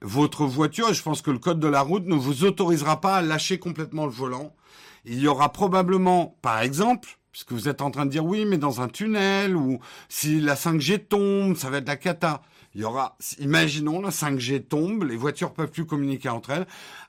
Votre 0.00 0.46
voiture, 0.46 0.90
et 0.90 0.94
je 0.94 1.02
pense 1.02 1.22
que 1.22 1.30
le 1.30 1.38
code 1.38 1.58
de 1.58 1.68
la 1.68 1.80
route 1.80 2.06
ne 2.06 2.14
vous 2.14 2.44
autorisera 2.44 3.00
pas 3.00 3.16
à 3.16 3.22
lâcher 3.22 3.58
complètement 3.58 4.06
le 4.06 4.12
volant. 4.12 4.54
Il 5.04 5.18
y 5.18 5.26
aura 5.26 5.50
probablement, 5.52 6.36
par 6.42 6.60
exemple, 6.60 7.18
puisque 7.32 7.52
vous 7.52 7.68
êtes 7.68 7.82
en 7.82 7.90
train 7.90 8.06
de 8.06 8.10
dire 8.10 8.24
oui, 8.24 8.44
mais 8.44 8.58
dans 8.58 8.80
un 8.80 8.88
tunnel, 8.88 9.56
ou 9.56 9.80
si 10.08 10.40
la 10.40 10.54
5G 10.54 11.06
tombe, 11.06 11.56
ça 11.56 11.70
va 11.70 11.78
être 11.78 11.88
la 11.88 11.96
cata. 11.96 12.42
Il 12.74 12.80
y 12.80 12.84
aura, 12.84 13.16
imaginons, 13.38 14.00
la 14.00 14.10
5G 14.10 14.64
tombe, 14.64 15.04
les 15.04 15.16
voitures 15.16 15.52
peuvent 15.52 15.70
plus 15.70 15.84
communiquer 15.84 16.30
entre 16.30 16.50
elles. 16.50 16.66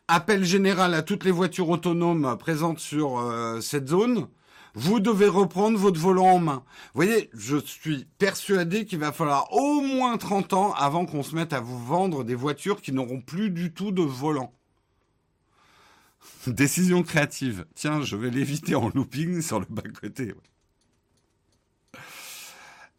Appel 0.08 0.44
général 0.44 0.94
à 0.94 1.02
toutes 1.02 1.24
les 1.24 1.32
voitures 1.32 1.70
autonomes 1.70 2.38
présentes 2.38 2.80
sur 2.80 3.20
euh, 3.20 3.62
cette 3.62 3.88
zone. 3.88 4.28
vous 4.76 5.00
devez 5.00 5.28
reprendre 5.28 5.78
votre 5.78 6.00
volant 6.00 6.34
en 6.34 6.40
main. 6.40 6.64
Vous 6.94 7.02
voyez, 7.02 7.30
je 7.34 7.58
suis 7.58 8.06
persuadé 8.18 8.86
qu'il 8.86 9.00
va 9.00 9.14
falloir 9.14 9.54
au 9.54 9.80
moins 9.82 10.18
30 10.18 10.54
ans 10.54 10.74
avant 10.74 11.06
qu'on 11.06 11.24
se 11.24 11.36
mette 11.36 11.54
à 11.54 11.62
vous 11.62 11.84
vendre 11.84 12.26
des 12.26 12.36
voitures 12.36 12.82
qui 12.82 12.92
n'auront 12.92 13.22
plus 13.22 13.50
du 13.50 13.72
tout 13.74 13.92
de 13.92 14.02
volant. 14.02 14.54
Décision 16.48 17.04
créative. 17.04 17.66
Tiens, 17.74 18.02
je 18.02 18.18
vais 18.18 18.30
l'éviter 18.30 18.76
en 18.76 18.90
looping 18.90 19.42
sur 19.42 19.60
le 19.60 19.68
bas-côté. 19.70 20.34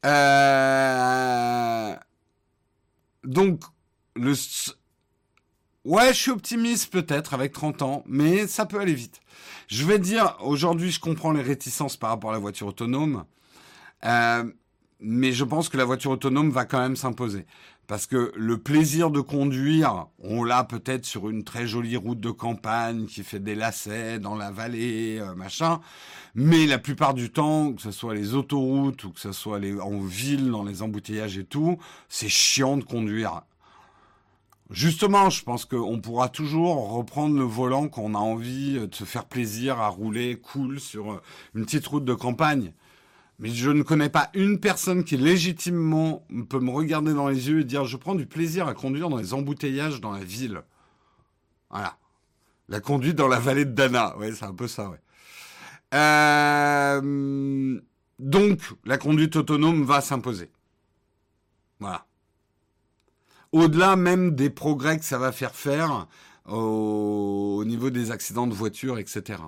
Euh... 0.06 1.94
Donc, 3.24 3.62
le... 4.16 4.34
Ouais, 5.84 6.14
je 6.14 6.18
suis 6.18 6.30
optimiste 6.30 6.90
peut-être 6.90 7.34
avec 7.34 7.52
30 7.52 7.82
ans, 7.82 8.04
mais 8.06 8.46
ça 8.46 8.64
peut 8.64 8.80
aller 8.80 8.94
vite. 8.94 9.20
Je 9.68 9.84
vais 9.84 9.98
dire, 9.98 10.38
aujourd'hui, 10.40 10.90
je 10.90 10.98
comprends 10.98 11.30
les 11.30 11.42
réticences 11.42 11.98
par 11.98 12.08
rapport 12.08 12.30
à 12.30 12.32
la 12.32 12.38
voiture 12.38 12.68
autonome, 12.68 13.24
euh, 14.06 14.44
mais 15.00 15.32
je 15.32 15.44
pense 15.44 15.68
que 15.68 15.76
la 15.76 15.84
voiture 15.84 16.12
autonome 16.12 16.48
va 16.48 16.64
quand 16.64 16.80
même 16.80 16.96
s'imposer. 16.96 17.44
Parce 17.86 18.06
que 18.06 18.32
le 18.34 18.56
plaisir 18.56 19.10
de 19.10 19.20
conduire, 19.20 20.06
on 20.20 20.42
l'a 20.42 20.64
peut-être 20.64 21.04
sur 21.04 21.28
une 21.28 21.44
très 21.44 21.66
jolie 21.66 21.98
route 21.98 22.18
de 22.18 22.30
campagne 22.30 23.04
qui 23.04 23.22
fait 23.22 23.38
des 23.38 23.54
lacets 23.54 24.18
dans 24.18 24.36
la 24.36 24.50
vallée, 24.50 25.18
euh, 25.20 25.34
machin. 25.34 25.82
Mais 26.34 26.64
la 26.64 26.78
plupart 26.78 27.12
du 27.12 27.30
temps, 27.30 27.74
que 27.74 27.82
ce 27.82 27.90
soit 27.90 28.14
les 28.14 28.32
autoroutes 28.34 29.04
ou 29.04 29.10
que 29.10 29.20
ce 29.20 29.32
soit 29.32 29.60
en 29.82 29.98
ville, 30.00 30.50
dans 30.50 30.64
les 30.64 30.80
embouteillages 30.80 31.36
et 31.36 31.44
tout, 31.44 31.76
c'est 32.08 32.30
chiant 32.30 32.78
de 32.78 32.84
conduire. 32.84 33.42
Justement, 34.74 35.30
je 35.30 35.44
pense 35.44 35.66
qu'on 35.66 36.00
pourra 36.00 36.28
toujours 36.28 36.94
reprendre 36.94 37.38
le 37.38 37.44
volant 37.44 37.86
qu'on 37.86 38.16
a 38.16 38.18
envie 38.18 38.74
de 38.74 38.92
se 38.92 39.04
faire 39.04 39.24
plaisir 39.24 39.78
à 39.78 39.86
rouler 39.86 40.34
cool 40.34 40.80
sur 40.80 41.12
euh, 41.12 41.22
une 41.54 41.64
petite 41.64 41.86
route 41.86 42.04
de 42.04 42.12
campagne. 42.12 42.72
Mais 43.38 43.50
je 43.50 43.70
ne 43.70 43.84
connais 43.84 44.08
pas 44.08 44.30
une 44.34 44.58
personne 44.58 45.04
qui 45.04 45.16
légitimement 45.16 46.26
peut 46.48 46.58
me 46.58 46.72
regarder 46.72 47.14
dans 47.14 47.28
les 47.28 47.48
yeux 47.48 47.60
et 47.60 47.64
dire 47.64 47.84
je 47.84 47.96
prends 47.96 48.16
du 48.16 48.26
plaisir 48.26 48.66
à 48.66 48.74
conduire 48.74 49.10
dans 49.10 49.18
les 49.18 49.32
embouteillages 49.32 50.00
dans 50.00 50.10
la 50.10 50.24
ville. 50.24 50.62
Voilà. 51.70 51.96
La 52.68 52.80
conduite 52.80 53.14
dans 53.14 53.28
la 53.28 53.38
vallée 53.38 53.66
de 53.66 53.74
Dana. 53.74 54.16
Ouais, 54.16 54.32
c'est 54.32 54.44
un 54.44 54.54
peu 54.54 54.66
ça, 54.66 54.88
ouais. 54.88 55.00
Euh, 55.94 57.80
donc, 58.18 58.60
la 58.84 58.98
conduite 58.98 59.36
autonome 59.36 59.84
va 59.84 60.00
s'imposer. 60.00 60.50
Voilà 61.78 62.04
au-delà 63.54 63.94
même 63.94 64.34
des 64.34 64.50
progrès 64.50 64.98
que 64.98 65.04
ça 65.04 65.16
va 65.16 65.30
faire 65.30 65.54
faire 65.54 66.08
au, 66.46 67.62
niveau 67.64 67.88
des 67.88 68.10
accidents 68.10 68.48
de 68.48 68.52
voiture, 68.52 68.98
etc. 68.98 69.38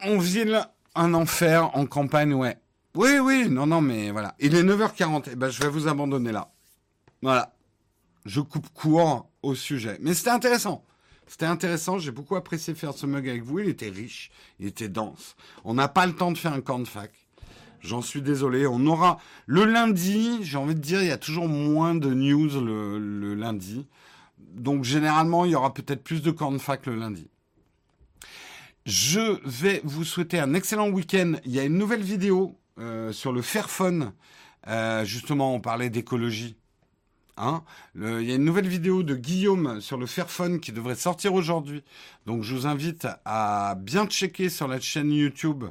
On 0.00 0.20
là 0.46 0.74
un 0.96 1.14
enfer 1.14 1.76
en 1.76 1.86
campagne, 1.86 2.34
ouais. 2.34 2.58
Oui, 2.96 3.18
oui, 3.20 3.48
non, 3.48 3.66
non, 3.66 3.80
mais 3.80 4.10
voilà. 4.10 4.34
Il 4.40 4.56
est 4.56 4.64
9h40, 4.64 5.28
et 5.28 5.32
eh 5.32 5.36
ben 5.36 5.48
je 5.48 5.62
vais 5.62 5.68
vous 5.68 5.86
abandonner 5.86 6.32
là. 6.32 6.50
Voilà. 7.22 7.54
Je 8.24 8.40
coupe 8.40 8.68
court 8.70 9.30
au 9.42 9.54
sujet. 9.54 9.96
Mais 10.00 10.14
c'était 10.14 10.30
intéressant. 10.30 10.84
C'était 11.28 11.46
intéressant, 11.46 11.98
j'ai 11.98 12.10
beaucoup 12.10 12.36
apprécié 12.36 12.74
faire 12.74 12.94
ce 12.94 13.06
mug 13.06 13.28
avec 13.28 13.42
vous. 13.42 13.60
Il 13.60 13.68
était 13.68 13.90
riche, 13.90 14.30
il 14.58 14.66
était 14.66 14.88
dense. 14.88 15.36
On 15.64 15.74
n'a 15.74 15.86
pas 15.86 16.06
le 16.06 16.14
temps 16.14 16.32
de 16.32 16.38
faire 16.38 16.54
un 16.54 16.62
camp. 16.62 16.82
J'en 17.80 18.02
suis 18.02 18.22
désolé. 18.22 18.66
On 18.66 18.84
aura 18.86 19.18
le 19.46 19.64
lundi, 19.64 20.38
j'ai 20.42 20.56
envie 20.56 20.74
de 20.74 20.80
dire, 20.80 21.02
il 21.02 21.08
y 21.08 21.12
a 21.12 21.18
toujours 21.18 21.48
moins 21.48 21.94
de 21.94 22.12
news 22.12 22.48
le, 22.60 23.34
lundi. 23.34 23.86
Donc 24.38 24.84
généralement, 24.84 25.44
il 25.44 25.52
y 25.52 25.54
aura 25.54 25.74
peut-être 25.74 26.02
plus 26.02 26.22
de 26.22 26.30
camp 26.30 26.50
le 26.86 26.96
lundi. 26.96 27.28
Je 28.86 29.38
vais 29.44 29.82
vous 29.84 30.04
souhaiter 30.04 30.40
un 30.40 30.54
excellent 30.54 30.88
week-end. 30.88 31.34
Il 31.44 31.52
y 31.52 31.60
a 31.60 31.64
une 31.64 31.76
nouvelle 31.76 32.02
vidéo 32.02 32.58
euh, 32.78 33.12
sur 33.12 33.32
le 33.32 33.42
Fairphone. 33.42 34.12
Euh, 34.66 35.04
justement, 35.04 35.54
on 35.54 35.60
parlait 35.60 35.90
d'écologie. 35.90 36.56
Hein. 37.38 37.62
il 37.94 38.22
y 38.22 38.32
a 38.32 38.34
une 38.34 38.44
nouvelle 38.44 38.68
vidéo 38.68 39.02
de 39.02 39.14
Guillaume 39.14 39.80
sur 39.80 39.96
le 39.96 40.06
Fairphone 40.06 40.60
qui 40.60 40.72
devrait 40.72 40.96
sortir 40.96 41.34
aujourd'hui. 41.34 41.84
Donc 42.26 42.42
je 42.42 42.54
vous 42.54 42.66
invite 42.66 43.06
à 43.24 43.76
bien 43.78 44.06
checker 44.06 44.48
sur 44.48 44.66
la 44.68 44.80
chaîne 44.80 45.12
YouTube 45.12 45.64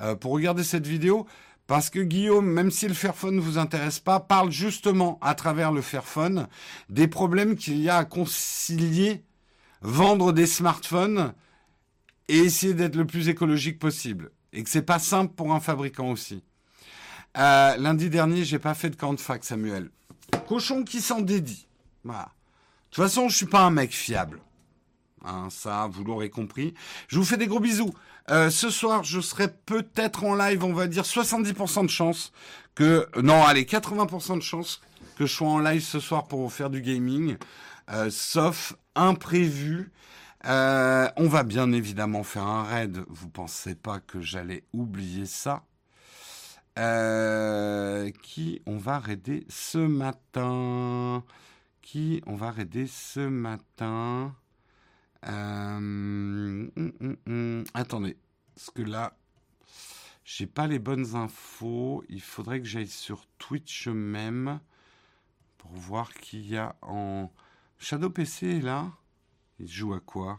euh, 0.00 0.14
pour 0.14 0.32
regarder 0.32 0.64
cette 0.64 0.86
vidéo. 0.86 1.26
Parce 1.66 1.90
que 1.90 1.98
Guillaume, 1.98 2.46
même 2.46 2.70
si 2.70 2.88
le 2.88 2.94
Fairphone 2.94 3.36
ne 3.36 3.40
vous 3.40 3.58
intéresse 3.58 4.00
pas, 4.00 4.20
parle 4.20 4.50
justement 4.50 5.18
à 5.20 5.34
travers 5.34 5.70
le 5.70 5.82
Fairphone 5.82 6.48
des 6.88 7.08
problèmes 7.08 7.56
qu'il 7.56 7.78
y 7.82 7.90
a 7.90 7.98
à 7.98 8.04
concilier 8.06 9.22
vendre 9.82 10.32
des 10.32 10.46
smartphones 10.46 11.34
et 12.28 12.38
essayer 12.38 12.74
d'être 12.74 12.96
le 12.96 13.06
plus 13.06 13.28
écologique 13.28 13.78
possible. 13.78 14.30
Et 14.52 14.62
que 14.62 14.70
c'est 14.70 14.82
pas 14.82 14.98
simple 14.98 15.34
pour 15.34 15.52
un 15.52 15.60
fabricant 15.60 16.10
aussi. 16.10 16.42
Euh, 17.36 17.76
lundi 17.76 18.08
dernier, 18.08 18.44
j'ai 18.44 18.58
pas 18.58 18.74
fait 18.74 18.90
de 18.90 18.96
camp 18.96 19.12
de 19.12 19.20
fac, 19.20 19.44
Samuel. 19.44 19.90
Cochon 20.48 20.84
qui 20.84 21.00
s'en 21.00 21.20
dédie. 21.20 21.66
De 22.04 22.12
toute 22.90 23.04
façon, 23.04 23.28
je 23.28 23.36
suis 23.36 23.46
pas 23.46 23.60
un 23.60 23.70
mec 23.70 23.92
fiable. 23.92 24.40
Hein, 25.24 25.48
ça, 25.50 25.88
vous 25.90 26.04
l'aurez 26.04 26.30
compris. 26.30 26.74
Je 27.08 27.18
vous 27.18 27.24
fais 27.24 27.36
des 27.36 27.46
gros 27.46 27.60
bisous. 27.60 27.92
Euh, 28.30 28.50
ce 28.50 28.70
soir, 28.70 29.04
je 29.04 29.20
serai 29.20 29.48
peut-être 29.48 30.24
en 30.24 30.34
live, 30.34 30.64
on 30.64 30.72
va 30.72 30.86
dire 30.86 31.04
70% 31.04 31.82
de 31.82 31.90
chance 31.90 32.32
que... 32.74 33.08
Non, 33.20 33.44
allez, 33.44 33.64
80% 33.64 34.36
de 34.36 34.42
chance 34.42 34.80
que 35.16 35.26
je 35.26 35.34
sois 35.34 35.48
en 35.48 35.58
live 35.58 35.82
ce 35.82 36.00
soir 36.00 36.28
pour 36.28 36.52
faire 36.52 36.70
du 36.70 36.80
gaming. 36.80 37.36
Euh, 37.90 38.10
sauf 38.10 38.74
imprévu. 38.94 39.92
Euh, 40.44 41.08
on 41.16 41.28
va 41.28 41.42
bien 41.42 41.72
évidemment 41.72 42.22
faire 42.22 42.46
un 42.46 42.64
raid. 42.64 43.04
Vous 43.08 43.28
pensez 43.28 43.74
pas 43.74 44.00
que 44.00 44.20
j'allais 44.20 44.64
oublier 44.72 45.26
ça? 45.26 45.64
Euh, 46.78 48.10
qui 48.22 48.62
on 48.66 48.76
va 48.76 48.98
raider 48.98 49.44
ce 49.48 49.78
matin? 49.78 51.24
Qui 51.82 52.22
on 52.26 52.34
va 52.36 52.50
raider 52.50 52.86
ce 52.86 53.20
matin? 53.20 54.34
Euh, 55.26 55.76
hum, 55.76 56.70
hum, 56.76 57.16
hum. 57.26 57.64
Attendez, 57.74 58.16
parce 58.54 58.70
que 58.70 58.82
là, 58.82 59.16
j'ai 60.24 60.46
pas 60.46 60.66
les 60.66 60.78
bonnes 60.78 61.16
infos. 61.16 62.04
Il 62.08 62.20
faudrait 62.22 62.60
que 62.60 62.66
j'aille 62.66 62.88
sur 62.88 63.26
Twitch 63.38 63.88
même 63.88 64.60
pour 65.58 65.72
voir 65.72 66.12
qui 66.14 66.40
y 66.40 66.56
a 66.56 66.76
en 66.82 67.30
Shadow 67.78 68.10
PC 68.10 68.60
là. 68.60 68.92
Il 69.58 69.68
joue 69.68 69.94
à 69.94 70.00
quoi? 70.00 70.38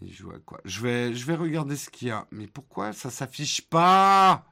Il 0.00 0.12
joue 0.12 0.30
à 0.32 0.38
quoi? 0.40 0.60
Je 0.64 0.80
vais, 0.80 1.14
je 1.14 1.24
vais 1.26 1.34
regarder 1.36 1.76
ce 1.76 1.88
qu'il 1.90 2.08
y 2.08 2.10
a. 2.10 2.26
Mais 2.30 2.46
pourquoi 2.46 2.92
ça 2.92 3.10
s'affiche 3.10 3.62
pas? 3.62 4.51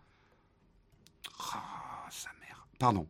Ah, 1.55 2.09
sa 2.11 2.31
mère. 2.41 2.67
Pardon. 2.79 3.07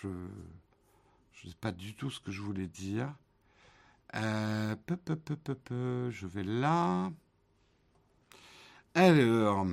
Je 0.00 0.08
ne 0.08 1.50
sais 1.50 1.56
pas 1.60 1.72
du 1.72 1.94
tout 1.94 2.10
ce 2.10 2.20
que 2.20 2.32
je 2.32 2.40
voulais 2.42 2.66
dire. 2.66 3.12
Euh, 4.14 4.74
je 6.10 6.26
vais 6.26 6.42
là. 6.42 7.10
Alors, 8.94 9.66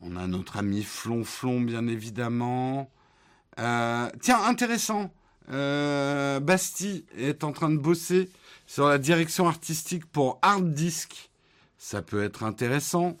on 0.00 0.16
a 0.16 0.26
notre 0.26 0.56
ami 0.56 0.82
Flonflon, 0.82 1.60
bien 1.60 1.86
évidemment. 1.86 2.90
Euh, 3.58 4.10
tiens, 4.20 4.42
intéressant. 4.44 5.12
Euh, 5.50 6.40
Basti 6.40 7.04
est 7.16 7.44
en 7.44 7.52
train 7.52 7.70
de 7.70 7.76
bosser 7.76 8.30
sur 8.66 8.88
la 8.88 8.98
direction 8.98 9.48
artistique 9.48 10.06
pour 10.06 10.38
Hard 10.42 10.72
Disk. 10.72 11.30
Ça 11.78 12.02
peut 12.02 12.22
être 12.22 12.42
intéressant. 12.42 13.16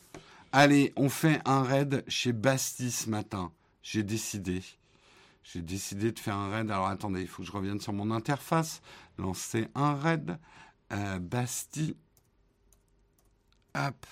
Allez, 0.52 0.92
on 0.96 1.08
fait 1.08 1.40
un 1.44 1.62
raid 1.62 2.02
chez 2.08 2.32
Basti 2.32 2.90
ce 2.90 3.08
matin. 3.08 3.52
J'ai 3.82 4.02
décidé. 4.02 4.62
J'ai 5.44 5.62
décidé 5.62 6.10
de 6.10 6.18
faire 6.18 6.34
un 6.34 6.50
raid. 6.50 6.70
Alors 6.70 6.88
attendez, 6.88 7.22
il 7.22 7.28
faut 7.28 7.42
que 7.42 7.48
je 7.48 7.52
revienne 7.52 7.80
sur 7.80 7.92
mon 7.92 8.10
interface. 8.10 8.82
Lancer 9.16 9.68
un 9.76 9.94
raid. 9.94 10.38
Euh, 10.92 11.20
Basti. 11.20 11.96
Hop. 13.76 14.06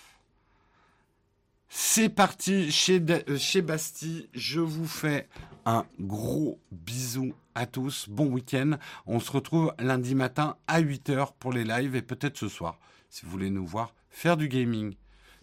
C'est 1.69 2.09
parti 2.09 2.71
chez, 2.71 3.05
euh, 3.11 3.37
chez 3.37 3.61
Basti. 3.61 4.29
Je 4.33 4.61
vous 4.61 4.87
fais 4.87 5.29
un 5.67 5.87
gros 5.99 6.61
bisou 6.71 7.35
à 7.57 7.67
tous. 7.67 8.09
Bon 8.09 8.27
week-end. 8.27 8.79
On 9.07 9.19
se 9.19 9.33
retrouve 9.33 9.75
lundi 9.81 10.15
matin 10.15 10.57
à 10.69 10.81
8h 10.81 11.33
pour 11.41 11.53
les 11.53 11.65
lives 11.65 11.97
et 11.97 12.03
peut-être 12.03 12.39
ce 12.39 12.49
soir 12.49 12.79
si 13.11 13.25
vous 13.25 13.31
voulez 13.33 13.51
nous 13.51 13.67
voir 13.67 13.93
faire 14.09 14.37
du 14.37 14.49
gaming. 14.49 14.95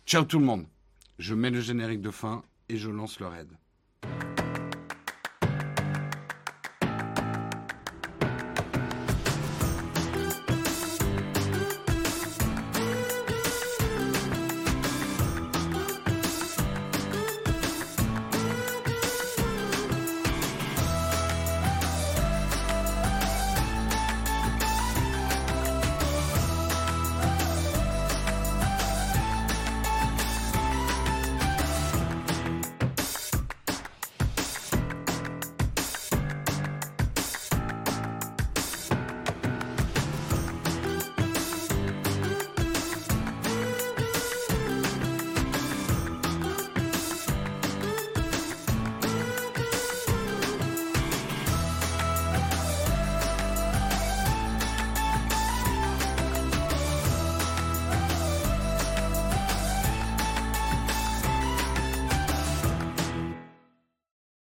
Ciao 0.05 0.23
tout 0.23 0.39
le 0.39 0.45
monde. 0.45 0.65
Je 1.17 1.33
mets 1.33 1.49
le 1.49 1.61
générique 1.61 2.01
de 2.01 2.11
fin 2.11 2.43
et 2.67 2.77
je 2.77 2.89
lance 2.89 3.19
le 3.19 3.27
raid. 3.27 3.47